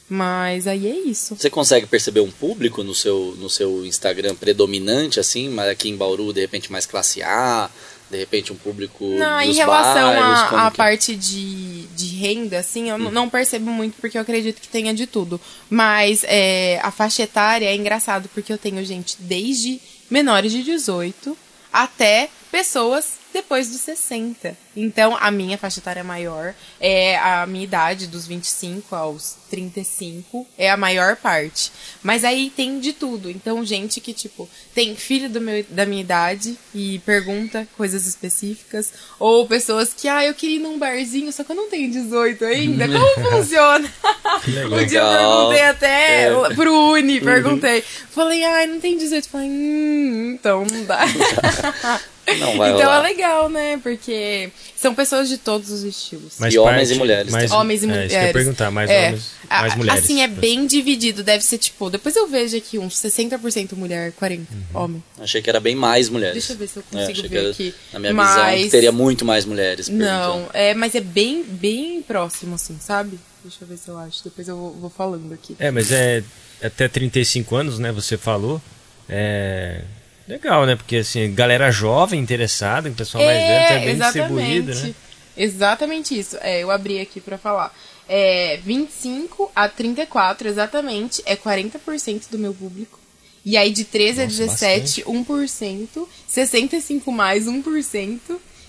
Mas 0.09 0.67
aí 0.67 0.85
é 0.85 0.95
isso. 1.09 1.35
Você 1.35 1.49
consegue 1.49 1.87
perceber 1.87 2.19
um 2.19 2.29
público 2.29 2.83
no 2.83 2.93
seu, 2.93 3.35
no 3.39 3.49
seu 3.49 3.85
Instagram 3.85 4.35
predominante, 4.35 5.19
assim, 5.19 5.49
mas 5.49 5.69
aqui 5.69 5.89
em 5.89 5.95
Bauru, 5.95 6.33
de 6.33 6.41
repente, 6.41 6.69
mais 6.71 6.85
classe 6.85 7.23
A, 7.23 7.69
de 8.11 8.17
repente 8.17 8.51
um 8.51 8.55
público 8.57 9.05
Não, 9.05 9.41
em 9.41 9.53
relação 9.53 10.11
à 10.59 10.69
que- 10.69 10.77
parte 10.77 11.15
de, 11.15 11.83
de 11.95 12.07
renda, 12.17 12.59
assim, 12.59 12.89
eu 12.89 12.97
n- 12.99 13.09
não 13.09 13.29
percebo 13.29 13.71
muito 13.71 13.95
porque 13.99 14.17
eu 14.17 14.21
acredito 14.21 14.59
que 14.61 14.67
tenha 14.67 14.93
de 14.93 15.07
tudo. 15.07 15.39
Mas 15.69 16.23
é, 16.25 16.79
a 16.83 16.91
faixa 16.91 17.23
etária 17.23 17.65
é 17.65 17.75
engraçado 17.75 18.29
porque 18.33 18.51
eu 18.51 18.57
tenho 18.57 18.83
gente 18.85 19.15
desde 19.19 19.79
menores 20.11 20.51
de 20.51 20.61
18 20.61 21.35
até 21.71 22.29
pessoas 22.53 23.13
depois 23.33 23.67
dos 23.67 23.81
60. 23.81 24.55
Então, 24.77 25.17
a 25.19 25.31
minha 25.31 25.57
faixa 25.57 25.79
etária 25.79 26.01
é 26.01 26.03
maior. 26.03 26.53
É 26.79 27.17
a 27.17 27.47
minha 27.47 27.63
idade, 27.63 28.05
dos 28.05 28.27
25 28.27 28.95
aos 28.95 29.37
35, 29.49 30.45
é 30.55 30.69
a 30.69 30.77
maior 30.77 31.15
parte. 31.15 31.71
Mas 32.03 32.23
aí 32.23 32.51
tem 32.55 32.79
de 32.79 32.93
tudo. 32.93 33.27
Então, 33.27 33.65
gente 33.65 33.99
que, 33.99 34.13
tipo, 34.13 34.47
tem 34.75 34.95
filho 34.95 35.29
meu, 35.41 35.65
da 35.67 35.83
minha 35.83 36.01
idade 36.01 36.55
e 36.75 36.99
pergunta 36.99 37.67
coisas 37.75 38.05
específicas. 38.05 38.93
Ou 39.19 39.47
pessoas 39.47 39.91
que, 39.91 40.07
ah, 40.07 40.23
eu 40.23 40.35
queria 40.35 40.57
ir 40.57 40.59
num 40.59 40.77
barzinho, 40.77 41.33
só 41.33 41.43
que 41.43 41.51
eu 41.51 41.55
não 41.55 41.71
tenho 41.71 41.91
18 41.91 42.45
ainda. 42.45 42.85
Como 42.93 43.31
funciona? 43.31 43.91
Um 44.43 44.85
dia 44.85 44.99
eu 44.99 45.17
perguntei 45.17 45.61
até 45.61 46.23
É. 46.23 46.55
pro 46.55 46.91
Uni, 46.91 47.21
perguntei. 47.21 47.81
Falei, 47.81 48.43
ai, 48.43 48.67
não 48.67 48.79
tem 48.79 48.97
18. 48.97 49.29
Falei, 49.29 49.47
hum, 49.49 50.31
então 50.37 50.65
não 50.69 50.83
dá. 50.83 50.99
Não 52.39 52.57
vai 52.57 52.71
então 52.71 52.83
rolar. 52.85 52.99
é 52.99 53.01
legal, 53.01 53.49
né? 53.49 53.79
Porque 53.83 54.49
são 54.77 54.95
pessoas 54.95 55.27
de 55.27 55.37
todos 55.37 55.69
os 55.71 55.83
estilos. 55.83 56.39
E 56.39 56.57
homens 56.57 56.89
e 56.91 56.95
mulheres 56.95 57.31
Mais, 57.31 57.51
Homens 57.51 57.81
e 57.81 57.85
é, 57.85 57.87
mulheres. 57.89 58.11
Isso 58.11 58.19
que 58.19 58.23
eu 58.23 58.27
ia 58.27 58.33
perguntar, 58.33 58.71
mais 58.71 58.89
É. 58.89 59.07
homens, 59.07 59.31
A- 59.49 59.61
mais 59.61 59.75
mulheres. 59.75 60.03
Assim, 60.03 60.21
é 60.21 60.27
bem 60.27 60.65
dividido. 60.65 61.21
Deve 61.23 61.43
ser 61.43 61.57
tipo. 61.57 61.89
Depois 61.89 62.15
eu 62.15 62.27
vejo 62.27 62.55
aqui 62.55 62.79
uns 62.79 62.95
60% 62.97 63.75
mulher, 63.75 64.13
40% 64.13 64.47
Uhum. 64.73 64.81
homem. 64.83 65.03
Achei 65.19 65.41
que 65.41 65.49
era 65.49 65.59
bem 65.59 65.75
mais 65.75 66.07
mulheres. 66.09 66.33
Deixa 66.35 66.53
eu 66.53 66.57
ver 66.57 66.67
se 66.69 66.77
eu 66.77 66.83
É, 66.93 66.99
consigo 67.07 67.21
que 67.23 67.27
ver 67.27 67.37
era- 67.39 67.49
aqui. 67.51 67.75
Na 67.91 67.99
minha 67.99 68.13
Mas- 68.13 68.35
visão, 68.35 68.63
que 68.65 68.69
teria 68.69 68.91
muito 68.91 69.25
mais 69.25 69.43
mulheres. 69.45 69.89
Não, 69.89 70.31
perguntando. 70.31 70.49
é, 70.57 70.73
mas 70.73 70.95
é 70.95 71.01
bem, 71.01 71.43
bem 71.43 72.01
próximo, 72.01 72.55
assim, 72.55 72.77
sabe? 72.79 73.19
Deixa 73.43 73.57
eu 73.61 73.67
ver 73.67 73.77
se 73.77 73.89
eu 73.89 73.97
acho. 73.97 74.23
Depois 74.23 74.47
eu 74.47 74.55
vou, 74.55 74.71
vou 74.73 74.89
falando 74.89 75.33
aqui. 75.33 75.55
É, 75.59 75.69
mas 75.69 75.91
é 75.91 76.23
até 76.63 76.87
35 76.87 77.55
anos, 77.57 77.77
né? 77.79 77.91
Você 77.91 78.17
falou. 78.17 78.61
É 79.09 79.81
legal, 80.27 80.65
né? 80.65 80.75
Porque 80.75 80.97
assim, 80.97 81.33
galera 81.33 81.71
jovem 81.71 82.19
interessada, 82.19 82.89
o 82.89 82.93
pessoal 82.93 83.23
mais 83.23 83.37
velho 83.37 83.67
tá 83.67 83.73
bem 83.85 83.97
distribuído, 84.05 84.71
né? 84.87 84.95
Exatamente 85.35 86.17
isso. 86.17 86.37
É, 86.41 86.61
eu 86.63 86.69
abri 86.71 86.99
aqui 86.99 87.19
pra 87.19 87.37
falar. 87.37 87.73
É, 88.07 88.59
25 88.63 89.51
a 89.55 89.67
34, 89.69 90.47
exatamente, 90.47 91.21
é 91.25 91.35
40% 91.35 92.29
do 92.29 92.37
meu 92.37 92.53
público. 92.53 92.99
E 93.45 93.57
aí 93.57 93.71
de 93.71 93.83
13 93.83 94.21
a 94.21 94.25
Nossa, 94.25 94.37
17, 94.37 95.03
1%, 95.03 96.07
65 96.27 97.11
mais 97.11 97.45
1%. 97.45 98.19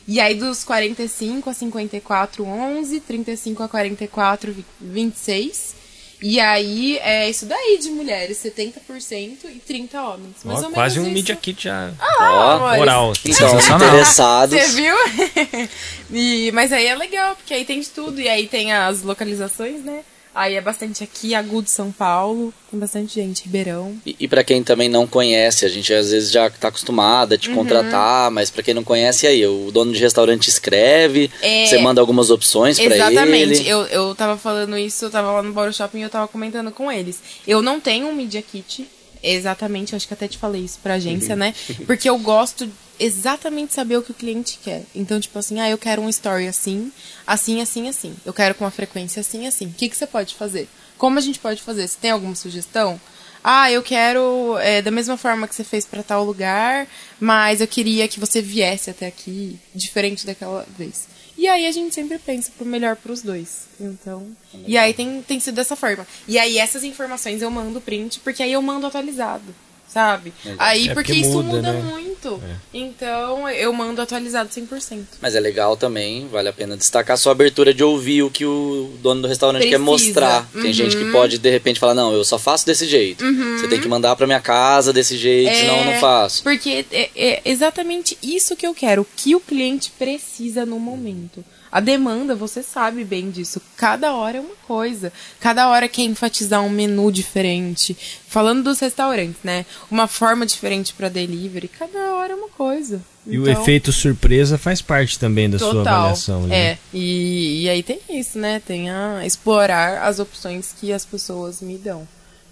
E 0.07 0.20
aí 0.20 0.34
dos 0.34 0.64
45 0.64 1.48
a 1.48 1.55
54, 1.55 2.44
11, 2.44 3.00
35 3.00 3.62
a 3.62 3.68
44, 3.68 4.52
vi- 4.52 4.64
26. 4.80 5.74
E 6.22 6.40
aí 6.40 6.98
é 6.98 7.28
isso 7.28 7.46
daí 7.46 7.78
de 7.78 7.90
mulheres, 7.90 8.38
70% 8.42 9.44
e 9.44 9.60
30 9.66 10.02
homens. 10.02 10.36
Mais 10.44 10.62
Ó, 10.62 10.66
ou 10.66 10.72
quase 10.72 10.98
um 10.98 11.02
menos 11.02 11.18
Media 11.18 11.32
isso. 11.34 11.40
Kit 11.42 11.64
já 11.64 11.92
Ó, 12.20 12.50
amores. 12.52 12.80
oral. 12.80 13.12
então, 13.24 13.50
Sensacional. 13.50 13.88
interessados. 13.88 14.60
Você 14.60 14.68
viu? 14.68 14.94
e, 16.12 16.50
mas 16.52 16.72
aí 16.72 16.86
é 16.86 16.94
legal, 16.94 17.36
porque 17.36 17.52
aí 17.54 17.64
tem 17.64 17.80
de 17.80 17.88
tudo. 17.88 18.20
E 18.20 18.28
aí 18.28 18.46
tem 18.46 18.72
as 18.72 19.02
localizações, 19.02 19.84
né? 19.84 20.02
Aí 20.35 20.55
é 20.57 20.61
bastante 20.61 21.05
aqui, 21.05 21.32
Agudo 21.32 21.68
São 21.70 21.93
Paulo, 21.93 22.53
tem 22.68 22.80
bastante 22.80 23.14
gente, 23.14 23.45
Ribeirão. 23.45 23.95
E, 24.05 24.16
e 24.18 24.26
para 24.26 24.43
quem 24.43 24.64
também 24.64 24.89
não 24.89 25.07
conhece, 25.07 25.64
a 25.64 25.68
gente 25.68 25.95
às 25.95 26.11
vezes 26.11 26.32
já 26.32 26.51
tá 26.51 26.68
acostumada 26.68 27.37
a 27.37 27.39
te 27.39 27.49
Uhum. 27.49 27.55
contratar, 27.55 28.32
mas 28.32 28.51
para 28.51 28.62
quem 28.64 28.74
não 28.74 28.82
conhece, 28.82 29.28
aí, 29.28 29.47
o 29.47 29.70
dono 29.70 29.93
de 29.93 30.01
restaurante 30.01 30.49
escreve, 30.49 31.30
É. 31.41 31.66
você 31.66 31.78
manda 31.78 32.01
algumas 32.01 32.30
opções 32.30 32.76
para 32.80 32.87
ele. 32.87 32.95
Exatamente. 32.95 33.68
Eu, 33.68 33.82
eu 33.87 34.12
tava 34.16 34.37
falando 34.37 34.76
isso, 34.76 35.05
eu 35.05 35.11
tava 35.11 35.30
lá 35.30 35.43
no 35.43 35.53
Bauru 35.53 35.72
Shopping 35.72 35.99
e 36.01 36.03
eu 36.03 36.11
tava 36.11 36.26
comentando 36.26 36.72
com 36.72 36.91
eles. 36.91 37.20
Eu 37.47 37.62
não 37.62 37.78
tenho 37.78 38.09
um 38.09 38.12
Media 38.12 38.43
Kit, 38.43 38.89
exatamente, 39.22 39.93
eu 39.93 39.97
acho 39.97 40.09
que 40.09 40.14
até 40.14 40.26
te 40.26 40.37
falei 40.37 40.62
isso 40.62 40.78
pra 40.82 40.95
agência, 40.95 41.37
né? 41.37 41.55
Porque 41.87 42.11
eu 42.11 42.18
gosto 42.18 42.68
exatamente 42.99 43.74
saber 43.74 43.97
o 43.97 44.03
que 44.03 44.11
o 44.11 44.14
cliente 44.14 44.59
quer. 44.62 44.82
Então, 44.95 45.20
tipo 45.20 45.38
assim, 45.38 45.61
ah, 45.61 45.68
eu 45.68 45.78
quero 45.78 46.03
um 46.03 46.09
story 46.09 46.47
assim, 46.47 46.92
assim, 47.26 47.61
assim, 47.61 47.88
assim. 47.88 48.14
Eu 48.24 48.32
quero 48.32 48.55
com 48.55 48.64
uma 48.64 48.70
frequência 48.70 49.20
assim, 49.20 49.47
assim. 49.47 49.66
O 49.66 49.72
que, 49.72 49.88
que 49.88 49.97
você 49.97 50.07
pode 50.07 50.34
fazer? 50.34 50.68
Como 50.97 51.18
a 51.18 51.22
gente 51.22 51.38
pode 51.38 51.62
fazer? 51.62 51.86
Você 51.86 51.99
tem 52.01 52.11
alguma 52.11 52.34
sugestão? 52.34 53.01
Ah, 53.42 53.70
eu 53.70 53.82
quero 53.82 54.57
é, 54.59 54.80
da 54.80 54.90
mesma 54.90 55.18
forma 55.18 55.47
que 55.47 55.55
você 55.55 55.64
fez 55.64 55.84
pra 55.84 56.03
tal 56.03 56.24
lugar, 56.24 56.86
mas 57.20 57.61
eu 57.61 57.66
queria 57.66 58.09
que 58.09 58.18
você 58.18 58.40
viesse 58.40 58.88
até 58.88 59.07
aqui, 59.07 59.59
diferente 59.74 60.24
daquela 60.24 60.66
vez. 60.78 61.07
E 61.36 61.49
aí 61.49 61.66
a 61.66 61.72
gente 61.72 61.95
sempre 61.95 62.18
pensa 62.18 62.51
pro 62.57 62.64
melhor 62.64 62.97
pros 62.97 63.20
dois. 63.20 63.66
Então. 63.78 64.28
E 64.66 64.78
aí 64.78 64.95
tem, 64.95 65.20
tem 65.20 65.40
sido 65.40 65.57
dessa 65.57 65.76
forma. 65.76 66.07
E 66.26 66.38
aí 66.38 66.59
essas 66.59 66.84
informações 66.84 67.42
eu 67.42 67.51
mando 67.51 67.80
print, 67.80 68.20
porque 68.20 68.42
aí 68.42 68.53
eu 68.53 68.62
mando 68.62 68.86
atualizado. 68.86 69.55
Sabe? 69.95 70.32
Aí, 70.59 70.88
É 70.88 70.95
porque, 70.95 71.12
porque 71.14 71.20
isso 71.26 71.30
muda, 71.40 71.57
muda, 71.57 71.72
né? 71.72 71.80
muito. 71.82 72.42
Então 72.72 73.49
eu 73.49 73.72
mando 73.72 74.03
atualizado 74.03 74.49
100%. 74.51 75.05
Mas 75.22 75.34
é 75.36 75.40
legal 75.40 75.76
também, 75.76 76.26
vale 76.26 76.49
a 76.49 76.53
pena 76.53 76.76
destacar 76.76 77.14
a 77.14 77.16
sua 77.16 77.30
abertura 77.32 77.72
de 77.72 77.84
ouvir 77.84 78.22
o 78.24 78.30
que 78.30 78.45
o 78.45 78.90
dono 79.01 79.22
do 79.22 79.28
restaurante 79.28 79.62
quer 79.62 79.68
Precisa. 79.78 79.84
mostrar. 79.84 80.49
Tem 80.61 80.72
gente 80.72 80.97
Uhum. 80.97 81.05
que 81.07 81.12
pode, 81.12 81.38
de 81.38 81.49
repente, 81.51 81.78
falar, 81.78 81.95
não, 81.95 82.12
eu 82.12 82.24
só 82.24 82.38
faço 82.38 82.66
desse 82.66 82.86
jeito. 82.86 83.24
Você 83.59 83.68
tem 83.68 83.80
que 83.80 83.86
mandar 83.86 84.16
pra 84.16 84.26
minha 84.26 84.40
casa 84.40 84.92
desse 84.92 85.16
jeito, 85.16 85.55
senão 85.55 85.78
eu 85.78 85.84
não 85.84 86.01
faço. 86.01 86.42
Porque 86.42 86.84
é, 86.90 87.11
é 87.14 87.42
exatamente 87.45 88.18
isso 88.22 88.57
que 88.57 88.66
eu 88.66 88.74
quero, 88.74 89.03
o 89.03 89.07
que 89.16 89.36
o 89.36 89.40
cliente 89.40 89.92
precisa 89.97 90.66
no 90.66 90.80
momento. 90.80 91.45
A 91.75 91.81
demanda, 91.81 92.37
você 92.37 92.62
sabe 92.62 93.03
bem 93.03 93.33
disso. 93.33 93.61
Cada 93.77 94.14
hora 94.14 94.39
é 94.39 94.41
uma 94.41 94.55
coisa. 94.64 95.12
Cada 95.41 95.68
hora 95.68 95.89
quer 95.89 96.03
enfatizar 96.03 96.62
um 96.62 96.68
menu 96.70 97.11
diferente. 97.11 97.97
Falando 98.29 98.62
dos 98.62 98.79
restaurantes, 98.79 99.41
né? 99.43 99.66
Uma 99.91 100.07
forma 100.07 100.47
diferente 100.47 100.93
para 100.95 101.09
delivery. 101.09 101.66
Cada 101.66 102.14
hora 102.14 102.33
é 102.33 102.37
uma 102.37 102.49
coisa. 102.49 103.03
E 103.27 103.37
o 103.41 103.49
Então- 103.49 103.61
efeito 103.61 103.91
surpresa 103.91 104.57
faz 104.57 104.81
parte 104.81 105.18
também 105.18 105.51
da 105.51 105.59
sua 105.59 105.72
Total. 105.72 105.95
avaliação. 105.95 106.43
Né? 106.47 106.57
É, 106.57 106.79
e, 106.93 107.62
e 107.64 107.68
aí 107.68 107.83
tem 107.83 107.99
isso, 108.09 108.39
né? 108.39 108.62
Tem 108.64 108.89
a 108.89 109.27
explorar 109.27 110.05
as 110.07 110.20
opções 110.20 110.72
que 110.79 110.93
as 110.93 111.05
pessoas 111.05 111.61
me 111.61 111.77
dão. 111.77 112.07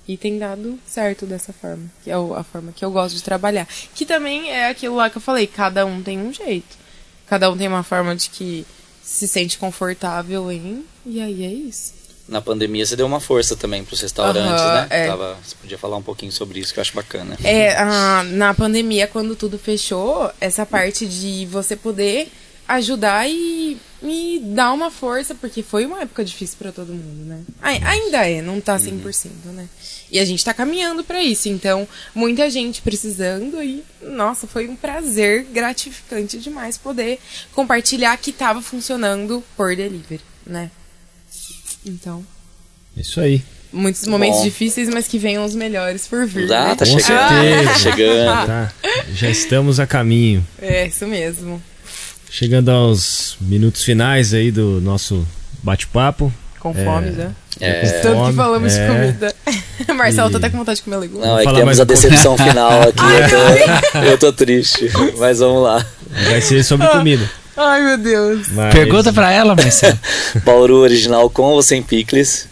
E 0.08 0.16
tem 0.16 0.36
dado 0.36 0.80
certo 0.84 1.26
dessa 1.26 1.52
forma, 1.52 1.84
que 2.02 2.10
é 2.10 2.18
o- 2.18 2.34
a 2.34 2.42
forma 2.42 2.72
que 2.72 2.84
eu 2.84 2.90
gosto 2.90 3.14
de 3.14 3.22
trabalhar. 3.22 3.68
Que 3.94 4.04
também 4.04 4.50
é 4.50 4.68
aquilo 4.68 4.96
lá 4.96 5.08
que 5.08 5.16
eu 5.16 5.22
falei, 5.22 5.46
cada 5.46 5.86
um 5.86 6.02
tem 6.02 6.18
um 6.18 6.32
jeito. 6.32 6.76
Cada 7.28 7.48
um 7.48 7.56
tem 7.56 7.68
uma 7.68 7.84
forma 7.84 8.16
de 8.16 8.28
que 8.28 8.66
se 9.02 9.26
sente 9.28 9.58
confortável 9.58 10.50
em, 10.50 10.84
e 11.04 11.20
aí 11.20 11.44
é 11.44 11.48
isso. 11.52 11.92
Na 12.28 12.40
pandemia 12.40 12.86
você 12.86 12.94
deu 12.94 13.04
uma 13.04 13.18
força 13.20 13.56
também 13.56 13.84
pros 13.84 14.00
restaurantes, 14.00 14.62
Aham, 14.62 14.74
né? 14.74 14.86
é. 14.90 15.06
Tava, 15.08 15.36
você 15.42 15.54
podia 15.60 15.76
falar 15.76 15.96
um 15.96 16.02
pouquinho 16.02 16.30
sobre 16.30 16.60
isso, 16.60 16.72
que 16.72 16.78
eu 16.78 16.82
acho 16.82 16.94
bacana. 16.94 17.36
É, 17.42 17.76
a- 17.76 18.22
na 18.24 18.54
pandemia, 18.54 19.06
quando 19.08 19.34
tudo 19.34 19.58
fechou, 19.58 20.30
essa 20.40 20.64
parte 20.64 21.06
de 21.06 21.44
você 21.46 21.74
poder 21.76 22.30
ajudar 22.74 23.28
e 23.28 23.76
me 24.02 24.40
dar 24.40 24.72
uma 24.72 24.90
força, 24.90 25.34
porque 25.34 25.62
foi 25.62 25.86
uma 25.86 26.00
época 26.02 26.24
difícil 26.24 26.56
pra 26.58 26.72
todo 26.72 26.92
mundo, 26.92 27.24
né? 27.24 27.40
Ai- 27.60 27.80
ainda 27.84 28.28
é, 28.28 28.42
não 28.42 28.60
tá 28.60 28.76
100%, 28.76 29.28
né? 29.54 29.68
E 30.10 30.18
a 30.18 30.24
gente 30.24 30.44
tá 30.44 30.52
caminhando 30.52 31.04
pra 31.04 31.22
isso, 31.22 31.48
então, 31.48 31.86
muita 32.14 32.50
gente 32.50 32.82
precisando 32.82 33.62
e, 33.62 33.82
nossa, 34.02 34.46
foi 34.46 34.68
um 34.68 34.74
prazer 34.76 35.44
gratificante 35.52 36.38
demais 36.38 36.76
poder 36.76 37.18
compartilhar 37.54 38.16
que 38.16 38.32
tava 38.32 38.60
funcionando 38.60 39.42
por 39.56 39.74
delivery, 39.76 40.20
né? 40.46 40.70
Então, 41.86 42.24
Isso 42.96 43.20
aí. 43.20 43.42
muitos 43.72 44.06
momentos 44.06 44.38
Bom. 44.38 44.44
difíceis, 44.44 44.88
mas 44.88 45.08
que 45.08 45.18
venham 45.18 45.44
os 45.44 45.54
melhores 45.54 46.06
por 46.06 46.26
vir. 46.26 46.52
Ah, 46.52 46.68
né? 46.68 46.74
tá 46.74 46.84
chegando. 46.86 47.64
Tá 47.66 47.74
chegando. 47.78 48.46
Tá. 48.46 48.72
Já 49.14 49.30
estamos 49.30 49.78
a 49.80 49.86
caminho. 49.86 50.46
É, 50.60 50.86
isso 50.86 51.06
mesmo. 51.06 51.62
Chegando 52.34 52.70
aos 52.70 53.36
minutos 53.42 53.84
finais 53.84 54.32
aí 54.32 54.50
do 54.50 54.80
nosso 54.80 55.28
bate-papo. 55.62 56.32
Com 56.58 56.72
fome 56.72 57.12
já. 57.12 57.30
É. 57.60 57.82
Tanto 58.00 58.30
que 58.30 58.32
falamos 58.36 58.74
é. 58.74 58.86
de 58.86 58.92
comida. 58.92 59.34
Marcelo 59.94 60.30
tá 60.30 60.36
E- 60.36 60.38
até 60.38 60.48
com 60.48 60.56
vontade 60.56 60.76
de 60.78 60.82
comer 60.82 60.96
legumes. 60.96 61.26
Não, 61.26 61.38
é 61.38 61.42
que 61.44 61.48
temos 61.50 61.64
mais 61.64 61.80
a 61.80 61.84
pouco. 61.84 62.00
decepção 62.00 62.38
final 62.38 62.80
aqui. 62.88 63.02
eu, 63.02 63.90
tô, 63.92 63.98
eu 63.98 64.18
tô 64.18 64.32
triste. 64.32 64.90
Mas 65.18 65.40
vamos 65.40 65.62
lá. 65.62 65.84
Vai 66.30 66.40
ser 66.40 66.64
sobre 66.64 66.86
comida. 66.88 67.28
Ai, 67.54 67.82
meu 67.82 67.98
Deus. 67.98 68.48
Mas- 68.48 68.72
Pergunta 68.74 69.12
pra 69.12 69.30
ela, 69.30 69.54
Marcelo. 69.54 69.98
Bauru 70.42 70.76
original 70.76 71.28
com 71.28 71.42
ou 71.42 71.62
sem 71.62 71.82
picles? 71.82 72.48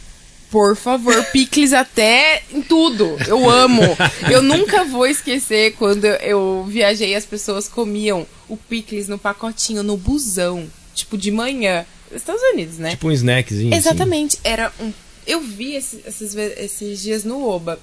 Por 0.51 0.74
favor, 0.74 1.24
picles 1.26 1.72
até 1.72 2.42
em 2.53 2.61
tudo. 2.61 3.16
Eu 3.28 3.48
amo. 3.48 3.82
Eu 4.30 4.42
nunca 4.42 4.84
vou 4.84 5.07
esquecer 5.07 5.74
quando 5.76 6.05
eu 6.07 6.64
viajei 6.68 7.11
e 7.11 7.14
as 7.14 7.24
pessoas 7.24 7.68
comiam 7.68 8.26
o 8.48 8.57
picles 8.57 9.07
no 9.07 9.16
pacotinho, 9.18 9.82
no 9.82 9.96
busão. 9.96 10.66
Tipo, 10.94 11.16
de 11.16 11.30
manhã. 11.30 11.86
Estados 12.12 12.42
Unidos, 12.53 12.78
né? 12.78 12.90
Tipo 12.90 13.09
um 13.09 13.12
snackzinho. 13.12 13.68
assim. 13.72 13.78
Exatamente. 13.78 14.38
Era 14.42 14.72
um. 14.80 14.92
Eu 15.26 15.40
vi 15.40 15.74
esse- 15.76 16.03
esses, 16.05 16.34
esses 16.34 17.01
dias 17.01 17.22
no 17.22 17.46
Oba. 17.48 17.78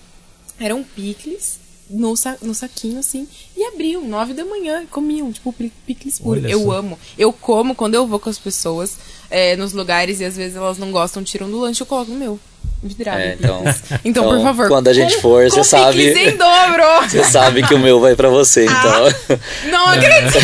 Eram 0.60 0.84
picles 0.84 1.60
no, 1.90 2.18
sa- 2.18 2.36
no 2.42 2.54
saquinho, 2.54 3.00
assim. 3.00 3.26
E 3.56 3.64
abriam, 3.64 4.06
nove 4.06 4.34
da 4.34 4.44
manhã, 4.44 4.84
e 4.84 4.88
comiam, 4.88 5.32
tipo, 5.32 5.54
pi- 5.54 5.72
picles 5.86 6.20
puro. 6.20 6.42
Olha 6.42 6.50
Eu 6.52 6.64
só. 6.66 6.72
amo. 6.72 7.00
Eu 7.18 7.32
como 7.32 7.74
quando 7.74 7.96
eu 7.96 8.06
vou 8.06 8.20
com 8.20 8.30
as 8.30 8.38
pessoas 8.38 8.98
é, 9.30 9.56
nos 9.56 9.72
lugares 9.72 10.20
e 10.20 10.26
às 10.26 10.36
vezes 10.36 10.58
elas 10.58 10.78
não 10.78 10.92
gostam, 10.92 11.24
tiram 11.24 11.50
do 11.50 11.60
lanche, 11.60 11.82
eu 11.82 11.88
coloco 11.88 12.12
no 12.12 12.18
meu. 12.20 12.38
Vidrado. 12.84 13.20
É, 13.20 13.34
então- 13.40 13.64
picles. 13.64 13.84
então, 14.06 14.24
por 14.26 14.34
então, 14.36 14.44
favor. 14.44 14.68
quando 14.68 14.88
a 14.88 14.94
gente 14.94 15.16
com- 15.16 15.22
for, 15.22 15.50
você 15.50 15.64
sabe- 15.64 16.12
em 16.14 16.36
dobro! 16.38 16.84
Você 17.10 17.24
sabe 17.24 17.64
que 17.64 17.74
o 17.74 17.80
meu 17.80 18.00
vai 18.00 18.16
pra 18.16 18.30
você, 18.30 18.66
então. 18.66 19.70
Não 19.72 19.86
acredito! 19.88 20.38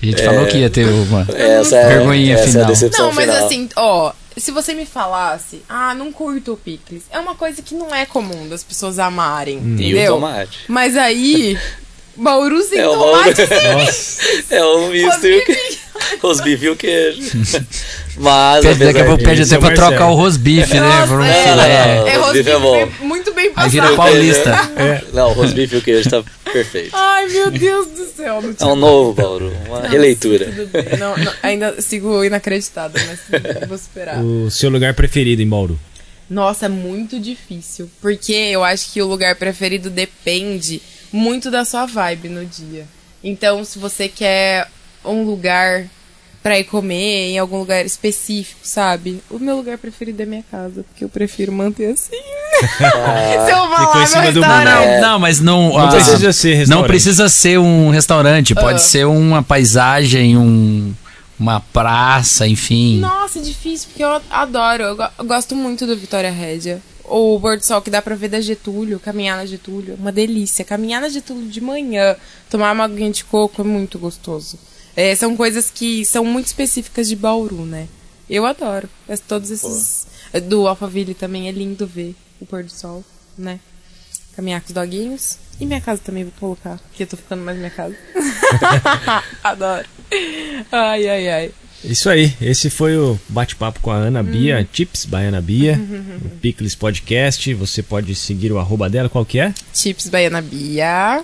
A 0.00 0.06
gente 0.06 0.22
falou 0.22 0.46
que 0.46 0.58
ia 0.58 0.70
ter 0.70 0.86
uma. 0.86 1.26
essa 1.34 1.76
é, 1.76 1.88
Vergonhinha 1.88 2.34
essa 2.34 2.44
é 2.44 2.46
a 2.46 2.52
final. 2.52 2.66
decepção 2.66 3.06
Não, 3.08 3.12
mas 3.14 3.24
final. 3.28 3.46
assim, 3.46 3.68
ó, 3.76 4.12
se 4.36 4.50
você 4.52 4.72
me 4.74 4.86
falasse, 4.86 5.62
ah, 5.68 5.92
não 5.94 6.12
curto 6.12 6.52
o 6.52 6.56
picles, 6.56 7.02
é 7.10 7.18
uma 7.18 7.34
coisa 7.34 7.60
que 7.62 7.74
não 7.74 7.92
é 7.92 8.06
comum 8.06 8.48
das 8.48 8.62
pessoas 8.62 8.98
amarem, 9.00 9.56
E 9.58 9.60
o 9.60 9.74
entendeu? 9.74 10.14
tomate. 10.14 10.60
Mas 10.68 10.96
aí, 10.96 11.58
Bauru 12.18 12.62
sem 12.62 12.78
É 12.80 12.88
o 12.88 12.92
tomate, 12.98 13.40
Nossa. 13.74 14.20
É 14.50 14.64
o 14.64 14.88
misto 14.88 15.26
e 15.26 15.38
o 15.38 15.44
que- 15.44 15.78
rosbife 16.20 16.64
e 16.64 16.68
o 16.70 16.76
queijo. 16.76 17.20
Mas, 18.16 18.64
Pede, 18.64 18.84
daqui 18.84 18.98
a 19.00 19.04
pouco 19.04 19.22
pede 19.22 19.42
até 19.42 19.54
é 19.54 19.58
pra 19.58 19.68
trocar 19.70 19.90
Marcelo. 19.90 20.10
o 20.10 20.14
rosbife, 20.16 20.74
né? 20.74 20.80
Nossa, 20.80 21.06
Por 21.06 21.20
um 21.20 21.24
é, 21.24 21.42
filé. 21.44 21.54
não. 21.54 22.08
é 22.08 22.16
Rosbife 22.16 22.48
é 22.50 22.52
rosbife 22.54 22.58
bom. 22.58 22.72
bem- 22.72 23.08
muito 23.08 23.32
bem 23.34 23.44
Aí 23.46 23.52
passado. 23.54 23.70
vira 23.70 23.92
paulista. 23.94 24.70
Não, 25.14 25.30
o 25.30 25.32
rosbife 25.34 25.74
e 25.76 25.78
o 25.78 25.82
queijo 25.82 26.10
tá 26.10 26.24
perfeito. 26.52 26.90
Ai, 26.92 27.26
meu 27.28 27.50
Deus 27.52 27.86
do 27.88 28.06
céu. 28.06 28.42
Não 28.42 28.54
É 28.58 28.72
um 28.72 28.76
novo 28.76 29.12
Bauru, 29.12 29.52
uma 29.68 29.86
releitura. 29.88 30.46
Tudo 30.46 30.66
bem. 30.66 30.98
Não, 30.98 31.16
não, 31.16 31.32
ainda 31.42 31.80
sigo 31.80 32.24
inacreditada, 32.24 33.00
mas 33.06 33.68
vou 33.68 33.78
superar. 33.78 34.20
O 34.20 34.50
seu 34.50 34.70
lugar 34.70 34.94
preferido 34.94 35.40
em 35.42 35.48
Bauru? 35.48 35.78
Nossa, 36.28 36.66
é 36.66 36.68
muito 36.68 37.18
difícil. 37.20 37.88
Porque 38.02 38.32
eu 38.32 38.62
acho 38.64 38.92
que 38.92 39.00
o 39.00 39.06
lugar 39.06 39.36
preferido 39.36 39.88
depende 39.90 40.82
muito 41.12 41.50
da 41.50 41.64
sua 41.64 41.86
vibe 41.86 42.28
no 42.28 42.44
dia. 42.44 42.86
Então, 43.22 43.64
se 43.64 43.78
você 43.78 44.08
quer 44.08 44.68
um 45.04 45.24
lugar 45.24 45.84
pra 46.42 46.58
ir 46.58 46.64
comer 46.64 47.30
em 47.30 47.38
algum 47.38 47.58
lugar 47.58 47.84
específico, 47.84 48.60
sabe? 48.62 49.20
O 49.28 49.38
meu 49.38 49.56
lugar 49.56 49.76
preferido 49.76 50.22
é 50.22 50.26
minha 50.26 50.44
casa, 50.48 50.84
porque 50.84 51.04
eu 51.04 51.08
prefiro 51.08 51.50
manter 51.52 51.92
assim. 51.92 52.12
se 52.78 52.82
eu 52.84 53.68
ficou 53.68 53.76
falar 53.76 54.02
em 54.02 54.06
cima 54.06 54.22
meu 54.22 54.32
do 54.32 54.40
restaurante. 54.40 54.78
muro. 54.78 54.90
Não, 54.92 55.00
não, 55.00 55.18
mas 55.18 55.40
não. 55.40 55.68
Não 55.70 55.78
ah, 55.78 55.88
precisa 55.88 56.32
ser 56.32 56.54
restaurante. 56.54 56.80
Não 56.82 56.86
precisa 56.88 57.28
ser 57.28 57.58
um 57.58 57.90
restaurante, 57.90 58.54
pode 58.54 58.76
Ah. 58.76 58.78
ser 58.78 59.04
uma 59.06 59.42
paisagem, 59.42 60.36
um, 60.38 60.94
uma 61.38 61.60
praça, 61.60 62.46
enfim. 62.46 62.98
Nossa, 63.00 63.40
é 63.40 63.42
difícil, 63.42 63.88
porque 63.90 64.04
eu 64.04 64.20
adoro. 64.30 64.82
Eu, 64.84 64.96
go- 64.96 65.08
eu 65.18 65.24
gosto 65.24 65.54
muito 65.56 65.86
do 65.86 65.96
Vitória 65.96 66.30
Rédia. 66.30 66.80
O 67.10 67.38
Bordo 67.38 67.62
Sol 67.64 67.80
que 67.80 67.90
dá 67.90 68.00
pra 68.02 68.14
ver 68.14 68.28
da 68.28 68.40
Getúlio, 68.40 69.00
caminhar 69.00 69.36
na 69.36 69.46
Getúlio. 69.46 69.94
Uma 69.94 70.12
delícia. 70.12 70.64
Caminhar 70.64 71.00
na 71.00 71.08
Getúlio 71.08 71.48
de 71.48 71.60
manhã, 71.60 72.16
tomar 72.50 72.72
uma 72.72 72.84
aguinha 72.84 73.10
de 73.10 73.24
coco 73.24 73.62
é 73.62 73.64
muito 73.64 73.98
gostoso. 73.98 74.58
É, 74.96 75.14
são 75.14 75.36
coisas 75.36 75.70
que 75.70 76.04
são 76.04 76.24
muito 76.24 76.46
específicas 76.46 77.08
de 77.08 77.16
Bauru, 77.16 77.64
né? 77.64 77.88
Eu 78.28 78.44
adoro. 78.44 78.88
É, 79.08 79.16
Todos 79.16 79.50
esses. 79.50 80.06
Do 80.48 80.68
Alphaville 80.68 81.14
também 81.14 81.48
é 81.48 81.52
lindo 81.52 81.86
ver 81.86 82.14
o 82.40 82.44
pôr 82.44 82.62
do 82.62 82.70
sol, 82.70 83.02
né? 83.36 83.60
Caminhar 84.36 84.60
com 84.60 84.66
os 84.66 84.72
doguinhos. 84.72 85.38
E 85.60 85.66
minha 85.66 85.80
casa 85.80 86.00
também 86.04 86.24
vou 86.24 86.32
colocar, 86.38 86.78
porque 86.78 87.02
eu 87.02 87.06
tô 87.06 87.16
ficando 87.16 87.42
mais 87.42 87.56
minha 87.56 87.70
casa. 87.70 87.96
Adoro. 89.42 89.88
Ai, 90.70 91.08
ai, 91.08 91.28
ai. 91.28 91.52
Isso 91.84 92.10
aí, 92.10 92.32
esse 92.40 92.68
foi 92.70 92.96
o 92.96 93.18
bate-papo 93.28 93.80
com 93.80 93.90
a 93.90 93.96
Ana 93.96 94.22
Bia, 94.22 94.66
Tips 94.70 95.04
by 95.04 95.16
Ana 95.16 95.40
Bia, 95.40 95.78
o 96.24 96.28
Picles 96.40 96.74
Podcast. 96.74 97.54
Você 97.54 97.82
pode 97.82 98.14
seguir 98.14 98.52
o 98.52 98.58
arroba 98.58 98.90
dela, 98.90 99.08
qual 99.08 99.24
que 99.24 99.38
é? 99.38 99.54
Chips 99.72 100.08
Baiana 100.08 100.42
Bia. 100.42 101.22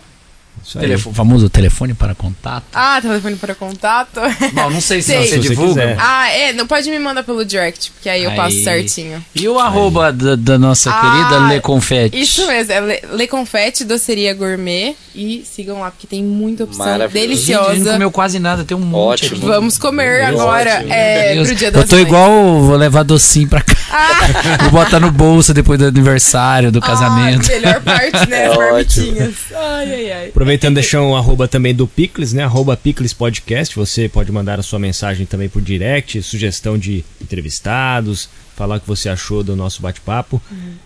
Isso 0.63 0.79
aí. 0.79 0.85
Telefone, 0.85 1.15
famoso 1.15 1.49
telefone 1.51 1.95
para 1.95 2.15
contato. 2.15 2.65
Ah, 2.73 2.99
telefone 3.01 3.37
para 3.37 3.55
contato. 3.55 4.21
Bom, 4.53 4.71
não 4.71 4.81
sei 4.81 5.03
se 5.03 5.09
Sei. 5.13 5.19
você 5.23 5.29
Se 5.29 5.37
você 5.43 5.49
divulga. 5.49 5.83
quiser. 5.83 5.97
ah, 5.99 6.29
é, 6.31 6.53
não 6.53 6.67
pode 6.67 6.91
me 6.91 6.99
mandar 6.99 7.23
pelo 7.23 7.45
direct, 7.45 7.91
porque 7.93 8.09
aí 8.09 8.25
eu 8.25 8.33
passo 8.33 8.57
Aí. 8.57 8.65
certinho. 8.65 9.25
E 9.35 9.47
o 9.49 9.59
arroba 9.59 10.13
da, 10.13 10.37
da 10.37 10.59
nossa 10.59 10.91
Ah, 10.91 11.01
querida 11.01 11.55
Le 11.55 11.61
Confete? 11.61 12.19
Isso 12.21 12.47
mesmo, 12.47 12.73
é 12.73 12.81
Le, 12.81 13.01
Le 13.13 13.27
Confete, 13.29 13.85
doceria 13.85 14.33
gourmet. 14.35 14.95
E 15.17 15.45
sigam 15.47 15.79
lá, 15.79 15.93
porque 15.93 16.09
tem 16.09 16.25
muita 16.25 16.65
opção 16.65 16.85
Maravilhoso. 16.87 17.37
Gente, 17.41 17.53
a 17.55 17.57
gente 17.59 17.61
não 17.61 17.69
deliciosa. 17.69 17.93
comeu 17.93 18.11
quase 18.11 18.39
nada, 18.41 18.65
tem 18.65 18.77
um 18.77 18.81
monte 18.81 19.27
Ótimo. 19.27 19.37
aqui. 19.37 19.47
Vamos 19.47 19.79
comer 19.79 20.19
Meu 20.33 20.41
agora 20.41 20.75
ótimo. 20.79 20.93
é, 20.93 21.35
Deus. 21.35 21.47
pro 21.49 21.57
dia 21.57 21.71
das 21.71 21.83
Eu 21.83 21.89
tô 21.89 21.95
mães. 21.97 22.07
igual, 22.09 22.61
vou 22.63 22.77
levar 22.77 23.05
docinho 23.05 23.49
pra 23.49 23.61
cá. 23.61 23.75
Ah, 23.93 24.59
Vou 24.63 24.83
botar 24.83 24.99
no 24.99 25.13
bolso 25.13 25.55
depois 25.55 25.79
do 25.79 25.87
aniversário, 25.87 26.73
do 26.73 26.81
casamento. 26.81 27.49
Ah, 27.49 27.55
melhor 27.55 27.81
parte, 27.81 28.29
né? 28.29 28.43
É 28.43 28.47
As 28.47 28.57
ótimo. 28.57 28.67
marmitinhas. 29.07 29.35
Ai, 29.55 29.95
ai, 29.95 30.13
ai. 30.13 30.29
Aproveitando, 30.45 30.75
deixar 30.75 31.01
um 31.01 31.17
arroba 31.17 31.49
também 31.49 31.75
do 31.75 31.87
Picles, 31.89 32.35
né? 32.35 32.45
Arroba 32.45 32.77
Picles 32.77 33.15
Podcast. 33.15 33.75
Você 33.77 34.11
pode 34.11 34.31
mandar 34.31 34.61
a 34.61 34.63
sua 34.63 34.79
mensagem 34.79 35.25
também 35.25 35.49
por 35.49 35.63
direct, 35.63 36.23
sugestão 36.23 36.77
de 36.77 37.03
entrevistados, 37.19 38.29
falar 38.55 38.77
o 38.77 38.81
que 38.81 38.87
você 38.87 39.09
achou 39.09 39.43
do 39.43 39.57
nosso 39.57 39.81
bate-papo. 39.81 40.43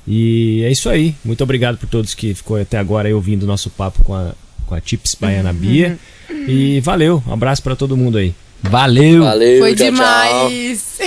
E 0.06 0.62
é 0.62 0.70
isso 0.70 0.88
aí. 0.88 1.12
Muito 1.24 1.42
obrigado 1.42 1.76
por 1.76 1.88
todos 1.88 2.14
que 2.14 2.34
ficou 2.34 2.56
até 2.56 2.78
agora 2.78 3.08
aí 3.08 3.14
ouvindo 3.14 3.42
o 3.42 3.46
nosso 3.46 3.68
papo 3.68 4.04
com 4.04 4.14
a, 4.14 4.32
com 4.64 4.76
a 4.76 4.80
Tips 4.80 5.16
Baiana 5.20 5.52
Bia. 5.52 5.98
E 6.30 6.78
valeu, 6.78 7.20
um 7.26 7.32
abraço 7.32 7.60
para 7.60 7.74
todo 7.74 7.96
mundo 7.96 8.16
aí. 8.16 8.32
Valeu! 8.62 9.24
Valeu, 9.24 9.58
Foi 9.58 9.74
tchau, 9.74 9.86
tchau. 9.86 10.50
demais. 10.50 10.98